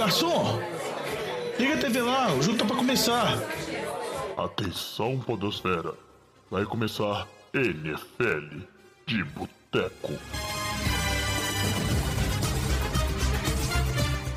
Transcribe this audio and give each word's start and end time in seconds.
garçom! 0.00 0.58
Liga 1.58 1.74
a 1.74 1.76
TV 1.76 2.00
lá, 2.00 2.32
o 2.32 2.40
jogo 2.40 2.56
tá 2.56 2.64
pra 2.64 2.74
começar. 2.74 3.38
Atenção, 4.34 5.18
Podosfera. 5.18 5.92
Vai 6.50 6.64
começar 6.64 7.28
NFL 7.52 8.60
de 9.06 9.22
Boteco. 9.24 10.14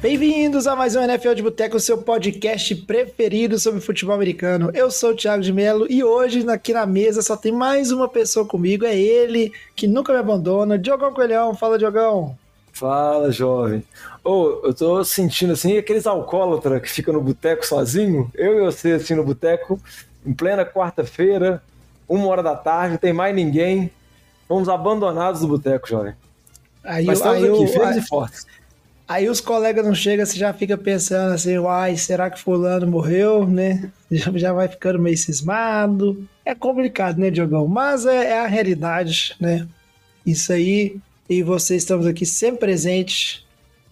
Bem-vindos 0.02 0.68
a 0.68 0.76
mais 0.76 0.98
um 0.98 1.02
NFL 1.02 1.34
de 1.34 1.42
Boteco, 1.42 1.80
seu 1.80 2.00
podcast 2.00 2.76
preferido 2.76 3.58
sobre 3.58 3.80
futebol 3.80 4.16
americano. 4.16 4.70
Eu 4.74 4.92
sou 4.92 5.12
o 5.12 5.16
Thiago 5.16 5.42
de 5.42 5.54
Mello 5.54 5.88
e 5.90 6.04
hoje 6.04 6.46
aqui 6.50 6.74
na 6.74 6.86
mesa 6.86 7.22
só 7.22 7.38
tem 7.38 7.54
mais 7.54 7.90
uma 7.90 8.10
pessoa 8.10 8.46
comigo, 8.46 8.84
é 8.84 9.00
ele 9.00 9.54
que 9.78 9.88
nunca 9.88 10.12
me 10.12 10.20
abandona, 10.20 10.78
Diogão 10.78 11.14
Coelhão. 11.14 11.56
Fala, 11.56 11.80
Diogão. 11.80 12.38
Fala, 12.74 13.32
jovem. 13.32 13.84
Ô, 14.24 14.32
oh, 14.32 14.68
eu 14.68 14.74
tô 14.74 15.04
sentindo 15.06 15.54
assim, 15.54 15.78
aqueles 15.78 16.08
alcoólatras 16.08 16.82
que 16.82 16.90
ficam 16.90 17.14
no 17.14 17.22
boteco 17.22 17.66
sozinho, 17.66 18.32
eu 18.34 18.58
e 18.58 18.62
você 18.66 18.94
assim 18.94 19.14
no 19.14 19.24
boteco, 19.24 19.80
em 20.26 20.34
plena 20.34 20.66
quarta-feira, 20.66 21.62
uma 22.10 22.28
hora 22.28 22.42
da 22.42 22.56
tarde, 22.56 22.94
não 22.94 22.98
tem 22.98 23.14
mais 23.14 23.36
ninguém, 23.36 23.92
fomos 24.48 24.68
abandonados 24.68 25.42
do 25.42 25.48
boteco, 25.48 25.88
jovem. 25.88 26.14
Aí, 26.84 27.06
Mas 27.06 27.20
estamos 27.20 27.44
aí, 27.44 27.50
aqui, 27.50 27.68
firmes 27.68 27.96
e 27.98 28.02
fortes. 28.08 28.48
Aí 29.08 29.30
os 29.30 29.40
colegas 29.40 29.86
não 29.86 29.94
chegam, 29.94 30.26
você 30.26 30.38
já 30.38 30.52
fica 30.52 30.76
pensando 30.76 31.34
assim, 31.34 31.58
uai, 31.58 31.96
será 31.96 32.30
que 32.32 32.40
fulano 32.40 32.88
morreu, 32.88 33.46
né? 33.48 33.92
Já, 34.10 34.32
já 34.32 34.54
vai 34.54 34.68
ficando 34.68 35.00
meio 35.00 35.18
cismado. 35.18 36.28
É 36.46 36.54
complicado, 36.54 37.18
né, 37.18 37.32
Diogão? 37.32 37.68
Mas 37.68 38.06
é, 38.06 38.32
é, 38.32 38.40
a 38.40 38.48
realidade, 38.48 39.36
né? 39.40 39.68
Isso 40.24 40.54
aí, 40.54 40.98
e 41.40 41.44
vocês 41.44 41.84
estamos 41.84 42.06
aqui 42.06 42.26
sempre 42.26 42.60
presentes. 42.60 43.44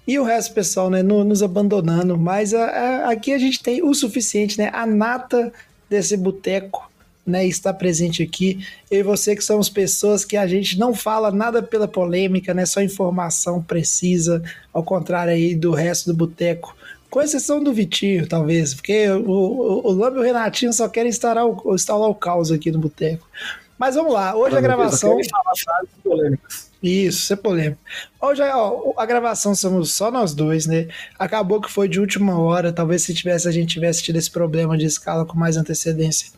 E 0.07 0.17
o 0.17 0.23
resto, 0.23 0.53
pessoal, 0.53 0.89
né, 0.89 1.03
no, 1.03 1.23
nos 1.23 1.43
abandonando. 1.43 2.17
Mas 2.17 2.53
a, 2.53 2.65
a, 2.65 3.09
aqui 3.11 3.33
a 3.33 3.37
gente 3.37 3.61
tem 3.61 3.83
o 3.83 3.93
suficiente, 3.93 4.57
né? 4.57 4.69
A 4.73 4.85
nata 4.85 5.51
desse 5.89 6.17
boteco 6.17 6.91
né, 7.25 7.45
estar 7.45 7.73
presente 7.73 8.23
aqui. 8.23 8.65
Eu 8.89 8.99
e 8.99 9.03
você 9.03 9.35
que 9.35 9.43
somos 9.43 9.69
pessoas 9.69 10.25
que 10.25 10.35
a 10.35 10.47
gente 10.47 10.77
não 10.77 10.93
fala 10.93 11.31
nada 11.31 11.61
pela 11.61 11.87
polêmica, 11.87 12.53
né, 12.53 12.65
só 12.65 12.81
informação 12.81 13.61
precisa, 13.61 14.41
ao 14.73 14.83
contrário 14.83 15.33
aí 15.33 15.55
do 15.55 15.71
resto 15.71 16.11
do 16.11 16.17
boteco. 16.17 16.75
Com 17.09 17.21
exceção 17.21 17.61
do 17.61 17.73
Vitinho, 17.73 18.25
talvez, 18.25 18.73
porque 18.73 19.09
o, 19.09 19.29
o, 19.29 19.93
o 19.93 20.05
e 20.05 20.19
o 20.19 20.21
Renatinho 20.21 20.71
só 20.71 20.87
querem 20.87 21.09
instalar 21.09 21.45
o, 21.45 21.75
instalar 21.75 22.09
o 22.09 22.15
caos 22.15 22.51
aqui 22.51 22.71
no 22.71 22.79
boteco. 22.79 23.27
Mas 23.81 23.95
vamos 23.95 24.13
lá, 24.13 24.35
hoje 24.35 24.55
a 24.55 24.61
gravação. 24.61 25.19
Isso, 25.19 25.31
isso 26.83 27.33
é 27.33 27.35
polêmico. 27.35 27.81
Hoje 28.21 28.43
ó, 28.43 28.93
a 28.95 29.07
gravação 29.07 29.55
somos 29.55 29.91
só 29.91 30.11
nós 30.11 30.35
dois, 30.35 30.67
né? 30.67 30.87
Acabou 31.17 31.59
que 31.59 31.71
foi 31.71 31.89
de 31.89 31.99
última 31.99 32.39
hora. 32.39 32.71
Talvez 32.71 33.01
se 33.01 33.11
tivesse 33.11 33.47
a 33.47 33.51
gente 33.51 33.73
tivesse 33.73 34.03
tido 34.03 34.17
esse 34.17 34.29
problema 34.29 34.77
de 34.77 34.85
escala 34.85 35.25
com 35.25 35.35
mais 35.35 35.57
antecedência, 35.57 36.31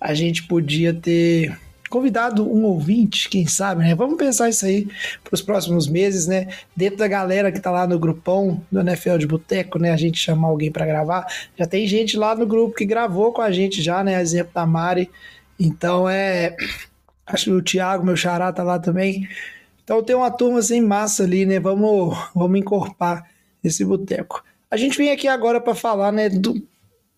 a 0.00 0.14
gente 0.14 0.44
podia 0.44 0.94
ter 0.94 1.54
convidado 1.90 2.50
um 2.50 2.64
ouvinte, 2.64 3.28
quem 3.28 3.46
sabe, 3.46 3.82
né? 3.82 3.94
Vamos 3.94 4.16
pensar 4.16 4.48
isso 4.48 4.64
aí 4.64 4.88
para 5.22 5.34
os 5.34 5.42
próximos 5.42 5.86
meses, 5.86 6.26
né? 6.26 6.48
Dentro 6.74 6.96
da 6.96 7.06
galera 7.06 7.52
que 7.52 7.60
tá 7.60 7.70
lá 7.70 7.86
no 7.86 7.98
grupão 7.98 8.62
do 8.72 8.80
NFL 8.80 9.18
de 9.18 9.26
Boteco, 9.26 9.78
né? 9.78 9.92
A 9.92 9.96
gente 9.98 10.18
chamar 10.18 10.48
alguém 10.48 10.72
para 10.72 10.86
gravar. 10.86 11.26
Já 11.54 11.66
tem 11.66 11.86
gente 11.86 12.16
lá 12.16 12.34
no 12.34 12.46
grupo 12.46 12.74
que 12.74 12.86
gravou 12.86 13.30
com 13.30 13.42
a 13.42 13.50
gente 13.50 13.82
já, 13.82 14.02
né? 14.02 14.18
Exemplo 14.18 14.52
da 14.54 14.64
Mari. 14.64 15.10
Então 15.58 16.08
é. 16.08 16.56
Acho 17.26 17.44
que 17.46 17.50
o 17.50 17.62
Thiago, 17.62 18.04
meu 18.04 18.16
xará, 18.16 18.52
tá 18.52 18.62
lá 18.62 18.78
também. 18.78 19.28
Então 19.84 20.02
tem 20.02 20.16
uma 20.16 20.30
turma 20.30 20.58
assim 20.58 20.80
massa 20.80 21.24
ali, 21.24 21.44
né? 21.44 21.58
Vamos, 21.60 22.16
vamos 22.34 22.58
encorpar 22.58 23.28
esse 23.62 23.84
boteco. 23.84 24.42
A 24.70 24.76
gente 24.76 24.96
vem 24.96 25.10
aqui 25.10 25.26
agora 25.26 25.60
para 25.60 25.74
falar, 25.74 26.12
né, 26.12 26.28
do 26.28 26.62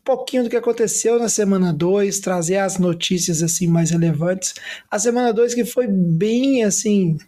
pouquinho 0.05 0.45
do 0.45 0.51
que 0.51 0.57
aconteceu 0.57 1.19
na 1.19 1.29
semana 1.29 1.73
2, 1.73 2.21
trazer 2.21 2.57
as 2.57 2.79
notícias 2.79 3.43
assim 3.43 3.67
mais 3.67 3.91
relevantes. 3.91 4.55
A 4.91 4.99
semana 4.99 5.33
2 5.33 5.55
que 5.55 5.65
foi 5.65 5.87
bem 5.87 6.65
assim 6.65 7.19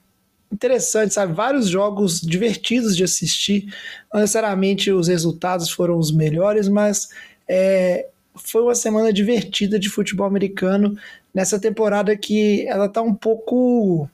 interessante, 0.53 1.15
sabe? 1.15 1.33
Vários 1.33 1.69
jogos 1.69 2.21
divertidos 2.21 2.97
de 2.97 3.05
assistir. 3.05 3.73
Não 4.12 4.21
necessariamente 4.21 4.91
os 4.91 5.09
resultados 5.09 5.71
foram 5.71 5.99
os 5.99 6.12
melhores, 6.12 6.69
mas 6.69 7.09
é, 7.49 8.09
foi 8.34 8.62
uma 8.62 8.75
semana 8.75 9.12
divertida 9.12 9.78
de 9.78 9.88
futebol 9.88 10.26
americano 10.26 10.97
nessa 11.34 11.59
temporada 11.59 12.16
que 12.16 12.66
ela 12.66 12.88
tá 12.88 13.03
um 13.03 13.15
pouco 13.15 14.09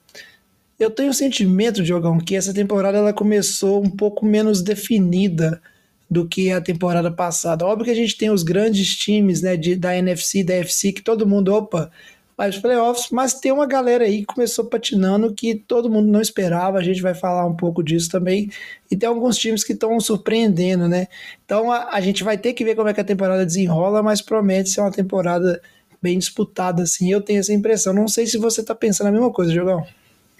eu 0.79 0.91
tenho 0.91 1.11
o 1.11 1.15
sentimento, 1.15 1.83
Diogão, 1.83 2.19
que 2.19 2.37
essa 2.37 2.55
temporada 2.55 2.99
ela 2.99 3.13
começou 3.13 3.83
um 3.83 3.91
pouco 3.91 4.25
menos 4.25 4.63
definida 4.63 5.61
do 6.09 6.27
que 6.27 6.53
a 6.53 6.61
temporada 6.61 7.11
passada. 7.11 7.67
Óbvio 7.67 7.87
que 7.87 7.91
a 7.91 7.95
gente 7.95 8.17
tem 8.17 8.31
os 8.31 8.45
grandes 8.45 8.97
times 8.97 9.43
né, 9.43 9.57
de, 9.57 9.75
da 9.75 9.97
NFC, 9.97 10.45
da 10.45 10.55
FC, 10.55 10.93
que 10.93 11.03
todo 11.03 11.27
mundo, 11.27 11.53
opa, 11.53 11.91
vai 12.39 12.49
os 12.49 12.59
playoffs, 12.59 13.11
mas 13.11 13.35
tem 13.35 13.51
uma 13.51 13.67
galera 13.67 14.05
aí 14.05 14.21
que 14.21 14.27
começou 14.27 14.65
patinando 14.65 15.35
que 15.35 15.57
todo 15.57 15.91
mundo 15.91 16.07
não 16.07 16.21
esperava, 16.21 16.79
a 16.79 16.83
gente 16.85 17.03
vai 17.03 17.13
falar 17.13 17.45
um 17.45 17.57
pouco 17.57 17.83
disso 17.83 18.09
também, 18.09 18.49
e 18.89 18.97
tem 18.97 19.09
alguns 19.09 19.37
times 19.37 19.65
que 19.65 19.73
estão 19.73 19.99
surpreendendo, 19.99 20.89
né? 20.89 21.09
Então 21.45 21.73
a, 21.73 21.89
a, 21.97 22.01
gente 22.01 22.23
vai 22.23 22.39
ter 22.39 22.53
que 22.53 22.63
ver 22.63 22.77
como 22.77 22.89
é 22.89 22.95
que 22.95 23.01
a 23.01 23.05
temporada 23.05 23.45
desenrola, 23.45 24.05
mas 24.05 24.23
promete 24.23 24.71
ser 24.71 24.81
uma 24.81 24.93
temporada 24.93 25.61
bem 26.01 26.17
disputada, 26.17 26.85
assim, 26.85 27.11
eu 27.11 27.21
tenho 27.21 27.41
essa 27.41 27.53
impressão. 27.53 27.93
Não 27.93 28.07
sei 28.07 28.25
se 28.25 28.39
você 28.39 28.63
tá 28.63 28.73
pensando 28.73 29.09
a 29.09 29.13
mesma 29.13 29.33
coisa, 29.33 29.53
Jogão. 29.53 29.85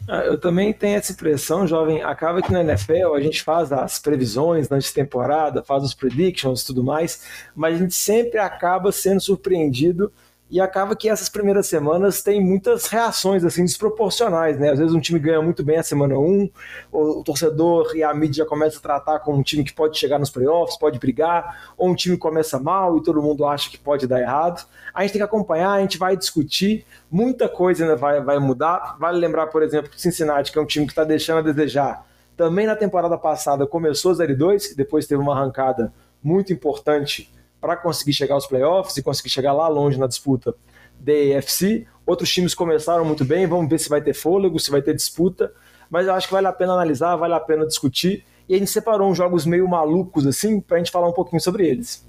Ah, 0.07 0.21
eu 0.21 0.39
também 0.39 0.73
tenho 0.73 0.97
essa 0.97 1.11
impressão, 1.11 1.67
jovem. 1.67 2.01
Acaba 2.05 2.41
que 2.41 2.53
na 2.53 2.61
NFL 2.61 3.15
a 3.17 3.21
gente 3.21 3.43
faz 3.43 3.73
as 3.73 3.99
previsões 3.99 4.69
de 4.69 4.93
temporada, 4.95 5.65
faz 5.65 5.83
os 5.83 5.95
predictions 5.95 6.63
e 6.63 6.67
tudo 6.67 6.85
mais, 6.85 7.25
mas 7.57 7.75
a 7.75 7.79
gente 7.79 7.97
sempre 7.97 8.39
acaba 8.39 8.93
sendo 8.93 9.21
surpreendido 9.21 10.13
e 10.51 10.61
acaba 10.61 10.97
que 10.97 11.09
essas 11.09 11.29
primeiras 11.29 11.67
semanas 11.67 12.23
tem 12.23 12.43
muitas 12.43 12.87
reações 12.87 13.45
assim 13.45 13.65
desproporcionais, 13.65 14.59
né? 14.59 14.71
Às 14.71 14.79
vezes 14.79 14.95
um 14.95 15.01
time 15.01 15.19
ganha 15.19 15.43
muito 15.43 15.63
bem 15.63 15.77
a 15.77 15.83
semana 15.83 16.19
1, 16.19 16.51
o 16.91 17.23
torcedor 17.23 17.95
e 17.95 18.03
a 18.03 18.15
mídia 18.15 18.45
já 18.45 18.49
começa 18.49 18.79
a 18.79 18.81
tratar 18.81 19.19
como 19.21 19.39
um 19.39 19.43
time 19.43 19.63
que 19.63 19.73
pode 19.73 19.99
chegar 19.99 20.19
nos 20.19 20.31
playoffs, 20.31 20.79
pode 20.79 20.99
brigar, 20.99 21.73
ou 21.77 21.89
um 21.89 21.95
time 21.95 22.17
começa 22.17 22.59
mal 22.59 22.97
e 22.97 23.03
todo 23.03 23.21
mundo 23.21 23.45
acha 23.45 23.71
que 23.71 23.79
pode 23.79 24.07
dar 24.07 24.21
errado. 24.21 24.67
A 24.95 25.03
gente 25.03 25.13
tem 25.13 25.21
que 25.21 25.25
acompanhar, 25.25 25.73
a 25.73 25.81
gente 25.81 25.99
vai 25.99 26.17
discutir, 26.17 26.87
muita 27.11 27.49
coisa 27.49 27.85
ainda 27.85 27.97
vai, 27.97 28.23
vai 28.23 28.39
mudar. 28.39 28.97
Vale 28.99 29.19
lembrar, 29.19 29.49
por 29.49 29.63
exemplo, 29.63 29.91
que 29.91 30.01
Cincinnati, 30.01 30.51
que 30.51 30.59
é 30.59 30.63
um 30.63 30.67
time 30.67 30.87
que 30.87 30.93
está 30.93 31.05
deixando 31.05 31.39
a 31.39 31.43
desejar, 31.43 32.07
também 32.37 32.67
na 32.67 32.77
temporada 32.77 33.19
passada 33.19 33.67
começou 33.67 34.13
0-2, 34.13 34.75
depois 34.77 35.07
teve 35.07 35.21
uma 35.21 35.35
arrancada 35.35 35.93
muito 36.23 36.53
importante 36.53 37.31
para 37.61 37.77
conseguir 37.77 38.13
chegar 38.13 38.35
aos 38.35 38.47
playoffs 38.47 38.97
e 38.97 39.03
conseguir 39.03 39.31
chegar 39.31 39.53
lá 39.53 39.69
longe 39.69 39.99
na 39.99 40.07
disputa 40.07 40.55
da 40.99 41.13
AFC. 41.39 41.87
Outros 42.07 42.33
times 42.33 42.55
começaram 42.55 43.05
muito 43.05 43.25
bem, 43.25 43.47
vamos 43.47 43.69
ver 43.69 43.79
se 43.79 43.89
vai 43.89 44.01
ter 44.01 44.15
fôlego, 44.15 44.59
se 44.59 44.71
vai 44.71 44.81
ter 44.81 44.95
disputa, 44.95 45.53
mas 45.91 46.07
eu 46.07 46.15
acho 46.15 46.27
que 46.27 46.33
vale 46.33 46.47
a 46.47 46.53
pena 46.53 46.73
analisar, 46.73 47.17
vale 47.17 47.35
a 47.35 47.41
pena 47.41 47.67
discutir. 47.67 48.25
E 48.49 48.55
a 48.55 48.59
gente 48.59 48.71
separou 48.71 49.11
uns 49.11 49.17
jogos 49.17 49.45
meio 49.45 49.69
malucos 49.69 50.27
assim 50.27 50.61
para 50.61 50.77
a 50.77 50.79
gente 50.79 50.91
falar 50.91 51.09
um 51.09 51.13
pouquinho 51.13 51.41
sobre 51.41 51.67
eles. 51.67 52.07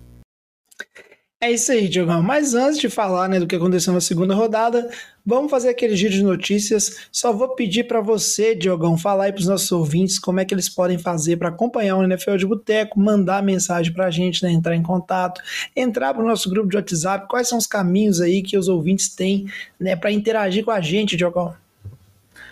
É 1.42 1.50
isso 1.50 1.72
aí, 1.72 1.88
Diogão. 1.88 2.22
Mas 2.22 2.54
antes 2.54 2.78
de 2.78 2.90
falar 2.90 3.30
né, 3.30 3.40
do 3.40 3.48
que 3.48 3.56
aconteceu 3.56 3.94
na 3.94 4.02
segunda 4.02 4.36
rodada, 4.36 4.90
vamos 5.26 5.50
fazer 5.50 5.70
aquele 5.70 5.96
giro 5.96 6.14
de 6.14 6.22
notícias. 6.22 7.08
Só 7.14 7.32
vou 7.32 7.56
pedir 7.56 7.86
para 7.86 8.02
você, 8.02 8.54
Diogão, 8.54 8.98
falar 8.98 9.26
aí 9.26 9.32
para 9.32 9.40
os 9.40 9.48
nossos 9.48 9.72
ouvintes 9.72 10.20
como 10.20 10.42
é 10.42 10.46
que 10.46 10.54
eles 10.54 10.68
podem 10.68 10.98
fazer 10.98 11.38
para 11.38 11.48
acompanhar 11.48 11.96
o 11.96 12.04
NFL 12.04 12.36
de 12.36 12.46
Boteco, 12.46 13.00
mandar 13.00 13.42
mensagem 13.42 13.94
para 13.94 14.08
a 14.08 14.12
gente, 14.12 14.44
né, 14.44 14.52
entrar 14.52 14.76
em 14.76 14.84
contato, 14.84 15.42
entrar 15.74 16.14
para 16.14 16.22
o 16.22 16.28
nosso 16.28 16.50
grupo 16.50 16.68
de 16.68 16.76
WhatsApp. 16.76 17.26
Quais 17.30 17.48
são 17.48 17.58
os 17.58 17.66
caminhos 17.66 18.20
aí 18.20 18.42
que 18.42 18.58
os 18.58 18.68
ouvintes 18.68 19.16
têm 19.16 19.46
né, 19.80 19.96
para 19.96 20.12
interagir 20.12 20.66
com 20.66 20.72
a 20.72 20.82
gente, 20.82 21.16
Diogão? 21.16 21.56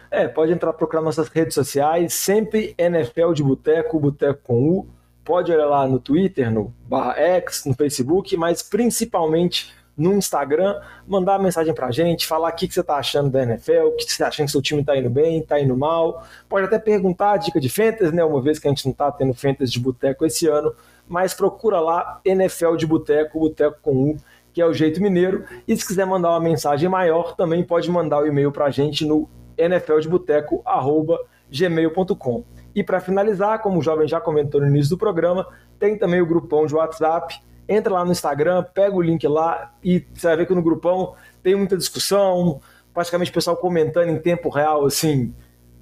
É, 0.10 0.30
pode 0.30 0.54
entrar 0.54 0.72
procurar 0.72 1.02
nossas 1.02 1.28
redes 1.28 1.56
sociais, 1.56 2.14
sempre 2.14 2.74
NFL 2.78 3.34
de 3.34 3.44
Boteco, 3.44 4.00
Boteco 4.00 4.40
com 4.46 4.70
U 4.70 4.97
pode 5.28 5.52
olhar 5.52 5.66
lá 5.66 5.86
no 5.86 6.00
Twitter, 6.00 6.50
no 6.50 6.74
barra 6.88 7.20
X, 7.20 7.66
no 7.66 7.74
Facebook, 7.74 8.38
mas 8.38 8.64
principalmente 8.64 9.76
no 9.98 10.14
Instagram, 10.14 10.80
mandar 11.06 11.38
mensagem 11.38 11.74
pra 11.74 11.92
gente, 11.92 12.26
falar 12.26 12.48
o 12.50 12.56
que, 12.56 12.66
que 12.66 12.74
você 12.74 12.82
tá 12.82 12.96
achando 12.96 13.30
da 13.30 13.44
NFL, 13.44 13.88
o 13.88 13.98
que 13.98 14.06
você 14.06 14.24
tá 14.24 14.30
achando 14.30 14.46
que 14.46 14.54
seu 14.54 14.62
time 14.62 14.86
tá 14.86 14.96
indo 14.96 15.10
bem, 15.10 15.42
tá 15.42 15.60
indo 15.60 15.76
mal. 15.76 16.26
Pode 16.48 16.68
até 16.68 16.80
perguntar 16.80 17.34
a 17.34 17.38
dica 17.38 17.60
de 17.60 17.68
Fantasy, 17.68 18.16
né? 18.16 18.24
Uma 18.24 18.42
vez 18.42 18.58
que 18.58 18.70
a 18.70 18.70
gente 18.70 18.86
não 18.86 18.94
tá 18.94 19.12
tendo 19.12 19.34
Fantasy 19.34 19.74
de 19.74 19.82
boteco 19.82 20.26
esse 20.26 20.48
ano, 20.48 20.74
mas 21.06 21.34
procura 21.34 21.82
lá 21.82 22.22
NFL 22.24 22.78
de 22.78 22.88
boteco, 22.88 23.38
boteco 23.38 23.80
com 23.82 24.12
U, 24.12 24.18
que 24.54 24.62
é 24.62 24.66
o 24.66 24.74
jeito 24.74 25.02
mineiro. 25.02 25.44
E 25.68 25.76
se 25.76 25.86
quiser 25.86 26.06
mandar 26.06 26.30
uma 26.30 26.40
mensagem 26.40 26.88
maior, 26.88 27.36
também 27.36 27.66
pode 27.66 27.92
mandar 27.92 28.20
o 28.20 28.28
e-mail 28.28 28.50
pra 28.50 28.70
gente 28.70 29.06
no 29.06 29.30
nfldeboteco.gmail.com. 29.58 32.46
E 32.78 32.84
para 32.84 33.00
finalizar, 33.00 33.60
como 33.64 33.80
o 33.80 33.82
jovem 33.82 34.08
já 34.08 34.22
comentou 34.22 34.62
no 34.62 34.68
início 34.68 34.92
do 34.92 35.00
programa, 35.00 35.48
tem 35.80 35.98
também 35.98 36.22
o 36.22 36.28
grupão 36.28 36.68
de 36.68 36.76
WhatsApp. 36.76 37.42
Entra 37.68 37.92
lá 37.92 38.06
no 38.06 38.12
Instagram, 38.12 38.64
pega 38.72 38.96
o 38.96 39.02
link 39.02 39.28
lá 39.28 39.74
e 39.84 40.06
você 40.14 40.28
vai 40.28 40.38
ver 40.38 40.46
que 40.46 40.54
no 40.54 40.62
grupão 40.62 41.16
tem 41.42 41.56
muita 41.56 41.76
discussão, 41.76 42.62
praticamente 42.94 43.32
o 43.32 43.34
pessoal 43.34 43.58
comentando 43.58 44.10
em 44.10 44.20
tempo 44.20 44.48
real, 44.50 44.86
assim, 44.86 45.34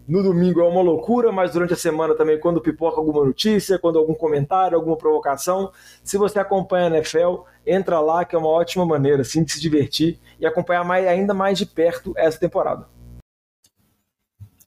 no 0.07 0.23
domingo 0.23 0.61
é 0.61 0.63
uma 0.63 0.81
loucura, 0.81 1.33
mas 1.33 1.51
durante 1.51 1.73
a 1.73 1.75
semana 1.75 2.15
também, 2.15 2.39
quando 2.39 2.61
pipoca 2.61 2.97
alguma 2.97 3.25
notícia, 3.25 3.77
quando 3.77 3.99
algum 3.99 4.13
comentário, 4.13 4.77
alguma 4.77 4.95
provocação, 4.95 5.73
se 6.01 6.17
você 6.17 6.39
acompanha 6.39 6.85
a 6.85 6.95
NFL, 6.95 7.41
entra 7.67 7.99
lá, 7.99 8.23
que 8.23 8.37
é 8.37 8.39
uma 8.39 8.47
ótima 8.47 8.85
maneira 8.85 9.21
assim, 9.21 9.43
de 9.43 9.51
se 9.51 9.59
divertir 9.59 10.17
e 10.39 10.45
acompanhar 10.45 10.85
mais, 10.85 11.05
ainda 11.05 11.33
mais 11.33 11.57
de 11.57 11.65
perto 11.65 12.13
essa 12.15 12.39
temporada. 12.39 12.87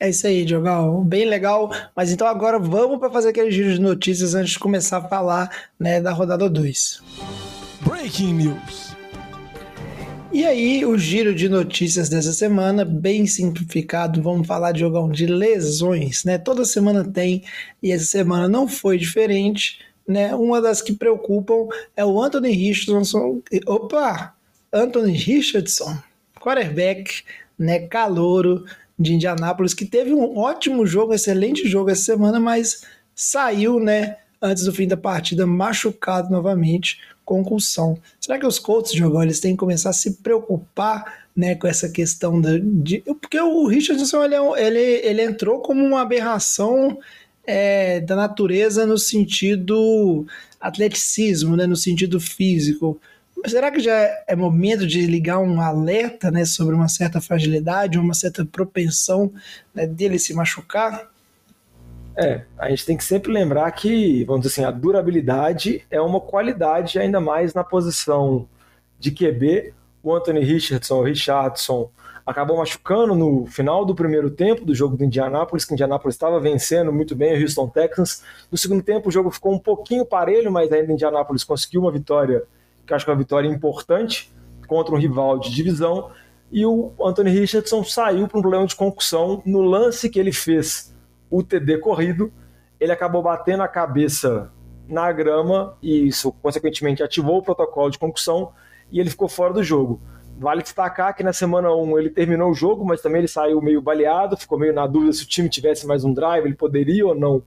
É 0.01 0.11
isso 0.11 0.27
aí, 0.29 0.45
Diogão. 0.45 1.03
Bem 1.03 1.25
legal. 1.25 1.71
Mas 1.95 2.13
então 2.13 2.27
agora 2.27 2.59
vamos 2.59 2.99
para 2.99 3.11
fazer 3.11 3.31
aquele 3.31 3.51
giro 3.51 3.73
de 3.73 3.81
notícias 3.81 4.35
antes 4.35 4.53
de 4.53 4.59
começar 4.59 4.99
a 4.99 5.09
falar 5.09 5.51
né, 5.79 6.01
da 6.01 6.13
rodada 6.13 6.49
2. 6.49 7.03
Breaking 7.81 8.35
News. 8.35 8.89
E 10.31 10.45
aí, 10.45 10.85
o 10.85 10.97
giro 10.97 11.35
de 11.35 11.49
notícias 11.49 12.09
dessa 12.09 12.33
semana, 12.33 12.85
bem 12.85 13.27
simplificado, 13.27 14.23
vamos 14.23 14.47
falar 14.47 14.73
de 14.73 14.81
jogão 14.81 15.11
de 15.11 15.27
lesões, 15.27 16.23
né? 16.23 16.37
Toda 16.37 16.67
semana 16.67 17.03
tem, 17.03 17.43
e 17.83 17.91
essa 17.91 18.05
semana 18.05 18.47
não 18.47 18.69
foi 18.69 18.99
diferente, 18.99 19.81
né? 20.07 20.35
Uma 20.35 20.61
das 20.61 20.83
que 20.83 20.93
preocupam 20.93 21.67
é 21.97 22.05
o 22.05 22.23
Anthony 22.23 22.53
Richardson. 22.53 23.41
Opa! 23.67 24.35
Anthony 24.71 25.13
Richardson, 25.17 25.97
quarterback, 26.39 27.23
né? 27.59 27.81
Calouro 27.89 28.65
de 28.99 29.15
Indianápolis, 29.15 29.75
que 29.75 29.87
teve 29.87 30.13
um 30.13 30.37
ótimo 30.37 30.87
jogo, 30.87 31.15
excelente 31.15 31.69
jogo 31.69 31.91
essa 31.91 32.03
semana, 32.03 32.41
mas 32.41 32.83
saiu, 33.15 33.79
né? 33.79 34.17
Antes 34.41 34.65
do 34.65 34.73
fim 34.73 34.87
da 34.87 34.97
partida, 34.97 35.47
machucado 35.47 36.31
novamente 36.31 37.01
concussão. 37.25 37.99
Será 38.21 38.39
que 38.39 38.47
os 38.47 38.59
Colts, 38.59 38.93
Jogão, 38.93 39.23
eles 39.23 39.41
têm 39.41 39.53
que 39.53 39.59
começar 39.59 39.91
a 39.91 39.93
se 39.93 40.15
preocupar 40.23 41.27
né, 41.37 41.55
com 41.55 41.67
essa 41.67 41.89
questão 41.89 42.41
de, 42.41 42.61
de 42.61 43.01
porque 43.01 43.39
o 43.39 43.67
Richardson 43.67 44.25
ele, 44.25 44.35
é 44.35 44.67
ele, 44.67 44.79
ele 44.79 45.23
entrou 45.23 45.61
como 45.61 45.85
uma 45.85 46.01
aberração 46.01 46.99
é, 47.47 48.01
da 48.01 48.17
natureza 48.17 48.87
no 48.87 48.97
sentido 48.97 50.27
atleticismo, 50.61 51.57
né, 51.57 51.67
no 51.67 51.77
sentido 51.77 52.19
físico. 52.19 53.01
Será 53.47 53.71
que 53.71 53.81
já 53.81 53.93
é 54.27 54.35
momento 54.35 54.87
de 54.87 55.07
ligar 55.07 55.39
um 55.39 55.61
alerta 55.61 56.31
né, 56.31 56.45
sobre 56.45 56.75
uma 56.75 56.89
certa 56.89 57.21
fragilidade, 57.21 57.99
uma 57.99 58.15
certa 58.15 58.45
propensão 58.45 59.33
né, 59.75 59.87
dele 59.87 60.19
se 60.19 60.35
machucar? 60.35 61.09
É, 62.17 62.43
a 62.59 62.69
gente 62.69 62.85
tem 62.85 62.97
que 62.97 63.05
sempre 63.05 63.33
lembrar 63.33 63.71
que, 63.71 64.25
vamos 64.25 64.43
dizer 64.43 64.55
assim, 64.55 64.65
a 64.65 64.73
durabilidade 64.73 65.85
é 65.89 66.01
uma 66.01 66.21
qualidade 66.21 66.99
ainda 66.99 67.21
mais 67.21 67.55
na 67.55 67.63
posição 67.63 68.49
de 68.99 69.13
QB. 69.13 69.73
O 70.03 70.13
Anthony 70.13 70.41
Richardson, 70.41 70.97
o 70.97 71.03
Richardson, 71.05 71.91
acabou 72.27 72.59
machucando 72.59 73.15
no 73.15 73.47
final 73.47 73.85
do 73.85 73.95
primeiro 73.95 74.31
tempo 74.31 74.65
do 74.65 74.75
jogo 74.75 74.97
do 74.97 75.05
Indianapolis, 75.05 75.65
que 75.65 75.73
o 75.73 75.75
Indianapolis 75.75 76.15
estava 76.15 76.39
vencendo 76.39 76.93
muito 76.93 77.15
bem 77.15 77.35
o 77.35 77.41
Houston 77.41 77.69
Texans. 77.69 78.23
No 78.51 78.59
segundo 78.59 78.83
tempo 78.83 79.09
o 79.09 79.13
jogo 79.13 79.31
ficou 79.31 79.55
um 79.55 79.59
pouquinho 79.59 80.05
parelho, 80.05 80.51
mas 80.53 80.71
ainda 80.73 80.91
o 80.91 80.95
Indianapolis 80.95 81.45
conseguiu 81.45 81.81
uma 81.81 81.93
vitória, 81.93 82.43
que 82.89 82.95
acho 82.95 83.05
que 83.05 83.11
é 83.11 83.15
uma 83.15 83.19
vitória 83.19 83.47
importante, 83.47 84.33
contra 84.67 84.95
um 84.95 84.99
rival 84.99 85.39
de 85.39 85.55
divisão. 85.55 86.11
E 86.51 86.65
o 86.65 86.93
Anthony 87.01 87.31
Richardson 87.31 87.85
saiu 87.85 88.27
por 88.27 88.39
um 88.39 88.41
problema 88.41 88.67
de 88.67 88.75
concussão 88.75 89.43
no 89.45 89.61
lance 89.61 90.09
que 90.09 90.19
ele 90.19 90.33
fez 90.33 90.97
o 91.31 91.43
TD 91.43 91.79
corrido, 91.79 92.33
ele 92.81 92.91
acabou 92.91 93.23
batendo 93.23 93.63
a 93.63 93.69
cabeça 93.69 94.51
na 94.89 95.13
grama 95.13 95.77
e 95.83 96.09
isso, 96.09 96.33
consequentemente, 96.33 97.03
ativou 97.03 97.39
o 97.39 97.43
protocolo 97.43 97.91
de 97.91 97.99
concussão 97.99 98.53
e 98.91 98.99
ele 98.99 99.11
ficou 99.11 99.29
fora 99.29 99.53
do 99.53 99.63
jogo. 99.63 100.01
Vale 100.39 100.63
destacar 100.63 101.15
que 101.15 101.23
na 101.23 101.33
semana 101.33 101.75
1 101.75 101.99
ele 101.99 102.11
terminou 102.11 102.51
o 102.51 102.55
jogo, 102.55 102.85
mas 102.85 103.03
também 103.03 103.19
ele 103.19 103.29
saiu 103.29 103.61
meio 103.61 103.83
baleado, 103.83 104.37
ficou 104.37 104.59
meio 104.59 104.73
na 104.73 104.87
dúvida 104.87 105.13
se 105.13 105.25
o 105.25 105.29
time 105.29 105.49
tivesse 105.51 105.87
mais 105.87 106.05
um 106.05 106.15
drive, 106.15 106.47
ele 106.47 106.55
poderia 106.55 107.07
ou 107.07 107.15
não 107.15 107.43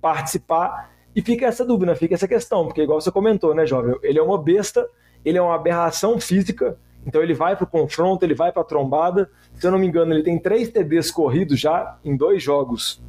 participar. 0.00 0.90
E 1.16 1.22
fica 1.22 1.46
essa 1.46 1.64
dúvida, 1.64 1.96
fica 1.96 2.14
essa 2.14 2.28
questão, 2.28 2.66
porque 2.66 2.82
igual 2.82 3.00
você 3.00 3.10
comentou, 3.10 3.54
né, 3.54 3.64
jovem? 3.64 3.96
Ele 4.02 4.18
é 4.18 4.22
uma 4.22 4.36
besta, 4.36 4.86
ele 5.24 5.38
é 5.38 5.42
uma 5.42 5.54
aberração 5.54 6.20
física, 6.20 6.76
então 7.06 7.22
ele 7.22 7.32
vai 7.32 7.56
para 7.56 7.64
o 7.64 7.66
confronto, 7.66 8.22
ele 8.22 8.34
vai 8.34 8.52
para 8.52 8.60
a 8.60 8.64
trombada. 8.64 9.30
Se 9.54 9.66
eu 9.66 9.70
não 9.70 9.78
me 9.78 9.86
engano, 9.86 10.12
ele 10.12 10.22
tem 10.22 10.38
três 10.38 10.68
TDs 10.68 11.10
corridos 11.10 11.58
já 11.58 11.96
em 12.04 12.14
dois 12.14 12.42
jogos 12.42 13.02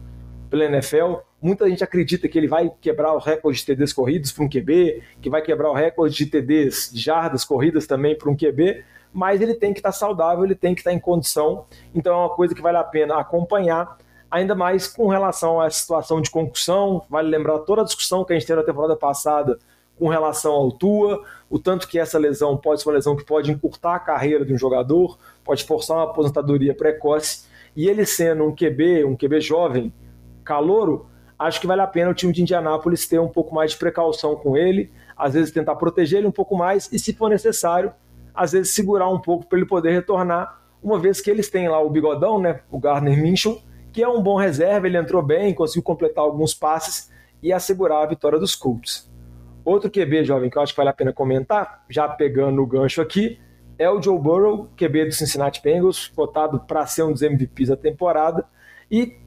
pela 0.49 0.63
NFL. 0.63 1.15
Muita 1.41 1.69
gente 1.69 1.83
acredita 1.83 2.29
que 2.29 2.37
ele 2.37 2.47
vai 2.47 2.71
quebrar 2.79 3.13
o 3.13 3.17
recorde 3.17 3.59
de 3.59 3.65
TDs 3.65 3.91
corridos 3.91 4.31
para 4.31 4.45
um 4.45 4.49
QB, 4.49 5.03
que 5.19 5.29
vai 5.29 5.41
quebrar 5.41 5.69
o 5.69 5.73
recorde 5.73 6.15
de 6.15 6.27
TDs 6.27 6.89
de 6.93 7.01
jardas 7.01 7.43
corridas 7.43 7.85
também 7.85 8.17
para 8.17 8.29
um 8.29 8.37
QB, 8.37 8.85
mas 9.11 9.41
ele 9.41 9.53
tem 9.53 9.73
que 9.73 9.79
estar 9.79 9.91
tá 9.91 9.97
saudável, 9.97 10.45
ele 10.45 10.55
tem 10.55 10.73
que 10.73 10.79
estar 10.79 10.91
tá 10.91 10.95
em 10.95 10.99
condição. 10.99 11.65
Então 11.93 12.13
é 12.13 12.17
uma 12.17 12.29
coisa 12.29 12.55
que 12.55 12.61
vale 12.61 12.77
a 12.77 12.83
pena 12.85 13.19
acompanhar, 13.19 13.97
ainda 14.29 14.55
mais 14.55 14.87
com 14.87 15.07
relação 15.07 15.59
à 15.59 15.69
situação 15.69 16.21
de 16.21 16.29
concussão. 16.29 17.03
Vale 17.09 17.29
lembrar 17.29 17.59
toda 17.59 17.81
a 17.81 17.85
discussão 17.85 18.23
que 18.23 18.33
a 18.33 18.35
gente 18.37 18.47
teve 18.47 18.59
na 18.59 18.65
temporada 18.65 18.95
passada 18.95 19.57
com 19.97 20.07
relação 20.07 20.53
ao 20.53 20.71
Tua, 20.71 21.23
o 21.49 21.57
tanto 21.57 21.87
que 21.87 21.97
essa 21.97 22.19
lesão 22.19 22.55
pode 22.55 22.81
ser 22.81 22.89
uma 22.89 22.95
lesão 22.95 23.15
que 23.15 23.25
pode 23.25 23.51
encurtar 23.51 23.95
a 23.95 23.99
carreira 23.99 24.45
de 24.45 24.53
um 24.53 24.57
jogador, 24.57 25.17
pode 25.43 25.63
forçar 25.63 25.97
uma 25.97 26.03
aposentadoria 26.03 26.75
precoce. 26.75 27.47
E 27.75 27.87
ele 27.87 28.05
sendo 28.05 28.43
um 28.43 28.55
QB, 28.55 29.05
um 29.05 29.15
QB 29.15 29.41
jovem, 29.41 29.91
calouro, 30.43 31.07
acho 31.37 31.59
que 31.59 31.67
vale 31.67 31.81
a 31.81 31.87
pena 31.87 32.11
o 32.11 32.13
time 32.13 32.31
de 32.31 32.41
Indianápolis 32.41 33.07
ter 33.07 33.19
um 33.19 33.27
pouco 33.27 33.53
mais 33.53 33.71
de 33.71 33.77
precaução 33.77 34.35
com 34.35 34.55
ele, 34.55 34.91
às 35.15 35.33
vezes 35.33 35.51
tentar 35.51 35.75
proteger 35.75 36.19
ele 36.19 36.27
um 36.27 36.31
pouco 36.31 36.55
mais 36.55 36.91
e, 36.91 36.99
se 36.99 37.13
for 37.13 37.29
necessário, 37.29 37.91
às 38.33 38.51
vezes 38.51 38.73
segurar 38.73 39.09
um 39.09 39.19
pouco 39.19 39.47
para 39.47 39.57
ele 39.57 39.67
poder 39.67 39.91
retornar, 39.91 40.61
uma 40.81 40.99
vez 40.99 41.19
que 41.19 41.29
eles 41.29 41.49
têm 41.49 41.67
lá 41.67 41.81
o 41.81 41.89
bigodão, 41.89 42.39
né, 42.39 42.61
o 42.69 42.79
Gardner 42.79 43.19
Minshew, 43.19 43.59
que 43.97 44.03
é 44.03 44.07
um 44.07 44.21
bom 44.21 44.35
reserva, 44.35 44.85
ele 44.85 44.95
entrou 44.95 45.23
bem, 45.23 45.55
conseguiu 45.55 45.81
completar 45.81 46.23
alguns 46.23 46.53
passes 46.53 47.11
e 47.41 47.51
assegurar 47.51 48.03
a 48.03 48.05
vitória 48.05 48.37
dos 48.37 48.53
Colts. 48.53 49.11
Outro 49.65 49.89
QB, 49.89 50.23
jovem, 50.23 50.51
que 50.51 50.57
eu 50.59 50.61
acho 50.61 50.71
que 50.71 50.77
vale 50.77 50.91
a 50.91 50.93
pena 50.93 51.11
comentar, 51.11 51.83
já 51.89 52.07
pegando 52.07 52.61
o 52.61 52.67
gancho 52.67 53.01
aqui, 53.01 53.39
é 53.75 53.89
o 53.89 53.99
Joe 53.99 54.19
Burrow, 54.19 54.69
QB 54.77 55.05
do 55.05 55.11
Cincinnati 55.13 55.63
Bengals, 55.63 56.09
cotado 56.09 56.59
para 56.59 56.85
ser 56.85 57.01
um 57.01 57.11
dos 57.11 57.23
MVPs 57.23 57.69
da 57.69 57.75
temporada. 57.75 58.45
E 58.91 59.17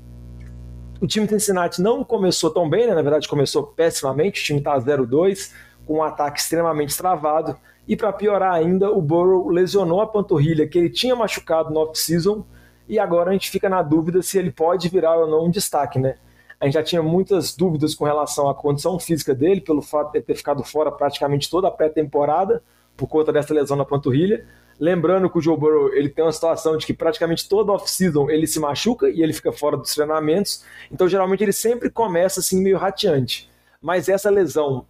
o 1.00 1.06
time 1.08 1.26
de 1.26 1.32
Cincinnati 1.32 1.82
não 1.82 2.04
começou 2.04 2.48
tão 2.48 2.70
bem, 2.70 2.86
né? 2.86 2.94
na 2.94 3.02
verdade 3.02 3.26
começou 3.26 3.64
pessimamente, 3.64 4.40
o 4.40 4.44
time 4.44 4.60
está 4.60 4.78
0-2, 4.78 5.52
com 5.84 5.94
um 5.94 6.02
ataque 6.04 6.38
extremamente 6.38 6.96
travado, 6.96 7.58
e 7.88 7.96
para 7.96 8.12
piorar 8.12 8.54
ainda, 8.54 8.88
o 8.88 9.02
Burrow 9.02 9.48
lesionou 9.48 10.00
a 10.00 10.06
panturrilha 10.06 10.64
que 10.68 10.78
ele 10.78 10.90
tinha 10.90 11.16
machucado 11.16 11.74
no 11.74 11.80
off-season, 11.80 12.46
e 12.90 12.98
agora 12.98 13.30
a 13.30 13.32
gente 13.32 13.48
fica 13.48 13.68
na 13.68 13.82
dúvida 13.82 14.20
se 14.20 14.36
ele 14.36 14.50
pode 14.50 14.88
virar 14.88 15.16
ou 15.16 15.28
não 15.28 15.44
um 15.44 15.50
destaque, 15.50 15.96
né? 15.96 16.16
A 16.58 16.64
gente 16.64 16.74
já 16.74 16.82
tinha 16.82 17.00
muitas 17.00 17.54
dúvidas 17.54 17.94
com 17.94 18.04
relação 18.04 18.50
à 18.50 18.54
condição 18.54 18.98
física 18.98 19.32
dele, 19.32 19.60
pelo 19.60 19.80
fato 19.80 20.12
de 20.12 20.20
ter 20.20 20.34
ficado 20.34 20.64
fora 20.64 20.90
praticamente 20.90 21.48
toda 21.48 21.68
a 21.68 21.70
pré-temporada, 21.70 22.60
por 22.96 23.06
conta 23.06 23.32
dessa 23.32 23.54
lesão 23.54 23.76
na 23.76 23.84
panturrilha. 23.84 24.44
Lembrando 24.78 25.30
que 25.30 25.38
o 25.38 25.40
Joe 25.40 25.56
Burrow 25.56 25.94
ele 25.94 26.08
tem 26.08 26.24
uma 26.24 26.32
situação 26.32 26.76
de 26.76 26.84
que 26.84 26.92
praticamente 26.92 27.48
toda 27.48 27.70
off-season 27.70 28.28
ele 28.28 28.44
se 28.48 28.58
machuca 28.58 29.08
e 29.08 29.22
ele 29.22 29.32
fica 29.32 29.52
fora 29.52 29.76
dos 29.76 29.94
treinamentos. 29.94 30.64
Então, 30.90 31.08
geralmente, 31.08 31.44
ele 31.44 31.52
sempre 31.52 31.90
começa 31.90 32.40
assim 32.40 32.60
meio 32.60 32.76
rateante. 32.76 33.48
Mas 33.80 34.08
essa 34.08 34.28
lesão, 34.28 34.84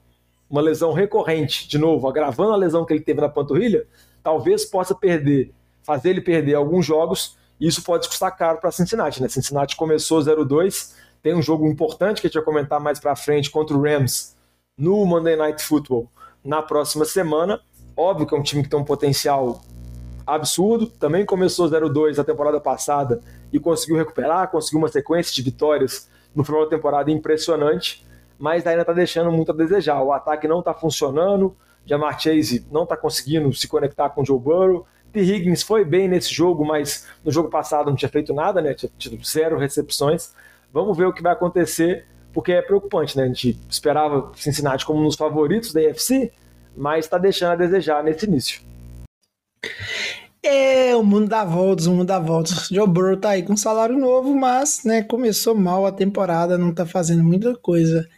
uma 0.48 0.62
lesão 0.62 0.94
recorrente, 0.94 1.68
de 1.68 1.76
novo, 1.76 2.08
agravando 2.08 2.54
a 2.54 2.56
lesão 2.56 2.86
que 2.86 2.94
ele 2.94 3.02
teve 3.02 3.20
na 3.20 3.28
panturrilha, 3.28 3.86
talvez 4.22 4.64
possa 4.64 4.94
perder, 4.94 5.52
fazer 5.82 6.10
ele 6.10 6.22
perder 6.22 6.54
alguns 6.54 6.86
jogos. 6.86 7.38
Isso 7.60 7.82
pode 7.82 8.08
custar 8.08 8.34
caro 8.36 8.58
para 8.58 8.70
Cincinnati. 8.70 9.20
Né? 9.20 9.28
Cincinnati 9.28 9.76
começou 9.76 10.20
0-2, 10.20 10.94
tem 11.22 11.34
um 11.34 11.42
jogo 11.42 11.66
importante 11.66 12.20
que 12.20 12.26
a 12.26 12.28
gente 12.28 12.36
vai 12.36 12.44
comentar 12.44 12.80
mais 12.80 12.98
para 12.98 13.14
frente 13.14 13.50
contra 13.50 13.76
o 13.76 13.82
Rams 13.82 14.34
no 14.76 15.04
Monday 15.04 15.36
Night 15.36 15.62
Football 15.62 16.08
na 16.42 16.62
próxima 16.62 17.04
semana. 17.04 17.60
Óbvio 17.96 18.26
que 18.26 18.34
é 18.34 18.38
um 18.38 18.42
time 18.42 18.62
que 18.62 18.68
tem 18.70 18.78
um 18.78 18.84
potencial 18.84 19.60
absurdo. 20.26 20.86
Também 20.86 21.26
começou 21.26 21.68
0-2 21.68 22.18
a 22.18 22.24
temporada 22.24 22.58
passada 22.58 23.20
e 23.52 23.60
conseguiu 23.60 23.96
recuperar, 23.96 24.50
conseguiu 24.50 24.78
uma 24.78 24.88
sequência 24.88 25.34
de 25.34 25.42
vitórias 25.42 26.08
no 26.34 26.44
final 26.44 26.64
da 26.64 26.70
temporada 26.70 27.10
impressionante, 27.10 28.06
mas 28.38 28.66
ainda 28.66 28.82
está 28.82 28.92
deixando 28.92 29.30
muito 29.30 29.52
a 29.52 29.54
desejar. 29.54 30.00
O 30.02 30.12
ataque 30.12 30.48
não 30.48 30.60
está 30.60 30.72
funcionando, 30.72 31.54
Jamar 31.84 32.18
Chase 32.18 32.66
não 32.70 32.84
está 32.84 32.96
conseguindo 32.96 33.52
se 33.52 33.68
conectar 33.68 34.08
com 34.10 34.22
o 34.22 34.24
Joe 34.24 34.38
Burrow. 34.38 34.86
T. 35.12 35.20
Higgins 35.20 35.62
foi 35.62 35.84
bem 35.84 36.08
nesse 36.08 36.32
jogo, 36.32 36.64
mas 36.64 37.06
no 37.24 37.30
jogo 37.30 37.48
passado 37.48 37.88
não 37.88 37.96
tinha 37.96 38.08
feito 38.08 38.32
nada, 38.32 38.60
né? 38.62 38.74
Tinha 38.74 38.90
tido 38.98 39.24
zero 39.24 39.58
recepções. 39.58 40.32
Vamos 40.72 40.96
ver 40.96 41.06
o 41.06 41.12
que 41.12 41.22
vai 41.22 41.32
acontecer, 41.32 42.06
porque 42.32 42.52
é 42.52 42.62
preocupante, 42.62 43.16
né? 43.16 43.24
A 43.24 43.26
gente 43.26 43.58
esperava 43.68 44.32
Cincinnati 44.36 44.86
como 44.86 45.00
um 45.00 45.04
dos 45.04 45.16
favoritos 45.16 45.72
da 45.72 45.80
AFC, 45.80 46.32
mas 46.76 47.04
está 47.04 47.18
deixando 47.18 47.52
a 47.52 47.56
desejar 47.56 48.04
nesse 48.04 48.26
início. 48.26 48.62
É, 50.42 50.96
o 50.96 51.02
mundo 51.02 51.28
dá 51.28 51.44
voltas, 51.44 51.86
o 51.86 51.92
mundo 51.92 52.06
dá 52.06 52.18
voltas. 52.18 52.68
Joe 52.68 52.86
Burrow 52.86 53.16
tá 53.16 53.30
aí 53.30 53.42
com 53.42 53.56
salário 53.56 53.98
novo, 53.98 54.34
mas, 54.34 54.84
né, 54.84 55.02
começou 55.02 55.54
mal 55.54 55.84
a 55.84 55.92
temporada, 55.92 56.56
não 56.56 56.72
tá 56.72 56.86
fazendo 56.86 57.22
muita 57.22 57.54
coisa. 57.56 58.08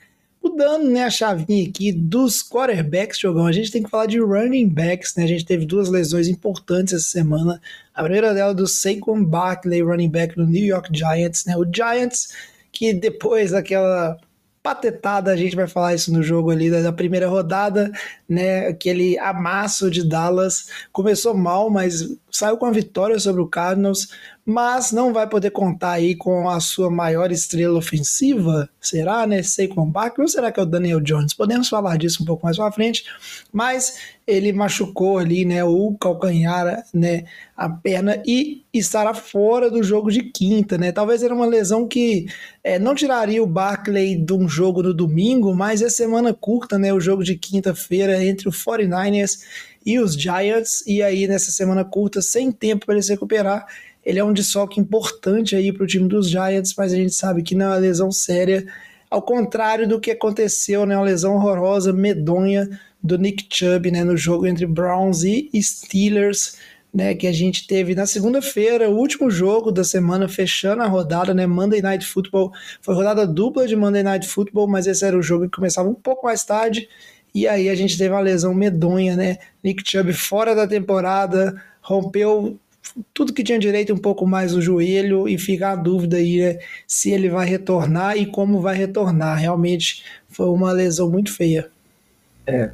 Mudando 0.42 0.90
né, 0.90 1.04
a 1.04 1.10
chavinha 1.10 1.68
aqui 1.68 1.92
dos 1.92 2.42
quarterbacks, 2.42 3.18
jogão, 3.18 3.46
a 3.46 3.52
gente 3.52 3.70
tem 3.70 3.82
que 3.82 3.88
falar 3.88 4.06
de 4.06 4.18
running 4.18 4.68
backs, 4.68 5.14
né? 5.14 5.22
A 5.24 5.28
gente 5.28 5.44
teve 5.44 5.64
duas 5.64 5.88
lesões 5.88 6.26
importantes 6.26 6.94
essa 6.94 7.08
semana. 7.08 7.60
A 7.94 8.02
primeira 8.02 8.34
dela 8.34 8.52
do 8.52 8.66
Saquon 8.66 9.24
Barkley, 9.24 9.82
running 9.82 10.10
back 10.10 10.34
do 10.34 10.46
New 10.46 10.64
York 10.64 10.90
Giants, 10.92 11.44
né? 11.44 11.56
O 11.56 11.64
Giants, 11.64 12.30
que 12.72 12.92
depois 12.92 13.52
daquela 13.52 14.18
patetada, 14.62 15.32
a 15.32 15.36
gente 15.36 15.56
vai 15.56 15.66
falar 15.66 15.94
isso 15.94 16.12
no 16.12 16.22
jogo 16.22 16.50
ali 16.50 16.70
da 16.70 16.92
primeira 16.92 17.28
rodada, 17.28 17.90
né? 18.28 18.68
Aquele 18.68 19.18
amasso 19.18 19.90
de 19.90 20.06
Dallas 20.06 20.68
começou 20.92 21.34
mal, 21.34 21.68
mas 21.68 22.16
saiu 22.30 22.56
com 22.56 22.66
a 22.66 22.70
vitória 22.70 23.18
sobre 23.18 23.42
o 23.42 23.48
Cardinals, 23.48 24.08
mas 24.44 24.90
não 24.90 25.12
vai 25.12 25.28
poder 25.28 25.50
contar 25.50 25.92
aí 25.92 26.16
com 26.16 26.48
a 26.48 26.58
sua 26.58 26.90
maior 26.90 27.30
estrela 27.30 27.78
ofensiva, 27.78 28.68
será, 28.80 29.24
né? 29.26 29.42
Saquon 29.42 29.86
Barkley 29.86 30.24
ou 30.24 30.28
será 30.28 30.50
que 30.50 30.58
é 30.58 30.62
o 30.62 30.66
Daniel 30.66 31.00
Jones? 31.00 31.32
Podemos 31.32 31.68
falar 31.68 31.96
disso 31.96 32.22
um 32.22 32.26
pouco 32.26 32.44
mais 32.44 32.56
pra 32.56 32.72
frente, 32.72 33.04
mas 33.52 33.98
ele 34.26 34.52
machucou 34.52 35.18
ali, 35.18 35.44
né, 35.44 35.64
o 35.64 35.96
calcanhar, 36.00 36.84
né, 36.94 37.24
a 37.56 37.68
perna 37.68 38.22
e 38.26 38.64
estará 38.72 39.14
fora 39.14 39.70
do 39.70 39.82
jogo 39.82 40.10
de 40.10 40.22
quinta, 40.24 40.76
né? 40.76 40.90
Talvez 40.90 41.22
era 41.22 41.34
uma 41.34 41.46
lesão 41.46 41.86
que 41.86 42.26
é, 42.64 42.78
não 42.78 42.94
tiraria 42.94 43.42
o 43.42 43.46
Barkley 43.46 44.16
de 44.16 44.32
um 44.32 44.48
jogo 44.48 44.82
no 44.82 44.94
domingo, 44.94 45.54
mas 45.54 45.82
é 45.82 45.88
semana 45.88 46.34
curta, 46.34 46.78
né? 46.78 46.92
O 46.92 47.00
jogo 47.00 47.22
de 47.22 47.36
quinta-feira 47.36 48.24
entre 48.24 48.48
o 48.48 48.52
49ers 48.52 49.40
e 49.84 49.98
os 49.98 50.14
Giants, 50.14 50.84
e 50.86 51.02
aí 51.02 51.26
nessa 51.26 51.50
semana 51.50 51.84
curta, 51.84 52.22
sem 52.22 52.50
tempo 52.52 52.86
para 52.86 52.94
ele 52.94 53.02
se 53.02 53.12
recuperar, 53.12 53.66
ele 54.04 54.18
é 54.18 54.24
um 54.24 54.32
desfoque 54.32 54.80
importante 54.80 55.54
aí 55.54 55.72
para 55.72 55.84
o 55.84 55.86
time 55.86 56.08
dos 56.08 56.28
Giants, 56.28 56.74
mas 56.76 56.92
a 56.92 56.96
gente 56.96 57.14
sabe 57.14 57.42
que 57.42 57.54
não 57.54 57.66
é 57.66 57.68
uma 57.70 57.76
lesão 57.76 58.10
séria, 58.10 58.66
ao 59.08 59.22
contrário 59.22 59.86
do 59.86 60.00
que 60.00 60.10
aconteceu, 60.10 60.84
né? 60.86 60.96
Uma 60.96 61.04
lesão 61.04 61.34
horrorosa, 61.34 61.92
medonha 61.92 62.68
do 63.02 63.18
Nick 63.18 63.46
Chubb, 63.50 63.90
né? 63.90 64.02
No 64.02 64.16
jogo 64.16 64.46
entre 64.46 64.66
Browns 64.66 65.22
e 65.22 65.50
Steelers. 65.60 66.56
Né, 66.94 67.14
que 67.14 67.26
a 67.26 67.32
gente 67.32 67.66
teve 67.66 67.94
na 67.94 68.04
segunda-feira, 68.04 68.90
o 68.90 68.98
último 68.98 69.30
jogo 69.30 69.72
da 69.72 69.82
semana, 69.82 70.28
fechando 70.28 70.82
a 70.82 70.86
rodada, 70.86 71.32
né, 71.32 71.46
Monday 71.46 71.80
Night 71.80 72.04
Football, 72.04 72.52
foi 72.82 72.94
rodada 72.94 73.26
dupla 73.26 73.66
de 73.66 73.74
Monday 73.74 74.02
Night 74.02 74.28
Football, 74.28 74.68
mas 74.68 74.86
esse 74.86 75.02
era 75.02 75.16
o 75.16 75.22
jogo 75.22 75.46
que 75.46 75.56
começava 75.56 75.88
um 75.88 75.94
pouco 75.94 76.26
mais 76.26 76.44
tarde, 76.44 76.86
e 77.34 77.48
aí 77.48 77.70
a 77.70 77.74
gente 77.74 77.96
teve 77.96 78.12
uma 78.12 78.20
lesão 78.20 78.52
medonha, 78.52 79.16
né? 79.16 79.38
Nick 79.64 79.82
Chubb 79.90 80.12
fora 80.12 80.54
da 80.54 80.66
temporada, 80.66 81.58
rompeu 81.80 82.58
tudo 83.14 83.32
que 83.32 83.44
tinha 83.44 83.58
direito 83.58 83.92
um 83.92 83.98
pouco 83.98 84.26
mais 84.26 84.52
no 84.52 84.60
joelho 84.60 85.28
e 85.28 85.38
fica 85.38 85.70
a 85.70 85.76
dúvida 85.76 86.16
aí 86.16 86.40
né, 86.40 86.58
se 86.86 87.10
ele 87.10 87.28
vai 87.28 87.46
retornar 87.46 88.16
e 88.16 88.26
como 88.26 88.60
vai 88.60 88.76
retornar. 88.76 89.38
Realmente 89.38 90.04
foi 90.28 90.46
uma 90.48 90.72
lesão 90.72 91.10
muito 91.10 91.32
feia. 91.32 91.70
É, 92.46 92.70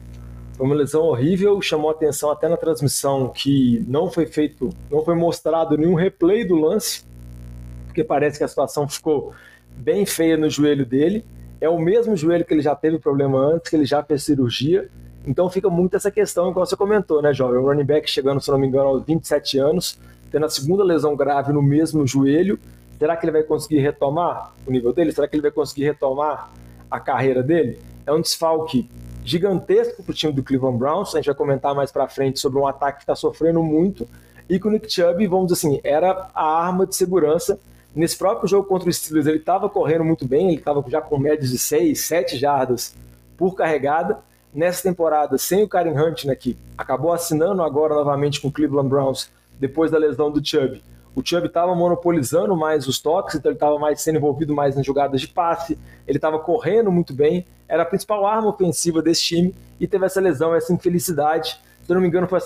foi 0.57 0.67
uma 0.67 0.75
lesão 0.75 1.03
horrível, 1.03 1.61
chamou 1.61 1.91
atenção 1.91 2.31
até 2.31 2.49
na 2.49 2.57
transmissão 2.57 3.29
que 3.29 3.85
não 3.87 4.11
foi 4.11 4.27
feito, 4.27 4.71
não 4.91 5.05
foi 5.05 5.15
mostrado 5.15 5.77
nenhum 5.77 5.95
replay 5.95 6.45
do 6.45 6.57
lance, 6.57 7.05
porque 7.87 8.03
parece 8.03 8.39
que 8.39 8.45
a 8.45 8.49
situação 8.49 8.89
ficou 8.89 9.33
bem 9.77 10.07
feia 10.07 10.37
no 10.37 10.49
joelho 10.49 10.87
dele 10.87 11.25
é 11.61 11.69
o 11.69 11.79
mesmo 11.79 12.17
joelho 12.17 12.45
que 12.45 12.55
ele 12.55 12.63
já 12.63 12.75
teve 12.75 12.99
problema 12.99 13.39
antes, 13.39 13.69
que 13.69 13.77
ele 13.77 13.85
já 13.85 14.03
fez 14.03 14.23
cirurgia. 14.23 14.89
Então 15.29 15.51
fica 15.51 15.69
muito 15.69 15.95
essa 15.97 16.11
questão, 16.11 16.51
igual 16.51 16.65
você 16.65 16.77
comentou, 16.77 17.21
né, 17.21 17.35
jovem? 17.35 17.59
O 17.59 17.67
running 17.67 17.85
back 17.85 18.09
chegando, 18.09 18.41
se 18.41 18.51
não 18.51 18.59
me 18.59 18.67
engano, 18.67 18.89
aos 18.89 19.05
27 19.05 19.59
anos, 19.59 19.99
tendo 20.31 20.47
a 20.47 20.49
segunda 20.49 20.83
lesão 20.83 21.15
grave 21.15 21.53
no 21.53 21.63
mesmo 21.63 22.07
joelho. 22.07 22.59
Será 22.99 23.17
que 23.17 23.27
ele 23.27 23.33
vai 23.33 23.43
conseguir 23.43 23.81
retomar 23.81 24.55
o 24.67 24.71
nível 24.71 24.93
dele? 24.93 25.13
Será 25.13 25.29
que 25.29 25.37
ele 25.37 25.43
vai 25.43 25.51
conseguir 25.51 25.85
retomar 25.85 26.51
a 26.91 26.99
carreira 26.99 27.43
dele? 27.43 27.79
É 28.07 28.13
um 28.13 28.21
desfalque 28.21 28.89
gigantesco 29.25 30.03
para 30.03 30.11
o 30.11 30.15
time 30.15 30.33
do 30.33 30.43
Cleveland 30.43 30.79
Browns. 30.79 31.15
A 31.15 31.19
gente 31.19 31.27
vai 31.27 31.35
comentar 31.35 31.75
mais 31.75 31.93
para 31.93 32.09
frente 32.09 32.41
sobre 32.41 32.59
um 32.59 32.67
ataque 32.67 32.99
que 32.99 33.03
está 33.03 33.15
sofrendo 33.15 33.63
muito. 33.63 34.09
E 34.49 34.59
que 34.59 34.67
o 34.67 34.71
Nick 34.71 34.91
Chubb, 34.91 35.27
vamos 35.27 35.49
dizer 35.49 35.67
assim, 35.67 35.81
era 35.85 36.31
a 36.35 36.65
arma 36.65 36.87
de 36.87 36.97
segurança 36.97 37.61
Nesse 37.95 38.17
próprio 38.17 38.49
jogo 38.49 38.69
contra 38.69 38.89
o 38.89 38.93
Steelers, 38.93 39.27
ele 39.27 39.39
estava 39.39 39.69
correndo 39.69 40.05
muito 40.05 40.25
bem, 40.27 40.49
ele 40.49 40.59
estava 40.59 40.85
já 40.89 41.01
com 41.01 41.19
médias 41.19 41.51
de 41.51 41.59
6, 41.59 41.99
7 41.99 42.39
jardas 42.39 42.95
por 43.37 43.55
carregada. 43.55 44.21
Nessa 44.55 44.83
temporada, 44.83 45.37
sem 45.37 45.63
o 45.63 45.69
Karen 45.69 45.93
Hunt, 45.93 46.25
né, 46.25 46.35
que 46.35 46.57
acabou 46.77 47.13
assinando 47.13 47.63
agora 47.63 47.95
novamente 47.95 48.41
com 48.41 48.49
o 48.49 48.53
Cleveland 48.53 48.89
Browns, 48.89 49.31
depois 49.61 49.91
da 49.91 49.99
lesão 49.99 50.31
do 50.31 50.45
Chubb. 50.45 50.83
O 51.15 51.23
Chubb 51.25 51.49
estava 51.49 51.75
monopolizando 51.75 52.57
mais 52.57 52.87
os 52.87 52.99
toques, 52.99 53.35
então 53.35 53.51
ele 53.51 53.57
estava 53.57 53.79
mais 53.79 54.01
sendo 54.01 54.17
envolvido 54.17 54.55
mais 54.55 54.77
nas 54.77 54.87
jogadas 54.87 55.21
de 55.21 55.29
passe, 55.29 55.79
ele 56.07 56.19
estava 56.19 56.39
correndo 56.39 56.91
muito 56.91 57.13
bem, 57.13 57.45
era 57.69 57.83
a 57.83 57.87
principal 57.87 58.25
arma 58.25 58.49
ofensiva 58.49 59.03
desse 59.03 59.23
time 59.23 59.55
e 59.79 59.87
teve 59.87 60.07
essa 60.07 60.21
lesão, 60.21 60.55
essa 60.55 60.73
infelicidade. 60.73 61.61
Se 61.83 61.91
eu 61.93 61.95
não 61.95 62.01
me 62.01 62.09
engano, 62.09 62.29
foi 62.29 62.41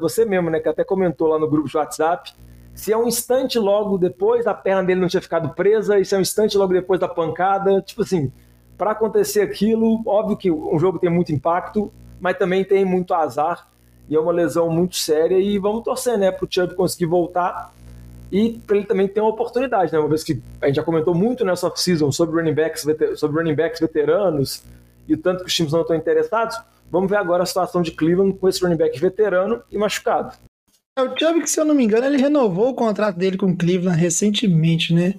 você 0.00 0.24
mesmo, 0.24 0.50
né, 0.50 0.60
que 0.60 0.68
até 0.68 0.84
comentou 0.84 1.28
lá 1.28 1.38
no 1.38 1.48
grupo 1.48 1.68
de 1.68 1.76
WhatsApp, 1.76 2.32
se 2.74 2.92
é 2.92 2.96
um 2.96 3.06
instante 3.06 3.58
logo 3.58 3.96
depois, 3.96 4.46
a 4.46 4.54
perna 4.54 4.82
dele 4.84 5.00
não 5.00 5.08
tinha 5.08 5.22
ficado 5.22 5.54
presa, 5.54 5.98
e 5.98 6.04
se 6.04 6.14
é 6.14 6.18
um 6.18 6.20
instante 6.20 6.58
logo 6.58 6.72
depois 6.72 7.00
da 7.00 7.08
pancada, 7.08 7.80
tipo 7.80 8.02
assim, 8.02 8.32
para 8.76 8.90
acontecer 8.90 9.40
aquilo, 9.42 10.02
óbvio 10.06 10.36
que 10.36 10.50
o 10.50 10.78
jogo 10.78 10.98
tem 10.98 11.10
muito 11.10 11.32
impacto, 11.32 11.92
mas 12.20 12.36
também 12.36 12.64
tem 12.64 12.84
muito 12.84 13.14
azar, 13.14 13.68
e 14.08 14.16
é 14.16 14.20
uma 14.20 14.32
lesão 14.32 14.68
muito 14.68 14.96
séria, 14.96 15.38
e 15.38 15.58
vamos 15.58 15.84
torcer, 15.84 16.18
né, 16.18 16.30
pro 16.30 16.48
Chubb 16.50 16.74
conseguir 16.74 17.06
voltar, 17.06 17.72
e 18.32 18.60
para 18.66 18.76
ele 18.76 18.86
também 18.86 19.06
ter 19.06 19.20
uma 19.20 19.30
oportunidade, 19.30 19.92
né, 19.92 19.98
uma 19.98 20.08
vez 20.08 20.24
que 20.24 20.42
a 20.60 20.66
gente 20.66 20.76
já 20.76 20.82
comentou 20.82 21.14
muito 21.14 21.44
nessa 21.44 21.66
off-season 21.66 22.10
sobre 22.10 22.36
running 22.36 22.54
backs, 22.54 22.86
sobre 23.16 23.36
running 23.40 23.54
backs 23.54 23.80
veteranos, 23.80 24.62
e 25.06 25.14
o 25.14 25.18
tanto 25.18 25.40
que 25.40 25.48
os 25.48 25.54
times 25.54 25.72
não 25.72 25.82
estão 25.82 25.96
interessados, 25.96 26.56
vamos 26.90 27.08
ver 27.08 27.16
agora 27.16 27.42
a 27.42 27.46
situação 27.46 27.82
de 27.82 27.92
Cleveland 27.92 28.36
com 28.38 28.48
esse 28.48 28.62
running 28.62 28.76
back 28.76 28.98
veterano 28.98 29.62
e 29.70 29.78
machucado. 29.78 30.34
É, 30.96 31.02
o 31.02 31.16
Chubb, 31.18 31.40
que 31.40 31.50
se 31.50 31.60
eu 31.60 31.64
não 31.64 31.74
me 31.74 31.84
engano, 31.84 32.06
ele 32.06 32.16
renovou 32.16 32.70
o 32.70 32.74
contrato 32.74 33.16
dele 33.16 33.36
com 33.36 33.46
o 33.46 33.56
Cleveland 33.56 33.98
recentemente, 33.98 34.94
né? 34.94 35.14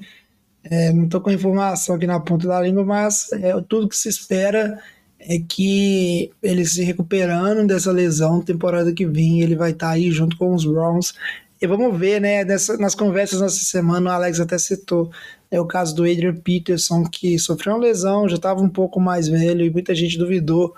É, 0.70 0.92
não 0.92 1.06
estou 1.06 1.22
com 1.22 1.30
a 1.30 1.34
informação 1.34 1.96
aqui 1.96 2.08
na 2.08 2.20
ponta 2.20 2.48
da 2.48 2.62
língua, 2.62 2.84
mas 2.84 3.32
é, 3.34 3.54
tudo 3.68 3.88
que 3.88 3.96
se 3.96 4.10
espera 4.10 4.80
é 5.20 5.40
que 5.40 6.32
ele 6.42 6.66
se 6.66 6.84
recuperando 6.84 7.68
dessa 7.68 7.92
lesão, 7.92 8.42
temporada 8.42 8.92
que 8.92 9.06
vem, 9.06 9.42
ele 9.42 9.56
vai 9.56 9.72
estar 9.72 9.88
tá 9.88 9.94
aí 9.94 10.12
junto 10.12 10.38
com 10.38 10.54
os 10.54 10.66
Browns. 10.66 11.14
E 11.62 11.68
vamos 11.68 11.98
ver, 11.98 12.20
né? 12.20 12.44
Nessa, 12.44 12.78
nas 12.78 12.96
conversas 12.96 13.42
nessa 13.42 13.64
semana, 13.64 14.10
o 14.10 14.14
Alex 14.14 14.40
até 14.40 14.58
citou 14.58 15.12
é 15.50 15.60
o 15.60 15.66
caso 15.66 15.96
do 15.96 16.04
Adrian 16.04 16.36
Peterson, 16.36 17.04
que 17.04 17.38
sofreu 17.40 17.76
uma 17.76 17.82
lesão, 17.82 18.28
já 18.28 18.36
estava 18.36 18.62
um 18.62 18.70
pouco 18.70 19.00
mais 19.00 19.28
velho 19.28 19.66
e 19.66 19.70
muita 19.70 19.96
gente 19.96 20.18
duvidou 20.18 20.76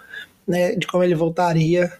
né, 0.47 0.75
de 0.75 0.85
como 0.85 1.03
ele 1.03 1.15
voltaria 1.15 1.91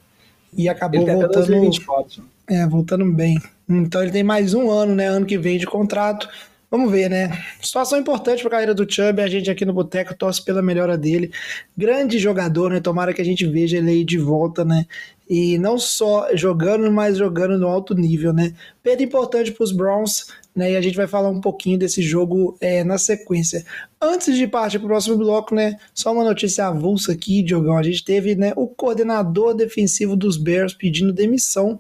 e 0.56 0.70
acabou 0.70 1.01
ele 1.01 1.12
voltando. 1.12 1.34
2024. 1.34 2.24
É, 2.48 2.65
voltando 2.67 3.12
bem. 3.12 3.41
Então 3.67 4.01
ele 4.01 4.12
tem 4.12 4.24
mais 4.24 4.53
um 4.53 4.70
ano, 4.70 4.96
né? 4.96 5.08
Ano 5.08 5.25
que 5.25 5.38
vem 5.38 5.58
de 5.58 5.65
contrato. 5.65 6.29
Vamos 6.69 6.91
ver, 6.91 7.09
né? 7.09 7.31
Situação 7.62 7.97
importante 7.97 8.39
para 8.39 8.50
a 8.50 8.51
carreira 8.51 8.74
do 8.74 8.86
Chubb. 8.89 9.21
A 9.21 9.27
gente 9.27 9.50
aqui 9.50 9.63
no 9.63 9.71
Boteco 9.71 10.13
torce 10.13 10.43
pela 10.43 10.62
melhora 10.62 10.97
dele. 10.97 11.31
Grande 11.77 12.19
jogador, 12.19 12.69
né? 12.69 12.81
Tomara 12.81 13.13
que 13.13 13.21
a 13.21 13.25
gente 13.25 13.47
veja 13.47 13.77
ele 13.77 13.89
aí 13.89 14.03
de 14.03 14.17
volta, 14.17 14.65
né? 14.65 14.86
E 15.29 15.57
não 15.57 15.79
só 15.79 16.27
jogando, 16.36 16.91
mas 16.91 17.17
jogando 17.17 17.57
no 17.57 17.67
alto 17.67 17.93
nível, 17.95 18.33
né? 18.33 18.53
Perda 18.83 19.01
importante 19.01 19.50
para 19.53 19.63
os 19.63 19.71
Browns, 19.71 20.27
né? 20.53 20.74
E 20.74 20.75
a 20.75 20.81
gente 20.81 20.97
vai 20.97 21.07
falar 21.07 21.29
um 21.29 21.39
pouquinho 21.39 21.79
desse 21.79 22.01
jogo 22.01 22.57
é, 22.59 22.83
na 22.83 22.97
sequência. 22.97 23.65
Antes 24.01 24.36
de 24.36 24.45
partir 24.45 24.77
para 24.79 24.88
o 24.88 24.89
próximo 24.89 25.15
bloco, 25.15 25.55
né? 25.55 25.77
Só 25.93 26.12
uma 26.12 26.24
notícia 26.25 26.67
avulsa 26.67 27.13
aqui, 27.13 27.43
Diogão. 27.43 27.77
A 27.77 27.83
gente 27.83 28.03
teve 28.03 28.36
né, 28.36 28.51
o 28.57 28.67
coordenador 28.67 29.53
defensivo 29.53 30.17
dos 30.17 30.36
Bears 30.36 30.74
pedindo 30.74 31.13
demissão 31.13 31.79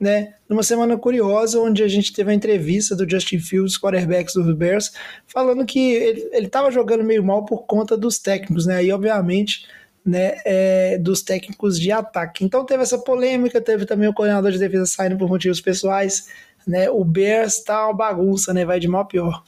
né, 0.00 0.32
numa 0.48 0.62
semana 0.62 0.96
curiosa, 0.96 1.60
onde 1.60 1.82
a 1.82 1.88
gente 1.88 2.10
teve 2.14 2.30
a 2.30 2.34
entrevista 2.34 2.96
do 2.96 3.08
Justin 3.08 3.38
Fields, 3.38 3.76
quarterback 3.76 4.32
dos 4.32 4.56
Bears, 4.56 4.92
falando 5.26 5.66
que 5.66 5.92
ele 5.92 6.46
estava 6.46 6.70
jogando 6.70 7.04
meio 7.04 7.22
mal 7.22 7.44
por 7.44 7.66
conta 7.66 7.98
dos 7.98 8.18
técnicos, 8.18 8.64
né, 8.64 8.82
e 8.82 8.90
obviamente, 8.90 9.68
né, 10.02 10.38
é, 10.46 10.96
dos 10.96 11.20
técnicos 11.20 11.78
de 11.78 11.92
ataque. 11.92 12.42
Então 12.42 12.64
teve 12.64 12.82
essa 12.82 12.96
polêmica, 12.96 13.60
teve 13.60 13.84
também 13.84 14.08
o 14.08 14.14
coordenador 14.14 14.50
de 14.50 14.58
defesa 14.58 14.86
saindo 14.86 15.18
por 15.18 15.28
motivos 15.28 15.60
pessoais, 15.60 16.28
né, 16.66 16.88
o 16.88 17.04
Bears 17.04 17.62
tá 17.62 17.84
uma 17.84 17.94
bagunça, 17.94 18.54
né, 18.54 18.64
vai 18.64 18.80
de 18.80 18.88
mal 18.88 19.02
a 19.02 19.04
pior. 19.04 19.44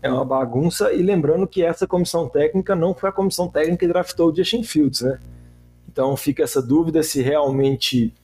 É 0.00 0.08
uma 0.08 0.24
bagunça, 0.24 0.92
e 0.92 1.02
lembrando 1.02 1.48
que 1.48 1.64
essa 1.64 1.86
comissão 1.86 2.28
técnica 2.28 2.76
não 2.76 2.94
foi 2.94 3.08
a 3.08 3.12
comissão 3.12 3.48
técnica 3.48 3.78
que 3.78 3.88
draftou 3.88 4.30
o 4.30 4.34
Justin 4.34 4.62
Fields, 4.62 5.00
né, 5.00 5.18
então 5.92 6.16
fica 6.16 6.44
essa 6.44 6.62
dúvida 6.62 7.02
se 7.02 7.20
realmente 7.20 8.14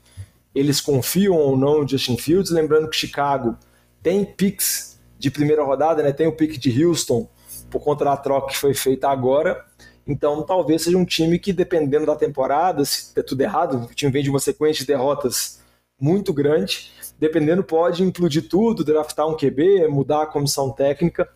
eles 0.56 0.80
confiam 0.80 1.34
ou 1.34 1.54
não 1.54 1.82
no 1.82 1.88
Justin 1.88 2.16
Fields. 2.16 2.50
Lembrando 2.50 2.88
que 2.88 2.96
Chicago 2.96 3.58
tem 4.02 4.24
picks 4.24 4.98
de 5.18 5.30
primeira 5.30 5.62
rodada, 5.62 6.02
né? 6.02 6.12
tem 6.12 6.26
o 6.26 6.32
pick 6.32 6.58
de 6.58 6.82
Houston 6.84 7.28
por 7.70 7.80
conta 7.80 8.06
da 8.06 8.16
troca 8.16 8.48
que 8.48 8.56
foi 8.56 8.72
feita 8.72 9.08
agora. 9.10 9.62
Então 10.06 10.42
talvez 10.42 10.82
seja 10.82 10.96
um 10.96 11.04
time 11.04 11.38
que, 11.38 11.52
dependendo 11.52 12.06
da 12.06 12.16
temporada, 12.16 12.82
se 12.86 13.14
der 13.14 13.22
tudo 13.22 13.40
errado, 13.42 13.86
o 13.90 13.94
time 13.94 14.10
vem 14.10 14.22
de 14.22 14.30
uma 14.30 14.38
sequência 14.38 14.80
de 14.80 14.86
derrotas 14.86 15.60
muito 16.00 16.32
grande. 16.32 16.90
Dependendo, 17.18 17.62
pode 17.62 18.02
implodir 18.02 18.48
tudo, 18.48 18.82
draftar 18.82 19.28
um 19.28 19.36
QB, 19.36 19.88
mudar 19.88 20.22
a 20.22 20.26
comissão 20.26 20.70
técnica. 20.70 21.28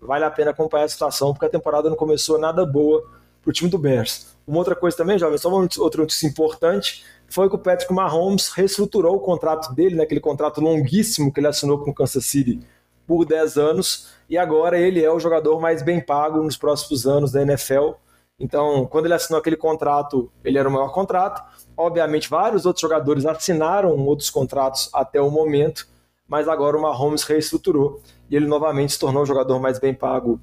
Vale 0.00 0.24
a 0.24 0.30
pena 0.30 0.52
acompanhar 0.52 0.84
a 0.84 0.88
situação, 0.88 1.32
porque 1.32 1.46
a 1.46 1.50
temporada 1.50 1.90
não 1.90 1.96
começou 1.96 2.38
nada 2.38 2.64
boa 2.64 3.02
para 3.42 3.50
o 3.50 3.52
time 3.52 3.68
do 3.68 3.78
Bears. 3.78 4.36
Uma 4.46 4.58
outra 4.58 4.76
coisa 4.76 4.96
também, 4.96 5.18
jovem, 5.18 5.36
só 5.36 5.48
uma 5.48 5.68
outra 5.78 6.00
notícia 6.00 6.26
importante, 6.28 7.04
foi 7.28 7.48
que 7.48 7.54
o 7.54 7.58
Patrick 7.58 7.92
Mahomes 7.92 8.48
reestruturou 8.48 9.16
o 9.16 9.20
contrato 9.20 9.74
dele, 9.74 9.96
né, 9.96 10.02
aquele 10.02 10.20
contrato 10.20 10.60
longuíssimo 10.60 11.32
que 11.32 11.40
ele 11.40 11.46
assinou 11.46 11.78
com 11.78 11.90
o 11.90 11.94
Kansas 11.94 12.24
City 12.24 12.60
por 13.06 13.24
10 13.24 13.56
anos, 13.56 14.08
e 14.28 14.36
agora 14.36 14.78
ele 14.78 15.02
é 15.02 15.10
o 15.10 15.18
jogador 15.18 15.60
mais 15.60 15.82
bem 15.82 16.00
pago 16.00 16.42
nos 16.42 16.56
próximos 16.56 17.06
anos 17.06 17.32
da 17.32 17.42
NFL. 17.42 17.92
Então, 18.38 18.86
quando 18.86 19.06
ele 19.06 19.14
assinou 19.14 19.40
aquele 19.40 19.56
contrato, 19.56 20.30
ele 20.44 20.58
era 20.58 20.68
o 20.68 20.72
maior 20.72 20.92
contrato. 20.92 21.42
Obviamente, 21.76 22.28
vários 22.28 22.66
outros 22.66 22.82
jogadores 22.82 23.24
assinaram 23.26 23.96
outros 24.06 24.30
contratos 24.30 24.90
até 24.92 25.20
o 25.20 25.30
momento, 25.30 25.88
mas 26.26 26.46
agora 26.46 26.76
o 26.76 26.82
Mahomes 26.82 27.22
reestruturou 27.24 28.00
e 28.30 28.36
ele 28.36 28.46
novamente 28.46 28.92
se 28.92 28.98
tornou 28.98 29.22
o 29.22 29.26
jogador 29.26 29.58
mais 29.58 29.78
bem 29.78 29.94
pago 29.94 30.38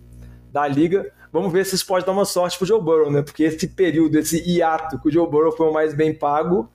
da 0.51 0.67
liga. 0.67 1.11
Vamos 1.31 1.53
ver 1.53 1.65
se 1.65 1.75
isso 1.75 1.85
pode 1.85 2.05
dar 2.05 2.11
uma 2.11 2.25
sorte 2.25 2.57
pro 2.57 2.65
Joe 2.65 2.81
Burrow, 2.81 3.11
né? 3.11 3.21
Porque 3.21 3.43
esse 3.43 3.67
período, 3.67 4.17
esse 4.17 4.41
hiato 4.49 4.99
que 4.99 5.09
o 5.09 5.11
Joe 5.11 5.29
Burrow 5.29 5.51
foi 5.51 5.69
o 5.69 5.73
mais 5.73 5.93
bem 5.93 6.13
pago, 6.13 6.69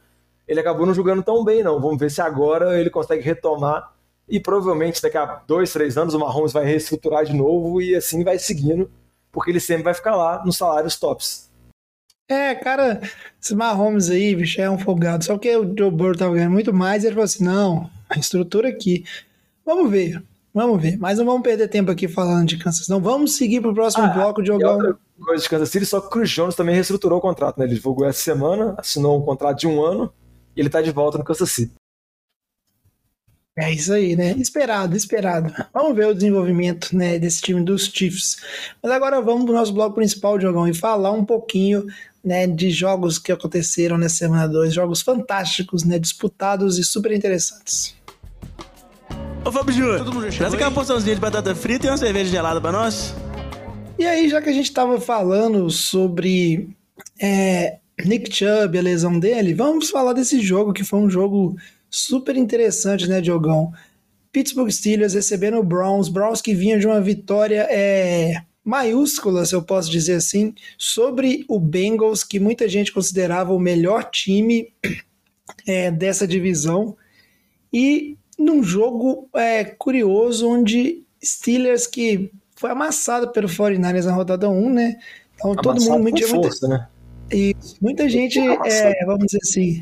ele 0.51 0.59
acabou 0.59 0.85
não 0.85 0.93
jogando 0.93 1.23
tão 1.23 1.45
bem, 1.45 1.63
não. 1.63 1.81
Vamos 1.81 1.97
ver 1.97 2.11
se 2.11 2.21
agora 2.21 2.81
ele 2.81 2.91
consegue 2.91 3.23
retomar 3.23 3.93
e 4.29 4.41
provavelmente 4.41 5.01
daqui 5.01 5.17
a 5.17 5.41
dois, 5.47 5.73
três 5.73 5.97
anos 5.97 6.13
o 6.13 6.19
Mahomes 6.19 6.53
vai 6.53 6.65
reestruturar 6.65 7.25
de 7.25 7.33
novo 7.33 7.81
e 7.81 7.95
assim 7.95 8.25
vai 8.25 8.37
seguindo, 8.37 8.91
porque 9.31 9.53
ele 9.53 9.61
sempre 9.61 9.85
vai 9.85 9.95
ficar 9.95 10.17
lá 10.17 10.45
nos 10.45 10.57
salários 10.57 10.99
tops. 10.99 11.49
É, 12.29 12.57
cara, 12.57 13.01
esse 13.41 13.55
Mahomes 13.55 14.11
aí, 14.11 14.35
bicho, 14.35 14.61
é 14.61 14.69
um 14.69 14.77
folgado. 14.77 15.25
Só 15.25 15.39
que 15.39 15.57
o 15.57 15.63
Joe 15.77 15.89
Burrow 15.89 16.17
tava 16.17 16.35
ganhando 16.35 16.53
muito 16.53 16.75
mais 16.75 17.05
e 17.05 17.07
ele 17.07 17.15
falou 17.15 17.25
assim: 17.27 17.45
não, 17.45 17.89
a 18.09 18.19
estrutura 18.19 18.69
aqui. 18.69 19.05
Vamos 19.65 19.89
ver, 19.89 20.21
vamos 20.53 20.83
ver. 20.83 20.99
Mas 20.99 21.19
não 21.19 21.27
vamos 21.27 21.43
perder 21.43 21.69
tempo 21.69 21.93
aqui 21.93 22.09
falando 22.09 22.49
de 22.49 22.57
Kansas, 22.57 22.89
não. 22.89 23.01
Vamos 23.01 23.37
seguir 23.37 23.61
pro 23.61 23.73
próximo 23.73 24.05
ah, 24.05 24.09
bloco, 24.09 24.43
Diogão. 24.43 24.75
Outra 24.75 24.99
coisa 25.25 25.43
de 25.45 25.49
Kansas 25.49 25.71
City, 25.71 25.87
só 25.87 26.01
que 26.01 26.09
o 26.09 26.11
Chris 26.11 26.31
Jones 26.31 26.57
também 26.57 26.75
reestruturou 26.75 27.19
o 27.19 27.23
contrato, 27.23 27.57
né? 27.57 27.67
Ele 27.67 27.75
divulgou 27.75 28.05
essa 28.05 28.21
semana, 28.21 28.75
assinou 28.77 29.17
um 29.17 29.25
contrato 29.25 29.61
de 29.61 29.69
um 29.69 29.81
ano 29.81 30.13
e 30.57 30.61
ele 30.61 30.71
tá 30.71 30.81
de 30.83 30.91
volta 30.91 31.19
no 31.19 31.25
Kansas 31.25 31.51
City. 31.51 31.73
É 33.59 33.73
isso 33.73 33.93
aí, 33.93 34.17
né? 34.17 34.33
Esperado, 34.39 34.97
esperado. 34.97 35.53
Vamos 35.75 35.95
ver 35.95 36.07
o 36.07 36.15
desenvolvimento 36.15 36.97
né, 36.97 37.19
desse 37.19 37.43
time 37.43 37.63
dos 37.63 37.87
Chiefs. 37.87 38.37
Mas 38.83 38.93
agora 38.93 39.21
vamos 39.21 39.45
para 39.45 39.53
o 39.53 39.57
nosso 39.57 39.73
bloco 39.73 39.97
principal, 39.97 40.39
Diogão, 40.39 40.67
e 40.67 40.73
falar 40.73 41.11
um 41.13 41.25
pouquinho 41.25 41.87
né, 42.25 42.47
de 42.47 42.71
jogos 42.71 43.19
que 43.19 43.33
aconteceram 43.33 43.99
nessa 43.99 44.17
semana 44.17 44.49
2, 44.49 44.73
jogos 44.73 45.03
fantásticos, 45.03 45.85
né, 45.85 45.99
disputados 45.99 46.79
e 46.79 46.85
super 46.85 47.13
interessantes. 47.13 47.95
Ô 49.45 49.51
Fábio 49.51 49.75
Júnior, 49.75 50.33
traz 50.37 50.55
aquela 50.55 50.71
porçãozinha 50.71 51.15
de 51.15 51.21
batata 51.21 51.55
frita 51.55 51.87
e 51.87 51.91
uma 51.91 51.97
cerveja 51.97 52.31
gelada 52.31 52.61
para 52.61 52.73
nós. 52.73 53.15
E 53.99 54.07
aí, 54.07 54.29
já 54.29 54.41
que 54.41 54.49
a 54.49 54.53
gente 54.53 54.67
estava 54.67 55.01
falando 55.01 55.69
sobre 55.71 56.71
é, 57.21 57.80
Nick 58.05 58.35
Chubb, 58.35 58.79
a 58.79 58.83
lesão 58.83 59.19
dele, 59.19 59.55
vamos 59.55 59.91
falar 59.91 60.13
desse 60.13 60.41
jogo 60.41 60.73
que 60.73 60.85
foi 60.85 61.01
um 61.01 61.11
jogo 61.11 61.57
super 61.89 62.37
interessante, 62.37 63.09
né, 63.09 63.21
Diogão? 63.21 63.73
Pittsburgh 64.33 64.71
Steelers 64.71 65.15
recebendo 65.15 65.59
o 65.59 65.63
Browns, 65.63 66.09
Browns 66.09 66.41
que 66.41 66.55
vinha 66.55 66.79
de 66.79 66.87
uma 66.87 67.01
vitória 67.01 67.67
é, 67.69 68.43
maiúscula, 68.65 69.45
se 69.45 69.55
eu 69.55 69.63
posso 69.63 69.91
dizer 69.91 70.15
assim, 70.15 70.55
sobre 70.79 71.45
o 71.49 71.59
Bengals, 71.59 72.23
que 72.23 72.39
muita 72.39 72.69
gente 72.69 72.93
considerava 72.93 73.53
o 73.53 73.59
melhor 73.59 74.05
time 74.05 74.73
é, 75.67 75.91
dessa 75.91 76.27
divisão. 76.27 76.97
E 77.73 78.17
num 78.39 78.63
jogo 78.63 79.29
é, 79.35 79.65
curioso, 79.65 80.49
onde 80.49 81.03
Steelers 81.23 81.87
que 81.87 82.31
foi 82.55 82.71
amassado 82.71 83.33
pelo 83.33 83.49
49ers 83.49 84.05
na 84.05 84.13
rodada 84.13 84.49
1, 84.49 84.71
né? 84.71 84.97
Então 85.35 85.53
amassado 85.53 85.63
todo 85.63 85.83
mundo 85.83 86.03
muito, 86.03 86.29
força, 86.29 86.69
muita, 86.69 86.79
né? 86.79 86.89
E 87.33 87.55
muita 87.81 88.09
gente, 88.09 88.39
é, 88.39 89.05
vamos 89.05 89.27
dizer 89.27 89.39
assim, 89.43 89.81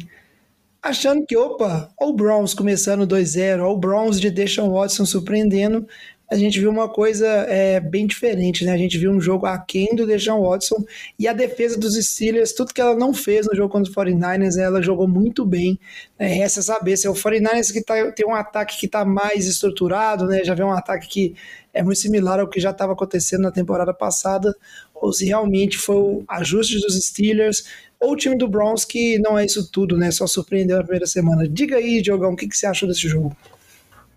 achando 0.82 1.24
que, 1.26 1.36
opa, 1.36 1.90
o 2.00 2.12
Browns 2.12 2.54
começando 2.54 3.06
2-0, 3.06 3.62
o 3.62 3.76
Browns 3.76 4.20
de 4.20 4.30
Deshaun 4.30 4.72
Watson 4.72 5.06
surpreendendo, 5.06 5.86
a 6.30 6.36
gente 6.36 6.60
viu 6.60 6.70
uma 6.70 6.88
coisa 6.88 7.26
é, 7.26 7.80
bem 7.80 8.06
diferente, 8.06 8.62
né? 8.62 8.72
A 8.72 8.76
gente 8.76 8.98
viu 8.98 9.10
um 9.10 9.20
jogo 9.20 9.46
aquém 9.46 9.96
do 9.96 10.06
Deshaun 10.06 10.42
Watson 10.42 10.84
e 11.18 11.26
a 11.26 11.32
defesa 11.32 11.78
dos 11.78 11.94
Steelers, 11.94 12.52
tudo 12.52 12.74
que 12.74 12.80
ela 12.80 12.94
não 12.94 13.14
fez 13.14 13.46
no 13.46 13.56
jogo 13.56 13.72
contra 13.72 13.90
os 13.90 13.96
49ers, 13.96 14.58
ela 14.58 14.82
jogou 14.82 15.08
muito 15.08 15.46
bem. 15.46 15.78
Né? 16.18 16.26
Resta 16.26 16.60
saber 16.60 16.98
se 16.98 17.06
é 17.06 17.10
o 17.10 17.14
49ers 17.14 17.72
que 17.72 17.82
tá, 17.82 18.12
tem 18.12 18.26
um 18.26 18.34
ataque 18.34 18.78
que 18.78 18.84
está 18.84 19.06
mais 19.06 19.46
estruturado, 19.46 20.26
né? 20.26 20.44
Já 20.44 20.54
vê 20.54 20.62
um 20.62 20.72
ataque 20.72 21.08
que 21.08 21.34
é 21.72 21.82
muito 21.82 21.98
similar 21.98 22.40
ao 22.40 22.48
que 22.48 22.60
já 22.60 22.70
estava 22.70 22.92
acontecendo 22.92 23.42
na 23.42 23.50
temporada 23.50 23.94
passada, 23.94 24.54
ou 24.94 25.12
se 25.12 25.24
realmente 25.24 25.78
foi 25.78 25.96
o 25.96 26.24
ajuste 26.28 26.78
dos 26.78 26.94
Steelers, 27.06 27.64
ou 27.98 28.12
o 28.12 28.16
time 28.16 28.36
do 28.36 28.46
Browns 28.46 28.84
que 28.84 29.18
não 29.18 29.38
é 29.38 29.46
isso 29.46 29.70
tudo, 29.70 29.96
né? 29.96 30.10
Só 30.10 30.26
surpreendeu 30.26 30.76
na 30.76 30.82
primeira 30.82 31.06
semana. 31.06 31.48
Diga 31.48 31.76
aí, 31.76 32.02
Diogão, 32.02 32.32
o 32.32 32.36
que, 32.36 32.46
que 32.46 32.56
você 32.56 32.66
achou 32.66 32.86
desse 32.86 33.08
jogo? 33.08 33.34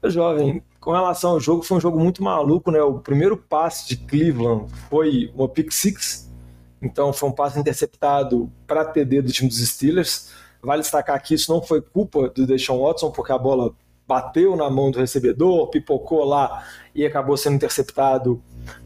Jovem, 0.04 0.62
com 0.82 0.92
relação 0.92 1.32
ao 1.32 1.40
jogo, 1.40 1.62
foi 1.62 1.78
um 1.78 1.80
jogo 1.80 2.00
muito 2.00 2.24
maluco, 2.24 2.72
né? 2.72 2.82
O 2.82 3.00
primeiro 3.00 3.38
passe 3.38 3.88
de 3.88 3.96
Cleveland 3.96 4.66
foi 4.90 5.32
uma 5.36 5.48
pick 5.48 5.72
six, 5.72 6.28
então 6.82 7.14
foi 7.14 7.30
um 7.30 7.32
passe 7.32 7.60
interceptado 7.60 8.52
para 8.66 8.84
TD 8.84 9.22
do 9.22 9.32
time 9.32 9.48
dos 9.48 9.60
Steelers. 9.60 10.32
Vale 10.60 10.82
destacar 10.82 11.22
que 11.22 11.36
isso 11.36 11.54
não 11.54 11.62
foi 11.62 11.82
culpa 11.82 12.30
do 12.30 12.48
Deshaun 12.48 12.82
Watson, 12.82 13.12
porque 13.12 13.32
a 13.32 13.38
bola 13.38 13.76
bateu 14.08 14.56
na 14.56 14.70
mão 14.72 14.90
do 14.90 15.00
recebedor, 15.00 15.70
pipocou 15.70 16.26
lá 16.26 16.66
e 16.96 17.06
acabou 17.06 17.38
sendo 17.38 17.56
interceptado 17.56 18.42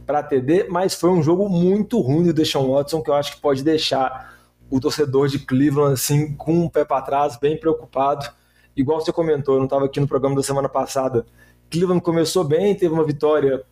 para 0.06 0.22
TD, 0.22 0.68
mas 0.70 0.94
foi 0.94 1.10
um 1.10 1.24
jogo 1.24 1.48
muito 1.48 2.00
ruim 2.02 2.24
do 2.24 2.34
Deshaun 2.34 2.74
Watson 2.74 3.02
que 3.02 3.10
eu 3.10 3.14
acho 3.14 3.36
que 3.36 3.42
pode 3.42 3.64
deixar 3.64 4.36
o 4.70 4.82
torcedor 4.82 5.30
de 5.30 5.40
Cleveland 5.40 5.94
assim 5.94 6.34
com 6.36 6.60
o 6.60 6.64
um 6.66 6.70
pé 6.70 6.84
para 6.84 7.02
trás, 7.02 7.38
bem 7.38 7.58
preocupado. 7.58 8.30
Igual 8.76 9.00
você 9.00 9.14
comentou, 9.14 9.56
eu 9.56 9.60
não 9.60 9.66
estava 9.66 9.86
aqui 9.86 10.02
no 10.02 10.08
programa 10.08 10.36
da 10.36 10.44
semana 10.44 10.68
passada. 10.68 11.26
Cleveland 11.70 12.02
começou 12.02 12.44
bem, 12.44 12.76
teve 12.76 12.94
uma 12.94 13.04
vitória, 13.04 13.64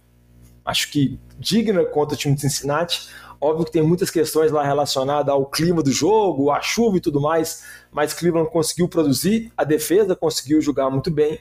acho 0.65 0.91
que 0.91 1.19
digna 1.37 1.85
contra 1.85 2.15
o 2.15 2.17
time 2.17 2.35
de 2.35 2.41
Cincinnati. 2.41 3.09
Óbvio 3.39 3.65
que 3.65 3.71
tem 3.71 3.81
muitas 3.81 4.09
questões 4.09 4.51
lá 4.51 4.63
relacionadas 4.63 5.29
ao 5.29 5.45
clima 5.45 5.83
do 5.83 5.91
jogo, 5.91 6.49
à 6.49 6.61
chuva 6.61 6.97
e 6.97 7.01
tudo 7.01 7.19
mais, 7.19 7.63
mas 7.91 8.13
Cleveland 8.13 8.49
conseguiu 8.49 8.87
produzir, 8.87 9.51
a 9.57 9.65
defesa 9.65 10.15
conseguiu 10.15 10.61
jogar 10.61 10.89
muito 10.89 11.11
bem. 11.11 11.39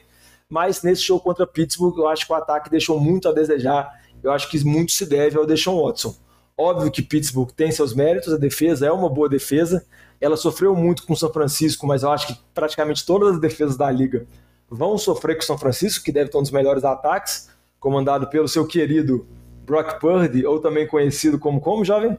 Mas 0.49 0.83
nesse 0.83 1.01
jogo 1.01 1.21
contra 1.21 1.47
Pittsburgh, 1.47 1.97
eu 1.97 2.07
acho 2.07 2.27
que 2.27 2.33
o 2.33 2.35
ataque 2.35 2.69
deixou 2.69 2.99
muito 2.99 3.27
a 3.27 3.31
desejar. 3.31 3.89
Eu 4.21 4.31
acho 4.31 4.49
que 4.49 4.63
muito 4.63 4.91
se 4.91 5.05
deve 5.05 5.37
ao 5.37 5.45
Deshaun 5.45 5.81
Watson. 5.81 6.15
Óbvio 6.57 6.91
que 6.91 7.01
Pittsburgh 7.01 7.49
tem 7.51 7.71
seus 7.71 7.93
méritos, 7.93 8.33
a 8.33 8.37
defesa 8.37 8.85
é 8.85 8.91
uma 8.91 9.09
boa 9.09 9.27
defesa. 9.27 9.85
Ela 10.21 10.37
sofreu 10.37 10.75
muito 10.75 11.05
com 11.05 11.13
o 11.13 11.17
São 11.17 11.31
Francisco, 11.31 11.87
mas 11.87 12.03
eu 12.03 12.11
acho 12.11 12.27
que 12.27 12.37
praticamente 12.53 13.05
todas 13.05 13.35
as 13.35 13.41
defesas 13.41 13.75
da 13.75 13.89
liga 13.89 14.27
vão 14.69 14.97
sofrer 14.97 15.35
com 15.35 15.43
o 15.43 15.45
São 15.45 15.57
Francisco, 15.57 16.03
que 16.03 16.11
deve 16.11 16.29
ter 16.29 16.37
um 16.37 16.41
dos 16.41 16.51
melhores 16.51 16.83
ataques, 16.83 17.49
comandado 17.79 18.27
pelo 18.27 18.47
seu 18.47 18.65
querido 18.65 19.27
Brock 19.65 19.99
Purdy, 19.99 20.45
ou 20.45 20.59
também 20.59 20.87
conhecido 20.87 21.39
como 21.39 21.61
como, 21.61 21.85
jovem? 21.85 22.17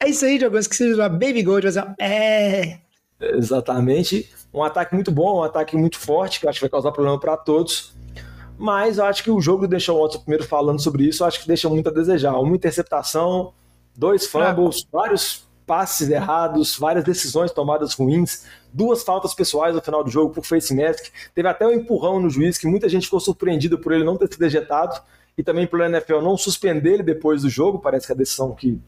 É 0.00 0.08
isso 0.08 0.24
aí, 0.24 0.38
Diogo. 0.38 0.58
Esqueci 0.58 0.84
de 0.84 0.92
usar 0.92 1.08
Baby 1.08 1.42
Gold. 1.42 1.66
É. 1.98 2.78
Exatamente. 3.20 4.30
Um 4.52 4.62
ataque 4.62 4.94
muito 4.94 5.10
bom, 5.10 5.38
um 5.38 5.42
ataque 5.42 5.76
muito 5.76 5.98
forte, 5.98 6.40
que 6.40 6.46
eu 6.46 6.50
acho 6.50 6.58
que 6.58 6.64
vai 6.64 6.70
causar 6.70 6.92
problema 6.92 7.18
para 7.18 7.36
todos. 7.36 7.94
Mas 8.58 8.98
eu 8.98 9.04
acho 9.04 9.22
que 9.24 9.30
o 9.30 9.40
jogo 9.40 9.66
do 9.66 9.68
Deshaun 9.68 10.00
Watson, 10.00 10.20
primeiro 10.20 10.44
falando 10.44 10.80
sobre 10.80 11.04
isso, 11.04 11.22
eu 11.22 11.26
acho 11.26 11.40
que 11.40 11.48
deixa 11.48 11.68
muito 11.68 11.88
a 11.88 11.92
desejar. 11.92 12.38
Uma 12.38 12.54
interceptação, 12.54 13.52
dois 13.96 14.26
fumbles, 14.26 14.86
vários 14.92 15.44
passes 15.66 16.10
errados, 16.10 16.76
várias 16.78 17.04
decisões 17.04 17.50
tomadas 17.50 17.94
ruins, 17.94 18.44
duas 18.72 19.02
faltas 19.02 19.34
pessoais 19.34 19.74
no 19.74 19.80
final 19.80 20.04
do 20.04 20.10
jogo 20.10 20.32
por 20.32 20.44
face 20.44 20.74
mask. 20.74 21.06
Teve 21.34 21.48
até 21.48 21.66
um 21.66 21.72
empurrão 21.72 22.20
no 22.20 22.28
juiz 22.28 22.58
que 22.58 22.66
muita 22.66 22.88
gente 22.88 23.04
ficou 23.04 23.20
surpreendida 23.20 23.78
por 23.78 23.92
ele 23.92 24.04
não 24.04 24.16
ter 24.16 24.32
sido 24.32 24.42
ejetado 24.44 25.00
e 25.36 25.42
também 25.42 25.66
pelo 25.66 25.84
NFL 25.84 26.20
não 26.20 26.36
suspender 26.36 26.94
ele 26.94 27.02
depois 27.02 27.42
do 27.42 27.48
jogo. 27.48 27.78
Parece 27.78 28.06
que 28.06 28.12
a 28.12 28.16
decisão 28.16 28.54
que 28.54 28.80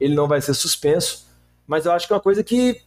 ele 0.00 0.14
não 0.14 0.26
vai 0.26 0.40
ser 0.40 0.54
suspenso. 0.54 1.26
Mas 1.66 1.86
eu 1.86 1.92
acho 1.92 2.06
que 2.06 2.12
é 2.12 2.16
uma 2.16 2.22
coisa 2.22 2.42
que 2.42 2.82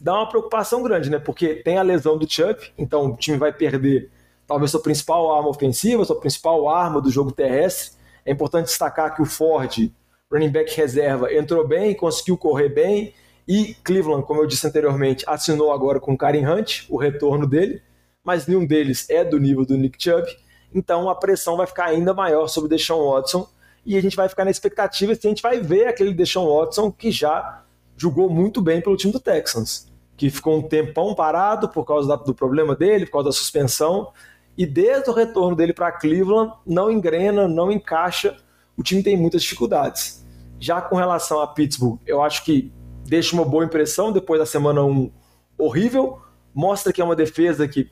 dá 0.00 0.14
uma 0.14 0.28
preocupação 0.28 0.82
grande, 0.82 1.10
né? 1.10 1.18
Porque 1.18 1.56
tem 1.56 1.78
a 1.78 1.82
lesão 1.82 2.18
do 2.18 2.30
Chubb, 2.30 2.58
então 2.76 3.06
o 3.06 3.16
time 3.16 3.36
vai 3.36 3.52
perder 3.52 4.10
talvez 4.46 4.70
sua 4.70 4.82
principal 4.82 5.34
arma 5.34 5.48
ofensiva, 5.48 6.04
sua 6.04 6.18
principal 6.18 6.68
arma 6.68 7.00
do 7.00 7.10
jogo 7.10 7.32
terrestre. 7.32 7.96
É 8.24 8.30
importante 8.32 8.66
destacar 8.66 9.14
que 9.14 9.22
o 9.22 9.24
Ford 9.24 9.90
running 10.32 10.50
back 10.50 10.74
reserva, 10.74 11.32
entrou 11.32 11.66
bem, 11.66 11.94
conseguiu 11.94 12.38
correr 12.38 12.70
bem. 12.70 13.12
E 13.46 13.74
Cleveland, 13.84 14.24
como 14.24 14.40
eu 14.40 14.46
disse 14.46 14.66
anteriormente, 14.66 15.24
assinou 15.26 15.72
agora 15.72 16.00
com 16.00 16.16
Karen 16.16 16.46
Hunt 16.46 16.86
o 16.88 16.96
retorno 16.96 17.46
dele, 17.46 17.82
mas 18.24 18.46
nenhum 18.46 18.64
deles 18.64 19.10
é 19.10 19.24
do 19.24 19.38
nível 19.38 19.66
do 19.66 19.76
Nick 19.76 20.02
Chubb. 20.02 20.26
Então 20.74 21.10
a 21.10 21.14
pressão 21.14 21.56
vai 21.56 21.66
ficar 21.66 21.86
ainda 21.86 22.14
maior 22.14 22.48
sobre 22.48 22.66
o 22.66 22.70
Deshaun 22.70 23.10
Watson 23.10 23.46
e 23.84 23.96
a 23.96 24.00
gente 24.00 24.16
vai 24.16 24.28
ficar 24.28 24.44
na 24.44 24.50
expectativa 24.50 25.14
se 25.14 25.26
a 25.26 25.30
gente 25.30 25.42
vai 25.42 25.60
ver 25.60 25.88
aquele 25.88 26.14
Deshaun 26.14 26.46
Watson 26.46 26.90
que 26.90 27.10
já 27.10 27.62
jogou 27.96 28.30
muito 28.30 28.62
bem 28.62 28.80
pelo 28.80 28.96
time 28.96 29.12
do 29.12 29.20
Texans, 29.20 29.92
que 30.16 30.30
ficou 30.30 30.56
um 30.56 30.62
tempão 30.62 31.14
parado 31.14 31.68
por 31.68 31.84
causa 31.84 32.16
do 32.16 32.34
problema 32.34 32.74
dele, 32.74 33.06
por 33.06 33.12
causa 33.12 33.28
da 33.28 33.32
suspensão, 33.32 34.12
e 34.56 34.64
desde 34.64 35.10
o 35.10 35.12
retorno 35.12 35.56
dele 35.56 35.72
para 35.72 35.90
Cleveland 35.92 36.52
não 36.66 36.90
engrena, 36.90 37.48
não 37.48 37.72
encaixa. 37.72 38.36
O 38.76 38.82
time 38.82 39.02
tem 39.02 39.16
muitas 39.16 39.42
dificuldades. 39.42 40.21
Já 40.62 40.80
com 40.80 40.94
relação 40.94 41.40
a 41.40 41.46
Pittsburgh, 41.48 41.98
eu 42.06 42.22
acho 42.22 42.44
que 42.44 42.72
deixa 43.04 43.34
uma 43.34 43.44
boa 43.44 43.64
impressão 43.64 44.12
depois 44.12 44.38
da 44.38 44.46
semana 44.46 44.80
1 44.84 45.10
horrível, 45.58 46.20
mostra 46.54 46.92
que 46.92 47.00
é 47.00 47.04
uma 47.04 47.16
defesa 47.16 47.66
que 47.66 47.90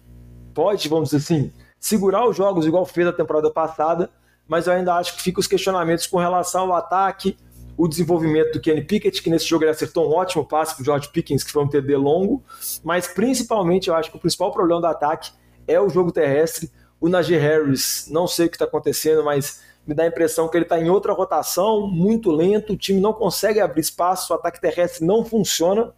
pode, 0.55 0.89
vamos 0.89 1.11
dizer 1.11 1.17
assim, 1.17 1.53
segurar 1.81 2.29
os 2.29 2.37
jogos 2.37 2.65
igual 2.67 2.87
fez 2.87 3.09
a 3.09 3.13
temporada 3.13 3.51
passada, 3.51 4.09
mas 4.47 4.69
eu 4.69 4.73
ainda 4.73 4.95
acho 4.95 5.17
que 5.17 5.23
fica 5.23 5.41
os 5.41 5.49
questionamentos 5.49 6.07
com 6.07 6.19
relação 6.19 6.71
ao 6.71 6.75
ataque, 6.75 7.37
o 7.77 7.89
desenvolvimento 7.89 8.53
do 8.53 8.61
Kenny 8.61 8.85
Pickett, 8.85 9.21
que 9.21 9.31
nesse 9.31 9.47
jogo 9.47 9.65
ele 9.65 9.73
acertou 9.73 10.09
um 10.09 10.15
ótimo 10.15 10.47
passe 10.47 10.77
para 10.77 10.83
o 10.83 10.85
George 10.85 11.09
Pickens, 11.09 11.43
que 11.43 11.51
foi 11.51 11.65
um 11.65 11.69
TD 11.69 11.97
longo, 11.97 12.41
mas 12.85 13.09
principalmente 13.09 13.89
eu 13.89 13.97
acho 13.97 14.13
que 14.13 14.17
o 14.17 14.21
principal 14.21 14.53
problema 14.53 14.81
do 14.81 14.87
ataque 14.87 15.33
é 15.67 15.81
o 15.81 15.89
jogo 15.89 16.13
terrestre. 16.13 16.71
O 17.01 17.09
Najee 17.09 17.37
Harris, 17.37 18.07
não 18.09 18.29
sei 18.29 18.47
o 18.47 18.49
que 18.49 18.55
está 18.55 18.67
acontecendo, 18.67 19.25
mas 19.25 19.61
me 19.91 19.95
dá 19.95 20.05
a 20.05 20.07
impressão 20.07 20.47
que 20.47 20.57
ele 20.57 20.65
está 20.65 20.79
em 20.79 20.89
outra 20.89 21.13
rotação, 21.13 21.85
muito 21.89 22.31
lento, 22.31 22.75
o 22.75 22.77
time 22.77 23.01
não 23.01 23.13
consegue 23.13 23.59
abrir 23.59 23.81
espaço, 23.81 24.33
o 24.33 24.37
ataque 24.37 24.61
terrestre 24.61 25.05
não 25.05 25.25
funciona. 25.25 25.93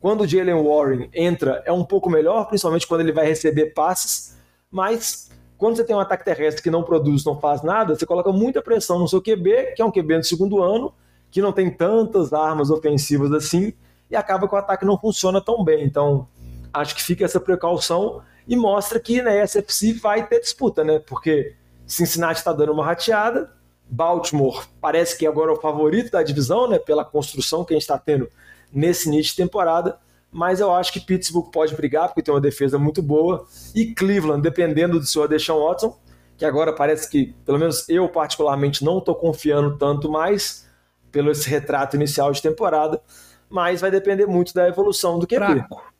Quando 0.00 0.22
o 0.22 0.26
Jalen 0.26 0.66
Warren 0.66 1.10
entra, 1.12 1.62
é 1.66 1.70
um 1.70 1.84
pouco 1.84 2.08
melhor, 2.08 2.48
principalmente 2.48 2.86
quando 2.86 3.02
ele 3.02 3.12
vai 3.12 3.26
receber 3.26 3.74
passes, 3.74 4.38
mas 4.70 5.30
quando 5.58 5.76
você 5.76 5.84
tem 5.84 5.94
um 5.94 6.00
ataque 6.00 6.24
terrestre 6.24 6.62
que 6.62 6.70
não 6.70 6.82
produz, 6.82 7.22
não 7.22 7.38
faz 7.38 7.62
nada, 7.62 7.94
você 7.94 8.06
coloca 8.06 8.32
muita 8.32 8.62
pressão 8.62 8.98
no 8.98 9.06
seu 9.06 9.20
QB, 9.20 9.74
que 9.76 9.82
é 9.82 9.84
um 9.84 9.92
QB 9.92 10.16
no 10.16 10.24
segundo 10.24 10.62
ano, 10.62 10.94
que 11.30 11.42
não 11.42 11.52
tem 11.52 11.70
tantas 11.70 12.32
armas 12.32 12.70
ofensivas 12.70 13.30
assim, 13.30 13.74
e 14.10 14.16
acaba 14.16 14.48
que 14.48 14.54
o 14.54 14.58
ataque 14.58 14.86
não 14.86 14.98
funciona 14.98 15.38
tão 15.38 15.62
bem. 15.62 15.84
Então, 15.84 16.26
acho 16.72 16.94
que 16.94 17.02
fica 17.02 17.26
essa 17.26 17.38
precaução 17.38 18.22
e 18.48 18.56
mostra 18.56 18.98
que 18.98 19.20
na 19.20 19.46
SFC 19.46 19.92
vai 19.92 20.26
ter 20.26 20.40
disputa, 20.40 20.82
né? 20.82 20.98
Porque 20.98 21.54
Cincinnati 21.86 22.38
está 22.38 22.52
dando 22.52 22.72
uma 22.72 22.84
rateada, 22.84 23.50
Baltimore 23.88 24.64
parece 24.80 25.16
que 25.16 25.26
agora 25.26 25.50
é 25.50 25.54
o 25.54 25.60
favorito 25.60 26.10
da 26.10 26.22
divisão, 26.22 26.68
né? 26.68 26.78
Pela 26.78 27.04
construção 27.04 27.64
que 27.64 27.74
a 27.74 27.76
gente 27.76 27.82
está 27.82 27.98
tendo 27.98 28.28
nesse 28.72 29.08
início 29.08 29.32
de 29.32 29.36
temporada, 29.36 29.98
mas 30.32 30.58
eu 30.58 30.74
acho 30.74 30.92
que 30.92 31.00
Pittsburgh 31.00 31.50
pode 31.50 31.74
brigar 31.76 32.08
porque 32.08 32.22
tem 32.22 32.34
uma 32.34 32.40
defesa 32.40 32.78
muito 32.78 33.00
boa 33.00 33.46
e 33.74 33.94
Cleveland, 33.94 34.42
dependendo 34.42 34.98
do 34.98 35.06
seu 35.06 35.28
Deshaun 35.28 35.64
Watson, 35.64 35.96
que 36.36 36.44
agora 36.44 36.72
parece 36.72 37.08
que, 37.08 37.34
pelo 37.44 37.58
menos 37.58 37.88
eu 37.88 38.08
particularmente 38.08 38.84
não 38.84 38.98
estou 38.98 39.14
confiando 39.14 39.78
tanto 39.78 40.10
mais 40.10 40.68
pelo 41.12 41.30
esse 41.30 41.48
retrato 41.48 41.94
inicial 41.94 42.32
de 42.32 42.42
temporada, 42.42 43.00
mas 43.48 43.80
vai 43.80 43.90
depender 43.90 44.26
muito 44.26 44.52
da 44.52 44.66
evolução 44.66 45.18
do 45.20 45.26
QB. 45.26 45.36
Fraco. 45.36 45.94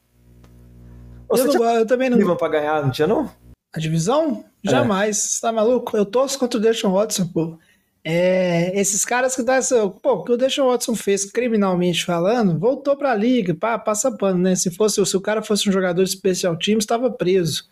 Você 1.28 1.48
eu, 1.48 1.54
não, 1.54 1.70
eu 1.76 1.86
também 1.86 2.10
não. 2.10 2.36
para 2.36 2.48
ganhar, 2.48 2.82
não 2.82 2.90
tinha 2.90 3.06
não? 3.06 3.30
A 3.74 3.80
divisão? 3.80 4.44
É. 4.64 4.70
Jamais. 4.70 5.18
Você 5.18 5.40
tá 5.40 5.50
maluco? 5.50 5.96
Eu 5.96 6.06
torço 6.06 6.38
contra 6.38 6.58
o 6.58 6.62
Deshaun 6.62 6.92
Watson, 6.92 7.26
pô. 7.26 7.58
É, 8.04 8.78
esses 8.78 9.04
caras 9.04 9.34
que 9.34 9.42
dá 9.42 9.56
essa. 9.56 9.88
Pô, 9.88 10.12
o 10.12 10.24
que 10.24 10.30
o 10.30 10.36
Deshaun 10.36 10.68
Watson 10.68 10.94
fez 10.94 11.24
criminalmente 11.24 12.04
falando, 12.04 12.56
voltou 12.56 12.94
pra 12.96 13.14
liga, 13.16 13.54
pá, 13.54 13.78
passa 13.78 14.12
pano, 14.12 14.38
né? 14.38 14.54
Se, 14.54 14.70
fosse, 14.70 15.04
se 15.04 15.16
o 15.16 15.20
cara 15.20 15.42
fosse 15.42 15.68
um 15.68 15.72
jogador 15.72 16.04
de 16.04 16.10
especial 16.10 16.56
time, 16.56 16.78
estava 16.78 17.10
preso, 17.10 17.64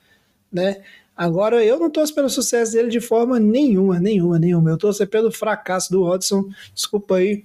né? 0.50 0.82
Agora, 1.14 1.62
eu 1.62 1.78
não 1.78 1.90
torço 1.90 2.14
pelo 2.14 2.28
sucesso 2.28 2.72
dele 2.72 2.88
de 2.88 3.00
forma 3.00 3.38
nenhuma, 3.38 4.00
nenhuma, 4.00 4.38
nenhuma. 4.38 4.70
Eu 4.70 4.78
torço 4.78 5.06
pelo 5.06 5.30
fracasso 5.30 5.92
do 5.92 6.04
Watson. 6.04 6.48
Desculpa 6.74 7.16
aí. 7.16 7.44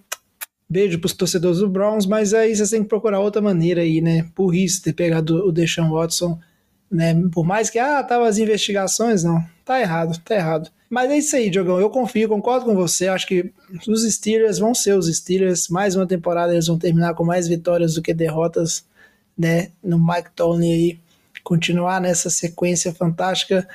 Beijo 0.69 0.99
pros 0.99 1.13
torcedores 1.13 1.59
do 1.59 1.69
Browns, 1.69 2.05
mas 2.05 2.33
aí 2.33 2.55
vocês 2.55 2.69
têm 2.69 2.83
que 2.83 2.89
procurar 2.89 3.19
outra 3.19 3.41
maneira 3.41 3.81
aí, 3.81 4.01
né? 4.01 4.27
Isso 4.53 4.81
ter 4.81 4.93
pegado 4.93 5.45
o 5.45 5.51
Deshaun 5.51 5.91
Watson, 5.91 6.39
né? 6.89 7.15
Por 7.31 7.45
mais 7.45 7.69
que, 7.69 7.79
ah, 7.79 8.03
tava 8.03 8.27
as 8.27 8.37
investigações, 8.37 9.23
não. 9.23 9.43
Tá 9.65 9.79
errado, 9.79 10.17
tá 10.23 10.35
errado. 10.35 10.69
Mas 10.89 11.11
é 11.11 11.17
isso 11.17 11.35
aí, 11.35 11.49
Diogão. 11.49 11.79
Eu 11.79 11.89
confio, 11.89 12.29
concordo 12.29 12.65
com 12.65 12.75
você. 12.75 13.07
Acho 13.07 13.27
que 13.27 13.51
os 13.87 14.03
Steelers 14.03 14.57
vão 14.57 14.73
ser 14.73 14.97
os 14.97 15.13
Steelers. 15.13 15.67
Mais 15.67 15.95
uma 15.95 16.07
temporada 16.07 16.53
eles 16.53 16.67
vão 16.67 16.77
terminar 16.77 17.13
com 17.13 17.25
mais 17.25 17.47
vitórias 17.47 17.95
do 17.95 18.01
que 18.01 18.13
derrotas, 18.13 18.85
né? 19.37 19.71
No 19.83 19.99
Mike 19.99 20.31
Tony 20.35 20.71
aí. 20.71 20.99
Continuar 21.43 21.99
nessa 21.99 22.29
sequência 22.29 22.93
fantástica. 22.93 23.67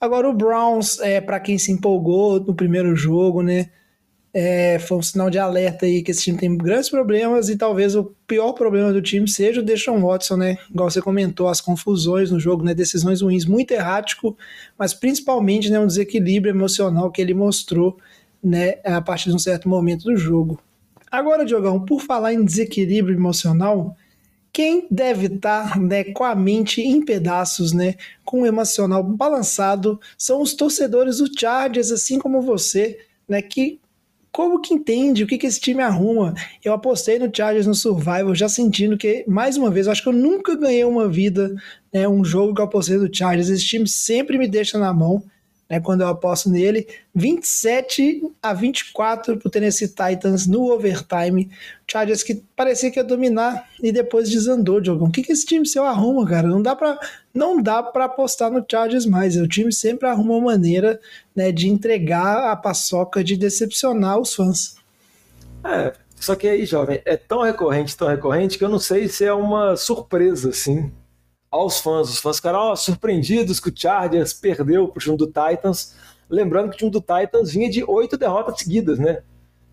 Agora 0.00 0.28
o 0.28 0.32
Browns, 0.32 0.98
é, 1.00 1.20
para 1.20 1.40
quem 1.40 1.58
se 1.58 1.72
empolgou 1.72 2.40
no 2.40 2.54
primeiro 2.54 2.94
jogo, 2.94 3.42
né? 3.42 3.70
É, 4.38 4.78
foi 4.78 4.98
um 4.98 5.02
sinal 5.02 5.30
de 5.30 5.38
alerta 5.38 5.86
aí 5.86 6.02
que 6.02 6.10
esse 6.10 6.24
time 6.24 6.36
tem 6.36 6.54
grandes 6.58 6.90
problemas 6.90 7.48
e 7.48 7.56
talvez 7.56 7.96
o 7.96 8.12
pior 8.26 8.52
problema 8.52 8.92
do 8.92 9.00
time 9.00 9.26
seja 9.26 9.62
o 9.62 9.64
Deshaun 9.64 10.02
Watson, 10.02 10.36
né? 10.36 10.58
Igual 10.70 10.90
você 10.90 11.00
comentou, 11.00 11.48
as 11.48 11.62
confusões 11.62 12.30
no 12.30 12.38
jogo, 12.38 12.62
né? 12.62 12.74
Decisões 12.74 13.22
ruins, 13.22 13.46
muito 13.46 13.70
errático, 13.70 14.36
mas 14.78 14.92
principalmente 14.92 15.70
né, 15.70 15.80
um 15.80 15.86
desequilíbrio 15.86 16.52
emocional 16.52 17.10
que 17.10 17.22
ele 17.22 17.32
mostrou 17.32 17.96
né, 18.44 18.74
a 18.84 19.00
partir 19.00 19.30
de 19.30 19.36
um 19.36 19.38
certo 19.38 19.70
momento 19.70 20.04
do 20.04 20.14
jogo. 20.18 20.60
Agora, 21.10 21.46
Diogão, 21.46 21.82
por 21.82 22.02
falar 22.02 22.34
em 22.34 22.44
desequilíbrio 22.44 23.16
emocional, 23.16 23.96
quem 24.52 24.86
deve 24.90 25.34
estar 25.34 25.80
né, 25.80 26.04
com 26.04 26.24
a 26.24 26.34
mente 26.34 26.82
em 26.82 27.02
pedaços, 27.02 27.72
né, 27.72 27.94
com 28.22 28.42
o 28.42 28.46
emocional 28.46 29.02
balançado, 29.02 29.98
são 30.18 30.42
os 30.42 30.52
torcedores 30.52 31.18
do 31.18 31.40
Chargers, 31.40 31.90
assim 31.90 32.18
como 32.18 32.42
você, 32.42 32.98
né, 33.26 33.40
que 33.40 33.80
como 34.36 34.60
que 34.60 34.74
entende 34.74 35.24
o 35.24 35.26
que, 35.26 35.38
que 35.38 35.46
esse 35.46 35.58
time 35.58 35.80
arruma? 35.80 36.34
Eu 36.62 36.74
apostei 36.74 37.18
no 37.18 37.34
Chargers 37.34 37.66
no 37.66 37.74
Survival, 37.74 38.34
já 38.34 38.50
sentindo 38.50 38.98
que, 38.98 39.24
mais 39.26 39.56
uma 39.56 39.70
vez, 39.70 39.86
eu 39.86 39.92
acho 39.92 40.02
que 40.02 40.10
eu 40.10 40.12
nunca 40.12 40.54
ganhei 40.54 40.84
uma 40.84 41.08
vida, 41.08 41.54
né, 41.90 42.06
um 42.06 42.22
jogo 42.22 42.54
que 42.54 42.60
eu 42.60 42.66
apostei 42.66 42.98
no 42.98 43.08
Chargers. 43.10 43.48
Esse 43.48 43.64
time 43.64 43.88
sempre 43.88 44.36
me 44.36 44.46
deixa 44.46 44.78
na 44.78 44.92
mão 44.92 45.22
né, 45.70 45.80
quando 45.80 46.02
eu 46.02 46.08
aposto 46.08 46.50
nele. 46.50 46.86
27 47.14 48.30
a 48.42 48.52
24 48.52 49.38
para 49.38 49.48
o 49.48 49.50
Tennessee 49.50 49.88
Titans 49.88 50.46
no 50.46 50.70
overtime. 50.70 51.48
Chargers 51.90 52.22
que 52.22 52.42
parecia 52.54 52.90
que 52.90 52.98
ia 52.98 53.04
dominar 53.04 53.66
e 53.82 53.90
depois 53.90 54.28
desandou, 54.28 54.82
Diogão. 54.82 55.08
O 55.08 55.10
que, 55.10 55.22
que 55.22 55.32
esse 55.32 55.46
time 55.46 55.66
seu 55.66 55.84
arruma, 55.84 56.26
cara? 56.26 56.46
Não 56.46 56.60
dá 56.60 56.76
para 56.76 57.00
não 57.36 57.62
dá 57.62 57.82
para 57.82 58.06
apostar 58.06 58.50
no 58.50 58.64
Chargers 58.68 59.06
mais. 59.06 59.36
O 59.36 59.46
time 59.46 59.72
sempre 59.72 60.08
arruma 60.08 60.34
uma 60.34 60.46
maneira 60.52 60.98
né, 61.34 61.52
de 61.52 61.68
entregar 61.68 62.50
a 62.50 62.56
paçoca, 62.56 63.22
de 63.22 63.36
decepcionar 63.36 64.18
os 64.18 64.34
fãs. 64.34 64.76
É, 65.62 65.92
só 66.16 66.34
que 66.34 66.48
aí, 66.48 66.64
jovem, 66.64 67.00
é 67.04 67.16
tão 67.16 67.42
recorrente, 67.42 67.96
tão 67.96 68.08
recorrente, 68.08 68.58
que 68.58 68.64
eu 68.64 68.68
não 68.68 68.78
sei 68.78 69.08
se 69.08 69.24
é 69.24 69.32
uma 69.32 69.76
surpresa, 69.76 70.50
assim 70.50 70.90
aos 71.56 71.80
fãs. 71.80 72.08
Os 72.08 72.18
fãs 72.18 72.36
ficaram 72.36 72.72
oh, 72.72 72.76
surpreendidos 72.76 73.60
que 73.60 73.70
o 73.70 73.72
Chargers 73.74 74.32
perdeu 74.32 74.88
para 74.88 74.98
o 74.98 75.02
time 75.02 75.16
do 75.16 75.26
Titans. 75.26 75.94
Lembrando 76.28 76.70
que 76.70 76.76
o 76.76 76.78
time 76.78 76.90
do 76.90 77.00
Titans 77.00 77.52
vinha 77.52 77.70
de 77.70 77.84
oito 77.84 78.16
derrotas 78.16 78.58
seguidas, 78.58 78.98
né? 78.98 79.22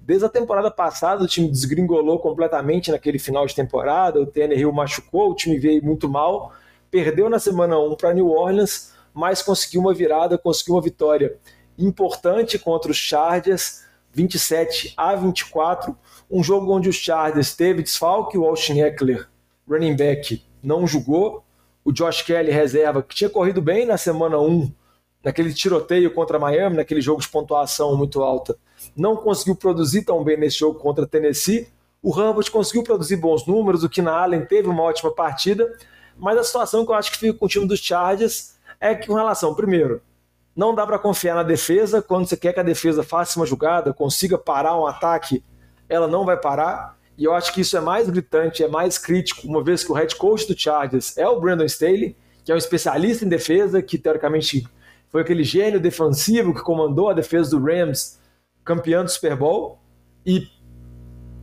Desde 0.02 0.26
a 0.26 0.30
temporada 0.30 0.70
passada, 0.70 1.24
o 1.24 1.28
time 1.28 1.48
desgringolou 1.50 2.20
completamente 2.20 2.92
naquele 2.92 3.18
final 3.18 3.46
de 3.46 3.56
temporada. 3.56 4.22
O 4.22 4.26
Tannehill 4.26 4.72
machucou, 4.72 5.32
o 5.32 5.36
time 5.36 5.58
veio 5.58 5.84
muito 5.84 6.10
mal. 6.10 6.54
Perdeu 6.94 7.28
na 7.28 7.40
semana 7.40 7.80
1 7.80 7.96
para 7.96 8.14
New 8.14 8.28
Orleans, 8.30 8.94
mas 9.16 9.42
conseguiu 9.42 9.82
uma 9.82 9.96
virada, 9.96 10.38
conseguiu 10.38 10.76
uma 10.76 10.82
vitória 10.82 11.40
importante 11.76 12.60
contra 12.60 12.92
os 12.92 12.98
Chargers, 12.98 13.84
27 14.12 14.94
a 14.96 15.16
24. 15.16 15.98
Um 16.30 16.44
jogo 16.44 16.72
onde 16.72 16.90
o 16.90 16.94
Chargers 16.94 17.56
teve 17.56 17.82
desfalque, 17.82 18.38
o 18.38 18.46
Austin 18.46 18.80
Eckler, 18.82 19.28
running 19.68 19.96
back, 19.96 20.44
não 20.62 20.86
jogou 20.86 21.44
o 21.84 21.92
Josh 21.92 22.22
Kelly 22.22 22.52
reserva, 22.52 23.02
que 23.02 23.16
tinha 23.16 23.30
corrido 23.30 23.60
bem 23.60 23.88
na 23.88 23.98
semana 23.98 24.38
1, 24.38 24.72
naquele 25.24 25.52
tiroteio 25.52 26.14
contra 26.14 26.38
Miami, 26.38 26.76
naquele 26.76 27.02
jogo 27.02 27.22
de 27.22 27.28
pontuação 27.28 27.98
muito 27.98 28.22
alta, 28.22 28.56
não 28.96 29.16
conseguiu 29.16 29.56
produzir 29.56 30.04
tão 30.04 30.24
bem 30.24 30.38
nesse 30.38 30.60
jogo 30.60 30.78
contra 30.78 31.08
Tennessee. 31.08 31.68
O 32.04 32.12
Rambert 32.12 32.52
conseguiu 32.52 32.84
produzir 32.84 33.16
bons 33.16 33.48
números, 33.48 33.84
o 33.84 33.90
Keenan 33.90 34.12
Allen 34.12 34.46
teve 34.46 34.68
uma 34.68 34.84
ótima 34.84 35.12
partida, 35.12 35.68
mas 36.18 36.38
a 36.38 36.44
situação 36.44 36.86
que 36.86 36.92
eu 36.92 36.96
acho 36.96 37.12
que 37.12 37.18
fica 37.18 37.38
com 37.38 37.46
o 37.46 37.50
time 37.50 37.68
dos 37.68 37.80
Chargers 37.80 38.56
é 38.80 38.94
que 38.96 39.08
com 39.08 39.14
relação, 39.14 39.54
primeiro, 39.54 40.02
não 40.56 40.76
dá 40.76 40.86
para 40.86 41.00
confiar 41.00 41.36
na 41.36 41.44
defesa, 41.44 42.02
quando 42.02 42.28
você 42.28 42.38
quer 42.38 42.54
que 42.54 42.60
a 42.60 42.64
defesa 42.64 43.04
faça 43.04 43.40
uma 43.40 43.46
jogada, 43.46 43.94
consiga 43.94 44.38
parar 44.38 44.80
um 44.80 44.86
ataque, 44.86 45.44
ela 45.90 46.08
não 46.08 46.26
vai 46.26 46.38
parar. 46.38 46.98
E 47.18 47.24
eu 47.24 47.34
acho 47.34 47.54
que 47.54 47.62
isso 47.62 47.78
é 47.78 47.82
mais 47.82 48.10
gritante, 48.10 48.64
é 48.64 48.68
mais 48.68 48.98
crítico, 48.98 49.48
uma 49.48 49.64
vez 49.64 49.84
que 49.84 49.92
o 49.92 49.96
head 49.96 50.16
coach 50.16 50.48
do 50.48 50.58
Chargers 50.58 51.18
é 51.18 51.28
o 51.28 51.40
Brandon 51.40 51.66
Staley, 51.66 52.16
que 52.44 52.52
é 52.52 52.56
um 52.56 52.58
especialista 52.58 53.26
em 53.26 53.30
defesa, 53.30 53.82
que 53.82 53.98
teoricamente 53.98 54.68
foi 55.10 55.22
aquele 55.22 55.44
gênio 55.44 55.80
defensivo 55.80 56.54
que 56.54 56.62
comandou 56.62 57.10
a 57.10 57.14
defesa 57.14 57.52
do 57.52 57.64
Rams, 57.64 58.20
campeão 58.66 59.04
do 59.04 59.10
Super 59.10 59.36
Bowl, 59.36 59.80
e 60.26 60.48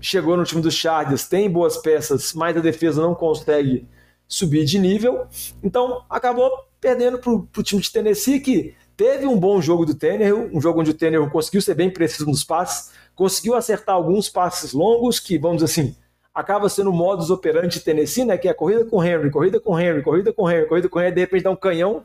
chegou 0.01 0.37
no 0.37 0.45
time 0.45 0.61
dos 0.61 0.75
Chargers, 0.75 1.29
tem 1.29 1.49
boas 1.49 1.77
peças, 1.77 2.33
mas 2.33 2.57
a 2.57 2.61
defesa 2.61 3.01
não 3.01 3.15
consegue 3.15 3.87
subir 4.31 4.65
de 4.65 4.79
nível. 4.79 5.27
Então 5.63 6.05
acabou 6.09 6.51
perdendo 6.81 7.19
para 7.19 7.31
o 7.31 7.63
time 7.63 7.83
de 7.83 7.93
Tennessee, 7.93 8.41
que 8.41 8.75
teve 8.97 9.27
um 9.27 9.39
bom 9.39 9.61
jogo 9.61 9.85
do 9.85 9.95
Tannehill, 9.95 10.49
um 10.55 10.61
jogo 10.61 10.81
onde 10.81 10.93
o 10.93 10.95
Tannehill 10.95 11.29
conseguiu 11.29 11.61
ser 11.61 11.75
bem 11.75 11.91
preciso 11.91 12.25
nos 12.27 12.45
passes, 12.45 12.93
conseguiu 13.15 13.55
acertar 13.55 13.95
alguns 13.95 14.31
passes 14.31 14.73
longos, 14.73 15.19
que, 15.21 15.37
vamos 15.37 15.63
dizer 15.63 15.83
assim, 15.83 15.97
acaba 16.33 16.69
sendo 16.69 16.91
o 16.91 16.93
modus 16.93 17.29
operandi 17.29 17.79
de 17.79 17.85
Tennessee, 17.85 18.25
né? 18.25 18.39
Que 18.39 18.49
é 18.49 18.55
corrida 18.55 18.85
com 18.85 19.05
Henry, 19.05 19.31
corrida 19.31 19.61
com 19.61 19.79
Henry, 19.79 20.03
corrida 20.03 20.33
com 20.33 20.51
Henry, 20.51 20.67
corrida 20.67 20.89
com 20.89 21.01
Henry, 21.01 21.13
de 21.13 21.21
repente 21.21 21.43
dá 21.43 21.51
um 21.51 21.57
canhão 21.57 22.05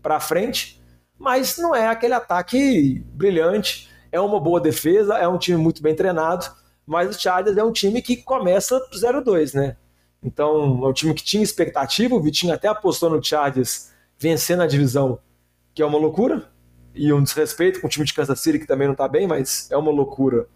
para 0.00 0.20
frente, 0.20 0.80
mas 1.18 1.58
não 1.58 1.74
é 1.74 1.88
aquele 1.88 2.14
ataque 2.14 3.02
brilhante. 3.12 3.90
É 4.12 4.20
uma 4.20 4.38
boa 4.38 4.60
defesa, 4.60 5.16
é 5.18 5.26
um 5.26 5.38
time 5.38 5.58
muito 5.58 5.82
bem 5.82 5.94
treinado, 5.94 6.46
Mas 6.86 7.16
o 7.16 7.20
Chargers 7.20 7.56
é 7.56 7.64
um 7.64 7.72
time 7.72 8.02
que 8.02 8.16
começa 8.16 8.80
0-2, 8.92 9.54
né? 9.54 9.76
Então, 10.24 10.82
é 10.82 10.88
um 10.88 10.92
time 10.92 11.12
que 11.12 11.22
tinha 11.22 11.42
expectativa, 11.42 12.14
o 12.14 12.20
Vitinho 12.20 12.54
até 12.54 12.66
apostou 12.66 13.10
no 13.10 13.22
Chargers 13.22 13.92
vencendo 14.18 14.62
a 14.62 14.66
divisão, 14.66 15.18
que 15.74 15.82
é 15.82 15.86
uma 15.86 15.98
loucura, 15.98 16.50
e 16.94 17.12
um 17.12 17.22
desrespeito 17.22 17.80
com 17.80 17.86
o 17.86 17.90
time 17.90 18.06
de 18.06 18.14
Kansas 18.14 18.40
City, 18.40 18.58
que 18.58 18.66
também 18.66 18.88
não 18.88 18.94
tá 18.94 19.06
bem, 19.06 19.26
mas 19.26 19.70
é 19.70 19.76
uma 19.76 19.90
loucura 19.90 20.46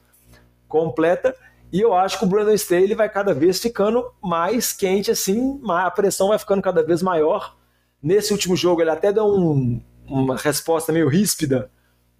completa. 0.67 1.37
E 1.71 1.81
eu 1.81 1.93
acho 1.93 2.19
que 2.19 2.25
o 2.25 2.29
Brandon 2.29 2.53
Staley 2.53 2.95
vai 2.95 3.11
cada 3.11 3.35
vez 3.35 3.61
ficando 3.61 4.11
mais 4.23 4.73
quente, 4.73 5.11
assim, 5.11 5.61
a 5.69 5.91
pressão 5.91 6.29
vai 6.29 6.39
ficando 6.39 6.63
cada 6.63 6.83
vez 6.83 7.03
maior. 7.03 7.57
Nesse 8.03 8.33
último 8.33 8.57
jogo, 8.57 8.81
ele 8.81 8.91
até 8.91 9.13
deu 9.13 9.27
um, 9.27 9.83
uma 10.07 10.37
resposta 10.37 10.93
meio 10.93 11.09
ríspida 11.09 11.71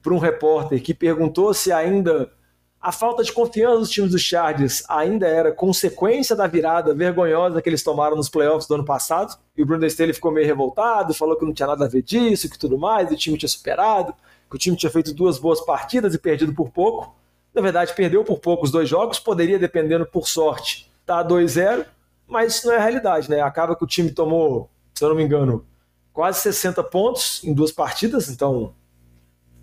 para 0.03 0.13
um 0.13 0.19
repórter 0.19 0.83
que 0.83 0.93
perguntou 0.93 1.55
se 1.55 1.73
ainda 1.73 2.31
a 2.81 2.93
falta 2.93 3.25
de 3.25 3.33
confiança 3.33 3.81
dos 3.81 3.91
times 3.91 4.13
do 4.13 4.19
Chargers 4.19 4.85
ainda 4.89 5.27
era 5.27 5.51
consequência 5.51 6.37
da 6.37 6.47
virada 6.47 6.95
vergonhosa 6.95 7.61
que 7.61 7.69
eles 7.69 7.83
tomaram 7.83 8.17
nos 8.17 8.29
playoffs 8.29 8.69
do 8.69 8.75
ano 8.77 8.85
passado. 8.85 9.37
E 9.57 9.63
o 9.63 9.67
Brandon 9.67 9.87
Staley 9.87 10.15
ficou 10.15 10.31
meio 10.31 10.47
revoltado, 10.47 11.13
falou 11.13 11.37
que 11.37 11.45
não 11.45 11.53
tinha 11.53 11.67
nada 11.67 11.85
a 11.85 11.89
ver 11.89 12.03
disso, 12.03 12.49
que 12.49 12.59
tudo 12.59 12.79
mais, 12.79 13.11
o 13.11 13.17
time 13.17 13.37
tinha 13.37 13.49
superado, 13.49 14.15
que 14.49 14.55
o 14.55 14.59
time 14.59 14.77
tinha 14.77 14.91
feito 14.91 15.13
duas 15.13 15.39
boas 15.39 15.61
partidas 15.61 16.15
e 16.15 16.19
perdido 16.19 16.55
por 16.55 16.71
pouco. 16.71 17.15
Na 17.53 17.61
verdade, 17.61 17.93
perdeu 17.95 18.23
por 18.25 18.39
pouco 18.39 18.65
os 18.65 18.71
dois 18.71 18.89
jogos, 18.89 19.19
poderia, 19.19 19.59
dependendo 19.59 20.07
por 20.07 20.29
sorte, 20.29 20.89
tá 21.05 21.25
2-0, 21.25 21.85
mas 22.29 22.55
isso 22.55 22.69
não 22.69 22.75
é 22.75 22.77
a 22.77 22.81
realidade, 22.81 23.29
né? 23.29 23.41
Acaba 23.41 23.75
que 23.75 23.83
o 23.83 23.87
time 23.87 24.13
tomou, 24.13 24.71
se 24.95 25.03
eu 25.03 25.09
não 25.09 25.17
me 25.17 25.25
engano, 25.25 25.67
quase 26.13 26.41
60 26.41 26.85
pontos 26.85 27.43
em 27.43 27.53
duas 27.53 27.73
partidas, 27.73 28.29
então 28.29 28.73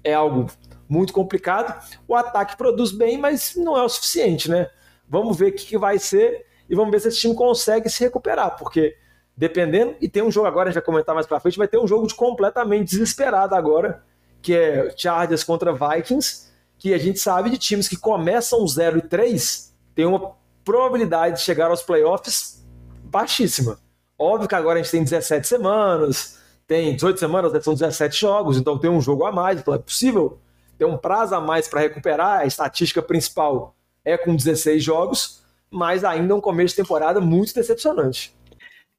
é 0.04 0.14
algo 0.14 0.48
muito 0.88 1.14
complicado. 1.14 1.82
O 2.08 2.16
ataque 2.16 2.58
produz 2.58 2.92
bem, 2.92 3.18
mas 3.18 3.56
não 3.56 3.78
é 3.78 3.84
o 3.84 3.90
suficiente, 3.90 4.50
né? 4.50 4.70
Vamos 5.08 5.38
ver 5.38 5.50
o 5.50 5.54
que, 5.54 5.66
que 5.66 5.78
vai 5.78 6.00
ser 6.00 6.46
e 6.70 6.76
vamos 6.76 6.92
ver 6.92 7.00
se 7.00 7.08
esse 7.10 7.20
time 7.20 7.36
consegue 7.36 7.90
se 7.90 8.04
recuperar, 8.04 8.58
porque 8.58 8.96
dependendo, 9.38 9.96
e 10.00 10.08
tem 10.08 10.24
um 10.24 10.32
jogo 10.32 10.48
agora, 10.48 10.70
a 10.70 10.72
gente 10.72 10.82
vai 10.82 10.86
comentar 10.86 11.14
mais 11.14 11.28
pra 11.28 11.40
frente, 11.40 11.58
vai 11.58 11.68
ter 11.68 11.78
um 11.78 11.88
jogo 11.88 12.08
de 12.08 12.16
completamente 12.16 12.90
desesperado 12.90 13.54
agora, 13.54 14.04
que 14.42 14.56
é 14.56 14.94
Chargers 14.96 15.44
contra 15.44 15.74
Vikings, 15.74 16.48
que 16.78 16.94
a 16.94 16.98
gente 16.98 17.20
sabe 17.20 17.50
de 17.50 17.58
times 17.58 17.88
que 17.88 17.98
começam 17.98 18.66
0 18.66 19.00
e 19.00 19.02
3, 19.02 19.76
tem 19.94 20.06
uma 20.06 20.36
probabilidade 20.64 21.38
de 21.38 21.42
chegar 21.42 21.70
aos 21.70 21.84
playoffs 21.84 22.66
baixíssima. 23.04 23.80
Óbvio 24.18 24.48
que 24.48 24.56
agora 24.56 24.80
a 24.80 24.82
gente 24.82 24.92
tem 24.92 25.04
17 25.04 25.46
semanas, 25.48 26.40
tem 26.66 26.96
18 26.96 27.20
semanas, 27.20 27.54
né, 27.54 27.62
são 27.62 27.74
17 27.74 28.20
jogos, 28.20 28.58
então 28.58 28.78
tem 28.78 28.90
um 28.90 29.02
jogo 29.02 29.26
a 29.26 29.32
mais, 29.32 29.60
então 29.60 29.74
é 29.74 29.78
possível 29.78 30.40
ter 30.78 30.86
um 30.86 30.98
prazo 30.98 31.36
a 31.36 31.42
mais 31.42 31.68
para 31.68 31.82
recuperar. 31.82 32.40
A 32.40 32.46
estatística 32.46 33.02
principal 33.02 33.76
é 34.04 34.18
com 34.18 34.36
16 34.36 34.84
jogos, 34.84 35.44
mas 35.70 36.04
ainda 36.04 36.34
é 36.34 36.36
um 36.36 36.42
começo 36.42 36.76
de 36.76 36.82
temporada 36.82 37.20
muito 37.20 37.54
decepcionante. 37.54 38.34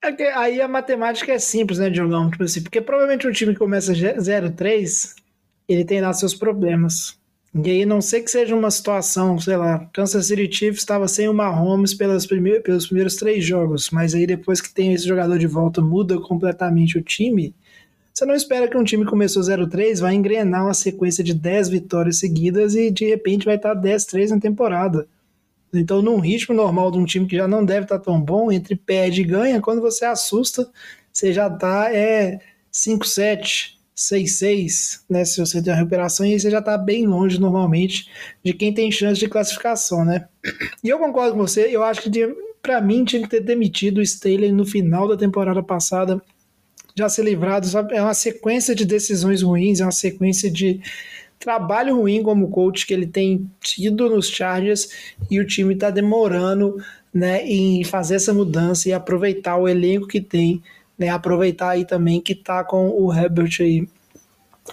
É 0.02 0.32
aí 0.34 0.60
a 0.60 0.68
matemática 0.68 1.32
é 1.32 1.38
simples, 1.38 1.78
né, 1.78 1.90
Diogão? 1.90 2.30
Tipo 2.30 2.44
assim, 2.44 2.62
porque 2.62 2.80
provavelmente 2.80 3.26
um 3.26 3.32
time 3.32 3.52
que 3.52 3.58
começa 3.58 3.92
0-3, 3.92 5.14
ele 5.68 5.84
tem 5.84 6.00
lá 6.00 6.12
seus 6.12 6.34
problemas. 6.34 7.18
E 7.64 7.70
aí, 7.70 7.86
não 7.86 8.02
sei 8.02 8.20
que 8.20 8.30
seja 8.30 8.54
uma 8.54 8.70
situação, 8.70 9.38
sei 9.38 9.56
lá, 9.56 9.88
Kansas 9.92 10.26
City 10.26 10.52
Chiefs 10.52 10.80
estava 10.80 11.08
sem 11.08 11.26
o 11.26 11.32
Mahomes 11.32 11.94
pelas 11.94 12.26
pelos 12.26 12.86
primeiros 12.86 13.16
três 13.16 13.42
jogos, 13.42 13.88
mas 13.90 14.14
aí 14.14 14.26
depois 14.26 14.60
que 14.60 14.72
tem 14.72 14.92
esse 14.92 15.08
jogador 15.08 15.38
de 15.38 15.46
volta, 15.46 15.80
muda 15.80 16.20
completamente 16.20 16.98
o 16.98 17.02
time. 17.02 17.54
Você 18.16 18.24
não 18.24 18.34
espera 18.34 18.66
que 18.66 18.78
um 18.78 18.82
time 18.82 19.04
começou 19.04 19.42
0-3 19.42 20.00
vai 20.00 20.14
engrenar 20.14 20.64
uma 20.64 20.72
sequência 20.72 21.22
de 21.22 21.34
10 21.34 21.68
vitórias 21.68 22.18
seguidas 22.18 22.74
e 22.74 22.90
de 22.90 23.04
repente 23.04 23.44
vai 23.44 23.56
estar 23.56 23.76
10-3 23.76 24.30
na 24.30 24.40
temporada. 24.40 25.06
Então, 25.70 26.00
num 26.00 26.18
ritmo 26.18 26.54
normal 26.54 26.90
de 26.90 26.96
um 26.96 27.04
time 27.04 27.26
que 27.26 27.36
já 27.36 27.46
não 27.46 27.62
deve 27.62 27.82
estar 27.82 27.98
tão 27.98 28.18
bom, 28.18 28.50
entre 28.50 28.74
perde 28.74 29.20
e 29.20 29.24
ganha, 29.24 29.60
quando 29.60 29.82
você 29.82 30.06
assusta, 30.06 30.66
você 31.12 31.30
já 31.30 31.46
está 31.46 31.94
é 31.94 32.40
5-7, 32.72 33.74
6-6, 33.94 35.00
né? 35.10 35.22
Se 35.26 35.38
você 35.38 35.62
tem 35.62 35.70
uma 35.70 35.78
recuperação, 35.78 36.24
e 36.24 36.32
aí 36.32 36.40
você 36.40 36.50
já 36.50 36.60
está 36.60 36.78
bem 36.78 37.06
longe 37.06 37.38
normalmente 37.38 38.08
de 38.42 38.54
quem 38.54 38.72
tem 38.72 38.90
chance 38.90 39.20
de 39.20 39.28
classificação, 39.28 40.06
né? 40.06 40.26
E 40.82 40.88
eu 40.88 40.98
concordo 40.98 41.32
com 41.32 41.46
você, 41.46 41.68
eu 41.70 41.84
acho 41.84 42.00
que 42.00 42.34
para 42.62 42.80
mim 42.80 43.04
tinha 43.04 43.20
que 43.20 43.28
ter 43.28 43.40
demitido 43.40 43.98
o 43.98 44.02
Staley 44.02 44.52
no 44.52 44.64
final 44.64 45.06
da 45.06 45.18
temporada 45.18 45.62
passada 45.62 46.18
já 46.96 47.08
ser 47.08 47.22
livrado. 47.22 47.68
É 47.92 48.02
uma 48.02 48.14
sequência 48.14 48.74
de 48.74 48.84
decisões 48.84 49.42
ruins, 49.42 49.80
é 49.80 49.84
uma 49.84 49.92
sequência 49.92 50.50
de 50.50 50.80
trabalho 51.38 51.96
ruim 51.96 52.22
como 52.22 52.48
coach 52.48 52.86
que 52.86 52.94
ele 52.94 53.06
tem 53.06 53.48
tido 53.60 54.08
nos 54.08 54.28
Chargers 54.28 54.88
e 55.30 55.38
o 55.38 55.46
time 55.46 55.74
está 55.74 55.90
demorando 55.90 56.82
né, 57.12 57.46
em 57.46 57.84
fazer 57.84 58.16
essa 58.16 58.32
mudança 58.32 58.88
e 58.88 58.92
aproveitar 58.92 59.56
o 59.56 59.68
elenco 59.68 60.08
que 60.08 60.20
tem, 60.20 60.62
né, 60.98 61.10
aproveitar 61.10 61.70
aí 61.70 61.84
também 61.84 62.20
que 62.20 62.32
está 62.32 62.64
com 62.64 62.88
o 62.88 63.12
Herbert 63.12 63.54
aí, 63.60 63.86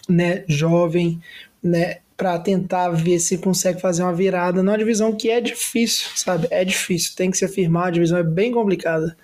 né, 0.08 0.46
jovem, 0.48 1.22
né, 1.62 1.98
para 2.16 2.40
tentar 2.40 2.90
ver 2.92 3.20
se 3.20 3.38
consegue 3.38 3.82
fazer 3.82 4.04
uma 4.04 4.14
virada 4.14 4.64
numa 4.64 4.78
divisão 4.78 5.14
que 5.14 5.30
é 5.30 5.42
difícil, 5.42 6.08
sabe? 6.16 6.48
É 6.50 6.64
difícil, 6.64 7.14
tem 7.16 7.30
que 7.30 7.38
se 7.38 7.44
afirmar, 7.44 7.88
a 7.88 7.92
divisão 7.92 8.18
é 8.18 8.24
bem 8.24 8.52
complicada. 8.52 9.18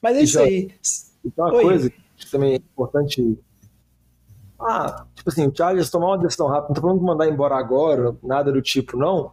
Mas 0.00 0.16
é 0.16 0.22
isso 0.22 0.40
aí. 0.40 0.70
Então, 1.24 1.44
uma 1.44 1.54
Oi. 1.54 1.62
coisa 1.62 1.92
também 2.28 2.54
é 2.54 2.56
importante. 2.56 3.38
Ah, 4.60 5.06
tipo 5.14 5.30
assim, 5.30 5.46
o 5.46 5.56
Chargers 5.56 5.90
tomar 5.90 6.08
uma 6.08 6.18
decisão 6.18 6.48
rápida, 6.48 6.68
não 6.68 6.74
tô 6.74 6.80
falando 6.80 6.98
de 6.98 7.04
mandar 7.04 7.28
embora 7.28 7.56
agora, 7.56 8.16
nada 8.22 8.52
do 8.52 8.60
tipo, 8.60 8.96
não. 8.96 9.32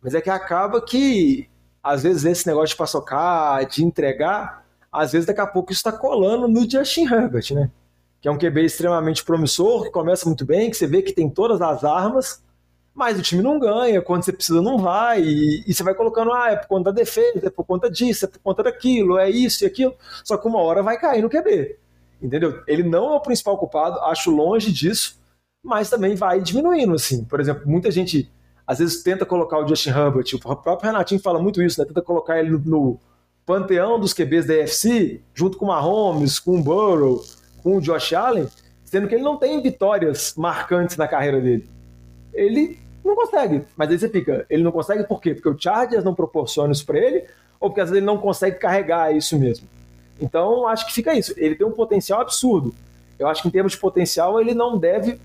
Mas 0.00 0.14
é 0.14 0.20
que 0.20 0.30
acaba 0.30 0.80
que, 0.80 1.48
às 1.82 2.02
vezes, 2.02 2.24
esse 2.24 2.46
negócio 2.46 2.68
de 2.68 2.76
paçocar, 2.76 3.66
de 3.66 3.84
entregar, 3.84 4.64
às 4.90 5.12
vezes 5.12 5.26
daqui 5.26 5.40
a 5.40 5.46
pouco 5.46 5.72
isso 5.72 5.80
está 5.80 5.92
colando 5.92 6.48
no 6.48 6.68
Justin 6.68 7.04
Herbert, 7.04 7.52
né? 7.52 7.70
Que 8.20 8.28
é 8.28 8.30
um 8.30 8.38
QB 8.38 8.64
extremamente 8.64 9.24
promissor, 9.24 9.84
que 9.84 9.90
começa 9.90 10.26
muito 10.26 10.44
bem, 10.46 10.70
que 10.70 10.76
você 10.76 10.86
vê 10.86 11.02
que 11.02 11.12
tem 11.12 11.28
todas 11.28 11.60
as 11.60 11.84
armas, 11.84 12.42
mas 12.94 13.18
o 13.18 13.22
time 13.22 13.42
não 13.42 13.58
ganha, 13.58 14.02
quando 14.02 14.22
você 14.22 14.32
precisa 14.32 14.60
não 14.62 14.78
vai, 14.78 15.22
e, 15.22 15.64
e, 15.66 15.74
você 15.74 15.82
vai 15.82 15.94
colocando, 15.94 16.32
ah, 16.32 16.50
é 16.50 16.56
por 16.56 16.68
conta 16.68 16.92
da 16.92 17.00
defesa, 17.00 17.46
é 17.46 17.50
por 17.50 17.64
conta 17.64 17.90
disso, 17.90 18.26
é 18.26 18.28
por 18.28 18.38
conta 18.40 18.62
daquilo, 18.62 19.18
é 19.18 19.30
isso 19.30 19.64
e 19.64 19.66
aquilo, 19.66 19.94
só 20.24 20.36
que 20.36 20.46
uma 20.46 20.60
hora 20.60 20.82
vai 20.82 20.98
cair 20.98 21.22
no 21.22 21.30
QB 21.30 21.81
entendeu? 22.22 22.62
Ele 22.66 22.82
não 22.82 23.12
é 23.12 23.16
o 23.16 23.20
principal 23.20 23.58
culpado, 23.58 23.98
acho 24.00 24.30
longe 24.30 24.70
disso, 24.72 25.20
mas 25.62 25.90
também 25.90 26.14
vai 26.14 26.40
diminuindo, 26.40 26.94
assim. 26.94 27.24
Por 27.24 27.40
exemplo, 27.40 27.62
muita 27.66 27.90
gente 27.90 28.30
às 28.66 28.78
vezes 28.78 29.02
tenta 29.02 29.26
colocar 29.26 29.58
o 29.58 29.66
Justin 29.66 29.90
Herbert, 29.90 30.24
o 30.34 30.38
próprio 30.38 30.90
Renatinho 30.90 31.20
fala 31.20 31.40
muito 31.40 31.62
isso, 31.62 31.80
né? 31.80 31.86
Tenta 31.86 32.00
colocar 32.00 32.38
ele 32.38 32.50
no, 32.50 32.58
no 32.58 33.00
panteão 33.44 33.98
dos 33.98 34.14
QBs 34.14 34.46
da 34.46 34.54
AFC, 34.54 35.20
junto 35.34 35.58
com 35.58 35.66
o 35.66 35.68
Mahomes, 35.68 36.38
com 36.38 36.58
o 36.58 36.62
Burrow, 36.62 37.24
com 37.62 37.76
o 37.76 37.80
Josh 37.80 38.12
Allen, 38.12 38.48
sendo 38.84 39.08
que 39.08 39.14
ele 39.14 39.24
não 39.24 39.36
tem 39.36 39.60
vitórias 39.60 40.34
marcantes 40.36 40.96
na 40.96 41.08
carreira 41.08 41.40
dele. 41.40 41.68
Ele 42.32 42.78
não 43.04 43.16
consegue, 43.16 43.64
mas 43.76 43.90
aí 43.90 43.98
você 43.98 44.08
fica, 44.08 44.46
ele 44.48 44.62
não 44.62 44.72
consegue 44.72 45.04
por 45.04 45.20
quê? 45.20 45.34
Porque 45.34 45.48
o 45.48 45.58
Chargers 45.58 46.04
não 46.04 46.14
proporciona 46.14 46.72
isso 46.72 46.86
para 46.86 46.98
ele, 46.98 47.24
ou 47.58 47.68
porque 47.68 47.80
às 47.80 47.90
vezes 47.90 47.98
ele 47.98 48.06
não 48.06 48.18
consegue 48.18 48.58
carregar 48.58 49.14
isso 49.14 49.38
mesmo. 49.38 49.66
Então, 50.22 50.68
acho 50.68 50.86
que 50.86 50.92
fica 50.92 51.12
isso. 51.14 51.34
Ele 51.36 51.56
tem 51.56 51.66
um 51.66 51.72
potencial 51.72 52.20
absurdo. 52.20 52.72
Eu 53.18 53.26
acho 53.26 53.42
que 53.42 53.48
em 53.48 53.50
termos 53.50 53.72
de 53.72 53.78
potencial, 53.78 54.40
ele 54.40 54.54
não 54.54 54.78
deve 54.78 55.20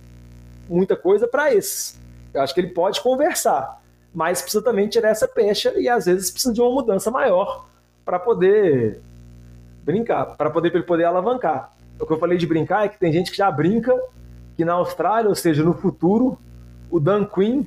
muita 0.67 0.95
coisa 0.95 1.27
para 1.27 1.53
esses. 1.53 1.99
Eu 2.33 2.41
acho 2.41 2.53
que 2.53 2.59
ele 2.59 2.69
pode 2.69 2.99
conversar, 3.01 3.81
mas 4.13 4.41
precisa 4.41 4.63
também 4.63 4.87
tirar 4.87 5.09
essa 5.09 5.27
pecha 5.27 5.73
e 5.79 5.87
às 5.87 6.05
vezes 6.05 6.31
precisa 6.31 6.53
de 6.53 6.59
uma 6.59 6.71
mudança 6.71 7.11
maior 7.11 7.67
para 8.03 8.17
poder 8.17 8.99
brincar, 9.83 10.25
para 10.35 10.49
poder 10.49 10.73
ele 10.73 10.83
poder 10.83 11.05
alavancar. 11.05 11.73
O 11.99 12.05
que 12.05 12.13
eu 12.13 12.19
falei 12.19 12.37
de 12.37 12.47
brincar 12.47 12.85
é 12.85 12.89
que 12.89 12.99
tem 12.99 13.11
gente 13.13 13.31
que 13.31 13.37
já 13.37 13.49
brinca 13.49 13.95
que 14.55 14.65
na 14.65 14.73
Austrália, 14.73 15.29
ou 15.29 15.35
seja, 15.35 15.63
no 15.63 15.73
futuro, 15.73 16.37
o 16.89 16.99
Dan 16.99 17.25
Quinn, 17.25 17.63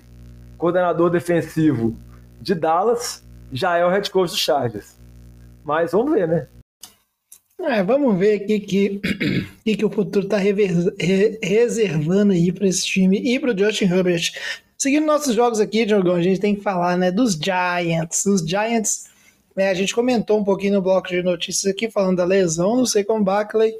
coordenador 0.58 1.10
defensivo 1.10 1.96
de 2.40 2.54
Dallas, 2.54 3.24
já 3.52 3.76
é 3.76 3.84
o 3.84 3.88
head 3.88 4.10
coach 4.10 4.30
do 4.30 4.36
Chargers. 4.36 4.96
Mas 5.64 5.92
vamos 5.92 6.12
ver, 6.12 6.26
né? 6.26 6.48
É, 7.62 7.82
vamos 7.82 8.18
ver 8.18 8.40
o 8.40 8.46
que, 8.46 8.60
que, 8.60 9.00
que, 9.64 9.76
que 9.76 9.84
o 9.84 9.90
futuro 9.90 10.24
está 10.24 10.38
reservando 10.38 12.32
aí 12.32 12.50
para 12.50 12.66
esse 12.66 12.86
time 12.86 13.18
e 13.18 13.38
para 13.38 13.52
o 13.52 13.58
Justin 13.58 13.84
Herbert. 13.84 14.32
Seguindo 14.78 15.04
nossos 15.04 15.34
jogos 15.34 15.60
aqui, 15.60 15.84
Diogão, 15.84 16.14
a 16.14 16.22
gente 16.22 16.40
tem 16.40 16.54
que 16.54 16.62
falar 16.62 16.96
né, 16.96 17.10
dos 17.10 17.34
Giants. 17.34 18.24
Os 18.24 18.40
Giants, 18.40 19.04
né, 19.54 19.68
a 19.68 19.74
gente 19.74 19.94
comentou 19.94 20.38
um 20.38 20.44
pouquinho 20.44 20.74
no 20.74 20.82
bloco 20.82 21.08
de 21.08 21.22
notícias 21.22 21.70
aqui, 21.70 21.90
falando 21.90 22.16
da 22.16 22.24
lesão 22.24 22.76
do 22.76 22.86
Saquon 22.86 23.22
Barkley, 23.22 23.74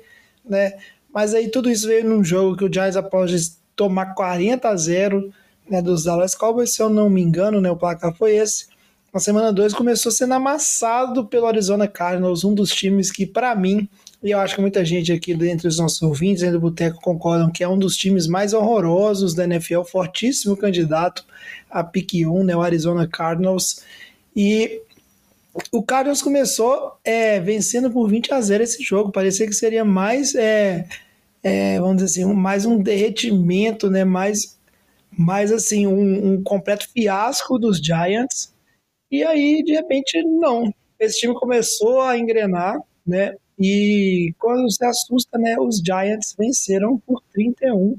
né? 0.45 0.75
Mas 1.13 1.35
aí 1.35 1.49
tudo 1.49 1.71
isso 1.71 1.89
veio 1.89 2.05
num 2.05 2.23
jogo 2.23 2.57
que 2.57 2.65
o 2.65 2.73
Giants, 2.73 2.97
após 2.97 3.59
tomar 3.75 4.15
40 4.15 4.69
a 4.69 4.77
0 4.77 5.33
né, 5.69 5.81
dos 5.81 6.05
Dallas 6.05 6.35
Cowboys, 6.35 6.75
se 6.75 6.83
eu 6.83 6.91
não 6.91 7.09
me 7.09 7.23
engano, 7.23 7.61
né, 7.61 7.71
o 7.71 7.77
placar 7.77 8.15
foi 8.15 8.37
esse 8.37 8.67
na 9.13 9.21
semana 9.21 9.53
2 9.53 9.75
começou 9.75 10.13
sendo 10.13 10.35
amassado 10.35 11.27
pelo 11.27 11.47
Arizona 11.47 11.89
Cardinals, 11.89 12.45
um 12.45 12.55
dos 12.55 12.71
times 12.71 13.11
que, 13.11 13.27
para 13.27 13.55
mim, 13.55 13.89
e 14.23 14.31
eu 14.31 14.39
acho 14.39 14.55
que 14.55 14.61
muita 14.61 14.85
gente 14.85 15.13
aqui 15.13 15.35
dentre 15.35 15.67
os 15.67 15.79
nossos 15.79 16.03
ouvintes 16.03 16.49
do 16.51 16.61
Boteco 16.61 17.01
concordam 17.01 17.51
que 17.51 17.65
é 17.65 17.69
um 17.69 17.79
dos 17.79 17.97
times 17.97 18.27
mais 18.27 18.53
horrorosos 18.53 19.35
da 19.35 19.45
NFL, 19.45 19.83
fortíssimo 19.83 20.57
candidato 20.57 21.25
a 21.71 21.83
pique 21.83 22.27
1, 22.27 22.45
né, 22.45 22.55
o 22.55 22.61
Arizona 22.61 23.09
Cardinals. 23.09 23.83
E 24.37 24.83
o 25.73 25.83
Cardinals 25.83 26.21
começou 26.21 26.99
é, 27.03 27.41
vencendo 27.41 27.91
por 27.91 28.09
20 28.09 28.33
a 28.35 28.41
0 28.41 28.63
esse 28.63 28.83
jogo. 28.83 29.11
Parecia 29.11 29.47
que 29.47 29.55
seria 29.55 29.85
mais, 29.85 30.35
é, 30.35 30.87
é, 31.43 31.81
vamos 31.81 32.03
dizer 32.03 32.23
assim, 32.23 32.35
mais 32.35 32.67
um 32.67 32.79
derretimento, 32.79 33.89
né? 33.89 34.05
mais, 34.05 34.59
mais 35.11 35.51
assim, 35.51 35.87
um, 35.87 36.35
um, 36.35 36.43
completo 36.43 36.89
fiasco 36.93 37.59
dos 37.59 37.79
Giants. 37.79 38.53
E 39.11 39.25
aí, 39.25 39.63
de 39.63 39.73
repente, 39.73 40.23
não. 40.23 40.73
Esse 40.99 41.21
time 41.21 41.35
começou 41.35 42.01
a 42.01 42.17
engrenar, 42.19 42.81
né? 43.07 43.35
E 43.59 44.33
quando 44.39 44.71
se 44.71 44.85
assusta, 44.85 45.39
né? 45.39 45.57
Os 45.59 45.79
Giants 45.85 46.35
venceram 46.39 46.99
por 46.99 47.23
31 47.33 47.97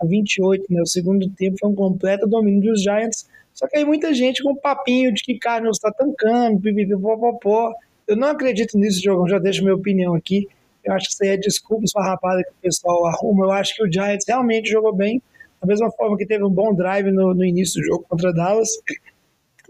a 0.00 0.06
28, 0.06 0.64
né? 0.70 0.82
O 0.82 0.86
segundo 0.86 1.28
tempo 1.30 1.56
foi 1.60 1.70
um 1.70 1.74
completo 1.74 2.26
domínio 2.26 2.72
dos 2.72 2.82
Giants 2.82 3.26
só 3.58 3.66
que 3.66 3.76
aí 3.76 3.84
muita 3.84 4.14
gente 4.14 4.40
com 4.40 4.54
papinho 4.54 5.12
de 5.12 5.20
que 5.20 5.36
Cardinals 5.36 5.78
está 5.78 5.90
tancando, 5.90 6.60
pipipipopopó. 6.60 7.74
Eu 8.06 8.16
não 8.16 8.28
acredito 8.28 8.78
nisso, 8.78 9.00
Diogão, 9.00 9.28
já 9.28 9.40
deixo 9.40 9.64
minha 9.64 9.74
opinião 9.74 10.14
aqui. 10.14 10.46
Eu 10.84 10.92
acho 10.92 11.06
que 11.08 11.12
isso 11.14 11.24
aí 11.24 11.30
é 11.30 11.36
desculpa 11.36 11.84
esfarrapada 11.84 12.44
que 12.44 12.50
o 12.50 12.62
pessoal 12.62 13.04
arruma. 13.06 13.46
Eu 13.46 13.50
acho 13.50 13.74
que 13.74 13.82
o 13.82 13.92
Giants 13.92 14.24
realmente 14.28 14.70
jogou 14.70 14.94
bem, 14.94 15.20
da 15.60 15.66
mesma 15.66 15.90
forma 15.90 16.16
que 16.16 16.24
teve 16.24 16.44
um 16.44 16.50
bom 16.50 16.72
drive 16.72 17.10
no, 17.10 17.34
no 17.34 17.44
início 17.44 17.80
do 17.80 17.86
jogo 17.86 18.06
contra 18.08 18.32
Dallas. 18.32 18.68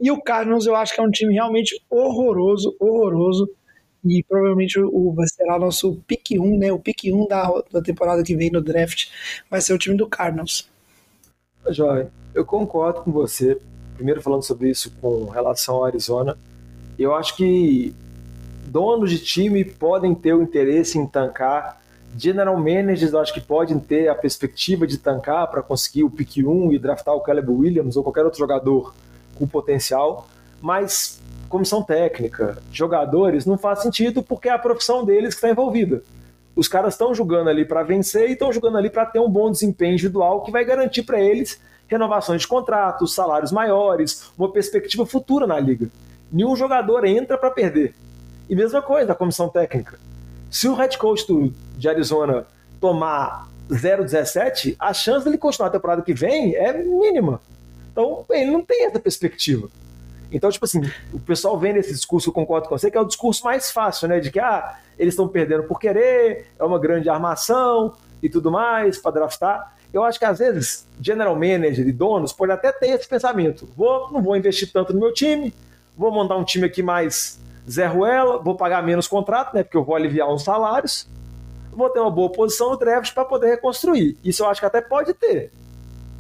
E 0.00 0.11
o 0.11 0.20
Cardinals 0.20 0.66
eu 0.66 0.76
acho 0.76 0.94
que 0.94 1.00
é 1.00 1.02
um 1.02 1.11
time 1.11 1.34
realmente 1.34 1.80
horroroso, 1.90 2.76
horroroso. 2.78 3.50
E 4.04 4.22
provavelmente 4.22 4.78
o, 4.78 5.12
vai 5.12 5.26
ser 5.26 5.44
o 5.44 5.58
nosso 5.58 5.96
pick 6.06 6.30
1, 6.38 6.58
né? 6.58 6.72
O 6.72 6.78
pick 6.78 7.04
1 7.04 7.26
da, 7.26 7.50
da 7.72 7.82
temporada 7.82 8.22
que 8.22 8.37
vem 8.37 8.50
no 8.50 8.62
draft 8.62 9.08
vai 9.50 9.61
ser 9.61 9.72
o 9.72 9.78
time 9.78 9.96
do 9.96 10.06
Cardinals. 10.06 10.68
Jovem, 11.70 12.06
eu 12.32 12.44
concordo 12.44 13.02
com 13.02 13.11
você 13.11 13.61
primeiro 13.98 14.22
falando 14.22 14.44
sobre 14.44 14.70
isso 14.70 14.92
com 15.00 15.24
relação 15.24 15.74
ao 15.74 15.84
Arizona, 15.84 16.38
eu 16.96 17.14
acho 17.14 17.37
que 17.37 17.92
donos 18.66 19.11
de 19.11 19.18
time 19.18 19.64
podem 19.64 20.14
ter 20.14 20.32
o 20.32 20.40
interesse 20.40 20.96
em 20.96 21.06
tancar. 21.06 21.82
General 22.16 22.56
managers, 22.56 23.12
acho 23.12 23.34
que 23.34 23.40
podem 23.40 23.78
ter 23.78 24.08
a 24.08 24.14
perspectiva 24.14 24.87
de 24.87 24.98
tancar 24.98 25.50
para 25.50 25.62
conseguir 25.62 26.04
o 26.04 26.11
pick 26.11 26.38
1 26.38 26.72
e 26.72 26.78
draftar 26.78 27.14
o 27.14 27.20
Caleb 27.20 27.50
Williams 27.50 27.96
ou 27.96 28.04
qualquer 28.04 28.24
outro 28.24 28.38
jogador 28.38 28.94
com 29.38 29.46
potencial, 29.46 30.27
mas 30.61 31.20
comissão 31.48 31.83
técnica, 31.83 32.59
jogadores, 32.72 33.46
não 33.46 33.57
faz 33.57 33.81
sentido 33.81 34.22
porque 34.22 34.48
é 34.48 34.53
a 34.53 34.59
profissão 34.59 35.05
deles 35.05 35.31
que 35.31 35.37
está 35.37 35.51
envolvida. 35.51 36.03
Os 36.55 36.68
caras 36.68 36.94
estão 36.94 37.14
jogando 37.14 37.48
ali 37.48 37.64
para 37.64 37.83
vencer 37.83 38.29
e 38.29 38.33
estão 38.33 38.53
jogando 38.53 38.77
ali 38.79 38.90
para 38.90 39.07
ter 39.07 39.20
um 39.20 39.31
bom 39.31 39.51
desempenho 39.51 39.92
individual 39.92 40.42
que 40.42 40.51
vai 40.51 40.64
garantir 40.64 41.05
para 41.05 41.20
eles 41.20 41.61
renovações 41.87 42.42
de 42.42 42.48
contratos, 42.48 43.14
salários 43.14 43.51
maiores, 43.51 44.31
uma 44.37 44.53
perspectiva 44.53 45.07
futura 45.07 45.46
na 45.46 45.59
liga. 45.59 45.88
Nenhum 46.31 46.55
jogador 46.55 47.05
entra 47.07 47.38
para 47.38 47.51
perder. 47.51 47.94
E 48.48 48.55
mesma 48.55 48.83
coisa 48.83 49.12
a 49.12 49.14
comissão 49.14 49.48
técnica. 49.48 49.98
Se 50.51 50.68
o 50.68 50.74
head 50.74 50.98
coach 50.98 51.27
do, 51.27 51.53
de 51.77 51.88
Arizona 51.88 52.46
tomar 52.81 53.48
0,17, 53.70 54.77
a 54.79 54.92
chance 54.92 55.24
dele 55.24 55.38
continuar 55.38 55.68
a 55.68 55.72
temporada 55.72 56.03
que 56.03 56.14
vem 56.14 56.55
é 56.55 56.72
mínima. 56.72 57.40
Então, 57.98 58.24
ele 58.30 58.52
não 58.52 58.64
tem 58.64 58.87
essa 58.87 59.00
perspectiva. 59.00 59.68
Então, 60.30 60.48
tipo 60.52 60.64
assim, 60.64 60.80
o 61.12 61.18
pessoal 61.18 61.58
vem 61.58 61.72
nesse 61.72 61.92
discurso, 61.92 62.28
eu 62.28 62.32
concordo 62.32 62.68
com 62.68 62.78
você, 62.78 62.92
que 62.92 62.96
é 62.96 63.00
o 63.00 63.04
discurso 63.04 63.44
mais 63.44 63.72
fácil, 63.72 64.06
né? 64.06 64.20
De 64.20 64.30
que, 64.30 64.38
ah, 64.38 64.78
eles 64.96 65.14
estão 65.14 65.26
perdendo 65.26 65.64
por 65.64 65.80
querer, 65.80 66.46
é 66.56 66.62
uma 66.62 66.78
grande 66.78 67.08
armação 67.08 67.94
e 68.22 68.28
tudo 68.28 68.52
mais 68.52 68.98
para 68.98 69.11
draftar. 69.11 69.74
Eu 69.92 70.04
acho 70.04 70.16
que 70.16 70.24
às 70.24 70.38
vezes 70.38 70.87
general 71.00 71.34
manager 71.34 71.88
e 71.88 71.90
donos 71.90 72.32
pode 72.32 72.52
até 72.52 72.70
ter 72.70 72.90
esse 72.90 73.08
pensamento. 73.08 73.68
Vou, 73.76 74.12
não 74.12 74.22
vou 74.22 74.37
investir 74.37 74.70
tanto 74.70 74.92
no 74.92 75.00
meu 75.00 75.12
time, 75.12 75.52
vou 75.96 76.12
montar 76.12 76.37
um 76.37 76.44
time 76.44 76.66
aqui 76.66 76.84
mais 76.84 77.40
Zé 77.68 77.87
Ruela, 77.87 78.38
vou 78.38 78.54
pagar 78.54 78.80
menos 78.80 79.08
contrato, 79.08 79.54
né? 79.56 79.64
Porque 79.64 79.76
eu 79.76 79.82
vou 79.82 79.96
aliviar 79.96 80.32
uns 80.32 80.44
salários, 80.44 81.08
vou 81.72 81.90
ter 81.90 81.98
uma 81.98 82.11
boa 82.11 82.30
posição 82.30 82.70
no 82.70 82.76
draft 82.76 83.12
para 83.12 83.24
poder 83.24 83.48
reconstruir. 83.48 84.16
Isso 84.22 84.44
eu 84.44 84.48
acho 84.48 84.61
que 84.61 84.66
até 84.66 84.80
pode 84.80 85.14
ter. 85.14 85.50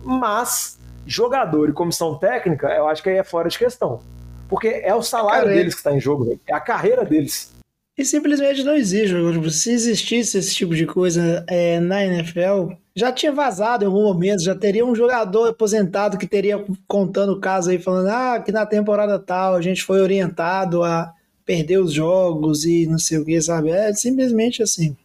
Mas 0.02 0.77
jogador 1.08 1.70
e 1.70 1.72
comissão 1.72 2.16
técnica, 2.16 2.68
eu 2.68 2.86
acho 2.86 3.02
que 3.02 3.08
aí 3.08 3.16
é 3.16 3.24
fora 3.24 3.48
de 3.48 3.58
questão. 3.58 4.00
Porque 4.48 4.68
é 4.68 4.94
o 4.94 5.02
salário 5.02 5.48
deles 5.48 5.74
que 5.74 5.80
está 5.80 5.92
em 5.92 6.00
jogo, 6.00 6.38
é 6.46 6.54
a 6.54 6.60
carreira 6.60 7.04
deles. 7.04 7.52
E 7.96 8.04
simplesmente 8.04 8.62
não 8.62 8.76
existe. 8.76 9.12
Se 9.50 9.72
existisse 9.72 10.38
esse 10.38 10.54
tipo 10.54 10.74
de 10.74 10.86
coisa 10.86 11.44
é, 11.48 11.80
na 11.80 12.04
NFL, 12.04 12.72
já 12.94 13.10
tinha 13.10 13.32
vazado 13.32 13.82
em 13.84 13.86
algum 13.88 14.04
momento, 14.04 14.42
já 14.42 14.54
teria 14.54 14.86
um 14.86 14.94
jogador 14.94 15.48
aposentado 15.48 16.16
que 16.16 16.26
teria 16.26 16.64
contando 16.86 17.32
o 17.32 17.40
caso 17.40 17.70
aí, 17.70 17.78
falando 17.78 18.08
ah, 18.08 18.40
que 18.40 18.52
na 18.52 18.64
temporada 18.64 19.18
tal 19.18 19.56
a 19.56 19.60
gente 19.60 19.82
foi 19.82 20.00
orientado 20.00 20.84
a 20.84 21.12
perder 21.44 21.78
os 21.78 21.92
jogos 21.92 22.64
e 22.64 22.86
não 22.86 22.98
sei 22.98 23.18
o 23.18 23.24
que, 23.24 23.40
sabe? 23.40 23.70
É 23.70 23.92
simplesmente 23.92 24.62
assim. 24.62 24.96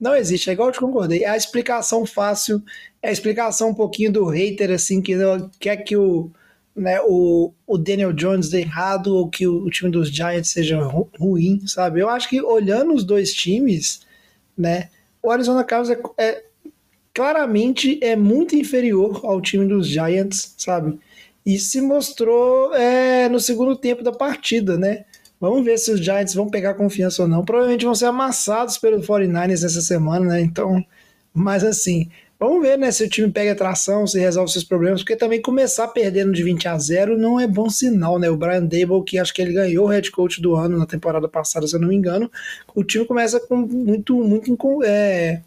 Não 0.00 0.16
existe, 0.16 0.48
é 0.48 0.52
igual 0.54 0.68
eu 0.68 0.72
te 0.72 0.80
concordei. 0.80 1.24
É 1.24 1.28
a 1.28 1.36
explicação 1.36 2.06
fácil, 2.06 2.62
é 3.02 3.10
a 3.10 3.12
explicação 3.12 3.70
um 3.70 3.74
pouquinho 3.74 4.12
do 4.12 4.24
hater, 4.26 4.70
assim, 4.70 5.02
que 5.02 5.14
quer 5.58 5.76
que 5.78 5.96
o 5.96 6.30
né, 6.74 7.00
o, 7.02 7.52
o 7.66 7.76
Daniel 7.76 8.12
Jones 8.12 8.48
dê 8.48 8.60
errado 8.60 9.14
ou 9.14 9.28
que 9.28 9.46
o, 9.46 9.64
o 9.64 9.70
time 9.70 9.90
dos 9.90 10.08
Giants 10.08 10.50
seja 10.50 10.80
ru, 10.80 11.08
ruim, 11.18 11.66
sabe? 11.66 12.00
Eu 12.00 12.08
acho 12.08 12.28
que 12.28 12.40
olhando 12.40 12.94
os 12.94 13.04
dois 13.04 13.34
times, 13.34 14.00
né, 14.56 14.88
o 15.22 15.30
Arizona 15.30 15.64
Cardinals 15.64 16.00
é, 16.16 16.24
é, 16.24 16.42
claramente 17.12 17.98
é 18.02 18.16
muito 18.16 18.56
inferior 18.56 19.20
ao 19.24 19.40
time 19.40 19.66
dos 19.66 19.86
Giants, 19.86 20.54
sabe? 20.56 20.98
E 21.44 21.58
se 21.58 21.80
mostrou 21.80 22.74
é, 22.74 23.28
no 23.28 23.40
segundo 23.40 23.76
tempo 23.76 24.02
da 24.02 24.12
partida, 24.12 24.76
né? 24.76 25.04
Vamos 25.40 25.64
ver 25.64 25.78
se 25.78 25.90
os 25.90 26.00
Giants 26.00 26.34
vão 26.34 26.48
pegar 26.50 26.74
confiança 26.74 27.22
ou 27.22 27.28
não. 27.28 27.44
Provavelmente 27.44 27.84
vão 27.84 27.94
ser 27.94 28.06
amassados 28.06 28.76
pelo 28.78 29.00
49ers 29.00 29.64
essa 29.64 29.80
semana, 29.80 30.26
né? 30.26 30.40
Então, 30.42 30.84
mas 31.32 31.64
assim, 31.64 32.10
Vamos 32.40 32.62
ver, 32.62 32.78
né, 32.78 32.90
se 32.90 33.04
o 33.04 33.08
time 33.08 33.30
pega 33.30 33.54
tração, 33.54 34.06
se 34.06 34.18
resolve 34.18 34.50
seus 34.50 34.64
problemas, 34.64 35.02
porque 35.02 35.14
também 35.14 35.42
começar 35.42 35.86
perdendo 35.88 36.32
de 36.32 36.42
20 36.42 36.68
a 36.68 36.78
0 36.78 37.18
não 37.18 37.38
é 37.38 37.46
bom 37.46 37.68
sinal, 37.68 38.18
né? 38.18 38.30
O 38.30 38.36
Brian 38.36 38.64
Dable, 38.64 39.04
que 39.04 39.18
acho 39.18 39.34
que 39.34 39.42
ele 39.42 39.52
ganhou 39.52 39.84
o 39.84 39.88
head 39.88 40.10
coach 40.10 40.40
do 40.40 40.56
ano 40.56 40.78
na 40.78 40.86
temporada 40.86 41.28
passada, 41.28 41.66
se 41.66 41.76
eu 41.76 41.80
não 41.80 41.88
me 41.88 41.94
engano, 41.94 42.32
o 42.74 42.82
time 42.82 43.04
começa 43.04 43.38
com 43.40 43.56
muito, 43.56 44.16
muito 44.24 44.56
é, 44.82 45.42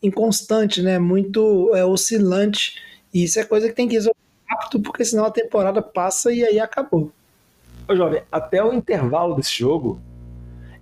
inconstante, 0.00 0.80
né? 0.80 1.00
Muito 1.00 1.74
é, 1.74 1.84
oscilante. 1.84 2.76
E 3.12 3.24
isso 3.24 3.40
é 3.40 3.44
coisa 3.44 3.68
que 3.68 3.74
tem 3.74 3.88
que 3.88 3.94
resolver 3.94 4.16
rápido, 4.48 4.80
porque 4.82 5.04
senão 5.04 5.24
a 5.24 5.32
temporada 5.32 5.82
passa 5.82 6.32
e 6.32 6.44
aí 6.44 6.60
acabou. 6.60 7.10
Ô, 7.88 7.96
jovem, 7.96 8.22
até 8.30 8.62
o 8.62 8.72
intervalo 8.72 9.34
desse 9.34 9.58
jogo 9.58 10.00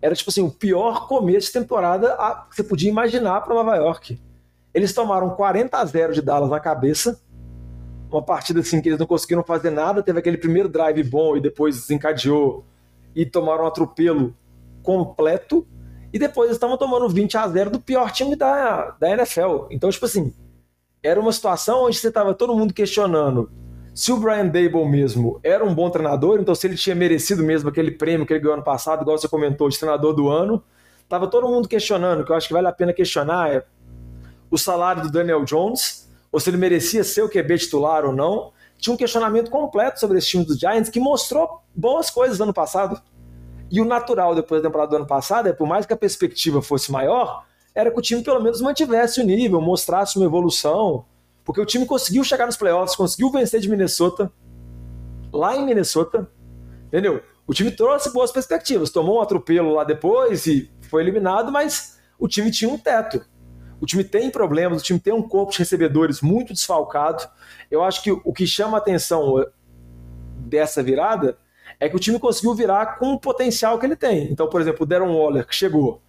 era 0.01 0.15
tipo 0.15 0.31
assim, 0.31 0.43
o 0.43 0.51
pior 0.51 1.09
começo 1.09 1.49
de 1.49 1.53
temporada 1.55 2.17
que 2.49 2.57
você 2.57 2.63
podia 2.63 2.89
imaginar 2.89 3.41
para 3.41 3.55
Nova 3.55 3.77
York 3.77 4.19
eles 4.79 4.93
tomaram 4.93 5.31
40 5.31 5.77
a 5.77 5.85
0 5.85 6.13
de 6.13 6.23
Dallas 6.23 6.51
na 6.51 6.61
cabeça. 6.61 7.21
Uma 8.11 8.23
partida 8.23 8.61
assim 8.61 8.81
que 8.81 8.89
eles 8.89 8.99
não 8.99 9.07
conseguiram 9.07 9.43
fazer 9.43 9.71
nada. 9.71 10.03
Teve 10.03 10.19
aquele 10.19 10.39
primeiro 10.39 10.69
drive 10.69 11.03
bom 11.03 11.37
e 11.37 11.41
depois 11.41 11.77
desencadeou 11.77 12.65
e 13.15 13.27
tomaram 13.27 13.65
um 13.65 13.67
atropelo 13.67 14.35
completo. 14.83 15.67
E 16.13 16.19
depois 16.19 16.51
estavam 16.51 16.77
tomando 16.77 17.09
20 17.09 17.37
a 17.37 17.49
0 17.49 17.71
do 17.71 17.81
pior 17.81 18.11
time 18.13 18.37
da, 18.37 18.91
da 19.01 19.11
NFL. 19.11 19.67
Então, 19.71 19.91
tipo 19.91 20.07
assim, 20.07 20.33
era 21.03 21.21
uma 21.21 21.33
situação 21.33 21.85
onde 21.85 21.99
você 21.99 22.11
tava 22.11 22.33
todo 22.33 22.57
mundo 22.57 22.73
questionando 22.73 23.51
se 23.99 24.13
o 24.13 24.17
Brian 24.17 24.47
Dable 24.47 24.87
mesmo 24.89 25.41
era 25.43 25.65
um 25.65 25.75
bom 25.75 25.91
treinador, 25.91 26.39
então 26.39 26.55
se 26.55 26.65
ele 26.69 26.77
tinha 26.77 26.95
merecido 26.95 27.43
mesmo 27.43 27.69
aquele 27.69 27.91
prêmio 27.91 28.25
que 28.25 28.33
ele 28.33 28.39
ganhou 28.39 28.55
ano 28.55 28.63
passado, 28.63 29.03
igual 29.03 29.19
você 29.19 29.27
comentou, 29.27 29.69
de 29.69 29.77
treinador 29.77 30.15
do 30.15 30.29
ano. 30.29 30.63
Tava 31.09 31.27
todo 31.27 31.49
mundo 31.49 31.67
questionando, 31.67 32.25
que 32.25 32.31
eu 32.31 32.37
acho 32.37 32.47
que 32.47 32.55
vale 32.55 32.69
a 32.69 32.73
pena 32.73 32.93
questionar, 32.93 33.53
é 33.53 33.65
o 34.49 34.57
salário 34.57 35.03
do 35.03 35.11
Daniel 35.11 35.45
Jones, 35.45 36.09
ou 36.31 36.39
se 36.39 36.49
ele 36.49 36.57
merecia 36.57 37.03
ser 37.03 37.23
o 37.23 37.29
QB 37.29 37.59
titular 37.59 38.05
ou 38.05 38.13
não. 38.13 38.53
Tinha 38.79 38.95
um 38.95 38.97
questionamento 38.97 39.51
completo 39.51 39.99
sobre 39.99 40.19
esse 40.19 40.29
time 40.29 40.45
dos 40.45 40.57
Giants 40.61 40.89
que 40.89 41.01
mostrou 41.01 41.61
boas 41.75 42.09
coisas 42.09 42.39
no 42.39 42.45
ano 42.45 42.55
passado. 42.55 43.03
E 43.69 43.81
o 43.81 43.85
natural 43.85 44.33
depois 44.33 44.63
da 44.63 44.69
temporada 44.69 44.91
do 44.91 44.97
ano 44.97 45.09
passado 45.09 45.49
é, 45.49 45.53
por 45.53 45.67
mais 45.67 45.85
que 45.85 45.93
a 45.93 45.97
perspectiva 45.97 46.63
fosse 46.63 46.93
maior, 46.93 47.45
era 47.75 47.91
que 47.91 47.99
o 47.99 48.01
time 48.01 48.23
pelo 48.23 48.41
menos 48.41 48.61
mantivesse 48.61 49.21
o 49.21 49.25
nível, 49.25 49.61
mostrasse 49.61 50.17
uma 50.17 50.27
evolução, 50.27 51.05
porque 51.49 51.63
o 51.63 51.65
time 51.65 51.87
conseguiu 51.87 52.23
chegar 52.23 52.45
nos 52.45 52.59
playoffs, 52.59 52.95
conseguiu 52.95 53.31
vencer 53.31 53.59
de 53.59 53.71
Minnesota, 53.71 54.31
lá 55.33 55.57
em 55.57 55.65
Minnesota, 55.65 56.31
entendeu? 56.89 57.23
O 57.47 57.55
time 57.55 57.71
trouxe 57.71 58.13
boas 58.13 58.31
perspectivas, 58.31 58.91
tomou 58.91 59.17
um 59.17 59.23
atropelo 59.23 59.73
lá 59.73 59.83
depois 59.83 60.47
e 60.47 60.71
foi 60.91 61.01
eliminado, 61.01 61.51
mas 61.51 61.99
o 62.19 62.29
time 62.29 62.51
tinha 62.51 62.71
um 62.71 62.77
teto. 62.77 63.25
O 63.81 63.87
time 63.87 64.05
tem 64.05 64.31
problemas, 64.31 64.83
o 64.83 64.85
time 64.85 65.01
tem 65.01 65.15
um 65.15 65.23
corpo 65.23 65.51
de 65.51 65.61
recebedores 65.61 66.21
muito 66.21 66.53
desfalcado. 66.53 67.27
Eu 67.71 67.83
acho 67.83 68.03
que 68.03 68.13
o 68.13 68.31
que 68.31 68.47
chama 68.47 68.77
a 68.77 68.81
atenção 68.81 69.43
dessa 70.37 70.83
virada 70.83 71.39
é 71.81 71.89
que 71.89 71.97
o 71.97 71.99
time 71.99 72.19
conseguiu 72.19 72.55
virar 72.55 72.99
com 72.99 73.15
o 73.15 73.19
potencial 73.19 73.79
que 73.79 73.87
ele 73.87 73.97
tem. 73.97 74.31
Então, 74.31 74.51
por 74.51 74.61
exemplo, 74.61 74.83
o 74.83 74.87
Darren 74.87 75.09
Waller, 75.09 75.47
que 75.47 75.55
chegou, 75.55 76.03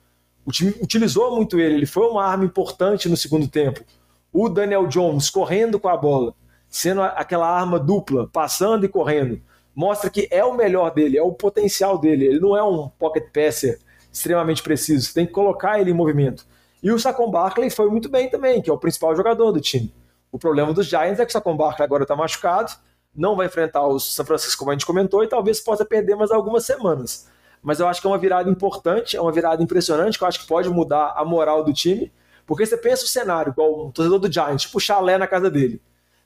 o 0.45 0.51
time 0.51 0.75
utilizou 0.81 1.33
muito 1.33 1.57
ele, 1.57 1.75
ele 1.75 1.85
foi 1.85 2.07
uma 2.07 2.25
arma 2.25 2.43
importante 2.43 3.07
no 3.07 3.15
segundo 3.15 3.47
tempo. 3.47 3.85
O 4.31 4.47
Daniel 4.47 4.87
Jones 4.87 5.29
correndo 5.29 5.79
com 5.79 5.89
a 5.89 5.97
bola, 5.97 6.33
sendo 6.69 7.01
aquela 7.01 7.49
arma 7.49 7.79
dupla, 7.79 8.27
passando 8.31 8.85
e 8.85 8.89
correndo, 8.89 9.41
mostra 9.75 10.09
que 10.09 10.27
é 10.29 10.43
o 10.43 10.55
melhor 10.55 10.93
dele, 10.93 11.17
é 11.17 11.23
o 11.23 11.31
potencial 11.31 11.97
dele. 11.97 12.25
Ele 12.25 12.39
não 12.39 12.55
é 12.55 12.63
um 12.63 12.89
pocket 12.89 13.31
passer 13.33 13.79
extremamente 14.11 14.61
preciso, 14.61 15.07
você 15.07 15.13
tem 15.13 15.25
que 15.25 15.31
colocar 15.31 15.79
ele 15.79 15.91
em 15.91 15.93
movimento. 15.93 16.45
E 16.81 16.91
o 16.91 16.99
Saquon 16.99 17.29
Barkley 17.29 17.69
foi 17.69 17.89
muito 17.89 18.09
bem 18.09 18.29
também, 18.29 18.61
que 18.61 18.69
é 18.69 18.73
o 18.73 18.77
principal 18.77 19.15
jogador 19.15 19.51
do 19.51 19.59
time. 19.59 19.93
O 20.31 20.37
problema 20.37 20.73
dos 20.73 20.85
Giants 20.85 21.19
é 21.19 21.25
que 21.25 21.29
o 21.29 21.33
Saquon 21.33 21.57
Barkley 21.57 21.85
agora 21.85 22.03
está 22.03 22.15
machucado, 22.15 22.71
não 23.15 23.35
vai 23.35 23.47
enfrentar 23.47 23.85
o 23.85 23.99
San 23.99 24.23
Francisco, 24.23 24.59
como 24.59 24.71
a 24.71 24.73
gente 24.73 24.85
comentou, 24.85 25.23
e 25.23 25.27
talvez 25.27 25.59
possa 25.59 25.83
perder 25.83 26.15
mais 26.15 26.31
algumas 26.31 26.65
semanas. 26.65 27.27
Mas 27.61 27.79
eu 27.79 27.87
acho 27.87 27.99
que 27.99 28.07
é 28.07 28.09
uma 28.09 28.17
virada 28.17 28.49
importante, 28.49 29.17
é 29.17 29.21
uma 29.21 29.31
virada 29.31 29.61
impressionante, 29.61 30.17
que 30.17 30.23
eu 30.23 30.27
acho 30.27 30.41
que 30.41 30.47
pode 30.47 30.69
mudar 30.69 31.13
a 31.15 31.25
moral 31.25 31.63
do 31.63 31.73
time, 31.73 32.11
porque 32.49 32.65
você 32.65 32.75
pensa 32.75 33.03
o 33.03 33.07
cenário, 33.07 33.51
igual 33.51 33.85
um 33.85 33.91
torcedor 33.91 34.17
do 34.17 34.31
Giants, 34.31 34.63
tipo 34.63 34.79
chalé 34.79 35.19
na 35.19 35.27
casa 35.27 35.51
dele. 35.51 35.79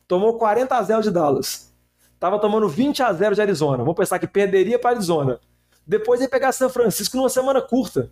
Tomou 0.08 0.38
40 0.38 0.74
a 0.74 0.82
0 0.82 1.02
de 1.02 1.12
Dallas. 1.12 1.76
Tava 2.18 2.40
tomando 2.40 2.70
20 2.70 3.04
a 3.04 3.12
0 3.12 3.36
de 3.36 3.42
Arizona. 3.42 3.80
Vamos 3.80 3.96
pensar 3.96 4.20
que 4.20 4.26
perderia 4.26 4.80
para 4.80 4.92
Arizona. 4.92 5.42
Depois 5.86 6.22
ia 6.22 6.30
pegar 6.30 6.54
São 6.54 6.70
Francisco 6.70 7.18
numa 7.18 7.28
semana 7.28 7.62
curta. 7.62 8.10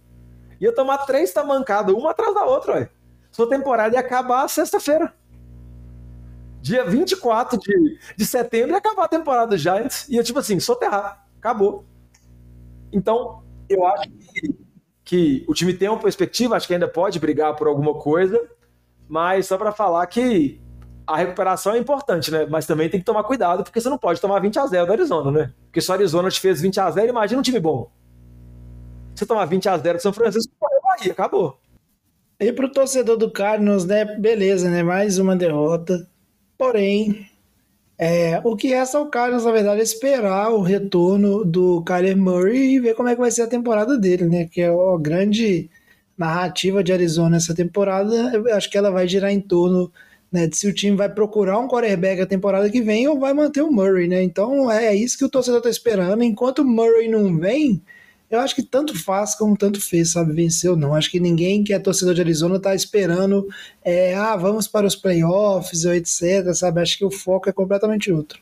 Ia 0.60 0.76
tomar 0.76 0.98
três 1.06 1.32
tamancadas, 1.32 1.96
uma 1.96 2.12
atrás 2.12 2.34
da 2.36 2.44
outra, 2.44 2.74
ué. 2.74 2.90
Sua 3.32 3.48
temporada 3.48 3.96
ia 3.96 4.02
acabar 4.02 4.46
sexta-feira. 4.50 5.14
Dia 6.62 6.84
24 6.84 7.58
de, 7.58 7.98
de 8.18 8.26
setembro 8.26 8.72
ia 8.72 8.78
acabar 8.78 9.06
a 9.06 9.08
temporada 9.08 9.52
do 9.52 9.58
Giants. 9.58 10.06
Ia 10.10 10.22
tipo 10.22 10.40
assim, 10.40 10.60
soterrar. 10.60 11.26
Acabou. 11.38 11.86
Então, 12.92 13.42
eu 13.70 13.88
acho 13.88 14.10
que, 14.10 14.54
que 15.12 15.44
o 15.46 15.54
time 15.54 15.74
tem 15.74 15.90
uma 15.90 16.00
perspectiva, 16.00 16.56
acho 16.56 16.66
que 16.66 16.74
ainda 16.74 16.88
pode 16.88 17.20
brigar 17.20 17.54
por 17.58 17.68
alguma 17.68 17.94
coisa, 17.94 18.42
mas 19.10 19.46
só 19.46 19.58
para 19.58 19.74
falar 19.74 20.08
que 20.08 20.62
a 21.06 21.18
recuperação 21.18 21.74
é 21.74 21.78
importante, 21.78 22.32
né? 22.32 22.48
Mas 22.50 22.66
também 22.66 22.88
tem 22.88 22.98
que 22.98 23.06
tomar 23.06 23.26
cuidado, 23.26 23.62
porque 23.62 23.82
você 23.82 23.90
não 23.90 23.98
pode 23.98 24.22
tomar 24.22 24.40
20 24.40 24.58
a 24.58 24.66
0 24.66 24.86
do 24.86 24.94
Arizona, 24.94 25.30
né? 25.30 25.54
Porque 25.66 25.82
se 25.82 25.92
o 25.92 25.94
Arizona 25.94 26.30
te 26.30 26.40
fez 26.40 26.62
20 26.62 26.80
a 26.80 26.90
0 26.90 27.10
imagina 27.10 27.42
um 27.42 27.44
time 27.44 27.60
bom. 27.60 27.92
Você 29.14 29.26
tomar 29.26 29.44
20 29.44 29.68
a 29.68 29.78
0 29.78 29.98
do 29.98 30.02
São 30.02 30.14
Francisco, 30.14 30.54
aí 30.98 31.12
acabou. 31.12 31.60
E 32.40 32.54
pro 32.54 32.72
torcedor 32.72 33.18
do 33.18 33.30
Cardinals, 33.30 33.84
né? 33.84 34.06
Beleza, 34.18 34.70
né? 34.70 34.82
Mais 34.82 35.20
uma 35.20 35.36
derrota. 35.36 36.08
Porém, 36.58 37.28
é, 38.04 38.42
o 38.44 38.56
que 38.56 38.70
resta 38.70 38.98
ao 38.98 39.12
Cardinals, 39.12 39.46
na 39.46 39.52
verdade, 39.52 39.80
é 39.80 39.84
esperar 39.84 40.50
o 40.52 40.62
retorno 40.62 41.46
do 41.46 41.84
Kyler 41.84 42.18
Murray 42.18 42.74
e 42.74 42.80
ver 42.80 42.96
como 42.96 43.08
é 43.10 43.14
que 43.14 43.22
vai 43.22 43.30
ser 43.30 43.44
a 43.44 43.48
temporada 43.48 43.96
dele, 43.96 44.26
né? 44.26 44.48
Que 44.52 44.62
é 44.62 44.70
a 44.70 44.98
grande 45.00 45.70
narrativa 46.18 46.84
de 46.84 46.92
Arizona 46.92 47.38
essa 47.38 47.54
temporada. 47.54 48.16
Eu 48.34 48.56
acho 48.56 48.72
que 48.72 48.78
ela 48.78 48.90
vai 48.90 49.08
girar 49.08 49.32
em 49.32 49.40
torno 49.40 49.92
né, 50.32 50.48
de 50.48 50.58
se 50.58 50.68
o 50.68 50.74
time 50.74 50.98
vai 50.98 51.10
procurar 51.10 51.60
um 51.60 51.68
quarterback 51.68 52.22
a 52.22 52.26
temporada 52.26 52.72
que 52.72 52.82
vem 52.82 53.08
ou 53.08 53.20
vai 53.20 53.34
manter 53.36 53.62
o 53.62 53.72
Murray, 53.72 54.08
né? 54.08 54.24
Então 54.24 54.72
é 54.72 54.96
isso 54.96 55.16
que 55.16 55.26
o 55.26 55.30
torcedor 55.30 55.60
está 55.60 55.70
esperando. 55.70 56.24
Enquanto 56.24 56.60
o 56.60 56.66
Murray 56.66 57.08
não 57.08 57.38
vem, 57.38 57.84
eu 58.32 58.40
acho 58.40 58.56
que 58.56 58.64
tanto 58.64 58.98
faz 58.98 59.36
como 59.36 59.58
tanto 59.58 59.82
fez, 59.82 60.14
sabe, 60.14 60.32
vencer 60.32 60.72
ou 60.72 60.78
não. 60.78 60.96
Acho 60.96 61.12
que 61.12 61.20
ninguém 61.20 61.66
que 61.66 61.74
é 61.74 61.80
torcedor 61.80 62.14
de 62.14 62.22
Arizona 62.22 62.56
está 62.56 62.74
esperando, 62.74 63.46
é, 63.84 64.16
ah, 64.16 64.38
vamos 64.38 64.70
para 64.70 64.88
os 64.88 64.96
playoffs 64.96 65.84
ou 65.84 65.94
etc, 65.94 66.54
sabe? 66.54 66.80
Acho 66.80 66.98
que 66.98 67.04
o 67.06 67.12
foco 67.12 67.50
é 67.50 67.52
completamente 67.52 68.10
outro. 68.10 68.42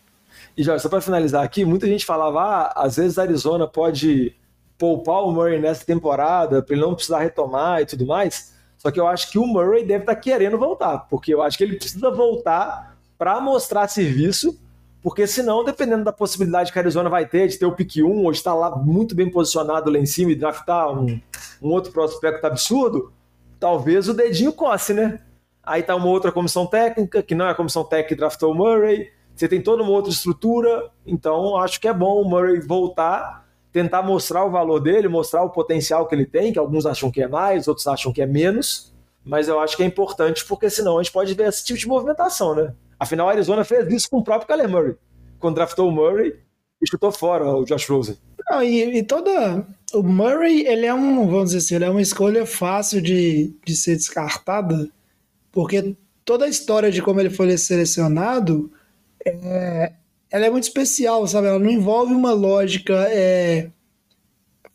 E 0.55 0.61
Jorge, 0.61 0.83
só 0.83 0.89
para 0.89 1.01
finalizar 1.01 1.43
aqui, 1.43 1.65
muita 1.65 1.87
gente 1.87 2.05
falava, 2.05 2.39
ah, 2.39 2.73
às 2.75 2.97
vezes 2.97 3.17
a 3.17 3.23
Arizona 3.23 3.67
pode 3.67 4.35
poupar 4.77 5.23
o 5.23 5.31
Murray 5.31 5.59
nessa 5.59 5.83
temporada 5.83 6.61
para 6.61 6.75
ele 6.75 6.85
não 6.85 6.93
precisar 6.93 7.19
retomar 7.19 7.81
e 7.81 7.85
tudo 7.87 8.05
mais. 8.05 8.53
Só 8.77 8.91
que 8.91 8.99
eu 8.99 9.07
acho 9.07 9.31
que 9.31 9.39
o 9.39 9.45
Murray 9.47 9.83
deve 9.83 10.03
estar 10.03 10.15
tá 10.15 10.21
querendo 10.21 10.57
voltar, 10.57 10.99
porque 11.09 11.33
eu 11.33 11.41
acho 11.41 11.57
que 11.57 11.63
ele 11.63 11.77
precisa 11.77 12.11
voltar 12.11 12.95
para 13.17 13.41
mostrar 13.41 13.87
serviço 13.87 14.57
porque 15.01 15.25
senão, 15.25 15.63
dependendo 15.63 16.03
da 16.03 16.11
possibilidade 16.11 16.71
que 16.73 16.77
a 16.77 16.81
Arizona 16.81 17.09
vai 17.09 17.25
ter 17.25 17.47
de 17.47 17.57
ter 17.57 17.65
o 17.65 17.71
pick 17.71 17.97
1 17.97 18.23
ou 18.23 18.31
estar 18.31 18.53
lá 18.53 18.75
muito 18.75 19.15
bem 19.15 19.29
posicionado 19.29 19.89
lá 19.89 19.97
em 19.97 20.05
cima 20.05 20.31
e 20.31 20.35
draftar 20.35 20.91
um, 20.91 21.19
um 21.61 21.69
outro 21.69 21.91
prospecto 21.91 22.45
absurdo, 22.45 23.13
talvez 23.59 24.09
o 24.09 24.13
dedinho 24.13 24.51
coce, 24.51 24.93
né? 24.93 25.19
Aí 25.63 25.83
tá 25.83 25.95
uma 25.95 26.07
outra 26.07 26.31
comissão 26.31 26.65
técnica, 26.65 27.23
que 27.23 27.35
não 27.35 27.45
é 27.45 27.51
a 27.51 27.55
comissão 27.55 27.83
técnica 27.83 28.09
que 28.09 28.15
draftou 28.15 28.51
o 28.51 28.55
Murray. 28.55 29.09
Você 29.35 29.47
tem 29.47 29.61
toda 29.61 29.83
uma 29.83 29.91
outra 29.91 30.11
estrutura, 30.11 30.89
então 31.05 31.55
acho 31.57 31.79
que 31.79 31.87
é 31.87 31.93
bom 31.93 32.21
o 32.21 32.29
Murray 32.29 32.59
voltar, 32.59 33.47
tentar 33.71 34.01
mostrar 34.01 34.43
o 34.43 34.49
valor 34.49 34.81
dele, 34.81 35.07
mostrar 35.07 35.43
o 35.43 35.49
potencial 35.49 36.07
que 36.07 36.15
ele 36.15 36.25
tem, 36.25 36.51
que 36.51 36.59
alguns 36.59 36.85
acham 36.85 37.09
que 37.09 37.21
é 37.21 37.27
mais, 37.27 37.67
outros 37.69 37.87
acham 37.87 38.11
que 38.11 38.21
é 38.21 38.25
menos, 38.25 38.93
mas 39.23 39.47
eu 39.47 39.59
acho 39.59 39.77
que 39.77 39.83
é 39.83 39.85
importante 39.85 40.45
porque 40.45 40.69
senão 40.69 40.97
a 40.97 41.03
gente 41.03 41.13
pode 41.13 41.33
ver 41.33 41.47
esse 41.47 41.63
tipo 41.63 41.79
de 41.79 41.87
movimentação, 41.87 42.53
né? 42.53 42.73
Afinal, 42.99 43.29
a 43.29 43.31
Arizona 43.31 43.63
fez 43.63 43.91
isso 43.91 44.09
com 44.09 44.17
o 44.17 44.23
próprio 44.23 44.47
Kyler 44.47 44.69
Murray, 44.69 44.95
quando 45.39 45.55
draftou 45.55 45.87
o 45.87 45.91
Murray 45.91 46.35
e 46.81 46.89
chutou 46.89 47.11
fora 47.11 47.45
o 47.45 47.63
Josh 47.65 47.87
Rosen. 47.87 48.17
Não, 48.49 48.63
e, 48.63 48.97
e, 48.97 49.03
toda. 49.03 49.65
O 49.93 50.03
Murray, 50.03 50.65
ele 50.67 50.85
é 50.85 50.93
um, 50.93 51.27
vamos 51.27 51.51
dizer 51.51 51.57
assim, 51.59 51.75
ele 51.75 51.85
é 51.85 51.89
uma 51.89 52.01
escolha 52.01 52.45
fácil 52.45 53.01
de, 53.01 53.55
de 53.65 53.75
ser 53.75 53.95
descartada, 53.95 54.89
porque 55.51 55.95
toda 56.25 56.45
a 56.45 56.49
história 56.49 56.91
de 56.91 57.01
como 57.01 57.19
ele 57.19 57.29
foi 57.29 57.57
selecionado 57.57 58.71
é, 59.25 59.93
ela 60.31 60.45
é 60.45 60.49
muito 60.49 60.63
especial, 60.63 61.25
sabe? 61.27 61.47
Ela 61.47 61.59
não 61.59 61.69
envolve 61.69 62.13
uma 62.13 62.31
lógica 62.31 62.93
é, 63.09 63.69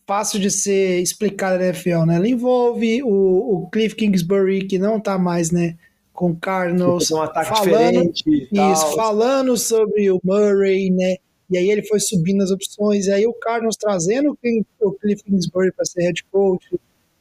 fácil 0.07 0.41
de 0.41 0.51
ser 0.51 1.01
explicada 1.01 1.59
na 1.59 1.66
NFL, 1.66 2.05
né? 2.07 2.16
Ela 2.16 2.29
envolve 2.29 3.03
o, 3.03 3.62
o 3.62 3.70
Cliff 3.70 3.95
Kingsbury, 3.95 4.66
que 4.66 4.79
não 4.79 5.01
tá 5.01 5.18
mais, 5.18 5.51
né? 5.51 5.77
Com 6.15 6.35
Cardinals. 6.35 7.11
Um 7.11 7.21
ataque 7.21 7.51
falando, 7.51 8.12
diferente. 8.12 8.49
Isso, 8.51 8.95
falando 8.95 9.57
sobre 9.59 10.11
o 10.11 10.21
Murray, 10.25 10.89
né? 10.91 11.17
E 11.51 11.59
aí 11.59 11.69
ele 11.69 11.83
foi 11.83 12.01
subindo 12.01 12.43
as 12.43 12.51
opções, 12.51 13.07
e 13.07 13.12
aí 13.12 13.27
o 13.27 13.35
Cardinals 13.35 13.77
trazendo 13.77 14.39
o 14.81 14.93
Cliff 14.93 15.23
Kingsbury 15.25 15.73
para 15.73 15.85
ser 15.85 16.03
head 16.03 16.25
coach. 16.33 16.67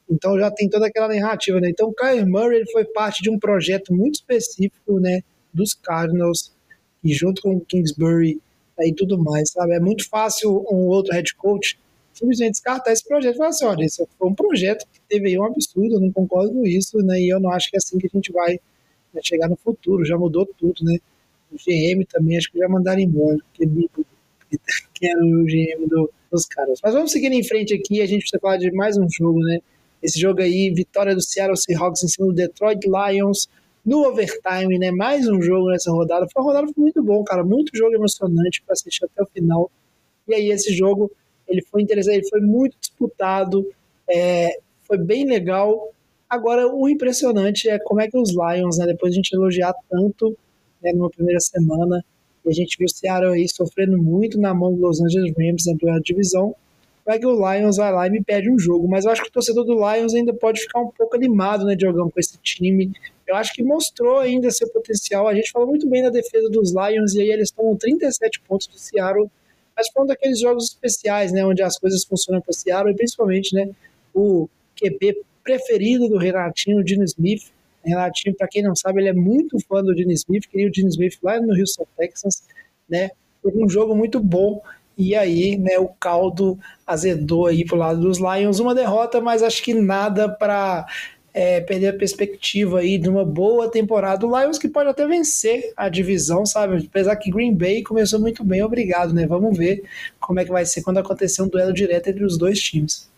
Então 0.09 0.37
já 0.37 0.49
tem 0.51 0.69
toda 0.69 0.87
aquela 0.87 1.07
narrativa, 1.07 1.59
né? 1.59 1.69
Então 1.69 1.89
o 1.89 1.93
Kyle 1.93 2.25
Murray 2.25 2.57
ele 2.59 2.71
foi 2.71 2.85
parte 2.85 3.21
de 3.21 3.29
um 3.29 3.37
projeto 3.37 3.93
muito 3.93 4.15
específico, 4.15 4.99
né? 4.99 5.21
Dos 5.53 5.73
Cardinals, 5.73 6.53
e 7.03 7.13
junto 7.13 7.41
com 7.41 7.55
o 7.55 7.61
Kingsbury 7.61 8.39
e 8.79 8.93
tudo 8.93 9.17
mais, 9.17 9.51
sabe? 9.51 9.73
É 9.73 9.79
muito 9.79 10.07
fácil 10.07 10.65
um 10.71 10.87
outro 10.87 11.13
head 11.13 11.35
coach 11.35 11.77
simplesmente 12.13 12.51
descartar 12.51 12.91
esse 12.91 13.05
projeto 13.05 13.33
e 13.33 13.37
falar 13.37 13.49
assim: 13.49 13.65
olha, 13.65 13.85
isso 13.85 14.07
foi 14.17 14.29
um 14.29 14.35
projeto 14.35 14.85
que 14.91 15.01
teve 15.09 15.29
aí 15.29 15.37
um 15.37 15.45
absurdo, 15.45 15.95
eu 15.95 15.99
não 15.99 16.11
concordo 16.11 16.53
com 16.53 16.65
isso, 16.65 16.97
né? 16.99 17.19
E 17.19 17.29
eu 17.29 17.39
não 17.39 17.51
acho 17.51 17.69
que 17.69 17.75
é 17.75 17.79
assim 17.79 17.97
que 17.97 18.07
a 18.07 18.09
gente 18.13 18.31
vai 18.31 18.59
vai 19.13 19.23
chegar 19.23 19.49
no 19.49 19.55
futuro, 19.55 20.05
já 20.05 20.17
mudou 20.17 20.45
tudo, 20.57 20.83
né? 20.83 20.97
O 21.51 21.55
GM 21.55 22.03
também, 22.05 22.37
acho 22.37 22.51
que 22.51 22.57
já 22.57 22.67
mandaram 22.67 22.99
embora, 22.99 23.37
que 23.53 23.65
Bico, 23.65 24.05
que 24.93 25.07
era 25.07 25.23
o 25.23 25.45
GM 25.45 25.87
do, 25.87 26.09
dos 26.31 26.45
caras. 26.45 26.79
Mas 26.83 26.93
vamos 26.93 27.11
seguir 27.11 27.31
em 27.31 27.43
frente 27.43 27.73
aqui, 27.73 28.01
a 28.01 28.05
gente 28.05 28.21
precisa 28.21 28.39
falar 28.39 28.57
de 28.57 28.71
mais 28.71 28.97
um 28.97 29.07
jogo, 29.09 29.39
né? 29.39 29.59
Esse 30.01 30.19
jogo 30.19 30.41
aí, 30.41 30.69
vitória 30.69 31.15
do 31.15 31.21
Seattle 31.21 31.57
Seahawks 31.57 32.03
em 32.03 32.07
cima 32.09 32.27
do 32.27 32.33
Detroit 32.33 32.85
Lions 32.85 33.47
no 33.85 34.05
overtime, 34.05 34.77
né? 34.77 34.91
Mais 34.91 35.27
um 35.27 35.41
jogo 35.41 35.69
nessa 35.69 35.91
rodada. 35.91 36.27
Foi 36.31 36.41
uma 36.41 36.53
rodada 36.53 36.71
muito 36.75 37.01
bom, 37.03 37.23
cara. 37.23 37.43
Muito 37.43 37.75
jogo 37.75 37.95
emocionante 37.95 38.61
para 38.63 38.73
assistir 38.73 39.05
até 39.05 39.23
o 39.23 39.27
final. 39.27 39.71
E 40.27 40.33
aí, 40.33 40.51
esse 40.51 40.73
jogo, 40.73 41.11
ele 41.47 41.61
foi 41.61 41.81
interessante, 41.81 42.15
ele 42.15 42.29
foi 42.29 42.41
muito 42.41 42.77
disputado, 42.79 43.65
é, 44.09 44.57
foi 44.85 44.97
bem 44.97 45.25
legal. 45.25 45.93
Agora, 46.33 46.67
o 46.67 46.89
impressionante 46.89 47.69
é 47.69 47.77
como 47.77 48.01
é 48.01 48.07
que 48.09 48.17
os 48.17 48.31
Lions, 48.31 48.79
né, 48.79 48.87
depois 48.87 49.13
de 49.13 49.19
a 49.19 49.21
gente 49.21 49.35
elogiar 49.35 49.71
tanto 49.87 50.35
né, 50.81 50.91
numa 50.91 51.07
primeira 51.07 51.39
semana, 51.39 52.03
e 52.43 52.49
a 52.49 52.51
gente 52.51 52.75
viu 52.75 52.87
o 52.87 52.89
Seattle 52.89 53.35
aí 53.35 53.47
sofrendo 53.47 54.01
muito 54.01 54.39
na 54.39 54.51
mão 54.51 54.73
do 54.73 54.81
Los 54.81 54.99
Angeles 54.99 55.31
Rams 55.37 55.67
na 55.67 55.75
primeira 55.75 56.01
divisão, 56.01 56.55
como 57.03 57.15
é 57.15 57.19
que 57.19 57.27
o 57.27 57.35
Lions 57.35 57.77
vai 57.77 57.91
lá 57.91 58.07
e 58.07 58.09
me 58.09 58.23
pede 58.23 58.49
um 58.49 58.57
jogo. 58.57 58.87
Mas 58.87 59.05
eu 59.05 59.11
acho 59.11 59.21
que 59.21 59.29
o 59.29 59.31
torcedor 59.31 59.63
do 59.63 59.75
Lions 59.75 60.15
ainda 60.15 60.33
pode 60.33 60.59
ficar 60.61 60.81
um 60.81 60.89
pouco 60.89 61.15
animado, 61.15 61.65
né, 61.65 61.77
jogando 61.79 62.09
com 62.09 62.19
esse 62.19 62.35
time. 62.39 62.91
Eu 63.27 63.35
acho 63.35 63.53
que 63.53 63.61
mostrou 63.61 64.17
ainda 64.17 64.49
seu 64.49 64.67
potencial. 64.69 65.27
A 65.27 65.35
gente 65.35 65.51
falou 65.51 65.67
muito 65.67 65.87
bem 65.87 66.01
da 66.01 66.09
defesa 66.09 66.49
dos 66.49 66.73
Lions, 66.73 67.13
e 67.13 67.21
aí 67.21 67.29
eles 67.29 67.51
tomam 67.51 67.75
37 67.75 68.41
pontos 68.47 68.65
do 68.65 68.79
Seattle, 68.79 69.29
mas 69.77 69.87
foi 69.93 70.03
um 70.03 70.07
daqueles 70.07 70.39
jogos 70.39 70.63
especiais, 70.69 71.31
né, 71.31 71.45
onde 71.45 71.61
as 71.61 71.77
coisas 71.77 72.03
funcionam 72.03 72.41
para 72.41 72.49
o 72.49 72.55
Seattle, 72.55 72.91
e 72.91 72.95
principalmente, 72.95 73.53
né, 73.53 73.69
o 74.15 74.49
QB 74.75 75.15
preferido 75.43 76.07
do 76.07 76.17
Renatinho, 76.17 76.79
o 76.79 76.83
Dino 76.83 77.03
Smith. 77.03 77.51
Renatinho, 77.83 78.35
para 78.35 78.47
quem 78.47 78.63
não 78.63 78.75
sabe, 78.75 79.01
ele 79.01 79.09
é 79.09 79.13
muito 79.13 79.57
fã 79.67 79.83
do 79.83 79.93
Dino 79.93 80.11
Smith, 80.11 80.47
queria 80.47 80.67
o 80.67 80.71
Dino 80.71 80.89
Smith 80.89 81.17
lá 81.21 81.39
no 81.39 81.53
Houston 81.53 81.85
Texans, 81.97 82.43
né? 82.89 83.09
Foi 83.41 83.51
um 83.55 83.67
jogo 83.69 83.93
muito 83.93 84.19
bom. 84.19 84.61
E 84.97 85.15
aí, 85.15 85.57
né, 85.57 85.77
o 85.79 85.87
caldo 85.87 86.57
azedou 86.85 87.47
aí 87.47 87.65
pro 87.65 87.75
lado 87.75 87.99
dos 87.99 88.19
Lions. 88.19 88.59
Uma 88.59 88.75
derrota, 88.75 89.19
mas 89.19 89.41
acho 89.41 89.61
que 89.63 89.73
nada 89.73 90.29
para 90.29 90.85
é, 91.33 91.59
perder 91.61 91.87
a 91.87 91.97
perspectiva 91.97 92.79
aí 92.79 92.97
de 92.97 93.09
uma 93.09 93.25
boa 93.25 93.69
temporada. 93.69 94.25
O 94.25 94.39
Lions 94.39 94.59
que 94.59 94.69
pode 94.69 94.89
até 94.89 95.05
vencer 95.07 95.73
a 95.75 95.89
divisão, 95.89 96.45
sabe? 96.45 96.85
Apesar 96.85 97.15
que 97.15 97.31
Green 97.31 97.55
Bay 97.55 97.81
começou 97.81 98.19
muito 98.19 98.43
bem, 98.43 98.61
obrigado, 98.61 99.13
né? 99.13 99.25
Vamos 99.25 99.57
ver 99.57 99.83
como 100.19 100.39
é 100.39 100.45
que 100.45 100.51
vai 100.51 100.65
ser 100.65 100.83
quando 100.83 100.99
acontecer 100.99 101.41
um 101.41 101.47
duelo 101.47 101.73
direto 101.73 102.07
entre 102.07 102.23
os 102.23 102.37
dois 102.37 102.61
times. 102.61 103.11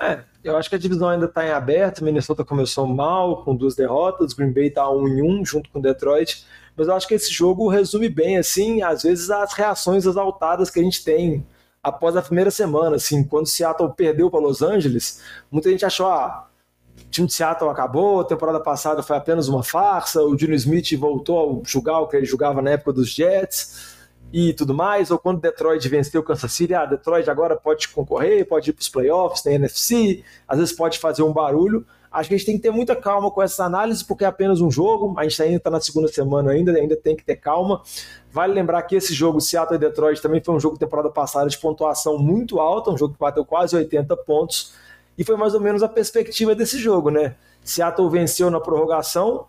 É, 0.00 0.20
eu 0.44 0.56
acho 0.56 0.68
que 0.68 0.76
a 0.76 0.78
divisão 0.78 1.08
ainda 1.08 1.26
está 1.26 1.44
em 1.44 1.50
aberto. 1.50 2.04
Minnesota 2.04 2.44
começou 2.44 2.86
mal, 2.86 3.42
com 3.42 3.54
duas 3.54 3.74
derrotas. 3.74 4.32
Green 4.32 4.52
Bay 4.52 4.68
está 4.68 4.88
1 4.88 5.08
em 5.08 5.22
1 5.22 5.44
junto 5.44 5.70
com 5.70 5.80
Detroit. 5.80 6.44
Mas 6.76 6.86
eu 6.86 6.94
acho 6.94 7.08
que 7.08 7.14
esse 7.14 7.32
jogo 7.32 7.68
resume 7.68 8.08
bem, 8.08 8.38
assim, 8.38 8.82
às 8.82 9.02
vezes 9.02 9.30
as 9.30 9.52
reações 9.52 10.06
exaltadas 10.06 10.70
que 10.70 10.78
a 10.78 10.82
gente 10.82 11.02
tem 11.02 11.44
após 11.82 12.16
a 12.16 12.22
primeira 12.22 12.50
semana. 12.50 12.96
Assim, 12.96 13.24
quando 13.24 13.46
Seattle 13.46 13.92
perdeu 13.94 14.30
para 14.30 14.40
Los 14.40 14.62
Angeles, 14.62 15.20
muita 15.50 15.70
gente 15.70 15.84
achou, 15.84 16.06
ah, 16.06 16.48
o 16.96 17.10
time 17.10 17.26
de 17.26 17.34
Seattle 17.34 17.70
acabou, 17.70 18.20
a 18.20 18.24
temporada 18.24 18.60
passada 18.60 19.02
foi 19.02 19.16
apenas 19.16 19.48
uma 19.48 19.62
farsa, 19.64 20.22
o 20.22 20.36
Dino 20.36 20.54
Smith 20.54 20.96
voltou 20.96 21.62
a 21.64 21.68
jogar 21.68 21.98
o 21.98 22.06
que 22.06 22.16
ele 22.16 22.26
jogava 22.26 22.62
na 22.62 22.70
época 22.70 22.92
dos 22.92 23.10
Jets 23.10 23.97
e 24.32 24.52
tudo 24.52 24.74
mais, 24.74 25.10
ou 25.10 25.18
quando 25.18 25.40
Detroit 25.40 25.86
venceu 25.88 26.20
o 26.20 26.24
Kansas 26.24 26.52
City, 26.52 26.74
ah, 26.74 26.84
Detroit 26.84 27.28
agora 27.30 27.56
pode 27.56 27.88
concorrer, 27.88 28.46
pode 28.46 28.70
ir 28.70 28.72
para 28.72 28.82
os 28.82 28.88
playoffs, 28.88 29.42
tem 29.42 29.54
NFC, 29.54 30.22
às 30.46 30.58
vezes 30.58 30.74
pode 30.74 30.98
fazer 30.98 31.22
um 31.22 31.32
barulho. 31.32 31.86
Acho 32.10 32.28
que 32.28 32.34
a 32.34 32.38
gente 32.38 32.46
tem 32.46 32.56
que 32.56 32.62
ter 32.62 32.70
muita 32.70 32.96
calma 32.96 33.30
com 33.30 33.42
essa 33.42 33.64
análise, 33.64 34.04
porque 34.04 34.24
é 34.24 34.26
apenas 34.26 34.60
um 34.60 34.70
jogo, 34.70 35.14
a 35.18 35.24
gente 35.24 35.42
ainda 35.42 35.56
está 35.56 35.70
na 35.70 35.80
segunda 35.80 36.08
semana 36.08 36.52
ainda, 36.52 36.72
ainda 36.72 36.96
tem 36.96 37.14
que 37.14 37.24
ter 37.24 37.36
calma. 37.36 37.82
Vale 38.30 38.52
lembrar 38.54 38.82
que 38.82 38.96
esse 38.96 39.12
jogo, 39.12 39.40
Seattle 39.40 39.76
e 39.76 39.78
Detroit, 39.78 40.20
também 40.20 40.42
foi 40.42 40.54
um 40.54 40.60
jogo 40.60 40.78
temporada 40.78 41.10
passada 41.10 41.48
de 41.48 41.58
pontuação 41.58 42.18
muito 42.18 42.60
alta, 42.60 42.90
um 42.90 42.96
jogo 42.96 43.14
que 43.14 43.20
bateu 43.20 43.44
quase 43.44 43.76
80 43.76 44.16
pontos, 44.18 44.72
e 45.16 45.24
foi 45.24 45.36
mais 45.36 45.54
ou 45.54 45.60
menos 45.60 45.82
a 45.82 45.88
perspectiva 45.88 46.54
desse 46.54 46.78
jogo, 46.78 47.10
né? 47.10 47.34
Seattle 47.62 48.08
venceu 48.08 48.50
na 48.50 48.60
prorrogação 48.60 49.46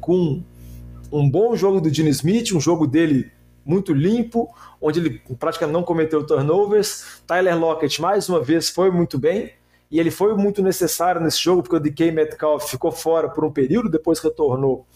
com 0.00 0.42
um 1.12 1.28
bom 1.28 1.54
jogo 1.56 1.80
do 1.80 1.92
Gene 1.92 2.10
Smith, 2.10 2.52
um 2.52 2.60
jogo 2.60 2.86
dele 2.86 3.30
muito 3.68 3.92
limpo, 3.92 4.48
onde 4.80 4.98
ele 4.98 5.22
praticamente 5.38 5.74
não 5.74 5.82
cometeu 5.82 6.26
turnovers. 6.26 7.20
Tyler 7.26 7.58
Lockett, 7.58 8.00
mais 8.00 8.26
uma 8.26 8.42
vez, 8.42 8.70
foi 8.70 8.90
muito 8.90 9.18
bem. 9.18 9.52
E 9.90 10.00
ele 10.00 10.10
foi 10.10 10.34
muito 10.34 10.62
necessário 10.62 11.20
nesse 11.20 11.38
jogo, 11.38 11.62
porque 11.62 11.76
o 11.76 11.80
DK 11.80 12.10
Metcalf 12.10 12.70
ficou 12.70 12.90
fora 12.90 13.28
por 13.28 13.44
um 13.44 13.52
período, 13.52 13.90
depois 13.90 14.20
retornou 14.20 14.86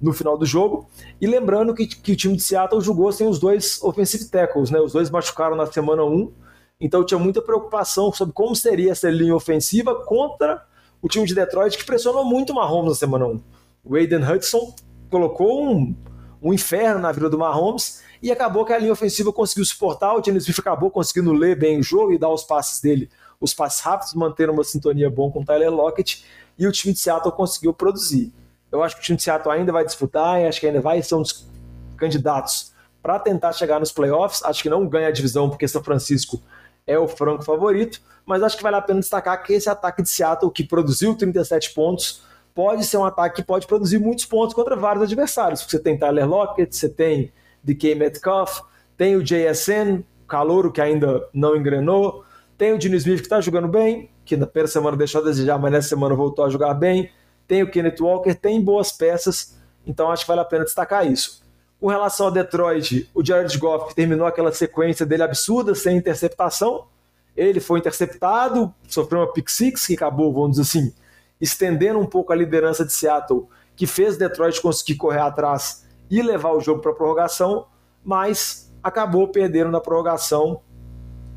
no 0.00 0.12
final 0.12 0.38
do 0.38 0.46
jogo. 0.46 0.88
E 1.20 1.26
lembrando 1.26 1.74
que, 1.74 1.86
que 1.86 2.12
o 2.12 2.16
time 2.16 2.36
de 2.36 2.42
Seattle 2.42 2.80
jogou 2.80 3.12
sem 3.12 3.28
os 3.28 3.38
dois 3.38 3.82
offensive 3.82 4.24
tackles, 4.26 4.70
né? 4.70 4.80
Os 4.80 4.92
dois 4.92 5.10
machucaram 5.10 5.54
na 5.54 5.66
semana 5.66 6.02
1. 6.02 6.32
Então 6.80 7.04
tinha 7.04 7.18
muita 7.18 7.42
preocupação 7.42 8.10
sobre 8.12 8.34
como 8.34 8.56
seria 8.56 8.92
essa 8.92 9.10
linha 9.10 9.36
ofensiva 9.36 9.94
contra 10.04 10.64
o 11.00 11.08
time 11.08 11.26
de 11.26 11.34
Detroit, 11.34 11.76
que 11.76 11.84
pressionou 11.84 12.24
muito 12.24 12.52
o 12.52 12.56
Mahomes 12.56 12.88
na 12.88 12.94
semana 12.94 13.26
1. 13.26 13.40
O 13.84 13.96
Aiden 13.96 14.24
Hudson 14.24 14.74
colocou 15.10 15.70
um, 15.70 15.94
um 16.42 16.52
inferno 16.52 17.00
na 17.00 17.12
vida 17.12 17.28
do 17.28 17.38
Mahomes 17.38 18.03
e 18.24 18.32
acabou 18.32 18.64
que 18.64 18.72
a 18.72 18.78
linha 18.78 18.90
ofensiva 18.90 19.30
conseguiu 19.30 19.66
suportar, 19.66 20.14
o 20.14 20.24
Gene 20.24 20.38
Smith 20.38 20.58
acabou 20.58 20.90
conseguindo 20.90 21.30
ler 21.30 21.58
bem 21.58 21.78
o 21.78 21.82
jogo 21.82 22.10
e 22.10 22.16
dar 22.16 22.30
os 22.30 22.42
passes 22.42 22.80
dele, 22.80 23.10
os 23.38 23.52
passes 23.52 23.80
rápidos, 23.80 24.14
manter 24.14 24.48
uma 24.48 24.64
sintonia 24.64 25.10
bom 25.10 25.30
com 25.30 25.42
o 25.42 25.44
Tyler 25.44 25.70
Lockett, 25.70 26.24
e 26.58 26.66
o 26.66 26.72
time 26.72 26.94
de 26.94 27.00
Seattle 27.00 27.30
conseguiu 27.32 27.74
produzir. 27.74 28.32
Eu 28.72 28.82
acho 28.82 28.96
que 28.96 29.02
o 29.02 29.04
time 29.04 29.18
de 29.18 29.22
Seattle 29.22 29.54
ainda 29.54 29.70
vai 29.70 29.84
disputar, 29.84 30.42
acho 30.42 30.58
que 30.58 30.66
ainda 30.66 30.80
vai 30.80 31.02
ser 31.02 31.16
um 31.16 31.20
dos 31.20 31.46
candidatos 31.98 32.72
para 33.02 33.18
tentar 33.18 33.52
chegar 33.52 33.78
nos 33.78 33.92
playoffs. 33.92 34.42
Acho 34.42 34.62
que 34.62 34.70
não 34.70 34.88
ganha 34.88 35.08
a 35.08 35.12
divisão 35.12 35.50
porque 35.50 35.68
São 35.68 35.84
Francisco 35.84 36.40
é 36.86 36.98
o 36.98 37.06
franco 37.06 37.44
favorito, 37.44 38.00
mas 38.24 38.42
acho 38.42 38.56
que 38.56 38.62
vale 38.62 38.76
a 38.76 38.80
pena 38.80 39.00
destacar 39.00 39.42
que 39.42 39.52
esse 39.52 39.68
ataque 39.68 40.00
de 40.02 40.08
Seattle, 40.08 40.50
que 40.50 40.64
produziu 40.64 41.14
37 41.14 41.74
pontos, 41.74 42.22
pode 42.54 42.84
ser 42.84 42.96
um 42.96 43.04
ataque 43.04 43.36
que 43.36 43.42
pode 43.42 43.66
produzir 43.66 43.98
muitos 43.98 44.24
pontos 44.24 44.54
contra 44.54 44.74
vários 44.74 45.04
adversários. 45.04 45.60
Você 45.60 45.78
tem 45.78 45.98
Tyler 45.98 46.26
Lockett, 46.26 46.74
você 46.74 46.88
tem 46.88 47.30
DK 47.64 47.94
Metcalf, 47.94 48.60
tem 48.96 49.16
o 49.16 49.22
JSN, 49.22 50.04
calouro 50.28 50.70
que 50.70 50.80
ainda 50.80 51.26
não 51.32 51.56
engrenou, 51.56 52.24
tem 52.56 52.72
o 52.72 52.78
Dino 52.78 52.94
Smith 52.96 53.18
que 53.18 53.26
está 53.26 53.40
jogando 53.40 53.68
bem, 53.68 54.10
que 54.24 54.36
na 54.36 54.46
primeira 54.46 54.68
semana 54.68 54.96
deixou 54.96 55.20
a 55.20 55.24
desejar, 55.24 55.58
mas 55.58 55.72
nessa 55.72 55.88
semana 55.88 56.14
voltou 56.14 56.44
a 56.44 56.48
jogar 56.48 56.74
bem, 56.74 57.10
tem 57.48 57.62
o 57.62 57.70
Kenneth 57.70 58.00
Walker, 58.00 58.34
tem 58.34 58.60
boas 58.60 58.92
peças, 58.92 59.58
então 59.86 60.10
acho 60.10 60.22
que 60.24 60.28
vale 60.28 60.40
a 60.40 60.44
pena 60.44 60.64
destacar 60.64 61.10
isso. 61.10 61.42
Com 61.80 61.88
relação 61.88 62.28
a 62.28 62.30
Detroit, 62.30 63.10
o 63.12 63.24
Jared 63.24 63.58
Goff 63.58 63.94
terminou 63.94 64.26
aquela 64.26 64.52
sequência 64.52 65.04
dele 65.04 65.22
absurda, 65.22 65.74
sem 65.74 65.96
interceptação, 65.96 66.86
ele 67.36 67.60
foi 67.60 67.80
interceptado, 67.80 68.72
sofreu 68.88 69.20
uma 69.20 69.32
pick 69.32 69.48
six 69.48 69.86
que 69.86 69.94
acabou, 69.94 70.32
vamos 70.32 70.52
dizer 70.52 70.62
assim, 70.62 70.94
estendendo 71.40 71.98
um 71.98 72.06
pouco 72.06 72.32
a 72.32 72.36
liderança 72.36 72.84
de 72.84 72.92
Seattle, 72.92 73.48
que 73.76 73.86
fez 73.86 74.16
Detroit 74.16 74.60
conseguir 74.60 74.94
correr 74.94 75.20
atrás 75.20 75.83
e 76.10 76.22
levar 76.22 76.52
o 76.52 76.60
jogo 76.60 76.80
para 76.80 76.90
a 76.90 76.94
prorrogação, 76.94 77.66
mas 78.04 78.72
acabou 78.82 79.28
perdendo 79.28 79.70
na 79.70 79.80
prorrogação. 79.80 80.60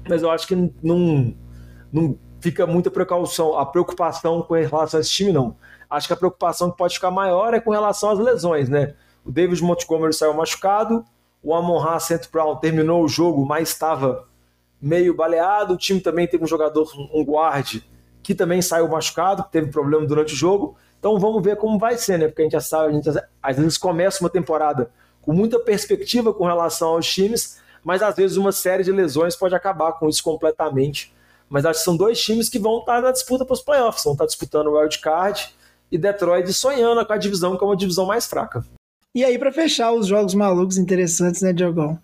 Mas 0.07 0.21
eu 0.21 0.29
acho 0.29 0.47
que 0.47 0.55
não, 0.83 1.35
não 1.91 2.17
fica 2.39 2.65
muita 2.65 2.91
precaução, 2.91 3.57
a 3.57 3.65
preocupação 3.65 4.41
com 4.41 4.53
relação 4.53 4.99
a 4.99 5.01
esse 5.01 5.11
time, 5.11 5.31
não. 5.31 5.55
Acho 5.89 6.07
que 6.07 6.13
a 6.13 6.17
preocupação 6.17 6.69
que 6.71 6.77
pode 6.77 6.95
ficar 6.95 7.11
maior 7.11 7.53
é 7.53 7.59
com 7.59 7.71
relação 7.71 8.09
às 8.09 8.19
lesões, 8.19 8.69
né? 8.69 8.95
O 9.23 9.31
David 9.31 9.61
Montgomery 9.63 10.13
saiu 10.13 10.33
machucado, 10.33 11.03
o 11.41 11.53
Amon 11.53 11.77
Ra 11.77 11.99
St. 11.99 12.29
Brown 12.31 12.55
terminou 12.57 13.03
o 13.03 13.07
jogo, 13.07 13.45
mas 13.45 13.69
estava 13.69 14.27
meio 14.81 15.13
baleado. 15.15 15.73
O 15.73 15.77
time 15.77 15.99
também 15.99 16.27
teve 16.27 16.43
um 16.43 16.47
jogador, 16.47 16.89
um 17.13 17.23
guarde, 17.23 17.87
que 18.21 18.35
também 18.35 18.61
saiu 18.61 18.87
machucado, 18.87 19.45
teve 19.51 19.71
problema 19.71 20.05
durante 20.05 20.33
o 20.33 20.35
jogo. 20.37 20.75
Então 20.99 21.19
vamos 21.19 21.43
ver 21.43 21.57
como 21.57 21.77
vai 21.77 21.97
ser, 21.97 22.17
né? 22.17 22.27
Porque 22.27 22.41
a 22.41 22.45
gente 22.45 22.53
já 22.53 22.61
sabe, 22.61 22.89
a 22.89 22.91
gente 22.93 23.09
às 23.41 23.57
vezes 23.57 23.77
começa 23.77 24.23
uma 24.23 24.29
temporada 24.29 24.89
com 25.21 25.33
muita 25.33 25.59
perspectiva 25.59 26.33
com 26.33 26.45
relação 26.45 26.89
aos 26.89 27.11
times, 27.11 27.59
mas 27.83 28.01
às 28.01 28.15
vezes 28.15 28.37
uma 28.37 28.51
série 28.51 28.83
de 28.83 28.91
lesões 28.91 29.35
pode 29.35 29.55
acabar 29.55 29.93
com 29.93 30.09
isso 30.09 30.23
completamente. 30.23 31.13
Mas 31.49 31.65
acho 31.65 31.79
que 31.79 31.85
são 31.85 31.95
dois 31.95 32.21
times 32.21 32.49
que 32.49 32.59
vão 32.59 32.79
estar 32.79 33.01
na 33.01 33.11
disputa 33.11 33.45
para 33.45 33.53
os 33.53 33.61
playoffs, 33.61 34.03
vão 34.03 34.13
estar 34.13 34.25
disputando 34.25 34.67
o 34.67 34.77
wild 34.77 34.99
card 34.99 35.49
e 35.91 35.97
Detroit 35.97 36.51
sonhando 36.51 37.05
com 37.05 37.13
a 37.13 37.17
divisão 37.17 37.57
que 37.57 37.63
é 37.63 37.67
uma 37.67 37.77
divisão 37.77 38.05
mais 38.05 38.25
fraca. 38.25 38.65
E 39.15 39.23
aí, 39.23 39.39
para 39.39 39.51
fechar 39.51 39.91
os 39.93 40.07
jogos 40.07 40.33
malucos 40.33 40.77
interessantes, 40.77 41.41
né, 41.41 41.53
Diogão? 41.53 41.97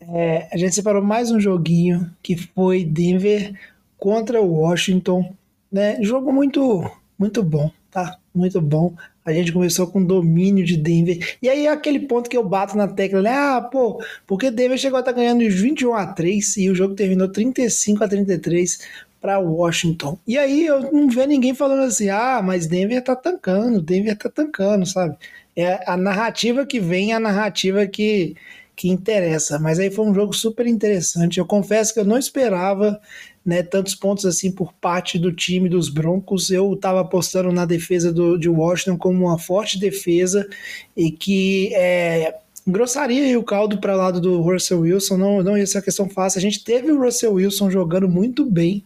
É, 0.00 0.48
a 0.52 0.56
gente 0.56 0.74
separou 0.74 1.02
mais 1.02 1.30
um 1.30 1.40
joguinho 1.40 2.10
que 2.22 2.36
foi 2.36 2.84
Denver 2.84 3.54
contra 3.96 4.40
Washington, 4.40 5.34
né? 5.70 6.02
Jogo 6.02 6.32
muito, 6.32 6.90
muito 7.18 7.42
bom, 7.42 7.70
tá? 7.90 8.18
muito 8.38 8.60
bom. 8.60 8.94
A 9.24 9.32
gente 9.32 9.52
começou 9.52 9.86
com 9.88 10.02
domínio 10.02 10.64
de 10.64 10.76
Denver. 10.76 11.36
E 11.42 11.48
aí 11.48 11.66
é 11.66 11.70
aquele 11.70 12.00
ponto 12.00 12.30
que 12.30 12.36
eu 12.36 12.48
bato 12.48 12.76
na 12.76 12.88
tecla, 12.88 13.20
né? 13.20 13.32
Ah, 13.32 13.60
pô, 13.60 14.02
porque 14.26 14.50
Denver 14.50 14.78
chegou 14.78 14.96
a 14.96 15.00
estar 15.00 15.12
tá 15.12 15.18
ganhando 15.18 15.40
de 15.40 15.48
21 15.50 15.94
a 15.94 16.06
3 16.06 16.56
e 16.56 16.70
o 16.70 16.74
jogo 16.74 16.94
terminou 16.94 17.28
35 17.28 18.04
a 18.04 18.08
33 18.08 18.78
para 19.20 19.38
Washington. 19.38 20.18
E 20.26 20.38
aí 20.38 20.64
eu 20.64 20.92
não 20.92 21.08
vejo 21.08 21.28
ninguém 21.28 21.54
falando 21.54 21.82
assim: 21.82 22.08
"Ah, 22.08 22.40
mas 22.42 22.66
Denver 22.66 23.02
tá 23.02 23.16
tancando, 23.16 23.82
Denver 23.82 24.16
tá 24.16 24.30
tancando", 24.30 24.86
sabe? 24.86 25.16
É 25.56 25.80
a 25.90 25.96
narrativa 25.96 26.64
que 26.64 26.80
vem, 26.80 27.12
é 27.12 27.16
a 27.16 27.20
narrativa 27.20 27.86
que 27.86 28.34
que 28.76 28.88
interessa. 28.88 29.58
Mas 29.58 29.80
aí 29.80 29.90
foi 29.90 30.06
um 30.06 30.14
jogo 30.14 30.32
super 30.32 30.64
interessante. 30.66 31.38
Eu 31.38 31.46
confesso 31.46 31.92
que 31.92 31.98
eu 31.98 32.04
não 32.04 32.16
esperava 32.16 33.00
né, 33.48 33.62
tantos 33.62 33.94
pontos 33.94 34.26
assim 34.26 34.52
por 34.52 34.74
parte 34.74 35.18
do 35.18 35.32
time 35.32 35.70
dos 35.70 35.88
Broncos. 35.88 36.50
Eu 36.50 36.74
estava 36.74 37.00
apostando 37.00 37.50
na 37.50 37.64
defesa 37.64 38.12
do, 38.12 38.36
de 38.36 38.46
Washington 38.46 38.98
como 38.98 39.24
uma 39.24 39.38
forte 39.38 39.78
defesa 39.78 40.46
e 40.94 41.10
que 41.10 41.74
é, 41.74 42.34
engrossaria 42.66 43.38
o 43.38 43.42
caldo 43.42 43.80
para 43.80 43.94
o 43.94 43.96
lado 43.96 44.20
do 44.20 44.42
Russell 44.42 44.80
Wilson. 44.80 45.16
Não, 45.16 45.42
não 45.42 45.56
ia 45.56 45.66
ser 45.66 45.78
uma 45.78 45.84
questão 45.84 46.10
fácil. 46.10 46.36
A 46.36 46.42
gente 46.42 46.62
teve 46.62 46.92
o 46.92 47.02
Russell 47.02 47.32
Wilson 47.32 47.70
jogando 47.70 48.06
muito 48.06 48.44
bem, 48.44 48.84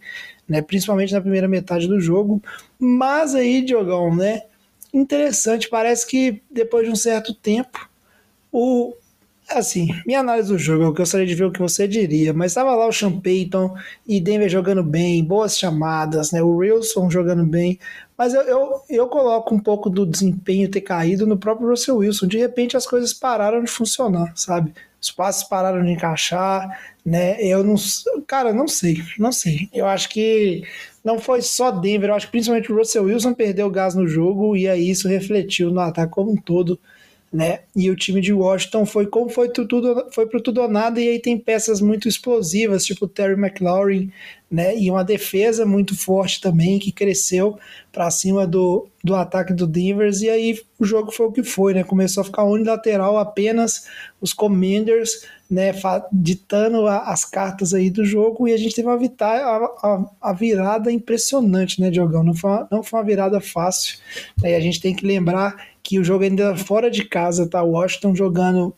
né, 0.48 0.62
principalmente 0.62 1.12
na 1.12 1.20
primeira 1.20 1.48
metade 1.48 1.88
do 1.88 2.00
jogo. 2.00 2.40
Mas 2.78 3.34
aí, 3.34 3.62
Diogão, 3.62 4.14
né? 4.14 4.42
Interessante, 4.94 5.68
parece 5.68 6.06
que 6.06 6.40
depois 6.48 6.86
de 6.86 6.92
um 6.92 6.96
certo 6.96 7.34
tempo 7.34 7.90
o, 8.52 8.94
Assim, 9.54 9.88
minha 10.06 10.20
análise 10.20 10.48
do 10.48 10.58
jogo, 10.58 10.84
eu 10.84 10.94
gostaria 10.94 11.26
de 11.26 11.34
ver 11.34 11.44
o 11.44 11.52
que 11.52 11.58
você 11.60 11.86
diria, 11.86 12.32
mas 12.32 12.52
estava 12.52 12.74
lá 12.74 12.86
o 12.86 12.92
Sean 12.92 13.20
Payton 13.20 13.76
e 14.06 14.20
Denver 14.20 14.48
jogando 14.48 14.82
bem, 14.82 15.24
boas 15.24 15.58
chamadas, 15.58 16.32
né? 16.32 16.42
O 16.42 16.56
Wilson 16.56 17.10
jogando 17.10 17.44
bem, 17.44 17.78
mas 18.16 18.34
eu, 18.34 18.42
eu, 18.42 18.82
eu 18.88 19.08
coloco 19.08 19.54
um 19.54 19.58
pouco 19.58 19.90
do 19.90 20.06
desempenho 20.06 20.70
ter 20.70 20.80
caído 20.80 21.26
no 21.26 21.36
próprio 21.36 21.68
Russell 21.68 21.98
Wilson. 21.98 22.26
De 22.26 22.38
repente 22.38 22.76
as 22.76 22.86
coisas 22.86 23.12
pararam 23.12 23.62
de 23.62 23.70
funcionar, 23.70 24.32
sabe? 24.36 24.72
Os 25.00 25.10
passes 25.10 25.42
pararam 25.42 25.84
de 25.84 25.90
encaixar, 25.90 26.78
né? 27.04 27.42
Eu 27.42 27.64
não. 27.64 27.74
Cara, 28.26 28.52
não 28.52 28.68
sei, 28.68 29.02
não 29.18 29.32
sei. 29.32 29.68
Eu 29.72 29.86
acho 29.86 30.08
que 30.08 30.62
não 31.04 31.18
foi 31.18 31.42
só 31.42 31.70
Denver, 31.72 32.10
eu 32.10 32.14
acho 32.14 32.26
que 32.26 32.32
principalmente 32.32 32.70
o 32.70 32.76
Russell 32.76 33.04
Wilson 33.04 33.34
perdeu 33.34 33.68
gás 33.68 33.94
no 33.94 34.06
jogo 34.06 34.56
e 34.56 34.68
aí 34.68 34.88
isso 34.88 35.08
refletiu 35.08 35.70
no 35.70 35.80
ataque 35.80 36.12
como 36.12 36.30
um 36.30 36.36
todo 36.36 36.78
né? 37.32 37.60
E 37.74 37.90
o 37.90 37.96
time 37.96 38.20
de 38.20 38.32
Washington 38.32 38.84
foi 38.84 39.06
como 39.06 39.30
foi 39.30 39.48
tudo 39.48 40.06
foi 40.12 40.26
pro 40.26 40.42
tudo 40.42 40.60
ou 40.60 40.68
nada 40.68 41.00
e 41.00 41.08
aí 41.08 41.18
tem 41.18 41.38
peças 41.38 41.80
muito 41.80 42.06
explosivas, 42.06 42.84
tipo 42.84 43.08
Terry 43.08 43.32
McLaurin, 43.32 44.12
né? 44.50 44.76
E 44.76 44.90
uma 44.90 45.02
defesa 45.02 45.64
muito 45.64 45.96
forte 45.96 46.42
também, 46.42 46.78
que 46.78 46.92
cresceu 46.92 47.58
para 47.90 48.10
cima 48.10 48.46
do, 48.46 48.86
do 49.02 49.14
ataque 49.14 49.54
do 49.54 49.66
Denver. 49.66 50.10
E 50.20 50.28
aí 50.28 50.60
o 50.78 50.84
jogo 50.84 51.10
foi 51.10 51.26
o 51.26 51.32
que 51.32 51.42
foi, 51.42 51.72
né? 51.72 51.82
Começou 51.82 52.20
a 52.20 52.24
ficar 52.24 52.44
unilateral 52.44 53.16
apenas 53.16 53.86
os 54.20 54.34
Commanders, 54.34 55.26
né? 55.52 55.70
Ditando 56.10 56.86
as 56.88 57.26
cartas 57.26 57.74
aí 57.74 57.90
do 57.90 58.06
jogo. 58.06 58.48
E 58.48 58.54
a 58.54 58.56
gente 58.56 58.74
teve 58.74 58.88
uma 58.88 58.96
vitória, 58.96 59.44
a, 59.44 60.04
a, 60.18 60.32
virada 60.32 60.90
impressionante, 60.90 61.78
né, 61.78 61.90
Diogão? 61.90 62.24
Não 62.24 62.34
foi 62.34 62.50
uma, 62.50 62.68
não 62.70 62.82
foi 62.82 62.98
uma 62.98 63.04
virada 63.04 63.38
fácil. 63.38 63.98
Né? 64.42 64.56
A 64.56 64.60
gente 64.60 64.80
tem 64.80 64.96
que 64.96 65.06
lembrar 65.06 65.68
que 65.82 65.98
o 65.98 66.04
jogo 66.04 66.24
ainda 66.24 66.56
fora 66.56 66.90
de 66.90 67.04
casa, 67.04 67.46
tá? 67.46 67.62
Washington 67.62 68.14
jogando 68.14 68.74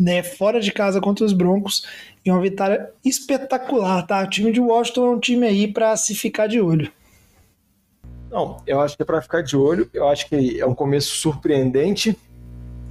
né, 0.00 0.22
fora 0.22 0.60
de 0.60 0.72
casa 0.72 0.98
contra 0.98 1.26
os 1.26 1.34
Broncos 1.34 1.86
e 2.24 2.30
uma 2.30 2.40
vitória 2.40 2.90
espetacular, 3.04 4.06
tá? 4.06 4.22
O 4.22 4.30
time 4.30 4.50
de 4.50 4.60
Washington 4.60 5.06
é 5.06 5.10
um 5.10 5.20
time 5.20 5.46
aí 5.46 5.70
para 5.70 5.94
se 5.98 6.14
ficar 6.14 6.46
de 6.46 6.58
olho. 6.58 6.90
Não, 8.30 8.62
eu 8.66 8.80
acho 8.80 8.96
que 8.96 9.02
é 9.02 9.04
para 9.04 9.20
ficar 9.20 9.42
de 9.42 9.58
olho. 9.58 9.90
Eu 9.92 10.08
acho 10.08 10.26
que 10.26 10.58
é 10.58 10.64
um 10.64 10.74
começo 10.74 11.14
surpreendente 11.16 12.16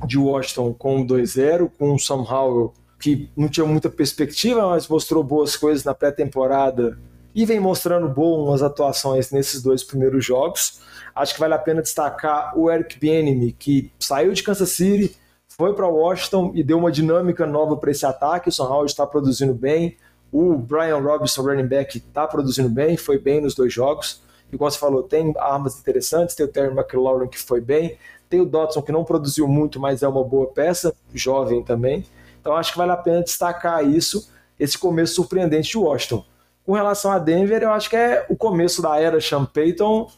de 0.06 0.20
Washington 0.20 0.72
com 0.72 1.04
2-0, 1.04 1.72
com 1.80 1.96
o 1.96 2.00
Sam 2.00 2.22
Howell 2.30 2.74
que 3.02 3.30
não 3.36 3.50
tinha 3.50 3.66
muita 3.66 3.90
perspectiva, 3.90 4.70
mas 4.70 4.88
mostrou 4.88 5.24
boas 5.24 5.56
coisas 5.56 5.84
na 5.84 5.94
pré-temporada 5.94 6.98
e 7.34 7.46
vem 7.46 7.60
mostrando 7.60 8.08
boas 8.08 8.62
atuações 8.62 9.32
nesses 9.32 9.62
dois 9.62 9.84
primeiros 9.84 10.24
jogos. 10.24 10.82
Acho 11.16 11.34
que 11.34 11.40
vale 11.40 11.54
a 11.54 11.60
pena 11.60 11.82
destacar 11.82 12.58
o 12.58 12.70
Eric 12.70 13.00
Bieniemy, 13.00 13.54
que 13.54 13.92
saiu 14.00 14.32
de 14.34 14.44
Kansas 14.44 14.70
City, 14.70 15.16
foi 15.48 15.74
para 15.74 15.88
Washington 15.88 16.52
e 16.56 16.64
deu 16.64 16.78
uma 16.78 16.92
dinâmica 16.92 17.46
nova 17.46 17.76
para 17.76 17.92
esse 17.92 18.06
ataque. 18.06 18.50
O 18.50 18.52
Sam 18.52 18.70
Howell 18.70 18.86
está 18.86 19.06
produzindo 19.06 19.54
bem. 19.54 19.98
O 20.32 20.58
Brian 20.58 20.98
Robinson, 20.98 21.42
running 21.42 21.68
back, 21.68 21.98
está 21.98 22.26
produzindo 22.26 22.70
bem, 22.70 22.96
foi 22.96 23.20
bem 23.20 23.42
nos 23.42 23.54
dois 23.54 23.74
jogos. 23.74 24.22
Igual 24.52 24.72
você 24.72 24.80
falou, 24.80 25.04
tem 25.04 25.34
armas 25.38 25.78
interessantes. 25.80 26.36
Tem 26.36 26.46
o 26.46 26.50
Terry 26.50 26.74
McLaurin, 26.74 27.28
que 27.28 27.38
foi 27.38 27.60
bem. 27.60 27.98
Tem 28.30 28.40
o 28.40 28.46
Dodson, 28.46 28.82
que 28.82 28.92
não 28.92 29.04
produziu 29.04 29.48
muito, 29.48 29.80
mas 29.80 30.02
é 30.02 30.08
uma 30.08 30.24
boa 30.24 30.48
peça, 30.48 30.96
jovem 31.14 31.62
também. 31.62 32.06
Então 32.42 32.56
acho 32.56 32.74
que 32.74 32.78
vale 32.78 32.92
a 32.92 32.98
pena 32.98 33.24
destacar 33.24 33.88
isso, 33.88 34.30
esse 34.60 34.78
começo 34.78 35.16
surpreendente 35.16 35.70
de 35.70 35.78
Washington. 35.78 36.26
Com 36.66 36.74
relação 36.74 37.12
a 37.12 37.20
Denver, 37.20 37.62
eu 37.62 37.72
acho 37.72 37.90
que 37.90 37.96
é 37.96 38.26
o 38.30 38.36
começo 38.36 38.82
da 38.82 39.00
era 39.00 39.22
Sean 39.22 39.46
Payton 39.46 40.12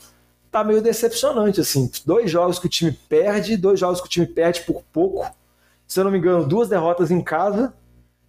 tá 0.54 0.64
meio 0.64 0.84
decepcionante, 0.84 1.60
assim. 1.60 1.92
Dois 2.06 2.30
jogos 2.30 2.60
que 2.60 2.68
o 2.68 2.70
time 2.70 2.92
perde, 2.92 3.58
dois 3.58 3.80
jogos 3.80 4.00
que 4.00 4.06
o 4.06 4.10
time 4.10 4.28
perde 4.28 4.62
por 4.62 4.84
pouco. 4.94 5.28
Se 5.88 6.00
eu 6.00 6.04
não 6.04 6.12
me 6.12 6.20
engano, 6.20 6.48
duas 6.48 6.70
derrotas 6.70 7.10
em 7.10 7.22
casa. 7.22 7.74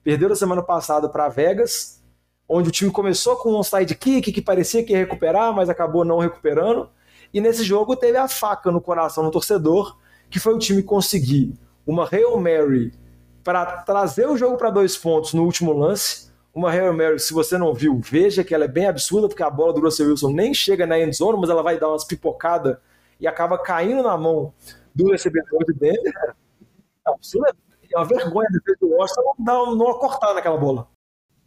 Perdeu 0.03 0.31
na 0.31 0.35
semana 0.35 0.63
passada 0.63 1.07
para 1.07 1.29
Vegas, 1.29 2.03
onde 2.49 2.71
o 2.71 2.73
time 2.73 2.91
começou 2.91 3.37
com 3.37 3.59
um 3.59 3.63
sidekick 3.63 4.33
que 4.33 4.41
parecia 4.41 4.83
que 4.83 4.93
ia 4.93 4.99
recuperar, 4.99 5.53
mas 5.55 5.69
acabou 5.69 6.03
não 6.03 6.19
recuperando. 6.19 6.89
E 7.33 7.43
nesse 7.43 7.63
jogo 7.63 7.95
teve 7.95 8.17
a 8.17 8.27
faca 8.27 8.71
no 8.73 8.81
coração 8.81 9.25
do 9.25 9.31
torcedor, 9.31 9.99
que 10.31 10.39
foi 10.39 10.55
o 10.55 10.59
time 10.59 10.83
conseguir 10.83 11.53
uma 11.87 12.09
Hail 12.11 12.39
Mary 12.39 12.93
para 13.45 13.65
trazer 13.83 14.27
o 14.27 14.37
jogo 14.37 14.57
para 14.57 14.71
dois 14.71 14.97
pontos 14.97 15.35
no 15.35 15.45
último 15.45 15.73
lance 15.73 16.25
uma 16.55 16.71
Hail 16.71 16.95
Mary, 16.95 17.19
se 17.19 17.35
você 17.35 17.59
não 17.59 17.75
viu, 17.75 18.01
veja 18.01 18.45
que 18.45 18.55
ela 18.55 18.65
é 18.65 18.69
bem 18.69 18.87
absurda, 18.87 19.27
porque 19.27 19.43
a 19.43 19.51
bola 19.51 19.73
do 19.73 19.81
Russell 19.81 20.09
Wilson 20.09 20.31
nem 20.31 20.55
chega 20.55 20.87
na 20.87 20.99
end 20.99 21.15
zone, 21.17 21.39
mas 21.41 21.51
ela 21.51 21.63
vai 21.63 21.79
dar 21.79 21.89
umas 21.89 22.05
pipocadas 22.05 22.77
e 23.19 23.27
acaba 23.27 23.59
caindo 23.59 24.03
na 24.05 24.17
mão 24.17 24.55
do 24.95 25.11
recebedor 25.11 25.65
de 25.65 25.73
Denver. 25.73 26.15
É. 26.17 27.65
É 27.93 27.99
uma 27.99 28.07
vergonha 28.07 28.49
a 28.49 28.53
defesa 28.53 28.79
do 28.81 28.91
Washington 28.91 29.35
não, 29.39 29.75
não 29.75 29.99
cortar 29.99 30.33
naquela 30.35 30.57
bola. 30.57 30.89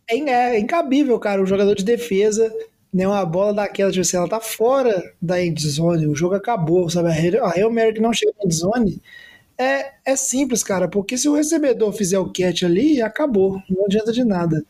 É, 0.09 0.15
é 0.17 0.59
incabível, 0.59 1.17
cara. 1.19 1.41
O 1.41 1.45
jogador 1.45 1.75
de 1.75 1.83
defesa, 1.83 2.53
né, 2.93 3.07
uma 3.07 3.25
bola 3.25 3.53
daquela, 3.53 3.91
tipo 3.91 4.01
assim, 4.01 4.17
ela 4.17 4.29
tá 4.29 4.39
fora 4.39 5.13
da 5.21 5.41
end 5.41 5.67
zone, 5.67 6.07
o 6.07 6.15
jogo 6.15 6.35
acabou, 6.35 6.89
sabe? 6.89 7.09
A 7.09 7.49
Hail 7.51 7.71
Mary 7.71 7.93
que 7.93 8.01
não 8.01 8.13
chega 8.13 8.33
na 8.37 8.45
end 8.45 8.53
zone 8.55 9.01
é, 9.57 9.93
é 10.05 10.15
simples, 10.15 10.63
cara, 10.63 10.87
porque 10.87 11.17
se 11.17 11.27
o 11.27 11.35
recebedor 11.35 11.91
fizer 11.93 12.19
o 12.19 12.31
catch 12.31 12.63
ali, 12.63 13.01
acabou, 13.01 13.61
não 13.69 13.85
adianta 13.85 14.11
de 14.11 14.23
nada. 14.23 14.63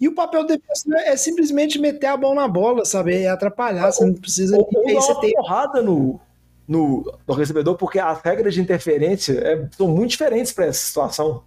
E 0.00 0.08
o 0.08 0.14
papel 0.14 0.44
defensivo 0.44 0.94
é 0.96 1.16
simplesmente 1.16 1.78
meter 1.78 2.08
a 2.08 2.16
mão 2.16 2.34
na 2.34 2.46
bola, 2.46 2.84
sabe? 2.84 3.14
É 3.22 3.28
atrapalhar, 3.28 3.90
você 3.90 4.04
não 4.04 4.14
precisa. 4.14 4.56
Ou, 4.56 4.68
ou 4.72 4.84
dar 4.84 5.00
uma 5.00 5.20
tem... 5.20 5.32
porrada 5.32 5.80
no, 5.80 6.20
no, 6.68 7.18
no, 7.26 7.34
recebedor, 7.34 7.76
porque 7.76 7.98
as 7.98 8.20
regras 8.20 8.54
de 8.54 8.60
interferência 8.60 9.32
é, 9.32 9.66
são 9.76 9.88
muito 9.88 10.10
diferentes 10.10 10.52
para 10.52 10.66
essa 10.66 10.84
situação. 10.84 11.42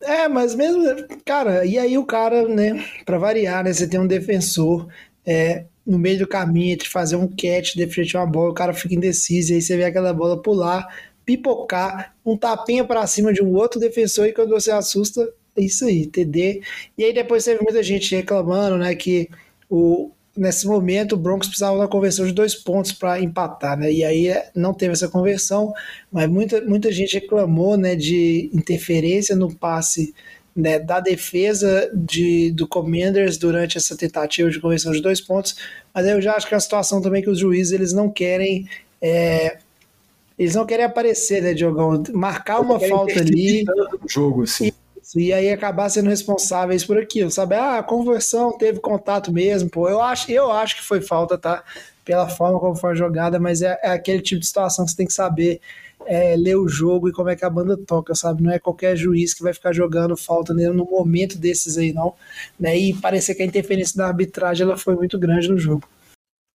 É, 0.00 0.28
mas 0.28 0.54
mesmo, 0.54 0.84
cara, 1.24 1.64
e 1.64 1.76
aí 1.76 1.98
o 1.98 2.06
cara, 2.06 2.46
né, 2.46 2.84
para 3.04 3.18
variar, 3.18 3.64
né, 3.64 3.72
você 3.72 3.86
tem 3.86 3.98
um 3.98 4.06
defensor 4.06 4.86
é, 5.26 5.64
no 5.84 5.98
meio 5.98 6.20
do 6.20 6.26
caminho 6.26 6.74
entre 6.74 6.88
fazer 6.88 7.16
um 7.16 7.26
catch, 7.26 7.74
defender 7.74 8.16
uma 8.16 8.26
bola, 8.26 8.50
o 8.50 8.54
cara 8.54 8.72
fica 8.72 8.94
indeciso, 8.94 9.52
e 9.52 9.56
aí 9.56 9.62
você 9.62 9.76
vê 9.76 9.84
aquela 9.84 10.12
bola 10.12 10.40
pular, 10.40 10.86
pipocar, 11.28 12.14
um 12.24 12.38
tapinha 12.38 12.82
para 12.86 13.06
cima 13.06 13.34
de 13.34 13.42
um 13.42 13.54
outro 13.54 13.78
defensor, 13.78 14.26
e 14.26 14.32
quando 14.32 14.48
você 14.48 14.70
assusta, 14.70 15.30
é 15.54 15.60
isso 15.60 15.84
aí, 15.84 16.06
TD. 16.06 16.62
E 16.96 17.04
aí 17.04 17.12
depois 17.12 17.44
teve 17.44 17.62
muita 17.62 17.82
gente 17.82 18.16
reclamando, 18.16 18.78
né, 18.78 18.94
que 18.94 19.28
o, 19.68 20.10
nesse 20.34 20.66
momento 20.66 21.12
o 21.12 21.18
Broncos 21.18 21.48
precisava 21.48 21.76
da 21.76 21.86
conversão 21.86 22.24
de 22.24 22.32
dois 22.32 22.54
pontos 22.54 22.92
para 22.92 23.20
empatar, 23.20 23.78
né? 23.78 23.92
E 23.92 24.02
aí 24.02 24.28
é, 24.28 24.50
não 24.54 24.72
teve 24.72 24.94
essa 24.94 25.06
conversão, 25.06 25.70
mas 26.10 26.30
muita, 26.30 26.62
muita 26.62 26.90
gente 26.90 27.12
reclamou, 27.12 27.76
né, 27.76 27.94
de 27.94 28.48
interferência 28.54 29.36
no 29.36 29.54
passe 29.54 30.14
né, 30.56 30.78
da 30.78 30.98
defesa 30.98 31.90
de, 31.94 32.52
do 32.52 32.66
Commanders 32.66 33.36
durante 33.36 33.76
essa 33.76 33.94
tentativa 33.94 34.48
de 34.48 34.58
conversão 34.58 34.92
de 34.92 35.02
dois 35.02 35.20
pontos. 35.20 35.56
Mas 35.92 36.06
eu 36.06 36.22
já 36.22 36.32
acho 36.36 36.48
que 36.48 36.54
é 36.54 36.56
a 36.56 36.60
situação 36.60 37.02
também 37.02 37.22
que 37.22 37.28
os 37.28 37.38
juízes 37.38 37.74
eles 37.74 37.92
não 37.92 38.08
querem 38.08 38.66
é, 39.02 39.58
eles 40.38 40.54
não 40.54 40.64
querem 40.64 40.84
aparecer, 40.84 41.42
né, 41.42 41.52
Diogão? 41.52 42.02
Marcar 42.12 42.60
uma 42.60 42.78
falta 42.78 43.20
ali. 43.20 43.64
jogo, 44.06 44.44
assim 44.44 44.72
e 45.16 45.32
aí 45.32 45.50
acabar 45.50 45.88
sendo 45.88 46.10
responsáveis 46.10 46.84
por 46.84 46.98
aquilo, 46.98 47.30
sabe? 47.30 47.54
Ah, 47.54 47.78
a 47.78 47.82
conversão 47.82 48.56
teve 48.58 48.78
contato 48.78 49.32
mesmo, 49.32 49.70
pô. 49.70 49.88
Eu 49.88 50.02
acho, 50.02 50.30
eu 50.30 50.50
acho 50.52 50.76
que 50.76 50.82
foi 50.82 51.00
falta, 51.00 51.38
tá? 51.38 51.64
Pela 52.04 52.28
forma 52.28 52.58
como 52.58 52.74
foi 52.74 52.92
a 52.92 52.94
jogada, 52.94 53.38
mas 53.38 53.62
é, 53.62 53.78
é 53.82 53.90
aquele 53.90 54.20
tipo 54.20 54.40
de 54.40 54.46
situação 54.46 54.84
que 54.84 54.90
você 54.90 54.96
tem 54.96 55.06
que 55.06 55.12
saber 55.12 55.60
é, 56.06 56.36
ler 56.36 56.56
o 56.56 56.68
jogo 56.68 57.08
e 57.08 57.12
como 57.12 57.28
é 57.28 57.36
que 57.36 57.44
a 57.44 57.50
banda 57.50 57.76
toca, 57.76 58.14
sabe? 58.14 58.42
Não 58.42 58.50
é 58.50 58.58
qualquer 58.58 58.96
juiz 58.96 59.32
que 59.32 59.42
vai 59.42 59.52
ficar 59.52 59.72
jogando 59.72 60.16
falta 60.16 60.52
no 60.52 60.84
momento 60.84 61.38
desses 61.38 61.78
aí, 61.78 61.92
não. 61.92 62.14
Né? 62.58 62.76
E 62.76 62.94
parecer 62.94 63.34
que 63.34 63.42
a 63.42 63.46
interferência 63.46 63.96
da 63.96 64.06
arbitragem 64.06 64.66
ela 64.66 64.76
foi 64.76 64.94
muito 64.94 65.18
grande 65.18 65.48
no 65.48 65.58
jogo. 65.58 65.88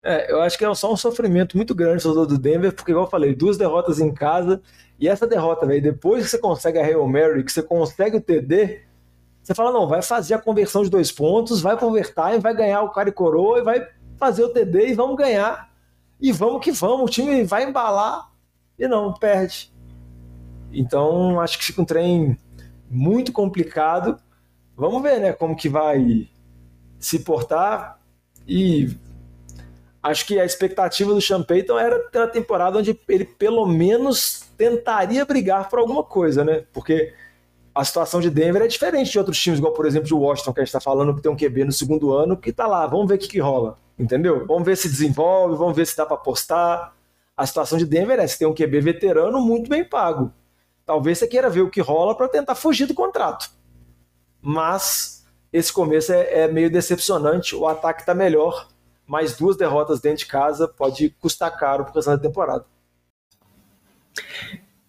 É, 0.02 0.32
eu 0.32 0.42
acho 0.42 0.58
que 0.58 0.64
é 0.64 0.74
só 0.74 0.94
um 0.94 0.98
sofrimento 0.98 1.58
muito 1.58 1.76
grande 1.76 2.04
do 2.04 2.38
Denver, 2.38 2.74
porque, 2.74 2.92
igual 2.92 3.06
eu 3.06 3.10
falei, 3.10 3.36
duas 3.36 3.58
derrotas 3.58 4.00
em 4.00 4.14
casa 4.14 4.62
e 4.98 5.08
essa 5.08 5.28
derrota, 5.28 5.66
velho, 5.66 5.82
depois 5.82 6.24
que 6.24 6.30
você 6.30 6.38
consegue 6.38 6.80
a 6.80 6.86
Hail 6.86 7.06
Mary, 7.08 7.44
que 7.44 7.52
você 7.52 7.62
consegue 7.62 8.18
o 8.18 8.22
TD, 8.22 8.82
você 9.44 9.54
fala, 9.54 9.72
não, 9.72 9.88
vai 9.88 10.02
fazer 10.02 10.34
a 10.36 10.40
conversão 10.40 10.84
de 10.84 10.90
dois 10.90 11.12
pontos, 11.12 11.62
vai 11.62 11.78
converter, 11.78 12.40
vai 12.40 12.56
ganhar 12.56 12.82
o 12.82 12.92
cara 12.92 13.10
e 13.10 13.12
coroa 13.12 13.60
e 13.60 13.64
vai 13.64 13.88
fazer 14.18 14.44
o 14.44 14.50
TD 14.50 14.90
e 14.90 14.94
vamos 14.94 15.18
ganhar. 15.18 15.70
E 16.20 16.32
vamos 16.32 16.64
que 16.64 16.72
vamos, 16.72 17.10
o 17.10 17.12
time 17.12 17.44
vai 17.44 17.64
embalar 17.64 18.30
e 18.78 18.88
não, 18.88 19.14
perde. 19.14 19.74
Então, 20.72 21.40
acho 21.40 21.58
que 21.58 21.66
fica 21.66 21.82
um 21.82 21.86
trem 21.86 22.38
muito 22.90 23.32
complicado. 23.32 24.18
Vamos 24.76 25.02
ver, 25.02 25.20
né, 25.20 25.34
como 25.34 25.56
que 25.56 25.68
vai 25.68 26.30
se 27.00 27.20
portar 27.20 28.00
e 28.48 28.96
acho 30.02 30.26
que 30.26 30.40
a 30.40 30.46
expectativa 30.46 31.14
do 31.14 31.22
Sean 31.22 31.44
Payton 31.44 31.78
era 31.78 32.00
ter 32.10 32.20
uma 32.20 32.28
temporada 32.28 32.78
onde 32.80 33.00
ele 33.08 33.26
pelo 33.26 33.66
menos 33.66 34.50
tentaria 34.58 35.26
brigar 35.26 35.70
por 35.70 35.80
alguma 35.80 36.04
coisa, 36.04 36.44
né? 36.44 36.64
Porque 36.74 37.14
a 37.76 37.84
situação 37.84 38.20
de 38.20 38.30
Denver 38.30 38.62
é 38.62 38.68
diferente 38.68 39.12
de 39.12 39.18
outros 39.20 39.40
times, 39.40 39.60
igual 39.60 39.74
por 39.74 39.86
exemplo 39.86 40.08
de 40.08 40.14
Washington, 40.14 40.54
que 40.54 40.60
a 40.60 40.64
gente 40.64 40.70
está 40.70 40.82
falando 40.82 41.16
que 41.16 41.22
tem 41.22 41.32
um 41.32 41.36
QB 41.36 41.66
no 41.66 41.72
segundo 41.72 42.14
ano, 42.14 42.36
que 42.36 42.52
tá 42.52 42.66
lá, 42.66 42.86
vamos 42.88 43.08
ver 43.08 43.16
o 43.16 43.18
que, 43.18 43.28
que 43.28 43.40
rola, 43.40 43.78
entendeu? 43.98 44.46
Vamos 44.46 44.64
ver 44.64 44.76
se 44.76 44.90
desenvolve, 44.90 45.56
vamos 45.56 45.76
ver 45.76 45.86
se 45.86 45.96
dá 45.96 46.06
para 46.06 46.16
apostar. 46.16 46.94
A 47.36 47.46
situação 47.46 47.78
de 47.78 47.86
Denver 47.86 48.20
é 48.20 48.28
se 48.28 48.38
tem 48.38 48.48
um 48.48 48.54
QB 48.54 48.82
veterano 48.82 49.40
muito 49.40 49.70
bem 49.70 49.84
pago. 49.84 50.34
Talvez 50.86 51.20
você 51.20 51.28
queira 51.28 51.50
ver 51.50 51.62
o 51.62 51.70
que 51.70 51.80
rola 51.80 52.16
para 52.16 52.28
tentar 52.28 52.56
fugir 52.56 52.86
do 52.86 52.94
contrato. 52.94 53.50
Mas 54.42 55.26
esse 55.54 55.72
começo 55.72 56.12
é, 56.12 56.42
é 56.42 56.48
meio 56.48 56.70
decepcionante, 56.70 57.56
o 57.56 57.68
ataque 57.68 58.02
está 58.02 58.14
melhor 58.14 58.68
mais 59.10 59.36
duas 59.36 59.58
derrotas 59.58 60.00
dentro 60.00 60.20
de 60.20 60.28
casa 60.28 60.68
pode 60.68 61.10
custar 61.20 61.58
caro 61.58 61.84
por 61.84 61.94
causa 61.94 62.16
da 62.16 62.22
temporada. 62.22 62.64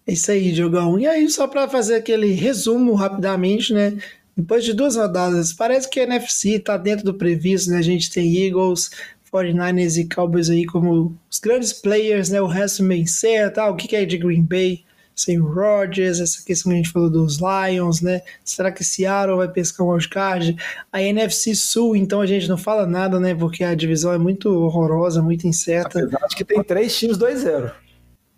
É 0.05 0.13
isso 0.13 0.31
aí, 0.31 0.51
Diogão. 0.51 0.99
E 0.99 1.07
aí, 1.07 1.27
só 1.29 1.47
para 1.47 1.67
fazer 1.67 1.95
aquele 1.95 2.33
resumo 2.33 2.93
rapidamente, 2.93 3.73
né? 3.73 3.97
Depois 4.37 4.63
de 4.63 4.73
duas 4.73 4.95
rodadas, 4.95 5.51
parece 5.51 5.89
que 5.89 5.99
a 5.99 6.03
NFC 6.03 6.57
está 6.57 6.77
dentro 6.77 7.03
do 7.03 7.15
previsto, 7.15 7.71
né? 7.71 7.79
A 7.79 7.81
gente 7.81 8.11
tem 8.11 8.45
Eagles, 8.45 8.91
49ers 9.33 9.97
e 9.97 10.07
Cowboys 10.07 10.49
aí 10.49 10.65
como 10.65 11.17
os 11.29 11.39
grandes 11.39 11.73
players, 11.73 12.29
né? 12.29 12.39
O 12.39 12.47
resto 12.47 12.83
meio 12.83 13.07
certo, 13.07 13.57
ah, 13.57 13.71
o 13.71 13.75
que 13.75 13.95
é 13.95 14.05
de 14.05 14.17
Green 14.17 14.43
Bay? 14.43 14.83
Sem 15.23 15.39
o 15.39 15.45
Rodgers, 15.45 16.19
essa 16.19 16.43
questão 16.43 16.71
que 16.71 16.77
a 16.77 16.81
gente 16.81 16.91
falou 16.91 17.09
dos 17.09 17.37
Lions, 17.37 18.01
né? 18.01 18.21
Será 18.43 18.71
que 18.71 18.83
Seattle 18.83 19.37
vai 19.37 19.47
pescar 19.47 19.85
um 19.85 19.91
wildcard? 19.91 20.55
A 20.91 21.01
NFC 21.01 21.53
Sul, 21.55 21.95
então 21.95 22.21
a 22.21 22.25
gente 22.25 22.49
não 22.49 22.57
fala 22.57 22.87
nada, 22.87 23.19
né? 23.19 23.35
Porque 23.35 23.63
a 23.63 23.75
divisão 23.75 24.11
é 24.11 24.17
muito 24.17 24.49
horrorosa, 24.49 25.21
muito 25.21 25.47
incerta. 25.47 25.99
Apesar 25.99 26.27
de 26.27 26.35
que 26.35 26.43
tem 26.43 26.63
três 26.63 26.97
times 26.97 27.17
2-0. 27.17 27.71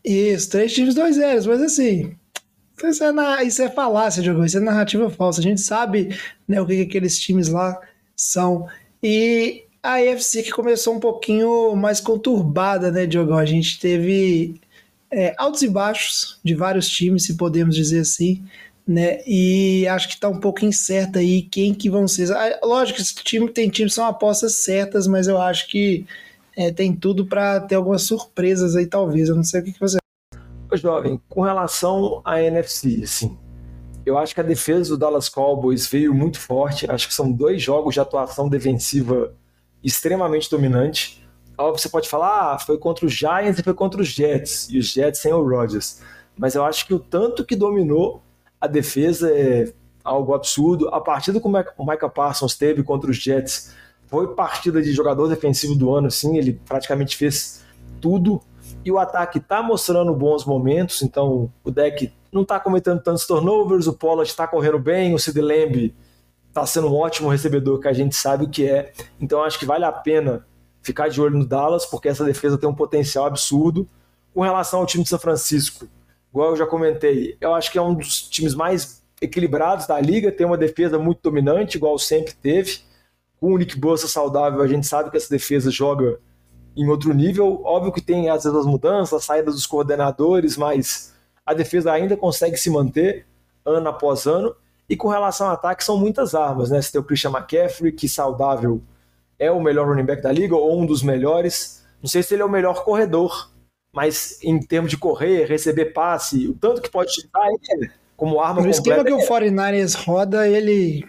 Isso, 0.03 0.49
três 0.49 0.73
times 0.73 0.95
2-0, 0.95 1.47
mas 1.47 1.61
assim, 1.61 2.13
isso 2.83 3.03
é, 3.03 3.11
na, 3.11 3.43
isso 3.43 3.61
é 3.61 3.69
falácia, 3.69 4.21
Diogo. 4.21 4.43
Isso 4.43 4.57
é 4.57 4.59
narrativa 4.59 5.09
falsa. 5.09 5.39
A 5.39 5.43
gente 5.43 5.61
sabe 5.61 6.17
né, 6.47 6.59
o 6.59 6.65
que, 6.65 6.75
que 6.75 6.81
aqueles 6.81 7.17
times 7.17 7.47
lá 7.47 7.79
são. 8.15 8.67
E 9.01 9.63
a 9.81 9.95
AFC 9.95 10.43
que 10.43 10.51
começou 10.51 10.95
um 10.95 10.99
pouquinho 10.99 11.75
mais 11.75 12.01
conturbada, 12.01 12.91
né, 12.91 13.05
Diogo? 13.05 13.33
A 13.33 13.45
gente 13.45 13.79
teve 13.79 14.59
é, 15.13 15.35
altos 15.37 15.61
e 15.61 15.69
baixos 15.69 16.39
de 16.43 16.55
vários 16.55 16.89
times, 16.89 17.25
se 17.25 17.35
podemos 17.35 17.75
dizer 17.75 17.99
assim. 17.99 18.43
Né? 18.85 19.21
E 19.25 19.87
acho 19.87 20.09
que 20.09 20.15
está 20.15 20.27
um 20.27 20.39
pouco 20.39 20.65
incerta 20.65 21.19
aí 21.19 21.43
quem 21.43 21.73
que 21.73 21.89
vão 21.89 22.07
ser. 22.07 22.31
Ah, 22.33 22.59
lógico, 22.63 22.99
esse 22.99 23.15
time 23.15 23.49
tem 23.49 23.69
times 23.69 23.93
são 23.93 24.05
apostas 24.05 24.63
certas, 24.63 25.07
mas 25.07 25.27
eu 25.27 25.39
acho 25.39 25.69
que 25.69 26.05
é, 26.57 26.71
tem 26.71 26.93
tudo 26.93 27.25
para 27.25 27.61
ter 27.61 27.75
algumas 27.75 28.03
surpresas 28.03 28.75
aí, 28.75 28.85
talvez. 28.85 29.29
Eu 29.29 29.35
não 29.35 29.43
sei 29.43 29.61
o 29.61 29.63
que, 29.63 29.71
que 29.71 29.79
você 29.79 29.97
jovem, 30.75 31.21
com 31.29 31.41
relação 31.41 32.19
à 32.25 32.41
NFC, 32.41 33.01
assim, 33.03 33.37
eu 34.05 34.17
acho 34.17 34.33
que 34.33 34.41
a 34.41 34.43
defesa 34.43 34.89
do 34.89 34.97
Dallas 34.97 35.29
Cowboys 35.29 35.87
veio 35.87 36.13
muito 36.13 36.39
forte. 36.39 36.89
Acho 36.89 37.07
que 37.07 37.13
são 37.13 37.31
dois 37.31 37.61
jogos 37.61 37.93
de 37.93 38.01
atuação 38.01 38.49
defensiva 38.49 39.33
extremamente 39.83 40.49
dominante. 40.49 41.22
Óbvio, 41.57 41.81
você 41.81 41.89
pode 41.89 42.09
falar, 42.09 42.53
ah, 42.53 42.59
foi 42.59 42.77
contra 42.77 43.05
os 43.05 43.13
Giants 43.13 43.59
e 43.59 43.63
foi 43.63 43.73
contra 43.73 44.01
os 44.01 44.07
Jets, 44.07 44.67
e 44.69 44.79
os 44.79 44.87
Jets 44.87 45.19
sem 45.19 45.31
o 45.31 45.47
Rodgers. 45.47 46.01
Mas 46.37 46.55
eu 46.55 46.65
acho 46.65 46.87
que 46.87 46.93
o 46.93 46.99
tanto 46.99 47.45
que 47.45 47.55
dominou 47.55 48.21
a 48.59 48.65
defesa 48.65 49.29
é 49.31 49.71
algo 50.03 50.33
absurdo. 50.33 50.89
A 50.89 50.99
partida 50.99 51.39
que 51.39 51.47
o 51.47 51.85
Micah 51.85 52.09
Parsons 52.09 52.55
teve 52.55 52.83
contra 52.83 53.09
os 53.09 53.17
Jets 53.17 53.73
foi 54.07 54.33
partida 54.35 54.81
de 54.81 54.91
jogador 54.91 55.27
defensivo 55.27 55.75
do 55.75 55.93
ano, 55.93 56.09
sim, 56.11 56.37
ele 56.37 56.53
praticamente 56.65 57.17
fez 57.17 57.63
tudo 57.99 58.41
e 58.85 58.91
o 58.91 58.99
ataque 58.99 59.37
está 59.37 59.63
mostrando 59.63 60.13
bons 60.13 60.45
momentos, 60.45 61.01
então 61.01 61.51
o 61.63 61.71
deck 61.71 62.11
não 62.31 62.41
está 62.41 62.59
cometendo 62.59 63.01
tantos 63.01 63.25
turnovers, 63.25 63.87
o 63.87 63.93
Pollard 63.93 64.29
está 64.29 64.45
correndo 64.45 64.77
bem, 64.77 65.13
o 65.13 65.19
Sid 65.19 65.39
Lamb 65.39 65.95
está 66.49 66.65
sendo 66.65 66.89
um 66.89 66.95
ótimo 66.95 67.29
recebedor 67.29 67.79
que 67.79 67.87
a 67.87 67.93
gente 67.93 68.15
sabe 68.15 68.43
o 68.43 68.49
que 68.49 68.67
é, 68.67 68.91
então 69.19 69.43
acho 69.43 69.57
que 69.57 69.65
vale 69.65 69.85
a 69.85 69.91
pena 69.91 70.45
ficar 70.83 71.07
de 71.07 71.19
olho 71.19 71.37
no 71.39 71.45
Dallas, 71.45 71.85
porque 71.85 72.09
essa 72.09 72.23
defesa 72.23 72.57
tem 72.57 72.69
um 72.69 72.75
potencial 72.75 73.25
absurdo. 73.25 73.87
Com 74.33 74.41
relação 74.41 74.79
ao 74.81 74.85
time 74.85 75.03
de 75.03 75.09
São 75.09 75.17
Francisco, 75.19 75.87
igual 76.29 76.51
eu 76.51 76.57
já 76.57 76.65
comentei, 76.65 77.37
eu 77.39 77.53
acho 77.55 77.71
que 77.71 77.77
é 77.77 77.81
um 77.81 77.93
dos 77.93 78.21
times 78.23 78.53
mais 78.53 79.01
equilibrados 79.21 79.87
da 79.87 79.99
liga, 79.99 80.31
tem 80.31 80.45
uma 80.45 80.57
defesa 80.57 80.99
muito 80.99 81.21
dominante, 81.23 81.77
igual 81.77 81.97
sempre 81.97 82.33
teve. 82.33 82.81
Com 83.39 83.53
o 83.53 83.57
Nick 83.57 83.79
Bosa 83.79 84.07
saudável, 84.07 84.61
a 84.61 84.67
gente 84.67 84.85
sabe 84.85 85.09
que 85.09 85.17
essa 85.17 85.29
defesa 85.29 85.71
joga 85.71 86.19
em 86.75 86.87
outro 86.89 87.13
nível. 87.13 87.61
Óbvio 87.63 87.91
que 87.91 88.01
tem 88.01 88.29
às 88.29 88.43
vezes 88.43 88.57
as 88.57 88.65
mudanças, 88.65 89.13
a 89.13 89.19
saída 89.19 89.51
dos 89.51 89.65
coordenadores, 89.65 90.57
mas 90.57 91.13
a 91.45 91.53
defesa 91.53 91.91
ainda 91.91 92.17
consegue 92.17 92.57
se 92.57 92.69
manter 92.69 93.25
ano 93.65 93.87
após 93.89 94.25
ano. 94.25 94.55
E 94.89 94.95
com 94.97 95.07
relação 95.07 95.47
ao 95.47 95.53
ataque, 95.53 95.83
são 95.83 95.97
muitas 95.97 96.35
armas, 96.35 96.69
né? 96.69 96.81
Você 96.81 96.91
tem 96.91 97.01
o 97.01 97.03
Christian 97.03 97.31
McCaffrey, 97.31 97.91
que 97.91 98.09
saudável 98.09 98.81
é 99.43 99.51
o 99.51 99.61
melhor 99.61 99.87
running 99.87 100.05
back 100.05 100.21
da 100.21 100.31
liga, 100.31 100.55
ou 100.55 100.81
um 100.81 100.85
dos 100.85 101.03
melhores. 101.03 101.83
Não 102.01 102.09
sei 102.09 102.23
se 102.23 102.33
ele 102.33 102.41
é 102.41 102.45
o 102.45 102.49
melhor 102.49 102.83
corredor, 102.83 103.51
mas 103.93 104.39
em 104.43 104.59
termos 104.59 104.89
de 104.89 104.97
correr, 104.97 105.45
receber 105.45 105.85
passe, 105.93 106.47
o 106.47 106.53
tanto 106.53 106.81
que 106.81 106.89
pode 106.89 107.13
chutar, 107.13 107.47
ele 107.47 107.85
é 107.85 107.89
como 108.15 108.39
arma 108.39 108.61
No 108.61 108.69
esquema 108.69 109.03
que 109.03 109.13
o 109.13 109.19
é. 109.19 109.27
49ers 109.27 109.95
roda, 109.95 110.47
ele 110.47 111.05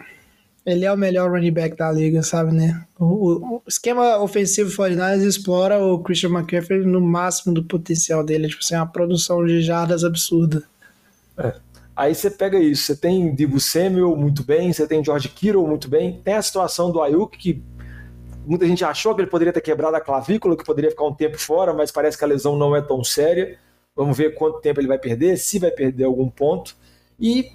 ele 0.65 0.83
é 0.83 0.91
o 0.91 0.97
melhor 0.97 1.29
running 1.29 1.51
back 1.51 1.77
da 1.77 1.91
liga, 1.91 2.23
sabe, 2.23 2.51
né? 2.51 2.83
O, 2.99 3.57
o 3.57 3.61
esquema 3.67 4.17
ofensivo 4.17 4.71
49ers 4.71 5.23
explora 5.23 5.77
o 5.77 5.99
Christian 5.99 6.31
McCaffrey 6.31 6.83
no 6.83 6.99
máximo 6.99 7.53
do 7.53 7.63
potencial 7.63 8.23
dele. 8.23 8.47
Tipo 8.47 8.63
assim, 8.63 8.75
uma 8.75 8.87
produção 8.87 9.45
de 9.45 9.61
jardas 9.61 10.03
absurda. 10.03 10.63
É. 11.37 11.53
Aí 11.95 12.13
você 12.13 12.29
pega 12.29 12.59
isso, 12.59 12.83
você 12.83 12.95
tem 12.95 13.33
Dibu 13.33 13.59
Samuel 13.59 14.15
muito 14.17 14.43
bem, 14.43 14.73
você 14.73 14.85
tem 14.85 15.03
George 15.03 15.29
Kittle 15.29 15.65
muito 15.65 15.87
bem, 15.87 16.19
tem 16.23 16.33
a 16.33 16.41
situação 16.41 16.91
do 16.91 17.01
Ayuk 17.01 17.37
que 17.37 17.63
muita 18.45 18.67
gente 18.67 18.83
achou 18.83 19.15
que 19.15 19.21
ele 19.21 19.29
poderia 19.29 19.51
ter 19.51 19.61
quebrado 19.61 19.95
a 19.95 20.01
clavícula, 20.01 20.55
que 20.55 20.63
poderia 20.63 20.89
ficar 20.89 21.05
um 21.05 21.13
tempo 21.13 21.37
fora, 21.39 21.73
mas 21.73 21.91
parece 21.91 22.17
que 22.17 22.23
a 22.23 22.27
lesão 22.27 22.55
não 22.55 22.75
é 22.75 22.81
tão 22.81 23.03
séria. 23.03 23.57
Vamos 23.95 24.17
ver 24.17 24.35
quanto 24.35 24.59
tempo 24.59 24.79
ele 24.79 24.87
vai 24.87 24.97
perder, 24.97 25.37
se 25.37 25.57
vai 25.57 25.71
perder 25.71 26.03
algum 26.03 26.29
ponto. 26.29 26.75
E 27.19 27.51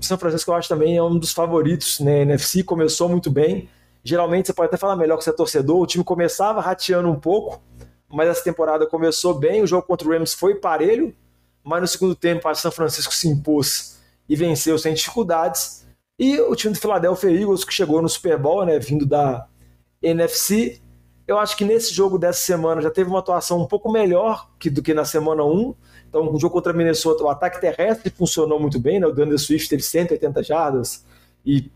são 0.00 0.18
Francisco 0.18 0.50
eu 0.50 0.54
acho 0.54 0.68
também 0.68 0.96
é 0.96 1.02
um 1.02 1.18
dos 1.18 1.32
favoritos 1.32 2.00
na 2.00 2.06
né? 2.06 2.22
NFC, 2.22 2.62
começou 2.62 3.08
muito 3.08 3.30
bem. 3.30 3.68
Geralmente 4.02 4.46
você 4.46 4.52
pode 4.52 4.68
até 4.68 4.76
falar 4.76 4.96
melhor 4.96 5.16
que 5.16 5.24
você 5.24 5.30
é 5.30 5.32
torcedor, 5.32 5.80
o 5.80 5.86
time 5.86 6.04
começava 6.04 6.60
rateando 6.60 7.08
um 7.08 7.18
pouco, 7.18 7.62
mas 8.08 8.28
essa 8.28 8.44
temporada 8.44 8.86
começou 8.86 9.34
bem, 9.34 9.62
o 9.62 9.66
jogo 9.66 9.86
contra 9.86 10.06
o 10.06 10.10
Rams 10.10 10.34
foi 10.34 10.56
parelho, 10.56 11.14
mas 11.62 11.80
no 11.80 11.86
segundo 11.86 12.14
tempo 12.14 12.46
a 12.46 12.54
São 12.54 12.70
Francisco 12.70 13.14
se 13.14 13.26
impôs 13.28 13.98
e 14.28 14.36
venceu 14.36 14.76
sem 14.78 14.92
dificuldades. 14.92 15.86
E 16.18 16.38
o 16.38 16.54
time 16.54 16.74
do 16.74 16.80
Philadelphia 16.80 17.30
Eagles, 17.30 17.64
que 17.64 17.72
chegou 17.72 18.02
no 18.02 18.08
Super 18.08 18.38
Bowl, 18.38 18.64
né, 18.66 18.78
vindo 18.78 19.06
da 19.06 19.46
NFC, 20.06 20.80
eu 21.26 21.38
acho 21.38 21.56
que 21.56 21.64
nesse 21.64 21.92
jogo 21.92 22.18
dessa 22.18 22.40
semana 22.40 22.82
já 22.82 22.90
teve 22.90 23.08
uma 23.08 23.18
atuação 23.18 23.60
um 23.60 23.66
pouco 23.66 23.90
melhor 23.90 24.50
que, 24.58 24.68
do 24.68 24.82
que 24.82 24.92
na 24.92 25.04
semana 25.04 25.44
1, 25.44 25.74
então, 26.14 26.32
o 26.32 26.38
jogo 26.38 26.54
contra 26.54 26.72
a 26.72 26.76
Minnesota, 26.76 27.24
o 27.24 27.28
ataque 27.28 27.60
terrestre 27.60 28.08
funcionou 28.08 28.60
muito 28.60 28.78
bem, 28.78 29.00
né? 29.00 29.06
O 29.08 29.12
Daniel 29.12 29.36
Swift 29.36 29.68
teve 29.68 29.82
180 29.82 30.44
jardas 30.44 31.04
e 31.44 31.68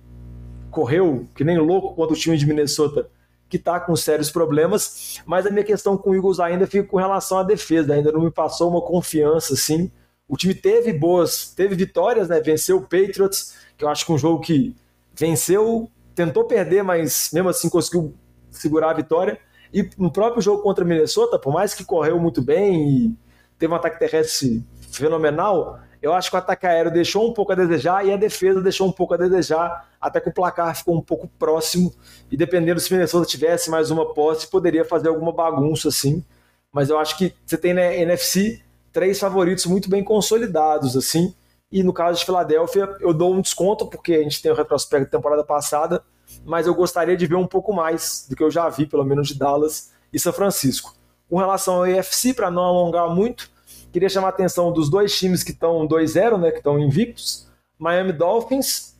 correu 0.70 1.26
que 1.34 1.42
nem 1.42 1.58
louco 1.58 1.92
contra 1.96 2.14
o 2.14 2.16
time 2.16 2.38
de 2.38 2.46
Minnesota, 2.46 3.10
que 3.48 3.56
está 3.56 3.80
com 3.80 3.96
sérios 3.96 4.30
problemas. 4.30 5.20
Mas 5.26 5.44
a 5.44 5.50
minha 5.50 5.64
questão 5.64 5.98
com 5.98 6.10
o 6.10 6.14
Eagles 6.14 6.38
ainda 6.38 6.68
fica 6.68 6.86
com 6.86 6.98
relação 6.98 7.38
à 7.38 7.42
defesa, 7.42 7.94
ainda 7.94 8.12
não 8.12 8.20
me 8.20 8.30
passou 8.30 8.70
uma 8.70 8.80
confiança 8.80 9.54
assim. 9.54 9.90
O 10.28 10.36
time 10.36 10.54
teve 10.54 10.92
boas, 10.92 11.52
teve 11.56 11.74
vitórias, 11.74 12.28
né? 12.28 12.40
Venceu 12.40 12.76
o 12.76 12.82
Patriots, 12.82 13.56
que 13.76 13.84
eu 13.84 13.88
acho 13.88 14.06
que 14.06 14.12
é 14.12 14.14
um 14.14 14.18
jogo 14.18 14.40
que 14.40 14.72
venceu, 15.16 15.90
tentou 16.18 16.42
perder, 16.42 16.82
mas 16.82 17.30
mesmo 17.32 17.48
assim 17.48 17.68
conseguiu 17.68 18.12
segurar 18.50 18.90
a 18.90 18.94
vitória. 18.94 19.38
E 19.72 19.88
no 19.96 20.10
próprio 20.10 20.42
jogo 20.42 20.64
contra 20.64 20.84
Minnesota, 20.84 21.38
por 21.38 21.52
mais 21.52 21.74
que 21.74 21.84
correu 21.84 22.18
muito 22.18 22.42
bem 22.42 22.88
e 22.88 23.16
teve 23.56 23.72
um 23.72 23.76
ataque 23.76 24.00
terrestre 24.00 24.66
fenomenal, 24.90 25.78
eu 26.02 26.12
acho 26.12 26.28
que 26.28 26.34
o 26.34 26.38
ataque 26.40 26.66
aéreo 26.66 26.90
deixou 26.90 27.30
um 27.30 27.32
pouco 27.32 27.52
a 27.52 27.54
desejar 27.54 28.04
e 28.04 28.12
a 28.12 28.16
defesa 28.16 28.60
deixou 28.60 28.88
um 28.88 28.92
pouco 28.92 29.14
a 29.14 29.16
desejar, 29.16 29.88
até 30.00 30.20
que 30.20 30.28
o 30.28 30.32
placar 30.32 30.74
ficou 30.76 30.96
um 30.96 31.00
pouco 31.00 31.28
próximo. 31.38 31.94
E 32.28 32.36
dependendo 32.36 32.80
se 32.80 32.92
Minnesota 32.92 33.24
tivesse 33.24 33.70
mais 33.70 33.92
uma 33.92 34.12
posse, 34.12 34.48
poderia 34.48 34.84
fazer 34.84 35.08
alguma 35.08 35.32
bagunça 35.32 35.88
assim. 35.88 36.24
Mas 36.72 36.90
eu 36.90 36.98
acho 36.98 37.16
que 37.16 37.32
você 37.46 37.56
tem 37.56 37.74
na 37.74 37.94
NFC 37.94 38.60
três 38.92 39.20
favoritos 39.20 39.66
muito 39.66 39.88
bem 39.88 40.02
consolidados 40.02 40.96
assim. 40.96 41.32
E 41.70 41.82
no 41.82 41.92
caso 41.92 42.18
de 42.18 42.24
Filadélfia, 42.24 42.96
eu 43.00 43.12
dou 43.12 43.34
um 43.34 43.40
desconto 43.40 43.86
porque 43.86 44.14
a 44.14 44.22
gente 44.22 44.40
tem 44.40 44.50
o 44.50 44.54
retrospecto 44.54 45.10
da 45.10 45.18
temporada 45.18 45.44
passada, 45.44 46.02
mas 46.44 46.66
eu 46.66 46.74
gostaria 46.74 47.16
de 47.16 47.26
ver 47.26 47.34
um 47.34 47.46
pouco 47.46 47.72
mais 47.72 48.26
do 48.28 48.34
que 48.34 48.42
eu 48.42 48.50
já 48.50 48.68
vi, 48.68 48.86
pelo 48.86 49.04
menos 49.04 49.28
de 49.28 49.34
Dallas 49.34 49.92
e 50.12 50.18
São 50.18 50.32
Francisco. 50.32 50.94
Com 51.28 51.36
relação 51.36 51.76
ao 51.76 51.86
EFC, 51.86 52.32
para 52.32 52.50
não 52.50 52.62
alongar 52.62 53.14
muito, 53.14 53.50
queria 53.92 54.08
chamar 54.08 54.28
a 54.28 54.30
atenção 54.30 54.72
dos 54.72 54.88
dois 54.88 55.16
times 55.16 55.42
que 55.42 55.52
estão 55.52 55.86
2-0, 55.86 56.38
né, 56.38 56.50
que 56.50 56.58
estão 56.58 56.78
invictos. 56.78 57.46
Miami 57.78 58.12
Dolphins, 58.12 58.96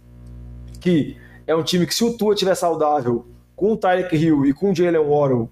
que 0.80 1.16
é 1.46 1.54
um 1.54 1.62
time 1.62 1.86
que 1.86 1.94
se 1.94 2.04
o 2.04 2.16
Tua 2.16 2.34
estiver 2.34 2.54
saudável, 2.54 3.26
com 3.56 3.72
o 3.72 3.76
Tyreek 3.76 4.14
Hill 4.14 4.46
e 4.46 4.52
com 4.52 4.70
o 4.70 4.74
Jalen 4.74 5.00
Waddle, 5.00 5.50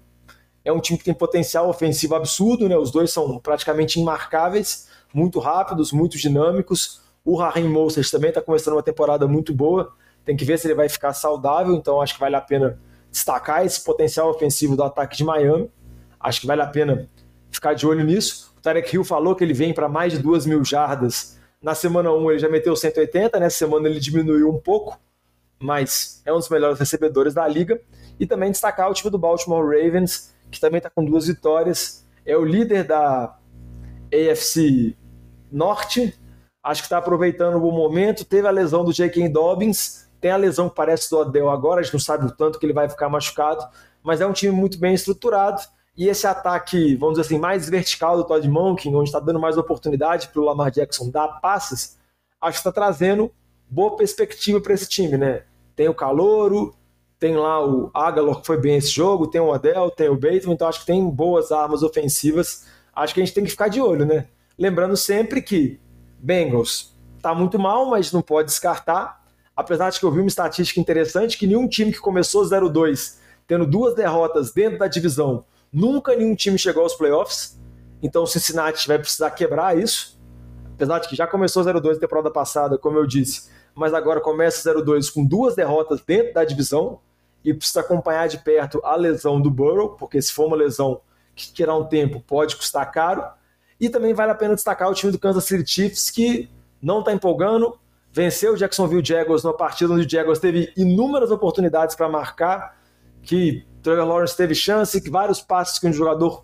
é 0.63 0.71
um 0.71 0.79
time 0.79 0.97
que 0.97 1.05
tem 1.05 1.13
potencial 1.13 1.69
ofensivo 1.69 2.13
absurdo, 2.15 2.69
né? 2.69 2.77
Os 2.77 2.91
dois 2.91 3.11
são 3.11 3.39
praticamente 3.39 3.99
imarcáveis, 3.99 4.87
muito 5.13 5.39
rápidos, 5.39 5.91
muito 5.91 6.17
dinâmicos. 6.17 7.01
O 7.27 7.35
Raheem 7.35 7.67
Mostert 7.67 8.09
também 8.09 8.29
está 8.29 8.41
começando 8.41 8.75
uma 8.75 8.81
temporada 8.81 9.27
muito 9.27 9.53
boa. 9.53 9.91
Tem 10.23 10.37
que 10.37 10.45
ver 10.45 10.57
se 10.57 10.65
ele 10.65 10.73
vai 10.73 10.87
ficar 10.87 11.11
saudável, 11.11 11.73
então 11.73 12.01
acho 12.01 12.13
que 12.13 12.19
vale 12.21 12.37
a 12.37 12.39
pena 12.41 12.79
destacar 13.11 13.65
esse 13.65 13.83
potencial 13.83 14.29
ofensivo 14.29 14.77
do 14.77 14.83
ataque 14.83 15.17
de 15.17 15.25
Miami. 15.25 15.69
Acho 16.17 16.39
que 16.39 16.47
vale 16.47 16.61
a 16.61 16.67
pena 16.67 17.09
ficar 17.51 17.73
de 17.73 17.85
olho 17.85 18.01
nisso. 18.05 18.55
O 18.57 18.61
Tarek 18.61 18.95
Hill 18.95 19.03
falou 19.03 19.35
que 19.35 19.43
ele 19.43 19.53
vem 19.53 19.73
para 19.73 19.89
mais 19.89 20.13
de 20.13 20.19
2 20.19 20.45
mil 20.45 20.63
jardas. 20.63 21.37
Na 21.61 21.75
semana 21.75 22.13
1 22.13 22.31
ele 22.31 22.39
já 22.39 22.47
meteu 22.47 22.73
180, 22.77 23.37
nessa 23.41 23.57
semana 23.57 23.89
ele 23.89 23.99
diminuiu 23.99 24.49
um 24.49 24.57
pouco, 24.57 24.97
mas 25.59 26.21
é 26.25 26.31
um 26.31 26.37
dos 26.37 26.47
melhores 26.47 26.79
recebedores 26.79 27.33
da 27.33 27.45
liga. 27.45 27.77
E 28.17 28.25
também 28.25 28.51
destacar 28.51 28.89
o 28.89 28.93
time 28.93 29.11
do 29.11 29.17
Baltimore 29.17 29.65
Ravens, 29.65 30.33
que 30.49 30.61
também 30.61 30.77
está 30.77 30.89
com 30.89 31.03
duas 31.03 31.27
vitórias. 31.27 32.07
É 32.25 32.37
o 32.37 32.45
líder 32.45 32.85
da 32.85 33.37
AFC 34.13 34.95
Norte. 35.51 36.17
Acho 36.67 36.81
que 36.81 36.87
está 36.87 36.97
aproveitando 36.97 37.55
o 37.55 37.71
momento. 37.71 38.25
Teve 38.25 38.45
a 38.45 38.51
lesão 38.51 38.83
do 38.83 38.91
J.K. 38.91 39.29
Dobbins. 39.29 40.05
Tem 40.19 40.31
a 40.31 40.35
lesão 40.35 40.67
que 40.67 40.75
parece 40.75 41.09
do 41.09 41.17
Odell 41.17 41.49
agora. 41.49 41.79
A 41.79 41.83
gente 41.83 41.93
não 41.93 41.99
sabe 41.99 42.25
o 42.25 42.31
tanto 42.31 42.59
que 42.59 42.65
ele 42.65 42.73
vai 42.73 42.89
ficar 42.89 43.07
machucado. 43.07 43.65
Mas 44.03 44.19
é 44.19 44.27
um 44.27 44.33
time 44.33 44.51
muito 44.51 44.77
bem 44.77 44.93
estruturado 44.93 45.61
e 45.95 46.09
esse 46.09 46.27
ataque, 46.27 46.95
vamos 46.95 47.15
dizer 47.15 47.25
assim, 47.25 47.39
mais 47.39 47.69
vertical 47.69 48.17
do 48.17 48.23
Todd 48.25 48.45
Monken, 48.47 48.95
onde 48.95 49.09
está 49.09 49.19
dando 49.19 49.39
mais 49.39 49.57
oportunidade 49.57 50.27
para 50.27 50.41
o 50.41 50.45
Lamar 50.45 50.69
Jackson 50.69 51.09
dar 51.09 51.39
passes, 51.39 51.97
acho 52.39 52.57
que 52.57 52.59
está 52.59 52.71
trazendo 52.71 53.31
boa 53.67 53.95
perspectiva 53.95 54.59
para 54.61 54.73
esse 54.73 54.87
time, 54.87 55.17
né? 55.17 55.43
Tem 55.73 55.87
o 55.89 55.95
Calouro, 55.95 56.75
tem 57.17 57.35
lá 57.35 57.65
o 57.65 57.89
Agalor, 57.95 58.41
que 58.41 58.45
foi 58.45 58.61
bem 58.61 58.75
esse 58.75 58.89
jogo, 58.89 59.25
tem 59.25 59.41
o 59.41 59.47
Odell, 59.47 59.89
tem 59.89 60.07
o 60.07 60.15
Bateman, 60.15 60.53
então 60.53 60.67
acho 60.67 60.81
que 60.81 60.85
tem 60.85 61.09
boas 61.09 61.51
armas 61.51 61.81
ofensivas. 61.81 62.67
Acho 62.93 63.15
que 63.15 63.21
a 63.21 63.25
gente 63.25 63.33
tem 63.33 63.43
que 63.43 63.49
ficar 63.49 63.67
de 63.67 63.81
olho, 63.81 64.05
né? 64.05 64.27
Lembrando 64.55 64.95
sempre 64.95 65.41
que 65.41 65.79
Bengals 66.19 66.95
tá 67.21 67.33
muito 67.33 67.57
mal, 67.57 67.89
mas 67.89 68.11
não 68.11 68.21
pode 68.21 68.49
descartar. 68.49 69.23
Apesar 69.55 69.89
de 69.89 69.99
que 69.99 70.05
eu 70.05 70.11
vi 70.11 70.19
uma 70.19 70.27
estatística 70.27 70.79
interessante 70.79 71.37
que 71.37 71.47
nenhum 71.47 71.67
time 71.67 71.91
que 71.91 71.99
começou 71.99 72.43
0-2, 72.43 73.17
tendo 73.47 73.65
duas 73.65 73.95
derrotas 73.95 74.51
dentro 74.51 74.77
da 74.77 74.87
divisão, 74.87 75.45
Nunca 75.71 76.15
nenhum 76.15 76.33
time 76.33 76.57
chegou 76.57 76.83
aos 76.83 76.95
playoffs, 76.95 77.59
então 78.01 78.23
o 78.23 78.27
Cincinnati 78.27 78.87
vai 78.87 78.97
precisar 78.97 79.31
quebrar 79.31 79.77
isso. 79.77 80.17
Apesar 80.73 80.99
de 80.99 81.09
que 81.09 81.15
já 81.15 81.27
começou 81.27 81.63
0-2 81.63 81.95
na 81.95 81.99
temporada 81.99 82.31
passada, 82.31 82.77
como 82.77 82.97
eu 82.97 83.05
disse, 83.05 83.49
mas 83.75 83.93
agora 83.93 84.21
começa 84.21 84.73
0-2 84.73 85.11
com 85.11 85.25
duas 85.25 85.55
derrotas 85.55 86.01
dentro 86.01 86.33
da 86.33 86.45
divisão 86.45 86.99
e 87.43 87.53
precisa 87.53 87.81
acompanhar 87.81 88.27
de 88.27 88.37
perto 88.37 88.79
a 88.83 88.95
lesão 88.95 89.41
do 89.41 89.51
Burrow, 89.51 89.89
porque 89.89 90.21
se 90.21 90.31
for 90.31 90.47
uma 90.47 90.55
lesão 90.55 91.01
que 91.35 91.51
tirar 91.51 91.75
um 91.75 91.85
tempo 91.85 92.21
pode 92.21 92.55
custar 92.55 92.89
caro. 92.91 93.23
E 93.79 93.89
também 93.89 94.13
vale 94.13 94.31
a 94.31 94.35
pena 94.35 94.55
destacar 94.55 94.89
o 94.89 94.93
time 94.93 95.11
do 95.11 95.19
Kansas 95.19 95.45
City 95.45 95.69
Chiefs, 95.69 96.09
que 96.09 96.49
não 96.81 96.99
está 96.99 97.13
empolgando, 97.13 97.77
venceu 98.11 98.53
o 98.53 98.57
Jacksonville 98.57 99.05
Jaguars 99.05 99.43
numa 99.43 99.55
partida 99.55 99.93
onde 99.93 100.05
o 100.05 100.09
Jaguars 100.09 100.39
teve 100.39 100.73
inúmeras 100.75 101.31
oportunidades 101.31 101.95
para 101.95 102.09
marcar, 102.09 102.77
que 103.21 103.65
Trevor 103.83 104.05
Lawrence 104.05 104.35
teve 104.35 104.55
chance, 104.55 104.99
que 104.99 105.09
vários 105.09 105.41
passes 105.41 105.77
que 105.79 105.87
um 105.87 105.93
jogador 105.93 106.43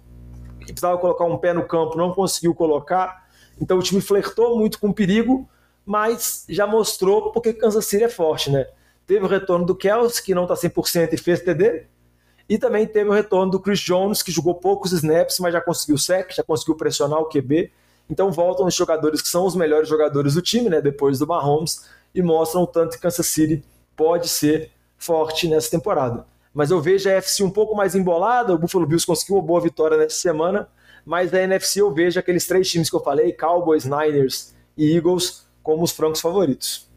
que 0.59 0.67
precisava 0.67 0.97
colocar 0.97 1.25
um 1.25 1.37
pé 1.37 1.53
no 1.53 1.65
campo 1.67 1.97
não 1.97 2.13
conseguiu 2.13 2.53
colocar. 2.53 3.27
Então 3.59 3.77
o 3.77 3.81
time 3.81 4.01
flertou 4.01 4.57
muito 4.57 4.79
com 4.79 4.89
o 4.89 4.93
perigo, 4.93 5.49
mas 5.85 6.45
já 6.47 6.65
mostrou 6.65 7.31
porque 7.31 7.53
Kansas 7.53 7.85
City 7.85 8.03
é 8.03 8.09
forte, 8.09 8.49
né? 8.49 8.67
Teve 9.05 9.25
o 9.25 9.27
retorno 9.27 9.65
do 9.65 9.75
Kelsey, 9.75 10.23
que 10.23 10.33
não 10.33 10.43
está 10.43 10.55
100% 10.55 11.13
e 11.13 11.17
fez 11.17 11.41
TD. 11.41 11.87
E 12.47 12.57
também 12.57 12.85
teve 12.85 13.09
o 13.09 13.13
retorno 13.13 13.51
do 13.51 13.59
Chris 13.59 13.79
Jones, 13.79 14.21
que 14.21 14.31
jogou 14.31 14.55
poucos 14.55 14.91
snaps, 14.91 15.39
mas 15.39 15.53
já 15.53 15.61
conseguiu 15.61 15.97
sec, 15.97 16.31
já 16.35 16.43
conseguiu 16.43 16.75
pressionar 16.75 17.19
o 17.19 17.29
QB. 17.29 17.71
Então 18.09 18.31
voltam 18.31 18.65
os 18.65 18.75
jogadores 18.75 19.21
que 19.21 19.29
são 19.29 19.45
os 19.45 19.55
melhores 19.55 19.87
jogadores 19.87 20.33
do 20.33 20.41
time, 20.41 20.69
né? 20.69 20.81
Depois 20.81 21.19
do 21.19 21.27
Mahomes, 21.27 21.85
e 22.13 22.21
mostram 22.21 22.63
o 22.63 22.67
tanto 22.67 22.95
que 22.95 23.01
Kansas 23.01 23.27
City 23.27 23.63
pode 23.95 24.27
ser 24.27 24.71
forte 24.97 25.47
nessa 25.47 25.71
temporada 25.71 26.25
mas 26.53 26.69
eu 26.69 26.79
vejo 26.79 27.09
a 27.09 27.13
NFC 27.13 27.43
um 27.43 27.49
pouco 27.49 27.75
mais 27.75 27.95
embolada. 27.95 28.53
O 28.53 28.57
Buffalo 28.57 28.85
Bills 28.85 29.05
conseguiu 29.05 29.37
uma 29.37 29.41
boa 29.41 29.59
vitória 29.59 29.97
nessa 29.97 30.15
semana, 30.15 30.67
mas 31.03 31.31
da 31.31 31.41
NFC 31.41 31.81
eu 31.81 31.91
vejo 31.91 32.19
aqueles 32.19 32.45
três 32.45 32.69
times 32.69 32.89
que 32.89 32.95
eu 32.95 33.01
falei, 33.01 33.33
Cowboys, 33.33 33.85
Niners 33.85 34.53
e 34.77 34.95
Eagles, 34.95 35.47
como 35.63 35.83
os 35.83 35.91
francos 35.91 36.21
favoritos. 36.21 36.87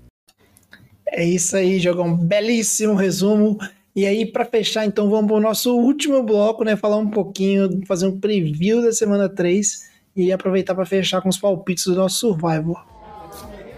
É 1.08 1.24
isso 1.24 1.56
aí, 1.56 1.80
um 1.90 2.14
belíssimo 2.14 2.94
resumo. 2.94 3.58
E 3.96 4.04
aí, 4.04 4.26
para 4.26 4.44
fechar, 4.44 4.84
então, 4.84 5.08
vamos 5.08 5.26
para 5.26 5.36
o 5.38 5.40
nosso 5.40 5.74
último 5.74 6.22
bloco, 6.22 6.62
né? 6.62 6.76
Falar 6.76 6.98
um 6.98 7.08
pouquinho, 7.08 7.80
fazer 7.86 8.06
um 8.06 8.20
preview 8.20 8.82
da 8.82 8.92
semana 8.92 9.26
3 9.26 9.88
e 10.14 10.30
aproveitar 10.30 10.74
para 10.74 10.84
fechar 10.84 11.22
com 11.22 11.30
os 11.30 11.38
palpites 11.38 11.86
do 11.86 11.94
nosso 11.94 12.18
Survivor. 12.18 12.84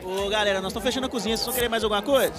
Ô, 0.02 0.28
galera, 0.28 0.60
nós 0.60 0.72
estamos 0.72 0.84
fechando 0.84 1.06
a 1.06 1.08
cozinha. 1.08 1.36
Vocês 1.36 1.46
vão 1.46 1.54
querer 1.54 1.68
mais 1.68 1.84
alguma 1.84 2.02
coisa? 2.02 2.34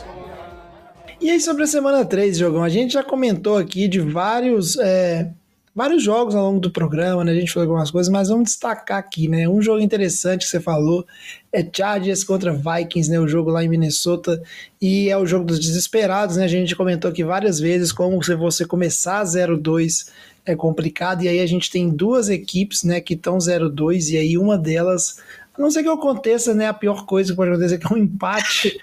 E 1.22 1.30
aí, 1.30 1.40
sobre 1.40 1.64
a 1.64 1.68
semana 1.68 2.04
3, 2.04 2.38
Jogão, 2.38 2.66
a 2.66 2.68
gente 2.68 2.92
já 2.92 3.04
comentou 3.04 3.58
aqui 3.58 3.88
de 3.88 4.02
vários, 4.02 4.78
é, 4.78 5.32
vários 5.76 6.04
jogos 6.04 6.36
ao 6.36 6.44
longo 6.44 6.60
do 6.60 6.72
programa, 6.72 7.24
né? 7.24 7.32
A 7.32 7.36
gente 7.36 7.52
falou 7.52 7.68
algumas 7.68 7.92
coisas, 7.92 8.12
mas 8.12 8.30
vamos 8.30 8.46
destacar 8.50 8.98
aqui, 8.98 9.28
né? 9.28 9.48
Um 9.48 9.62
jogo 9.62 9.80
interessante 9.80 10.46
que 10.46 10.52
você 10.52 10.60
falou 10.60 11.06
é 11.52 11.66
Chargers 11.72 12.24
contra 12.24 12.54
Vikings, 12.54 13.10
né? 13.10 13.20
O 13.20 13.28
jogo 13.28 13.50
lá 13.50 13.64
em 13.64 13.68
Minnesota. 13.68 14.42
E 14.82 15.10
é 15.10 15.18
o 15.18 15.26
jogo 15.26 15.46
dos 15.46 15.60
desesperados, 15.60 16.38
né? 16.38 16.46
A 16.46 16.48
gente 16.48 16.76
comentou 16.76 17.10
aqui 17.10 17.24
várias 17.24 17.60
vezes 17.60 17.92
como 17.92 18.22
se 18.24 18.36
você 18.36 18.66
começar 18.66 19.24
0-2 19.24 20.10
é 20.46 20.56
complicado. 20.56 21.24
E 21.24 21.28
aí 21.28 21.40
a 21.40 21.46
gente 21.46 21.70
tem 21.70 21.90
duas 21.90 22.30
equipes, 22.30 22.84
né, 22.84 23.00
que 23.00 23.14
estão 23.14 23.38
0-2, 23.38 24.12
e 24.12 24.18
aí 24.18 24.38
uma 24.38 24.58
delas 24.58 25.18
a 25.60 25.62
não 25.62 25.70
ser 25.70 25.84
que 25.84 25.90
aconteça, 25.90 26.54
né? 26.54 26.68
A 26.68 26.74
pior 26.74 27.06
coisa 27.06 27.34
que 27.34 27.36
pode 27.36 27.52
acontecer 27.52 27.78
que 27.78 27.86
é 27.86 27.96
um 27.96 28.00
empate. 28.00 28.80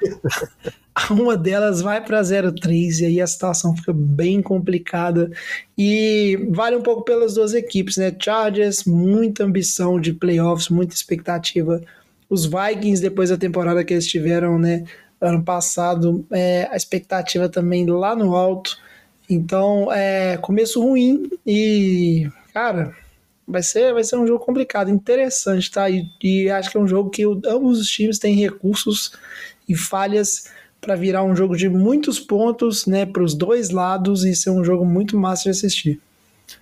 uma 1.11 1.35
delas 1.35 1.81
vai 1.81 2.05
para 2.05 2.20
0-3 2.20 3.01
e 3.01 3.07
aí 3.07 3.20
a 3.20 3.27
situação 3.27 3.74
fica 3.74 3.95
bem 3.95 4.43
complicada. 4.43 5.31
E 5.77 6.39
vale 6.51 6.77
um 6.77 6.83
pouco 6.83 7.03
pelas 7.03 7.33
duas 7.33 7.55
equipes, 7.55 7.97
né? 7.97 8.14
Chargers, 8.18 8.85
muita 8.85 9.43
ambição 9.43 9.99
de 9.99 10.12
playoffs, 10.12 10.68
muita 10.68 10.95
expectativa. 10.95 11.81
Os 12.29 12.45
Vikings, 12.45 13.01
depois 13.01 13.31
da 13.31 13.39
temporada 13.39 13.83
que 13.83 13.95
eles 13.95 14.07
tiveram, 14.07 14.59
né? 14.59 14.85
Ano 15.18 15.43
passado, 15.43 16.27
é, 16.31 16.68
a 16.70 16.77
expectativa 16.77 17.49
também 17.49 17.87
lá 17.87 18.14
no 18.14 18.37
alto. 18.37 18.77
Então, 19.31 19.91
é 19.91 20.37
começo 20.37 20.83
ruim 20.83 21.31
e, 21.47 22.29
cara, 22.53 22.95
vai 23.47 23.63
ser, 23.63 23.93
vai 23.93 24.03
ser 24.03 24.17
um 24.17 24.27
jogo 24.27 24.45
complicado, 24.45 24.91
interessante, 24.91 25.71
tá? 25.71 25.89
E, 25.89 26.09
e 26.23 26.51
acho 26.51 26.71
que 26.71 26.77
é 26.77 26.81
um 26.81 26.89
jogo 26.89 27.11
que 27.11 27.25
ambos 27.25 27.81
os 27.81 27.89
times 27.89 28.19
têm 28.19 28.35
recursos 28.35 29.13
e 29.69 29.75
falhas 29.75 30.51
para 30.81 30.95
virar 30.95 31.23
um 31.23 31.35
jogo 31.35 31.57
de 31.57 31.69
muitos 31.69 32.21
pontos, 32.21 32.87
né, 32.87 33.05
para 33.07 33.23
os 33.23 33.35
dois 33.35 33.71
lados 33.71 34.25
e 34.25 34.35
ser 34.35 34.51
um 34.51 34.65
jogo 34.65 34.85
muito 34.85 35.19
massa 35.19 35.45
de 35.45 35.51
assistir. 35.51 36.01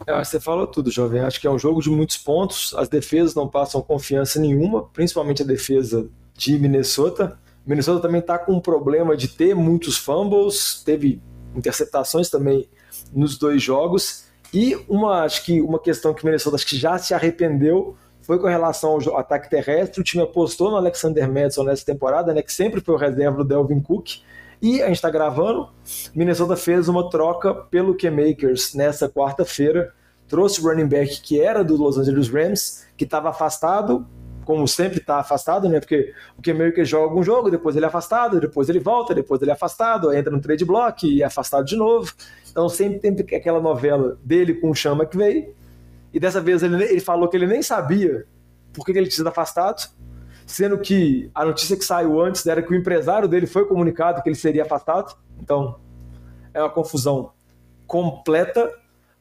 É, 0.06 0.24
você 0.24 0.40
falou 0.40 0.66
tudo, 0.66 0.90
jovem. 0.90 1.20
Acho 1.20 1.40
que 1.40 1.46
é 1.46 1.50
um 1.50 1.58
jogo 1.58 1.82
de 1.82 1.90
muitos 1.90 2.16
pontos. 2.16 2.74
As 2.76 2.88
defesas 2.88 3.34
não 3.34 3.48
passam 3.48 3.82
confiança 3.82 4.40
nenhuma, 4.40 4.84
principalmente 4.84 5.42
a 5.42 5.44
defesa 5.44 6.08
de 6.36 6.58
Minnesota. 6.58 7.38
Minnesota 7.66 8.00
também 8.00 8.20
está 8.20 8.38
com 8.38 8.52
um 8.52 8.60
problema 8.60 9.16
de 9.16 9.28
ter 9.28 9.54
muitos 9.54 9.96
fumbles, 9.96 10.82
teve 10.84 11.20
interceptações 11.54 12.30
também 12.30 12.68
nos 13.12 13.38
dois 13.38 13.62
jogos. 13.62 14.24
E 14.54 14.76
uma, 14.88 15.24
acho 15.24 15.44
que 15.44 15.60
uma 15.60 15.80
questão 15.80 16.14
que 16.14 16.22
o 16.22 16.26
Minnesota 16.26 16.54
acho 16.54 16.66
que 16.66 16.76
já 16.76 16.96
se 16.96 17.12
arrependeu 17.12 17.96
foi 18.22 18.38
com 18.38 18.46
relação 18.46 18.92
ao 18.92 19.18
ataque 19.18 19.50
terrestre. 19.50 20.00
O 20.00 20.04
time 20.04 20.22
apostou 20.22 20.70
no 20.70 20.76
Alexander 20.76 21.28
Madison 21.28 21.64
nessa 21.64 21.84
temporada, 21.84 22.32
né, 22.32 22.40
que 22.40 22.52
sempre 22.52 22.80
foi 22.80 22.94
o 22.94 22.98
reserva 22.98 23.38
do 23.38 23.44
Delvin 23.44 23.80
Cook. 23.80 24.20
E 24.62 24.80
a 24.80 24.86
gente 24.86 24.96
está 24.96 25.10
gravando. 25.10 25.68
Minnesota 26.14 26.56
fez 26.56 26.88
uma 26.88 27.10
troca 27.10 27.52
pelo 27.52 27.96
K-Makers 27.96 28.74
nessa 28.74 29.08
quarta-feira. 29.08 29.92
Trouxe 30.28 30.60
o 30.60 30.68
running 30.68 30.86
back 30.86 31.20
que 31.20 31.40
era 31.40 31.64
do 31.64 31.76
Los 31.76 31.98
Angeles 31.98 32.28
Rams, 32.28 32.86
que 32.96 33.02
estava 33.04 33.30
afastado, 33.30 34.06
como 34.44 34.66
sempre 34.68 34.98
está 34.98 35.18
afastado, 35.18 35.68
né? 35.68 35.80
Porque 35.80 36.12
o 36.36 36.42
K-Maker 36.42 36.84
joga 36.84 37.14
um 37.14 37.22
jogo, 37.22 37.50
depois 37.50 37.76
ele 37.76 37.84
é 37.84 37.88
afastado, 37.88 38.40
depois 38.40 38.68
ele 38.68 38.78
volta, 38.78 39.14
depois 39.14 39.40
ele 39.40 39.50
é 39.50 39.54
afastado, 39.54 40.12
entra 40.12 40.30
no 40.30 40.40
trade 40.40 40.64
block 40.64 41.06
e 41.06 41.22
é 41.22 41.24
afastado 41.24 41.64
de 41.64 41.76
novo. 41.76 42.12
Então 42.50 42.68
sempre 42.68 42.98
tem 42.98 43.36
aquela 43.36 43.60
novela 43.60 44.18
dele 44.22 44.54
com 44.54 44.70
o 44.70 44.74
Chama 44.74 45.06
que 45.06 45.16
veio. 45.16 45.54
E 46.12 46.20
dessa 46.20 46.40
vez 46.40 46.62
ele, 46.62 46.82
ele 46.84 47.00
falou 47.00 47.28
que 47.28 47.36
ele 47.36 47.46
nem 47.46 47.62
sabia 47.62 48.26
por 48.72 48.84
que 48.84 48.92
ele 48.92 49.06
tinha 49.06 49.16
sido 49.16 49.28
afastado, 49.28 49.88
sendo 50.46 50.78
que 50.78 51.30
a 51.34 51.44
notícia 51.44 51.76
que 51.76 51.84
saiu 51.84 52.20
antes 52.20 52.46
era 52.46 52.62
que 52.62 52.72
o 52.72 52.76
empresário 52.76 53.26
dele 53.26 53.46
foi 53.46 53.66
comunicado 53.66 54.22
que 54.22 54.28
ele 54.28 54.36
seria 54.36 54.62
afastado. 54.62 55.16
Então 55.40 55.80
é 56.52 56.60
uma 56.60 56.70
confusão 56.70 57.32
completa. 57.86 58.70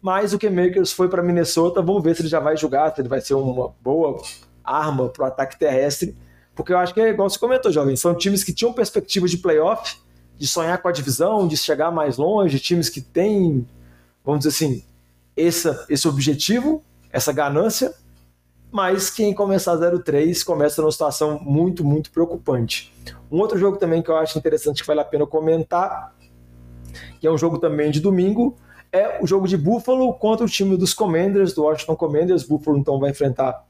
Mas 0.01 0.33
o 0.33 0.37
K-Makers 0.37 0.91
foi 0.91 1.07
para 1.07 1.23
Minnesota. 1.23 1.81
Vamos 1.81 2.03
ver 2.03 2.13
se 2.13 2.23
ele 2.23 2.27
já 2.27 2.41
vai 2.41 2.57
jogar, 2.57 2.93
se 2.93 2.99
ele 2.99 3.07
vai 3.07 3.21
ser 3.21 3.35
uma 3.35 3.73
boa 3.81 4.21
arma 4.63 5.09
para 5.09 5.23
o 5.23 5.25
ataque 5.25 5.57
terrestre, 5.57 6.15
porque 6.55 6.71
eu 6.71 6.77
acho 6.77 6.93
que 6.93 7.01
é 7.01 7.09
igual 7.09 7.29
você 7.29 7.39
comentou, 7.39 7.71
jovem, 7.71 7.95
são 7.95 8.15
times 8.15 8.43
que 8.43 8.53
tinham 8.53 8.73
perspectiva 8.73 9.27
de 9.27 9.37
playoff, 9.37 9.97
de 10.37 10.47
sonhar 10.47 10.81
com 10.81 10.87
a 10.87 10.91
divisão, 10.91 11.47
de 11.47 11.57
chegar 11.57 11.91
mais 11.91 12.17
longe, 12.17 12.59
times 12.59 12.89
que 12.89 13.01
têm, 13.01 13.67
vamos 14.23 14.45
dizer 14.45 14.49
assim, 14.49 14.83
esse, 15.35 15.69
esse 15.89 16.07
objetivo, 16.07 16.83
essa 17.11 17.31
ganância, 17.31 17.93
mas 18.71 19.09
quem 19.09 19.33
começar 19.33 19.75
0-3 19.75 20.43
começa 20.43 20.81
numa 20.81 20.91
situação 20.91 21.39
muito, 21.39 21.83
muito 21.83 22.11
preocupante. 22.11 22.91
Um 23.31 23.39
outro 23.39 23.57
jogo 23.57 23.77
também 23.77 24.01
que 24.01 24.09
eu 24.09 24.17
acho 24.17 24.37
interessante 24.37 24.81
que 24.81 24.87
vale 24.87 24.99
a 24.99 25.05
pena 25.05 25.27
comentar, 25.27 26.13
que 27.19 27.27
é 27.27 27.31
um 27.31 27.37
jogo 27.37 27.59
também 27.59 27.91
de 27.91 27.99
domingo, 27.99 28.55
é 28.91 29.19
o 29.21 29.27
jogo 29.27 29.47
de 29.47 29.57
Buffalo 29.57 30.13
contra 30.13 30.45
o 30.45 30.49
time 30.49 30.77
dos 30.77 30.93
Commanders, 30.93 31.53
do 31.53 31.63
Washington 31.63 31.95
Commanders. 31.95 32.43
Buffalo 32.43 32.77
então 32.77 32.99
vai 32.99 33.09
enfrentar 33.09 33.63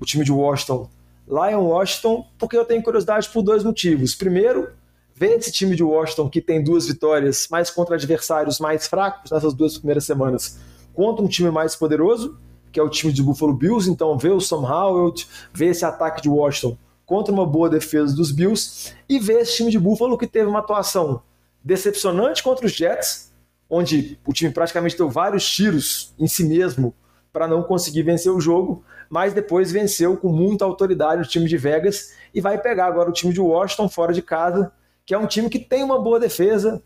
o 0.00 0.04
time 0.04 0.24
de 0.24 0.32
Washington 0.32 0.88
lá 1.30 1.56
Washington, 1.56 2.26
porque 2.36 2.56
eu 2.56 2.64
tenho 2.64 2.82
curiosidade 2.82 3.28
por 3.28 3.42
dois 3.42 3.62
motivos. 3.62 4.14
Primeiro, 4.14 4.70
ver 5.14 5.38
esse 5.38 5.52
time 5.52 5.76
de 5.76 5.82
Washington 5.82 6.28
que 6.28 6.40
tem 6.40 6.62
duas 6.62 6.86
vitórias, 6.86 7.46
mas 7.50 7.70
contra 7.70 7.94
adversários 7.94 8.58
mais 8.58 8.88
fracos 8.88 9.30
nessas 9.30 9.54
duas 9.54 9.78
primeiras 9.78 10.04
semanas, 10.04 10.58
contra 10.92 11.24
um 11.24 11.28
time 11.28 11.50
mais 11.50 11.76
poderoso, 11.76 12.36
que 12.72 12.80
é 12.80 12.82
o 12.82 12.88
time 12.88 13.12
de 13.12 13.22
Buffalo 13.22 13.54
Bills. 13.54 13.88
Então, 13.88 14.18
ver 14.18 14.32
o 14.32 14.40
Sam 14.40 14.68
Howell, 14.68 15.14
ver 15.52 15.66
esse 15.66 15.84
ataque 15.84 16.20
de 16.20 16.28
Washington 16.28 16.76
contra 17.06 17.32
uma 17.32 17.46
boa 17.46 17.68
defesa 17.68 18.14
dos 18.14 18.30
Bills 18.30 18.92
e 19.08 19.18
ver 19.18 19.40
esse 19.40 19.56
time 19.56 19.70
de 19.70 19.78
Buffalo 19.78 20.18
que 20.18 20.26
teve 20.26 20.48
uma 20.48 20.60
atuação 20.60 21.22
decepcionante 21.62 22.42
contra 22.42 22.66
os 22.66 22.72
Jets, 22.72 23.32
onde 23.68 24.18
o 24.26 24.32
time 24.32 24.50
praticamente 24.50 24.96
deu 24.96 25.08
vários 25.08 25.48
tiros 25.48 26.14
em 26.18 26.26
si 26.26 26.44
mesmo 26.44 26.94
para 27.32 27.46
não 27.46 27.62
conseguir 27.62 28.02
vencer 28.02 28.32
o 28.32 28.40
jogo, 28.40 28.84
mas 29.10 29.34
depois 29.34 29.72
venceu 29.72 30.16
com 30.16 30.28
muita 30.28 30.64
autoridade 30.64 31.22
o 31.22 31.28
time 31.28 31.46
de 31.46 31.58
Vegas 31.58 32.14
e 32.32 32.40
vai 32.40 32.56
pegar 32.56 32.86
agora 32.86 33.10
o 33.10 33.12
time 33.12 33.32
de 33.32 33.40
Washington 33.40 33.88
fora 33.88 34.12
de 34.12 34.22
casa, 34.22 34.72
que 35.04 35.12
é 35.12 35.18
um 35.18 35.26
time 35.26 35.50
que 35.50 35.58
tem 35.58 35.82
uma 35.82 36.00
boa 36.00 36.20
defesa, 36.20 36.80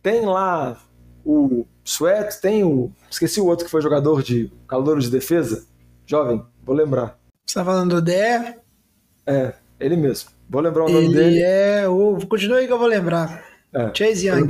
tem 0.00 0.24
lá 0.24 0.80
o 1.24 1.66
Sweat, 1.84 2.40
tem 2.40 2.62
o. 2.62 2.92
Esqueci 3.10 3.40
o 3.40 3.46
outro 3.46 3.64
que 3.64 3.70
foi 3.70 3.82
jogador 3.82 4.22
de 4.22 4.52
calor 4.68 5.00
de 5.00 5.10
defesa. 5.10 5.66
Jovem, 6.06 6.44
vou 6.62 6.76
lembrar. 6.76 7.18
Você 7.44 7.54
tá 7.54 7.64
falando 7.64 7.96
do 7.96 8.02
Dé? 8.02 8.58
É, 9.26 9.54
ele 9.80 9.96
mesmo. 9.96 10.30
Vou 10.48 10.60
lembrar 10.60 10.84
o 10.84 10.88
nome 10.88 11.06
ele 11.06 11.14
dele. 11.14 11.42
é 11.42 11.88
o. 11.88 12.18
Continua 12.28 12.58
aí 12.58 12.66
que 12.66 12.72
eu 12.72 12.78
vou 12.78 12.86
lembrar. 12.86 13.44
É. 13.72 13.90
Chase 13.92 14.28
Young. 14.28 14.46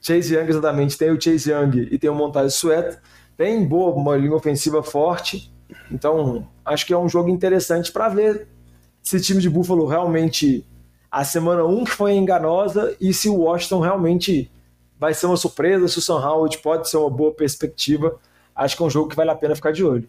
Chase 0.00 0.34
Young, 0.34 0.48
exatamente. 0.48 0.96
Tem 0.96 1.10
o 1.10 1.20
Chase 1.20 1.50
Young 1.50 1.88
e 1.90 1.98
tem 1.98 2.08
o 2.08 2.14
Montez 2.14 2.54
Sweat. 2.54 2.98
Tem 3.36 3.66
boa, 3.66 3.94
uma 3.94 4.16
linha 4.16 4.34
ofensiva 4.34 4.82
forte. 4.82 5.52
Então, 5.90 6.46
acho 6.64 6.86
que 6.86 6.92
é 6.92 6.98
um 6.98 7.08
jogo 7.08 7.28
interessante 7.28 7.90
para 7.90 8.08
ver 8.08 8.48
se 9.02 9.16
o 9.16 9.20
time 9.20 9.40
de 9.40 9.50
Buffalo 9.50 9.86
realmente. 9.86 10.64
A 11.10 11.24
semana 11.24 11.64
1 11.64 11.86
foi 11.86 12.12
enganosa 12.14 12.96
e 13.00 13.12
se 13.12 13.28
o 13.28 13.40
Washington 13.40 13.80
realmente 13.80 14.48
vai 14.96 15.12
ser 15.12 15.26
uma 15.26 15.36
surpresa, 15.36 15.88
se 15.88 15.98
o 15.98 16.02
Sam 16.02 16.24
Howard 16.24 16.58
pode 16.58 16.88
ser 16.88 16.98
uma 16.98 17.10
boa 17.10 17.32
perspectiva. 17.32 18.16
Acho 18.54 18.76
que 18.76 18.82
é 18.82 18.86
um 18.86 18.90
jogo 18.90 19.08
que 19.08 19.16
vale 19.16 19.30
a 19.30 19.34
pena 19.34 19.56
ficar 19.56 19.72
de 19.72 19.82
olho. 19.82 20.08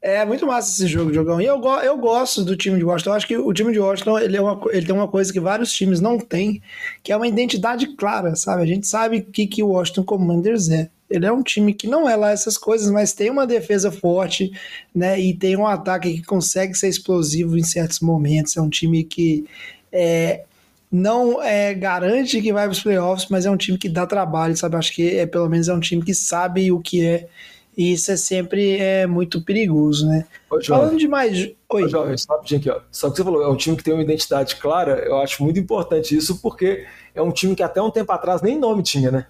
É 0.00 0.24
muito 0.24 0.46
massa 0.46 0.70
esse 0.70 0.86
jogo, 0.86 1.12
jogão. 1.12 1.40
E 1.40 1.44
eu, 1.44 1.60
eu 1.82 1.98
gosto 1.98 2.44
do 2.44 2.56
time 2.56 2.78
de 2.78 2.84
Washington. 2.84 3.10
Eu 3.10 3.14
acho 3.14 3.26
que 3.26 3.36
o 3.36 3.52
time 3.52 3.72
de 3.72 3.80
Washington 3.80 4.18
ele, 4.18 4.36
é 4.36 4.40
uma, 4.40 4.60
ele 4.70 4.86
tem 4.86 4.94
uma 4.94 5.08
coisa 5.08 5.32
que 5.32 5.40
vários 5.40 5.72
times 5.72 6.00
não 6.00 6.18
têm, 6.18 6.62
que 7.02 7.12
é 7.12 7.16
uma 7.16 7.26
identidade 7.26 7.94
clara, 7.96 8.36
sabe? 8.36 8.62
A 8.62 8.66
gente 8.66 8.86
sabe 8.86 9.18
o 9.18 9.24
que, 9.24 9.46
que 9.46 9.62
o 9.62 9.68
Washington 9.68 10.04
Commanders 10.04 10.68
é. 10.68 10.90
Ele 11.08 11.26
é 11.26 11.32
um 11.32 11.42
time 11.42 11.72
que 11.72 11.86
não 11.86 12.08
é 12.08 12.16
lá 12.16 12.32
essas 12.32 12.58
coisas, 12.58 12.90
mas 12.90 13.12
tem 13.12 13.30
uma 13.30 13.46
defesa 13.46 13.92
forte, 13.92 14.50
né? 14.94 15.20
E 15.20 15.32
tem 15.34 15.56
um 15.56 15.66
ataque 15.66 16.14
que 16.14 16.22
consegue 16.24 16.74
ser 16.74 16.88
explosivo 16.88 17.56
em 17.56 17.62
certos 17.62 18.00
momentos. 18.00 18.56
É 18.56 18.60
um 18.60 18.68
time 18.68 19.04
que 19.04 19.44
é, 19.92 20.44
não 20.90 21.42
é, 21.42 21.74
garante 21.74 22.40
que 22.40 22.52
vai 22.52 22.64
para 22.64 22.72
os 22.72 22.82
playoffs, 22.82 23.28
mas 23.30 23.46
é 23.46 23.50
um 23.50 23.56
time 23.56 23.78
que 23.78 23.88
dá 23.88 24.06
trabalho, 24.06 24.56
sabe? 24.56 24.76
Acho 24.76 24.92
que 24.92 25.16
é 25.16 25.26
pelo 25.26 25.48
menos 25.48 25.68
é 25.68 25.74
um 25.74 25.80
time 25.80 26.04
que 26.04 26.14
sabe 26.14 26.72
o 26.72 26.80
que 26.80 27.04
é. 27.04 27.28
E 27.76 27.92
isso 27.92 28.10
é 28.10 28.16
sempre 28.16 28.78
é, 28.78 29.06
muito 29.06 29.44
perigoso, 29.44 30.08
né? 30.08 30.24
Ô, 30.50 30.62
Falando 30.64 30.96
de 30.96 31.06
mais. 31.06 31.52
Oi. 31.68 31.84
Ô, 31.84 31.88
jovem, 31.88 32.16
só 32.16 32.34
aqui, 32.34 32.70
ó. 32.70 32.80
Só 32.90 33.10
que 33.10 33.16
você 33.18 33.24
falou, 33.24 33.42
é 33.42 33.48
um 33.48 33.56
time 33.56 33.76
que 33.76 33.84
tem 33.84 33.92
uma 33.92 34.02
identidade 34.02 34.56
clara, 34.56 35.04
eu 35.04 35.18
acho 35.18 35.44
muito 35.44 35.60
importante 35.60 36.16
isso, 36.16 36.40
porque 36.40 36.86
é 37.14 37.20
um 37.20 37.30
time 37.30 37.54
que 37.54 37.62
até 37.62 37.82
um 37.82 37.90
tempo 37.90 38.10
atrás 38.12 38.40
nem 38.40 38.58
nome 38.58 38.82
tinha, 38.82 39.10
né? 39.10 39.26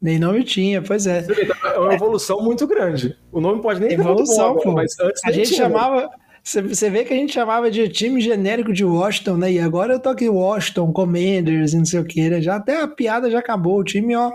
Nem 0.00 0.18
nome 0.18 0.44
tinha, 0.44 0.82
pois 0.82 1.06
é. 1.06 1.24
É 1.64 1.78
uma 1.78 1.94
evolução 1.94 2.42
muito 2.42 2.66
grande. 2.66 3.16
O 3.30 3.40
nome 3.40 3.62
pode 3.62 3.80
nem 3.80 3.92
evolução, 3.92 4.56
ter 4.58 4.64
bom, 4.64 4.72
mas 4.72 4.98
antes 5.00 5.24
a 5.24 5.32
gente 5.32 5.48
tinha, 5.48 5.64
chamava. 5.64 6.10
Você 6.44 6.90
vê 6.90 7.04
que 7.04 7.12
a 7.14 7.16
gente 7.16 7.32
chamava 7.32 7.70
de 7.70 7.88
time 7.88 8.20
genérico 8.20 8.72
de 8.72 8.84
Washington, 8.84 9.36
né? 9.36 9.52
E 9.52 9.60
agora 9.60 9.92
eu 9.94 10.00
tô 10.00 10.08
aqui 10.08 10.28
Washington, 10.28 10.92
Commanders 10.92 11.72
e 11.72 11.78
não 11.78 11.84
sei 11.84 12.00
o 12.00 12.04
que, 12.04 12.28
né? 12.28 12.40
Já 12.40 12.56
até 12.56 12.82
a 12.82 12.88
piada 12.88 13.30
já 13.30 13.38
acabou. 13.38 13.78
O 13.78 13.84
time, 13.84 14.16
ó, 14.16 14.32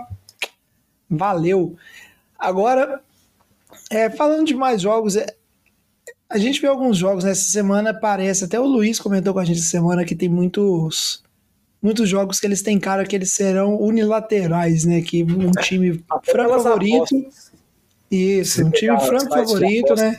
valeu. 1.10 1.76
Agora, 2.38 3.00
é, 3.90 4.08
falando 4.08 4.46
de 4.46 4.54
mais 4.54 4.80
jogos, 4.80 5.16
é, 5.16 5.26
a 6.30 6.38
gente 6.38 6.60
viu 6.60 6.70
alguns 6.70 6.96
jogos 6.96 7.24
nessa 7.24 7.50
semana, 7.50 7.92
parece, 7.92 8.44
até 8.44 8.58
o 8.58 8.66
Luiz 8.66 8.98
comentou 8.98 9.34
com 9.34 9.40
a 9.40 9.44
gente 9.44 9.58
essa 9.58 9.70
semana 9.70 10.04
que 10.04 10.14
tem 10.14 10.28
muitos 10.28 11.22
muitos 11.82 12.08
jogos 12.08 12.40
que 12.40 12.46
eles 12.46 12.62
têm 12.62 12.78
cara 12.78 13.04
que 13.04 13.14
eles 13.14 13.32
serão 13.32 13.80
unilaterais, 13.80 14.84
né? 14.84 15.00
Que 15.00 15.22
um 15.22 15.50
time 15.52 16.04
franco 16.24 16.62
favorito. 16.62 17.26
Isso, 18.10 18.64
um 18.64 18.70
time 18.70 18.98
franco 19.00 19.28
favorito, 19.28 19.94
né? 19.94 20.16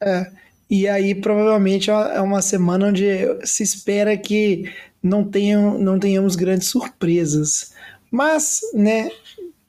É. 0.00 0.26
E 0.68 0.88
aí, 0.88 1.14
provavelmente, 1.14 1.90
é 1.90 2.20
uma 2.20 2.42
semana 2.42 2.88
onde 2.88 3.04
se 3.44 3.62
espera 3.62 4.16
que 4.16 4.70
não, 5.00 5.22
tenham, 5.22 5.78
não 5.78 5.98
tenhamos 5.98 6.34
grandes 6.34 6.68
surpresas. 6.68 7.72
Mas, 8.10 8.60
né, 8.74 9.08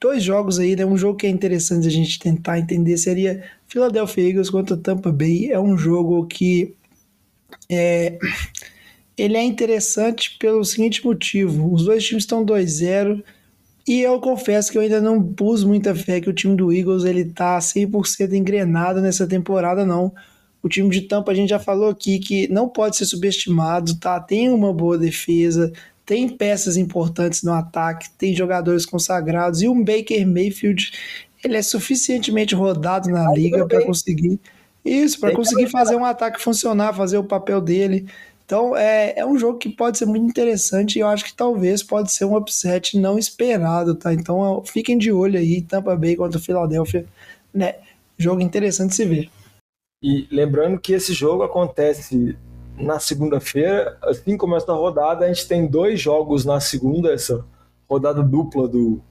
dois 0.00 0.22
jogos 0.22 0.58
aí, 0.58 0.74
né? 0.74 0.84
Um 0.84 0.98
jogo 0.98 1.16
que 1.16 1.26
é 1.26 1.30
interessante 1.30 1.86
a 1.86 1.90
gente 1.90 2.18
tentar 2.18 2.58
entender 2.58 2.96
seria 2.96 3.44
Philadelphia 3.68 4.28
Eagles 4.28 4.50
contra 4.50 4.76
Tampa 4.76 5.12
Bay. 5.12 5.52
É 5.52 5.60
um 5.60 5.78
jogo 5.78 6.26
que 6.26 6.74
é, 7.70 8.18
ele 9.18 9.36
é 9.36 9.42
interessante 9.42 10.36
pelo 10.38 10.64
seguinte 10.64 11.04
motivo: 11.04 11.74
os 11.74 11.84
dois 11.84 12.04
times 12.04 12.22
estão 12.22 12.46
2-0 12.46 13.22
e 13.86 14.02
eu 14.02 14.20
confesso 14.20 14.70
que 14.70 14.78
eu 14.78 14.82
ainda 14.82 15.00
não 15.00 15.22
pus 15.22 15.64
muita 15.64 15.94
fé 15.94 16.20
que 16.20 16.30
o 16.30 16.32
time 16.32 16.54
do 16.54 16.72
Eagles 16.72 17.04
ele 17.04 17.24
tá 17.24 17.58
100% 17.58 18.32
engrenado 18.32 19.00
nessa 19.00 19.26
temporada 19.26 19.84
não. 19.84 20.12
O 20.62 20.68
time 20.68 20.90
de 20.90 21.02
Tampa 21.02 21.32
a 21.32 21.34
gente 21.34 21.48
já 21.48 21.58
falou 21.58 21.88
aqui 21.88 22.18
que 22.18 22.48
não 22.48 22.68
pode 22.68 22.96
ser 22.96 23.06
subestimado, 23.06 23.98
tá? 23.98 24.20
Tem 24.20 24.50
uma 24.50 24.72
boa 24.72 24.98
defesa, 24.98 25.72
tem 26.04 26.28
peças 26.28 26.76
importantes 26.76 27.42
no 27.42 27.52
ataque, 27.52 28.10
tem 28.18 28.34
jogadores 28.34 28.84
consagrados 28.84 29.62
e 29.62 29.68
o 29.68 29.74
Baker 29.74 30.26
Mayfield 30.26 30.92
ele 31.42 31.56
é 31.56 31.62
suficientemente 31.62 32.54
rodado 32.54 33.08
na 33.08 33.32
liga 33.32 33.66
para 33.66 33.84
conseguir 33.84 34.38
isso, 34.84 35.20
para 35.20 35.34
conseguir 35.34 35.68
fazer 35.68 35.96
um 35.96 36.04
ataque 36.04 36.40
funcionar, 36.40 36.94
fazer 36.94 37.18
o 37.18 37.24
papel 37.24 37.60
dele. 37.60 38.06
Então 38.48 38.74
é, 38.74 39.12
é 39.14 39.26
um 39.26 39.38
jogo 39.38 39.58
que 39.58 39.68
pode 39.68 39.98
ser 39.98 40.06
muito 40.06 40.24
interessante 40.24 40.96
e 40.96 41.00
eu 41.00 41.06
acho 41.06 41.22
que 41.22 41.34
talvez 41.34 41.82
pode 41.82 42.10
ser 42.10 42.24
um 42.24 42.34
upset 42.34 42.98
não 42.98 43.18
esperado, 43.18 43.94
tá? 43.94 44.14
Então 44.14 44.62
fiquem 44.64 44.96
de 44.96 45.12
olho 45.12 45.38
aí, 45.38 45.60
Tampa 45.60 45.94
Bay 45.94 46.16
contra 46.16 46.40
Philadelphia, 46.40 47.04
né? 47.52 47.74
Jogo 48.16 48.40
interessante 48.40 48.94
se 48.94 49.04
ver. 49.04 49.28
E 50.02 50.26
lembrando 50.32 50.80
que 50.80 50.94
esse 50.94 51.12
jogo 51.12 51.42
acontece 51.42 52.38
na 52.78 52.98
segunda-feira, 52.98 53.98
assim 54.02 54.38
como 54.38 54.56
essa 54.56 54.72
rodada, 54.72 55.26
a 55.26 55.28
gente 55.28 55.46
tem 55.46 55.66
dois 55.66 56.00
jogos 56.00 56.46
na 56.46 56.58
segunda, 56.58 57.12
essa 57.12 57.44
rodada 57.86 58.22
dupla 58.22 58.66
do 58.66 59.02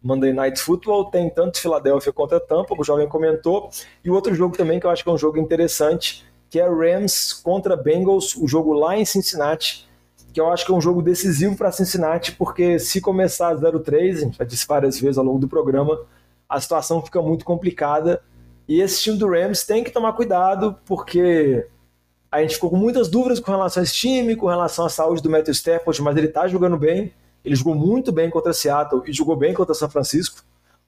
Monday 0.00 0.32
Night 0.32 0.60
Football, 0.60 1.06
tem 1.06 1.28
tanto 1.30 1.60
Philadelphia 1.60 2.12
contra 2.12 2.38
Tampa, 2.38 2.76
que 2.76 2.80
o 2.80 2.84
jovem 2.84 3.08
comentou, 3.08 3.70
e 4.04 4.10
outro 4.10 4.32
jogo 4.36 4.56
também 4.56 4.78
que 4.78 4.86
eu 4.86 4.90
acho 4.90 5.02
que 5.02 5.10
é 5.10 5.12
um 5.12 5.18
jogo 5.18 5.38
interessante, 5.38 6.24
que 6.50 6.60
é 6.60 6.68
Rams 6.68 7.32
contra 7.32 7.76
Bengals, 7.76 8.36
o 8.36 8.46
jogo 8.46 8.72
lá 8.72 8.96
em 8.96 9.04
Cincinnati, 9.04 9.88
que 10.32 10.40
eu 10.40 10.50
acho 10.50 10.66
que 10.66 10.72
é 10.72 10.74
um 10.74 10.80
jogo 10.80 11.00
decisivo 11.00 11.56
para 11.56 11.70
Cincinnati, 11.70 12.32
porque 12.32 12.78
se 12.78 13.00
começar 13.00 13.54
0-3, 13.54 14.16
a 14.16 14.20
gente 14.20 14.38
já 14.38 14.44
disse 14.44 14.66
várias 14.66 14.98
vezes 14.98 15.16
ao 15.16 15.24
longo 15.24 15.38
do 15.38 15.48
programa, 15.48 16.00
a 16.48 16.60
situação 16.60 17.00
fica 17.00 17.22
muito 17.22 17.44
complicada. 17.44 18.20
E 18.66 18.80
esse 18.80 19.02
time 19.02 19.16
do 19.16 19.28
Rams 19.28 19.64
tem 19.64 19.84
que 19.84 19.90
tomar 19.90 20.12
cuidado, 20.12 20.76
porque 20.84 21.66
a 22.32 22.40
gente 22.42 22.54
ficou 22.54 22.70
com 22.70 22.76
muitas 22.76 23.08
dúvidas 23.08 23.38
com 23.38 23.50
relação 23.50 23.80
a 23.80 23.84
esse 23.84 23.94
time, 23.94 24.34
com 24.34 24.46
relação 24.46 24.84
à 24.84 24.88
saúde 24.88 25.22
do 25.22 25.30
Matthew 25.30 25.52
Stafford, 25.52 26.02
mas 26.02 26.16
ele 26.16 26.26
está 26.26 26.48
jogando 26.48 26.76
bem. 26.76 27.12
Ele 27.44 27.54
jogou 27.54 27.74
muito 27.74 28.10
bem 28.10 28.28
contra 28.28 28.52
Seattle 28.52 29.02
e 29.06 29.12
jogou 29.12 29.36
bem 29.36 29.54
contra 29.54 29.74
São 29.74 29.88
Francisco. 29.88 30.43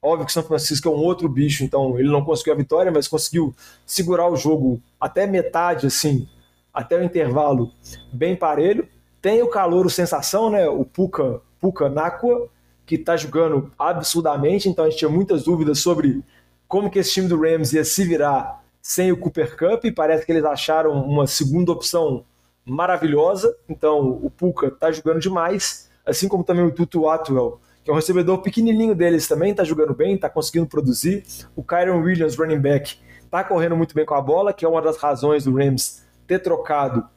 Óbvio 0.06 0.24
que 0.24 0.32
São 0.32 0.44
Francisco 0.44 0.88
é 0.88 0.90
um 0.92 1.02
outro 1.02 1.28
bicho, 1.28 1.64
então 1.64 1.98
ele 1.98 2.08
não 2.08 2.24
conseguiu 2.24 2.52
a 2.52 2.56
vitória, 2.56 2.92
mas 2.92 3.08
conseguiu 3.08 3.52
segurar 3.84 4.28
o 4.30 4.36
jogo 4.36 4.80
até 5.00 5.26
metade, 5.26 5.84
assim, 5.84 6.28
até 6.72 6.96
o 6.96 7.02
intervalo, 7.02 7.72
bem 8.12 8.36
parelho. 8.36 8.88
Tem 9.20 9.42
o 9.42 9.48
calor, 9.48 9.84
o 9.84 9.90
sensação, 9.90 10.48
né? 10.48 10.68
O 10.68 10.84
Puka, 10.84 11.40
Puka 11.60 11.88
Nakua, 11.88 12.48
que 12.86 12.94
está 12.94 13.16
jogando 13.16 13.72
absurdamente, 13.76 14.68
então 14.68 14.84
a 14.84 14.88
gente 14.88 15.00
tinha 15.00 15.10
muitas 15.10 15.42
dúvidas 15.42 15.80
sobre 15.80 16.22
como 16.68 16.88
que 16.88 17.00
esse 17.00 17.12
time 17.12 17.26
do 17.26 17.40
Rams 17.40 17.72
ia 17.72 17.84
se 17.84 18.04
virar 18.04 18.62
sem 18.80 19.10
o 19.10 19.16
Cooper 19.16 19.56
Cup, 19.56 19.86
e 19.86 19.90
parece 19.90 20.24
que 20.24 20.30
eles 20.30 20.44
acharam 20.44 20.92
uma 20.92 21.26
segunda 21.26 21.72
opção 21.72 22.24
maravilhosa, 22.64 23.56
então 23.68 24.20
o 24.22 24.30
Puka 24.30 24.68
está 24.68 24.92
jogando 24.92 25.18
demais, 25.18 25.90
assim 26.06 26.28
como 26.28 26.44
também 26.44 26.64
o 26.64 26.70
Tutu 26.70 27.08
Atwell, 27.08 27.58
que 27.86 27.90
é 27.90 27.92
um 27.92 27.96
recebedor 27.96 28.38
pequenininho 28.38 28.96
deles 28.96 29.28
também, 29.28 29.54
tá 29.54 29.62
jogando 29.62 29.94
bem, 29.94 30.18
tá 30.18 30.28
conseguindo 30.28 30.66
produzir. 30.66 31.24
O 31.54 31.62
Kyron 31.62 32.02
Williams, 32.02 32.36
running 32.36 32.58
back, 32.58 32.98
tá 33.30 33.44
correndo 33.44 33.76
muito 33.76 33.94
bem 33.94 34.04
com 34.04 34.14
a 34.14 34.20
bola, 34.20 34.52
que 34.52 34.64
é 34.64 34.68
uma 34.68 34.82
das 34.82 34.96
razões 34.96 35.44
do 35.44 35.54
Rams 35.54 36.02
ter 36.26 36.40
trocado 36.40 37.08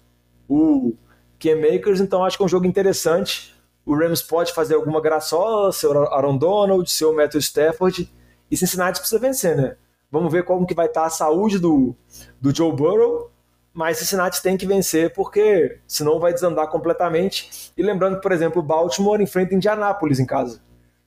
o 0.47 0.93
Cam 1.39 1.55
Makers, 1.55 1.99
então 1.99 2.23
acho 2.23 2.37
que 2.37 2.43
é 2.43 2.45
um 2.45 2.49
jogo 2.49 2.67
interessante. 2.67 3.59
O 3.83 3.95
Rams 3.97 4.21
pode 4.21 4.53
fazer 4.53 4.75
alguma 4.75 5.01
graçola, 5.01 5.71
seu 5.71 5.91
Aaron 6.13 6.37
Donald, 6.37 6.87
seu 6.91 7.15
Matthew 7.15 7.39
Stafford, 7.39 8.13
e 8.51 8.55
Cincinnati 8.55 8.99
precisa 8.99 9.19
vencer, 9.19 9.57
né? 9.57 9.75
Vamos 10.11 10.31
ver 10.31 10.43
como 10.43 10.67
que 10.67 10.75
vai 10.75 10.85
estar 10.85 11.01
tá 11.01 11.07
a 11.07 11.09
saúde 11.09 11.57
do, 11.57 11.95
do 12.39 12.55
Joe 12.55 12.71
Burrow, 12.71 13.31
mas 13.73 13.97
Cincinnati 13.97 14.41
tem 14.41 14.57
que 14.57 14.65
vencer 14.65 15.13
porque 15.13 15.79
senão 15.87 16.19
vai 16.19 16.33
desandar 16.33 16.67
completamente. 16.67 17.71
E 17.77 17.83
lembrando, 17.83 18.19
por 18.19 18.31
exemplo, 18.31 18.61
Baltimore 18.61 19.21
enfrenta 19.21 19.55
Indianápolis 19.55 20.19
em 20.19 20.25
casa. 20.25 20.61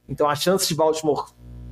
Então 0.09 0.29
a 0.29 0.35
chance 0.35 0.67
de 0.69 0.75
Baltimore 0.75 1.27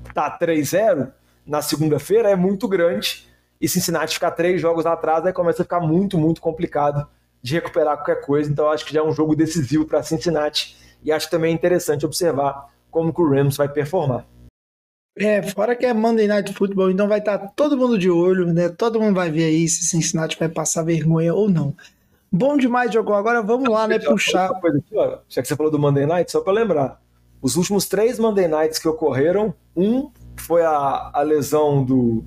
estar 0.09 0.31
tá 0.31 0.39
3-0 0.39 1.13
na 1.47 1.63
segunda-feira 1.63 2.31
é 2.31 2.37
muito 2.37 2.69
grande 2.69 3.29
e 3.61 3.69
Cincinnati 3.69 4.15
ficar 4.15 4.31
três 4.33 4.61
jogos 4.61 4.87
atrás 4.87 5.25
aí 5.25 5.33
começa 5.33 5.63
a 5.63 5.65
ficar 5.65 5.81
muito, 5.81 6.17
muito 6.19 6.41
complicado 6.41 7.07
de 7.43 7.55
recuperar 7.55 7.97
qualquer 7.97 8.21
coisa. 8.23 8.51
Então 8.51 8.71
acho 8.71 8.85
que 8.85 8.93
já 8.93 9.01
é 9.01 9.03
um 9.03 9.13
jogo 9.13 9.37
decisivo 9.37 9.85
para 9.85 10.03
Cincinnati 10.03 10.77
e 11.03 11.13
acho 11.13 11.31
também 11.31 11.55
interessante 11.55 12.05
observar 12.05 12.69
como 12.91 13.13
que 13.13 13.21
o 13.21 13.29
Rams 13.29 13.57
vai 13.57 13.69
performar. 13.69 14.27
É, 15.17 15.43
fora 15.43 15.75
que 15.75 15.85
é 15.85 15.93
Monday 15.93 16.27
Night 16.27 16.53
Football, 16.53 16.91
então 16.91 17.09
vai 17.09 17.19
estar 17.19 17.39
tá 17.39 17.49
todo 17.49 17.77
mundo 17.77 17.99
de 17.99 18.11
olho, 18.11 18.53
né? 18.53 18.69
Todo 18.69 19.01
mundo 19.01 19.15
vai 19.15 19.31
ver 19.31 19.45
aí 19.45 19.69
se 19.69 19.85
Cincinnati 19.85 20.39
vai 20.39 20.49
passar 20.49 20.83
vergonha 20.83 21.35
ou 21.35 21.51
não. 21.51 21.75
Bom 22.33 22.57
demais, 22.57 22.93
jogou. 22.93 23.15
Agora 23.15 23.43
vamos 23.43 23.69
lá, 23.69 23.89
né? 23.89 23.99
Puxar. 23.99 24.51
Já 25.29 25.43
que 25.43 25.49
você 25.49 25.57
falou 25.57 25.71
do 25.71 25.79
Monday 25.79 26.07
Night, 26.07 26.31
só 26.31 26.41
para 26.41 26.53
lembrar. 26.53 27.01
Os 27.43 27.57
últimos 27.57 27.89
três 27.89 28.19
Monday 28.19 28.47
Nights 28.47 28.79
que 28.79 28.87
ocorreram, 28.87 29.53
um 29.77 30.11
foi 30.37 30.63
a, 30.63 31.11
a 31.13 31.23
lesão 31.23 31.85
do, 31.85 32.25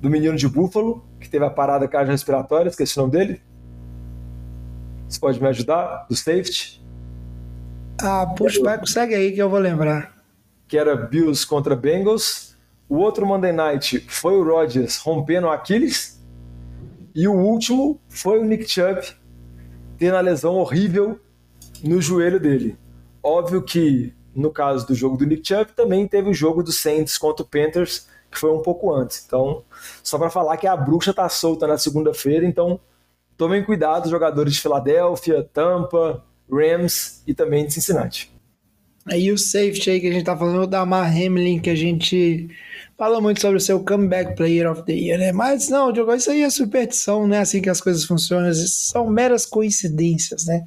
do 0.00 0.08
menino 0.08 0.36
de 0.36 0.48
Buffalo, 0.48 1.04
que 1.20 1.28
teve 1.28 1.44
a 1.44 1.50
parada 1.50 1.88
cardiorrespiratória, 1.88 2.68
esqueci 2.68 2.96
o 2.96 3.02
nome 3.02 3.12
dele. 3.12 3.42
Você 5.08 5.18
pode 5.18 5.40
me 5.40 5.48
ajudar? 5.48 6.06
Do 6.08 6.14
safety? 6.14 6.82
Ah, 8.00 8.26
puxa, 8.26 8.62
vai, 8.62 8.84
segue 8.86 9.14
aí 9.14 9.32
que 9.32 9.42
eu 9.42 9.50
vou 9.50 9.58
lembrar. 9.58 10.13
Que 10.66 10.78
era 10.78 10.96
Bills 10.96 11.46
contra 11.46 11.76
Bengals. 11.76 12.56
O 12.88 12.96
outro 12.96 13.26
Monday 13.26 13.52
Night 13.52 14.04
foi 14.08 14.34
o 14.36 14.44
Rodgers 14.44 14.98
rompendo 14.98 15.46
o 15.46 15.50
Aquiles. 15.50 16.22
E 17.14 17.28
o 17.28 17.32
último 17.32 18.00
foi 18.08 18.40
o 18.40 18.44
Nick 18.44 18.68
Chubb 18.68 19.00
tendo 19.96 20.16
a 20.16 20.20
lesão 20.20 20.56
horrível 20.56 21.20
no 21.82 22.00
joelho 22.00 22.40
dele. 22.40 22.76
Óbvio 23.22 23.62
que 23.62 24.12
no 24.34 24.50
caso 24.50 24.86
do 24.86 24.94
jogo 24.94 25.16
do 25.16 25.24
Nick 25.24 25.46
Chubb 25.46 25.72
também 25.76 26.08
teve 26.08 26.28
o 26.28 26.34
jogo 26.34 26.62
do 26.62 26.72
Saints 26.72 27.16
contra 27.16 27.44
o 27.44 27.48
Panthers, 27.48 28.08
que 28.30 28.38
foi 28.38 28.50
um 28.50 28.60
pouco 28.60 28.92
antes. 28.92 29.22
Então, 29.24 29.62
só 30.02 30.18
para 30.18 30.28
falar 30.28 30.56
que 30.56 30.66
a 30.66 30.76
bruxa 30.76 31.14
tá 31.14 31.28
solta 31.28 31.66
na 31.66 31.78
segunda-feira, 31.78 32.44
então 32.44 32.80
tomem 33.36 33.64
cuidado, 33.64 34.10
jogadores 34.10 34.54
de 34.54 34.60
Filadélfia, 34.60 35.48
Tampa, 35.52 36.24
Rams 36.50 37.22
e 37.26 37.32
também 37.32 37.66
de 37.66 37.72
Cincinnati. 37.72 38.33
Aí 39.06 39.30
o 39.30 39.36
safety 39.36 39.90
aí 39.90 40.00
que 40.00 40.08
a 40.08 40.12
gente 40.12 40.24
tá 40.24 40.36
falando, 40.36 40.62
o 40.62 40.66
Damar 40.66 41.10
Hamlin, 41.10 41.58
que 41.58 41.70
a 41.70 41.74
gente 41.74 42.48
fala 42.96 43.20
muito 43.20 43.40
sobre 43.40 43.58
o 43.58 43.60
seu 43.60 43.84
comeback 43.84 44.34
player 44.34 44.70
of 44.70 44.82
the 44.84 44.92
year, 44.92 45.18
né? 45.18 45.32
Mas 45.32 45.68
não, 45.68 45.92
Diogo, 45.92 46.14
isso 46.14 46.30
aí 46.30 46.42
é 46.42 46.50
superstição, 46.50 47.26
né? 47.26 47.38
Assim 47.38 47.60
que 47.60 47.68
as 47.68 47.80
coisas 47.80 48.04
funcionam, 48.04 48.52
são 48.54 49.08
meras 49.10 49.44
coincidências, 49.44 50.46
né? 50.46 50.66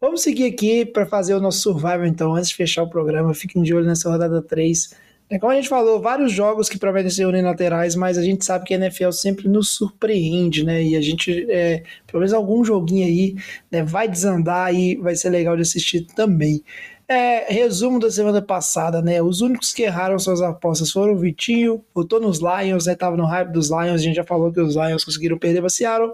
Vamos 0.00 0.22
seguir 0.22 0.44
aqui 0.44 0.84
para 0.84 1.06
fazer 1.06 1.34
o 1.34 1.40
nosso 1.40 1.60
survival, 1.60 2.06
então, 2.06 2.34
antes 2.34 2.50
de 2.50 2.56
fechar 2.56 2.84
o 2.84 2.90
programa. 2.90 3.34
Fiquem 3.34 3.62
de 3.62 3.74
olho 3.74 3.86
nessa 3.86 4.08
rodada 4.08 4.40
3. 4.40 4.94
É, 5.30 5.38
como 5.38 5.52
a 5.52 5.56
gente 5.56 5.68
falou, 5.68 6.00
vários 6.00 6.32
jogos 6.32 6.68
que 6.68 6.78
prometem 6.78 7.10
ser 7.10 7.26
unilaterais, 7.26 7.94
mas 7.94 8.16
a 8.16 8.22
gente 8.22 8.44
sabe 8.44 8.64
que 8.64 8.72
a 8.72 8.76
NFL 8.76 9.10
sempre 9.10 9.48
nos 9.48 9.70
surpreende, 9.70 10.64
né? 10.64 10.82
E 10.82 10.96
a 10.96 11.00
gente, 11.00 11.46
é, 11.50 11.82
pelo 12.06 12.20
menos 12.20 12.32
algum 12.32 12.64
joguinho 12.64 13.06
aí, 13.06 13.34
né, 13.70 13.82
vai 13.82 14.08
desandar 14.08 14.74
e 14.74 14.96
vai 14.96 15.14
ser 15.16 15.30
legal 15.30 15.54
de 15.54 15.62
assistir 15.62 16.06
também. 16.14 16.62
É, 17.10 17.50
resumo 17.50 17.98
da 17.98 18.10
semana 18.10 18.42
passada, 18.42 19.00
né? 19.00 19.22
Os 19.22 19.40
únicos 19.40 19.72
que 19.72 19.82
erraram 19.82 20.18
suas 20.18 20.42
apostas 20.42 20.92
foram 20.92 21.14
o 21.14 21.18
Vitinho, 21.18 21.82
botou 21.94 22.20
nos 22.20 22.38
Lions, 22.38 22.84
né? 22.84 22.94
Tava 22.94 23.16
no 23.16 23.24
hype 23.24 23.50
dos 23.50 23.70
Lions, 23.70 23.94
a 23.94 23.96
gente 23.96 24.16
já 24.16 24.24
falou 24.24 24.52
que 24.52 24.60
os 24.60 24.76
Lions 24.76 25.04
conseguiram 25.04 25.38
perder 25.38 25.60
para 25.60 25.70
Seattle. 25.70 26.12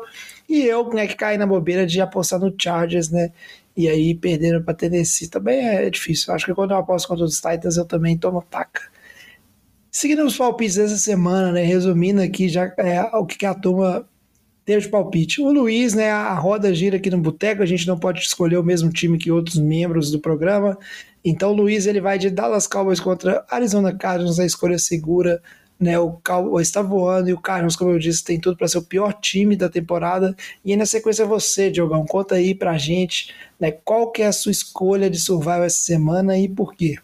E 0.49 0.63
eu, 0.63 0.89
né, 0.91 1.09
que 1.09 1.17
caí 1.17 1.37
na 1.37 1.49
bobeira 1.49 1.85
de 1.85 2.01
apostar 2.01 2.39
no 2.39 2.55
Chargers, 2.57 3.11
né? 3.11 3.33
E 3.77 3.89
aí 3.89 4.15
perderam 4.15 4.63
para 4.63 4.73
Tennessee. 4.73 5.29
Também 5.29 5.67
é 5.67 5.91
difícil. 5.91 6.33
Acho 6.33 6.47
que 6.47 6.55
quando 6.55 6.71
eu 6.71 6.77
aposto 6.77 7.09
contra 7.09 7.25
os 7.25 7.41
Titans, 7.41 7.77
eu 7.77 7.85
também 7.85 8.17
tomo 8.17 8.41
taca. 8.43 8.83
Seguindo 9.91 10.25
os 10.25 10.37
palpites 10.37 10.77
dessa 10.77 10.97
semana, 10.97 11.51
né? 11.51 11.65
Resumindo 11.65 12.23
aqui 12.23 12.49
já 12.49 12.73
é, 12.79 13.03
o 13.17 13.27
que 13.27 13.45
a 13.45 13.55
turma 13.55 14.09
de 14.67 14.89
palpite. 14.89 15.43
O 15.43 15.53
Luiz, 15.53 15.95
né? 15.95 16.11
A 16.11 16.35
roda 16.35 16.75
gira 16.75 16.97
aqui 16.97 17.11
no 17.11 17.19
Boteco, 17.19 17.63
a 17.63 17.67
gente 17.67 17.87
não 17.87 17.99
pode 17.99 18.21
escolher 18.21 18.57
o 18.57 18.63
mesmo 18.63 18.91
time 18.91 19.19
que 19.19 19.31
outros 19.31 19.57
membros 19.57 20.11
do 20.11 20.19
programa. 20.19 20.79
Então 21.25 21.53
o 21.53 21.55
Luiz 21.55 21.87
ele 21.87 22.01
vai 22.01 22.19
de 22.19 22.31
Dallas 22.31 22.67
Cowboys 22.67 23.01
contra 23.01 23.45
Arizona 23.51 23.95
Cardinals, 23.95 24.39
a 24.39 24.47
escolha 24.47 24.79
segura. 24.79 25.43
Né, 25.79 25.99
o 25.99 26.13
Cowboys 26.25 26.69
está 26.69 26.81
voando 26.81 27.29
e 27.29 27.33
o 27.33 27.41
Cardinals, 27.41 27.75
como 27.75 27.91
eu 27.91 27.99
disse, 27.99 28.23
tem 28.23 28.39
tudo 28.39 28.57
para 28.57 28.69
ser 28.69 28.79
o 28.79 28.83
pior 28.83 29.13
time 29.13 29.57
da 29.57 29.69
temporada. 29.69 30.35
E 30.65 30.71
aí, 30.71 30.77
na 30.77 30.87
sequência, 30.87 31.27
você, 31.27 31.69
Diogão, 31.69 32.07
conta 32.07 32.37
aí 32.37 32.55
pra 32.55 32.79
gente 32.79 33.35
né, 33.59 33.73
qual 33.73 34.13
que 34.13 34.23
é 34.23 34.27
a 34.29 34.33
sua 34.33 34.53
escolha 34.53 35.11
de 35.11 35.19
survival 35.19 35.65
essa 35.65 35.83
semana 35.83 36.39
e 36.39 36.49
por 36.49 36.75
quê. 36.75 36.97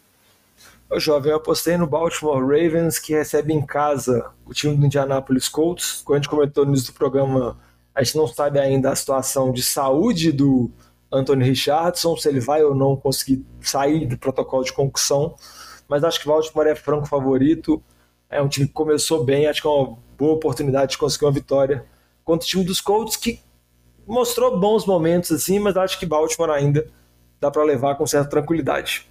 Ô, 0.92 0.98
jovem, 0.98 1.30
eu 1.30 1.36
apostei 1.36 1.76
no 1.76 1.86
Baltimore 1.86 2.40
Ravens, 2.40 2.98
que 2.98 3.12
recebe 3.12 3.52
em 3.52 3.64
casa 3.64 4.32
o 4.44 4.52
time 4.52 4.76
do 4.76 4.86
Indianapolis 4.86 5.48
Colts. 5.48 6.02
Quando 6.04 6.16
a 6.16 6.20
gente 6.20 6.28
comentou 6.28 6.64
no 6.64 6.72
início 6.72 6.92
do 6.92 6.96
programa, 6.96 7.56
a 7.94 8.02
gente 8.02 8.16
não 8.16 8.26
sabe 8.26 8.58
ainda 8.58 8.90
a 8.90 8.96
situação 8.96 9.52
de 9.52 9.62
saúde 9.62 10.32
do 10.32 10.68
Anthony 11.12 11.44
Richardson, 11.44 12.16
se 12.16 12.28
ele 12.28 12.40
vai 12.40 12.64
ou 12.64 12.74
não 12.74 12.96
conseguir 12.96 13.46
sair 13.60 14.04
do 14.04 14.18
protocolo 14.18 14.64
de 14.64 14.72
concussão. 14.72 15.36
Mas 15.86 16.02
acho 16.02 16.18
que 16.18 16.28
o 16.28 16.32
Baltimore 16.32 16.66
é 16.66 16.74
franco 16.74 17.06
favorito. 17.06 17.80
É 18.28 18.42
um 18.42 18.48
time 18.48 18.66
que 18.66 18.72
começou 18.72 19.22
bem, 19.22 19.46
acho 19.46 19.62
que 19.62 19.68
é 19.68 19.70
uma 19.70 19.96
boa 20.18 20.32
oportunidade 20.32 20.92
de 20.92 20.98
conseguir 20.98 21.24
uma 21.24 21.32
vitória 21.32 21.86
contra 22.24 22.44
o 22.44 22.48
time 22.48 22.64
dos 22.64 22.80
Colts, 22.80 23.14
que 23.14 23.38
mostrou 24.04 24.58
bons 24.58 24.84
momentos 24.86 25.30
assim, 25.30 25.60
mas 25.60 25.76
acho 25.76 26.00
que 26.00 26.04
Baltimore 26.04 26.50
ainda 26.50 26.84
dá 27.40 27.48
para 27.48 27.62
levar 27.62 27.94
com 27.94 28.04
certa 28.08 28.28
tranquilidade. 28.28 29.09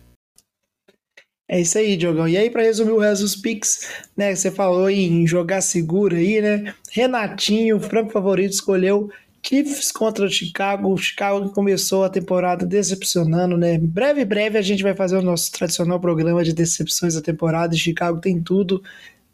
É 1.51 1.59
isso 1.59 1.79
aí, 1.79 1.97
Diogão. 1.97 2.27
E 2.27 2.37
aí, 2.37 2.47
para 2.47 2.61
resumir 2.61 2.91
o 2.91 2.99
resto 2.99 3.23
dos 3.23 3.35
picks, 3.35 3.89
né? 4.15 4.35
Você 4.35 4.51
falou 4.51 4.87
em 4.87 5.25
jogar 5.25 5.61
seguro 5.61 6.15
aí, 6.15 6.39
né? 6.39 6.75
Renatinho, 6.91 7.79
franco 7.79 8.11
favorito, 8.11 8.53
escolheu 8.53 9.09
Chiefs 9.41 9.91
contra 9.91 10.25
o 10.25 10.29
Chicago. 10.29 10.93
O 10.93 10.97
Chicago 10.97 11.49
começou 11.49 12.03
a 12.03 12.09
temporada 12.09 12.67
decepcionando, 12.67 13.57
né? 13.57 13.79
Breve, 13.79 14.23
breve 14.25 14.59
a 14.59 14.61
gente 14.61 14.83
vai 14.83 14.93
fazer 14.93 15.17
o 15.17 15.23
nosso 15.23 15.51
tradicional 15.51 15.99
programa 15.99 16.43
de 16.43 16.53
decepções 16.53 17.15
da 17.15 17.21
temporada. 17.21 17.75
Chicago 17.75 18.21
tem 18.21 18.39
tudo, 18.39 18.83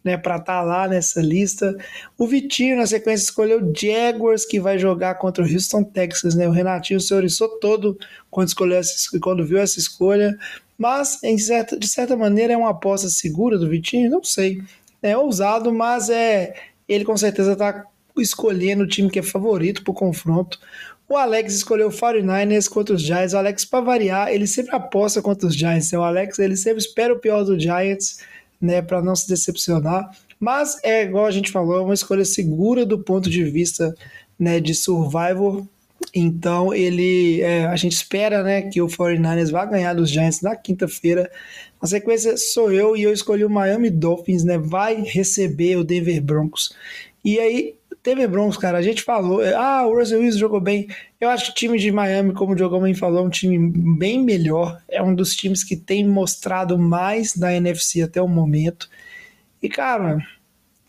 né, 0.01 0.15
para 0.15 0.37
estar 0.37 0.59
tá 0.59 0.61
lá 0.61 0.87
nessa 0.87 1.21
lista. 1.21 1.75
O 2.17 2.25
Vitinho, 2.27 2.77
na 2.77 2.85
sequência, 2.85 3.25
escolheu 3.25 3.73
Jaguars, 3.75 4.45
que 4.45 4.57
vai 4.57 4.79
jogar 4.79 5.15
contra 5.15 5.43
o 5.43 5.51
Houston 5.51 5.83
Texas, 5.83 6.33
né? 6.33 6.47
O 6.47 6.51
Renatinho 6.51 7.01
se 7.01 7.13
oriçou 7.13 7.59
todo 7.59 7.97
quando, 8.31 8.47
escolheu 8.47 8.77
essa, 8.77 8.95
quando 9.19 9.45
viu 9.45 9.57
essa 9.57 9.79
escolha. 9.79 10.37
Mas, 10.77 11.19
certa, 11.39 11.77
de 11.77 11.87
certa 11.87 12.17
maneira, 12.17 12.53
é 12.53 12.57
uma 12.57 12.71
aposta 12.71 13.09
segura 13.09 13.57
do 13.57 13.69
Vitinho? 13.69 14.09
Não 14.09 14.23
sei. 14.23 14.61
É 15.01 15.15
ousado, 15.17 15.73
mas 15.73 16.09
é 16.09 16.53
ele 16.87 17.05
com 17.05 17.17
certeza 17.17 17.53
está 17.53 17.85
escolhendo 18.17 18.83
o 18.83 18.87
time 18.87 19.09
que 19.09 19.19
é 19.19 19.23
favorito 19.23 19.83
para 19.83 19.91
o 19.91 19.95
confronto. 19.95 20.59
O 21.07 21.15
Alex 21.15 21.53
escolheu 21.53 21.87
o 21.87 21.91
49ers 21.91 22.67
contra 22.67 22.95
os 22.95 23.01
Giants. 23.01 23.33
O 23.33 23.37
Alex, 23.37 23.65
para 23.65 23.83
variar, 23.83 24.29
ele 24.29 24.47
sempre 24.47 24.75
aposta 24.75 25.21
contra 25.21 25.47
os 25.47 25.55
Giants. 25.55 25.87
Então, 25.87 26.01
o 26.01 26.03
Alex, 26.03 26.39
ele 26.39 26.55
sempre 26.55 26.79
espera 26.79 27.13
o 27.13 27.19
pior 27.19 27.43
do 27.43 27.59
Giants, 27.59 28.19
né, 28.59 28.81
para 28.81 29.01
não 29.01 29.15
se 29.15 29.27
decepcionar. 29.27 30.09
Mas 30.39 30.77
é 30.83 31.03
igual 31.03 31.25
a 31.25 31.31
gente 31.31 31.51
falou, 31.51 31.77
é 31.77 31.81
uma 31.81 31.93
escolha 31.93 32.25
segura 32.25 32.85
do 32.85 32.99
ponto 32.99 33.29
de 33.29 33.43
vista 33.43 33.93
né, 34.37 34.59
de 34.59 34.73
survival. 34.73 35.67
Então, 36.13 36.73
ele, 36.73 37.41
é, 37.41 37.65
a 37.65 37.75
gente 37.75 37.93
espera 37.93 38.41
né, 38.41 38.61
que 38.63 38.81
o 38.81 38.87
49ers 38.87 39.51
vá 39.51 39.65
ganhar 39.65 39.93
dos 39.93 40.09
Giants 40.09 40.41
na 40.41 40.55
quinta-feira. 40.55 41.29
Na 41.81 41.87
sequência, 41.87 42.37
sou 42.37 42.71
eu 42.71 42.95
e 42.95 43.03
eu 43.03 43.11
escolhi 43.11 43.43
o 43.43 43.49
Miami 43.49 43.89
Dolphins, 43.89 44.43
né? 44.43 44.57
Vai 44.57 45.01
receber 45.01 45.77
o 45.77 45.83
Denver 45.83 46.21
Broncos. 46.21 46.73
E 47.23 47.39
aí, 47.39 47.75
Teve 48.05 48.27
Broncos, 48.27 48.55
cara, 48.55 48.77
a 48.77 48.83
gente 48.83 49.01
falou, 49.01 49.43
é, 49.43 49.55
ah, 49.55 49.83
o 49.87 49.97
Russell 49.97 50.19
Wilson 50.19 50.37
jogou 50.37 50.61
bem. 50.61 50.87
Eu 51.19 51.27
acho 51.27 51.45
que 51.45 51.51
o 51.51 51.55
time 51.55 51.79
de 51.79 51.91
Miami, 51.91 52.33
como 52.33 52.53
o 52.53 52.55
Diogo 52.55 52.77
falou, 52.93 53.23
é 53.23 53.23
um 53.23 53.31
time 53.31 53.57
bem 53.97 54.23
melhor. 54.23 54.79
É 54.87 55.01
um 55.01 55.15
dos 55.15 55.35
times 55.35 55.63
que 55.63 55.75
tem 55.75 56.07
mostrado 56.07 56.77
mais 56.77 57.35
da 57.35 57.51
NFC 57.51 58.03
até 58.03 58.21
o 58.21 58.27
momento. 58.27 58.87
E, 59.59 59.67
cara, 59.67 60.19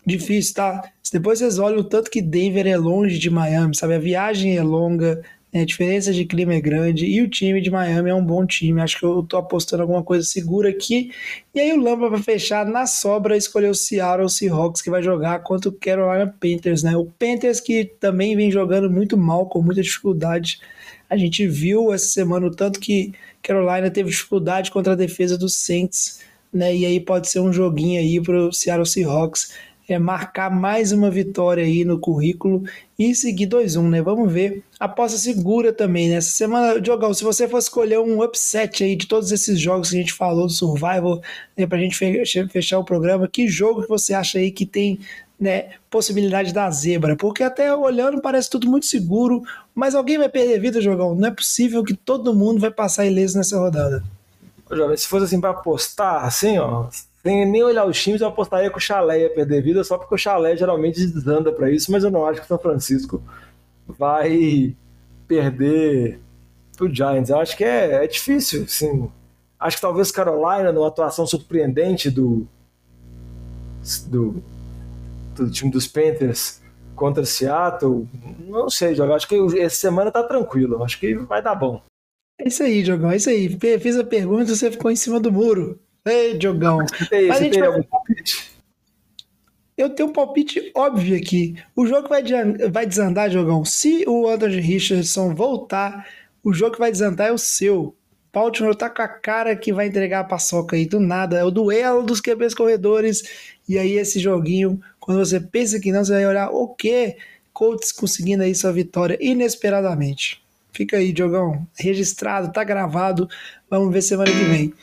difícil, 0.07 0.55
tá? 0.55 0.81
Depois 1.11 1.39
vocês 1.39 1.59
olham 1.59 1.79
o 1.79 1.83
tanto 1.83 2.09
que 2.09 2.21
Denver 2.21 2.65
é 2.65 2.77
longe 2.77 3.19
de 3.19 3.29
Miami, 3.29 3.75
sabe? 3.75 3.95
A 3.95 3.99
viagem 3.99 4.57
é 4.57 4.63
longa, 4.63 5.21
a 5.53 5.65
diferença 5.65 6.13
de 6.13 6.25
clima 6.25 6.53
é 6.53 6.61
grande 6.61 7.05
e 7.05 7.21
o 7.21 7.29
time 7.29 7.61
de 7.61 7.71
Miami 7.71 8.09
é 8.09 8.13
um 8.13 8.23
bom 8.23 8.45
time. 8.45 8.81
Acho 8.81 8.99
que 8.99 9.05
eu 9.05 9.23
tô 9.23 9.37
apostando 9.37 9.81
alguma 9.81 10.03
coisa 10.03 10.25
segura 10.25 10.69
aqui. 10.69 11.11
E 11.53 11.59
aí 11.59 11.73
o 11.73 11.81
Lamba 11.81 12.09
para 12.09 12.21
fechar 12.21 12.65
na 12.65 12.85
sobra 12.85 13.35
escolheu 13.35 13.71
o 13.71 13.75
Seattle 13.75 14.29
Seahawks 14.29 14.81
que 14.81 14.89
vai 14.89 15.01
jogar 15.01 15.39
contra 15.39 15.69
o 15.69 15.73
Carolina 15.73 16.33
Panthers, 16.39 16.83
né? 16.83 16.95
O 16.95 17.05
Panthers 17.05 17.59
que 17.59 17.85
também 17.99 18.35
vem 18.35 18.51
jogando 18.51 18.89
muito 18.89 19.17
mal, 19.17 19.47
com 19.47 19.61
muita 19.61 19.81
dificuldade. 19.81 20.59
A 21.09 21.17
gente 21.17 21.47
viu 21.47 21.93
essa 21.93 22.07
semana 22.07 22.47
o 22.47 22.51
tanto 22.51 22.79
que 22.79 23.13
Carolina 23.41 23.89
teve 23.89 24.09
dificuldade 24.09 24.71
contra 24.71 24.93
a 24.93 24.95
defesa 24.95 25.37
dos 25.37 25.55
Saints, 25.55 26.19
né? 26.53 26.75
E 26.75 26.85
aí 26.85 26.99
pode 26.99 27.29
ser 27.29 27.39
um 27.39 27.51
joguinho 27.51 27.99
aí 27.99 28.21
para 28.21 28.47
o 28.47 28.51
Seattle 28.51 28.85
Seahawks 28.85 29.53
é, 29.87 29.97
marcar 29.97 30.51
mais 30.51 30.91
uma 30.91 31.09
vitória 31.09 31.63
aí 31.63 31.85
no 31.85 31.97
currículo 31.97 32.63
e 32.99 33.15
seguir 33.15 33.47
2-1, 33.47 33.89
né? 33.89 34.01
Vamos 34.01 34.31
ver. 34.31 34.63
Aposta 34.79 35.17
segura 35.17 35.71
também, 35.71 36.09
né? 36.09 36.19
Semana, 36.19 36.79
Diogão, 36.81 37.13
se 37.13 37.23
você 37.23 37.47
for 37.47 37.57
escolher 37.57 37.99
um 37.99 38.21
upset 38.21 38.83
aí 38.83 38.95
de 38.95 39.07
todos 39.07 39.31
esses 39.31 39.59
jogos 39.59 39.89
que 39.89 39.95
a 39.95 39.99
gente 39.99 40.13
falou 40.13 40.47
do 40.47 40.51
Survival, 40.51 41.21
né, 41.55 41.65
pra 41.65 41.77
gente 41.77 41.97
fechar 42.49 42.79
o 42.79 42.83
programa, 42.83 43.27
que 43.27 43.47
jogo 43.47 43.83
que 43.83 43.89
você 43.89 44.13
acha 44.13 44.39
aí 44.39 44.51
que 44.51 44.65
tem 44.65 44.99
né, 45.39 45.69
possibilidade 45.89 46.53
da 46.53 46.69
zebra? 46.69 47.15
Porque 47.15 47.41
até 47.41 47.73
olhando 47.73 48.21
parece 48.21 48.49
tudo 48.49 48.69
muito 48.69 48.87
seguro, 48.87 49.43
mas 49.73 49.95
alguém 49.95 50.17
vai 50.17 50.27
perder 50.27 50.59
vida, 50.59 50.81
Jogão? 50.81 51.15
Não 51.15 51.29
é 51.29 51.31
possível 51.31 51.83
que 51.83 51.93
todo 51.93 52.35
mundo 52.35 52.59
vai 52.59 52.71
passar 52.71 53.05
ileso 53.05 53.37
nessa 53.37 53.57
rodada. 53.57 54.03
Jovem, 54.69 54.97
se 54.97 55.07
fosse 55.07 55.25
assim 55.25 55.39
para 55.39 55.51
apostar, 55.51 56.25
assim, 56.25 56.57
ó, 56.57 56.87
sem 57.27 57.45
nem 57.45 57.61
olhar 57.61 57.85
os 57.85 58.01
times, 58.01 58.21
eu 58.21 58.27
apostaria 58.27 58.69
que 58.69 58.77
o 58.77 58.81
Chalé 58.81 59.23
ia 59.23 59.29
perder 59.29 59.61
vida, 59.61 59.83
só 59.83 59.97
porque 59.97 60.15
o 60.15 60.17
Chalé 60.17 60.55
geralmente 60.55 61.05
desanda 61.05 61.51
para 61.51 61.69
isso, 61.69 61.91
mas 61.91 62.05
eu 62.05 62.09
não 62.09 62.25
acho 62.25 62.39
que 62.39 62.45
o 62.45 62.47
São 62.47 62.57
Francisco 62.57 63.21
vai 63.85 64.73
perder 65.27 66.21
pro 66.77 66.93
Giants. 66.93 67.29
Eu 67.29 67.39
acho 67.39 67.57
que 67.57 67.65
é, 67.65 68.05
é 68.05 68.07
difícil, 68.07 68.65
sim. 68.67 69.11
Acho 69.59 69.75
que 69.75 69.81
talvez 69.81 70.09
Carolina, 70.09 70.71
numa 70.71 70.87
atuação 70.87 71.27
surpreendente 71.27 72.09
do, 72.09 72.47
do, 74.05 74.41
do 75.35 75.51
time 75.51 75.69
dos 75.69 75.85
Panthers 75.85 76.61
contra 76.95 77.25
Seattle, 77.25 78.07
não 78.39 78.69
sei, 78.69 78.93
Diogo. 78.93 79.13
Acho 79.13 79.27
que 79.27 79.35
essa 79.59 79.75
semana 79.75 80.11
tá 80.11 80.23
tranquilo. 80.23 80.81
Acho 80.81 80.97
que 80.99 81.13
vai 81.15 81.41
dar 81.41 81.55
bom. 81.55 81.81
É 82.39 82.47
isso 82.47 82.63
aí, 82.63 82.83
Diogão. 82.83 83.11
É 83.11 83.17
isso 83.17 83.29
aí. 83.29 83.49
Fiz 83.79 83.97
a 83.97 84.03
pergunta 84.03 84.51
e 84.51 84.55
você 84.55 84.71
ficou 84.71 84.89
em 84.89 84.95
cima 84.95 85.19
do 85.19 85.31
muro. 85.31 85.79
Ei, 86.07 86.37
Diogão. 86.37 86.85
Tem, 87.09 87.27
Mas 87.27 87.37
a 87.37 87.43
gente 87.43 87.59
vai... 87.59 87.85
Eu 89.77 89.91
tenho 89.91 90.09
um 90.09 90.11
palpite 90.11 90.71
óbvio 90.73 91.15
aqui. 91.15 91.55
O 91.75 91.85
jogo 91.85 92.09
vai, 92.09 92.23
vai 92.71 92.85
desandar, 92.85 93.29
Diogão. 93.29 93.63
Se 93.63 94.03
o 94.07 94.27
Anthony 94.27 94.59
Richardson 94.59 95.35
voltar, 95.35 96.07
o 96.43 96.51
jogo 96.51 96.73
que 96.73 96.79
vai 96.79 96.91
desandar 96.91 97.27
é 97.27 97.31
o 97.31 97.37
seu. 97.37 97.95
Baltimore 98.33 98.75
tá 98.75 98.89
com 98.89 99.01
a 99.01 99.07
cara 99.07 99.55
que 99.55 99.71
vai 99.71 99.87
entregar 99.87 100.21
a 100.21 100.23
paçoca 100.23 100.75
aí 100.75 100.85
do 100.85 100.99
nada. 100.99 101.37
É 101.37 101.43
o 101.43 101.51
duelo 101.51 102.03
dos 102.03 102.19
QBs 102.19 102.55
corredores. 102.55 103.23
E 103.69 103.77
aí, 103.77 103.97
esse 103.97 104.19
joguinho, 104.19 104.79
quando 104.99 105.19
você 105.19 105.39
pensa 105.39 105.79
que 105.79 105.91
não, 105.91 106.03
você 106.03 106.13
vai 106.13 106.25
olhar 106.25 106.49
o 106.49 106.67
quê? 106.69 107.17
Colts 107.53 107.91
conseguindo 107.91 108.43
aí 108.43 108.55
sua 108.55 108.71
vitória 108.71 109.17
inesperadamente. 109.21 110.41
Fica 110.71 110.97
aí, 110.97 111.11
Diogão. 111.11 111.67
Registrado, 111.75 112.51
tá 112.51 112.63
gravado. 112.63 113.27
Vamos 113.69 113.91
ver 113.91 114.01
semana 114.01 114.31
que 114.31 114.43
vem. 114.43 114.73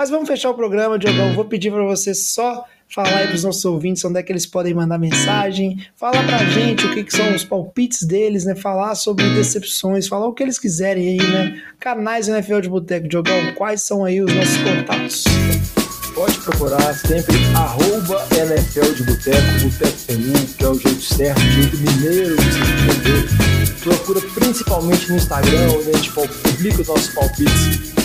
Mas 0.00 0.08
vamos 0.08 0.26
fechar 0.26 0.48
o 0.48 0.54
programa, 0.54 0.98
Diogão. 0.98 1.34
Vou 1.34 1.44
pedir 1.44 1.70
para 1.70 1.84
você 1.84 2.14
só 2.14 2.64
falar 2.88 3.18
aí 3.18 3.26
para 3.26 3.36
os 3.36 3.44
nossos 3.44 3.62
ouvintes 3.66 4.02
onde 4.02 4.18
é 4.18 4.22
que 4.22 4.32
eles 4.32 4.46
podem 4.46 4.72
mandar 4.72 4.96
mensagem, 4.96 5.76
falar 5.94 6.24
para 6.24 6.38
a 6.38 6.44
gente 6.46 6.86
o 6.86 6.94
que, 6.94 7.04
que, 7.04 7.14
são 7.14 7.34
os 7.34 7.44
palpites 7.44 8.04
deles, 8.04 8.46
né? 8.46 8.54
Falar 8.54 8.94
sobre 8.94 9.28
decepções, 9.34 10.08
falar 10.08 10.26
o 10.26 10.32
que 10.32 10.42
eles 10.42 10.58
quiserem 10.58 11.06
aí, 11.06 11.18
né? 11.18 11.62
Canais 11.78 12.28
NFL 12.28 12.60
de 12.60 12.70
Boteco, 12.70 13.08
Diogão, 13.08 13.52
quais 13.54 13.82
são 13.82 14.02
aí 14.02 14.22
os 14.22 14.34
nossos 14.34 14.56
contatos? 14.56 15.24
Pode 16.14 16.38
procurar 16.38 16.94
sempre 16.94 17.36
arroba 17.54 18.26
NFL 18.34 18.94
de 18.94 19.02
Boteco, 19.02 19.64
Boteco 19.64 19.98
PU, 20.06 20.54
que 20.56 20.64
é 20.64 20.68
o 20.70 20.74
jeito 20.80 21.02
certo, 21.02 21.38
o 21.42 21.50
jeito 21.50 21.76
mineiro 21.76 22.36
de 22.36 22.52
se 22.54 22.58
entender. 22.58 23.80
Procura 23.82 24.20
principalmente 24.34 25.10
no 25.10 25.16
Instagram, 25.16 25.72
onde 25.78 25.90
a 25.90 25.92
gente 25.92 26.10
publica 26.10 26.80
os 26.80 26.88
nossos 26.88 27.08
palpites 27.08 27.99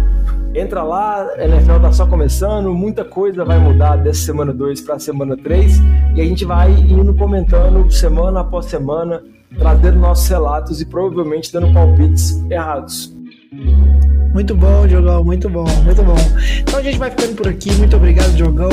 entra 0.54 0.82
lá, 0.82 1.26
NFL 1.38 1.80
tá 1.80 1.90
só 1.92 2.06
começando, 2.06 2.74
muita 2.74 3.04
coisa 3.04 3.44
vai 3.44 3.58
mudar 3.58 3.96
dessa 3.96 4.20
semana 4.20 4.52
2 4.52 4.82
para 4.82 4.98
semana 4.98 5.36
3 5.36 5.80
e 6.16 6.20
a 6.20 6.24
gente 6.24 6.44
vai 6.44 6.72
indo 6.72 7.14
comentando 7.14 7.88
semana 7.90 8.40
após 8.40 8.66
semana 8.66 9.22
trazendo 9.58 9.98
nossos 9.98 10.28
relatos 10.28 10.80
e 10.80 10.86
provavelmente 10.86 11.52
dando 11.52 11.72
palpites 11.72 12.42
errados. 12.50 13.14
Muito 14.32 14.54
bom, 14.54 14.86
Diogão, 14.86 15.24
muito 15.24 15.48
bom, 15.48 15.66
muito 15.82 16.02
bom. 16.02 16.16
Então 16.60 16.78
a 16.78 16.82
gente 16.82 16.98
vai 16.98 17.10
ficando 17.10 17.34
por 17.34 17.48
aqui. 17.48 17.72
Muito 17.72 17.96
obrigado, 17.96 18.34
Diogão. 18.36 18.68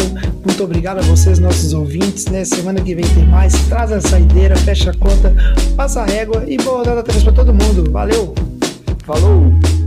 Muito 0.46 0.64
obrigado 0.64 1.00
a 1.00 1.02
vocês, 1.02 1.40
nossos 1.40 1.74
ouvintes. 1.74 2.26
Né? 2.28 2.44
Semana 2.46 2.82
que 2.82 2.94
vem 2.94 3.06
tem 3.06 3.26
mais. 3.26 3.54
Traz 3.68 3.92
a 3.92 4.02
saideira, 4.02 4.56
fecha 4.58 4.92
a 4.92 4.94
conta, 4.94 5.34
passa 5.76 6.02
a 6.02 6.06
régua 6.06 6.44
e 6.46 6.58
boa 6.58 6.84
data 6.84 7.02
3 7.04 7.24
para 7.24 7.34
todo 7.34 7.54
mundo. 7.54 7.90
Valeu! 7.90 8.36
Falou! 9.06 9.85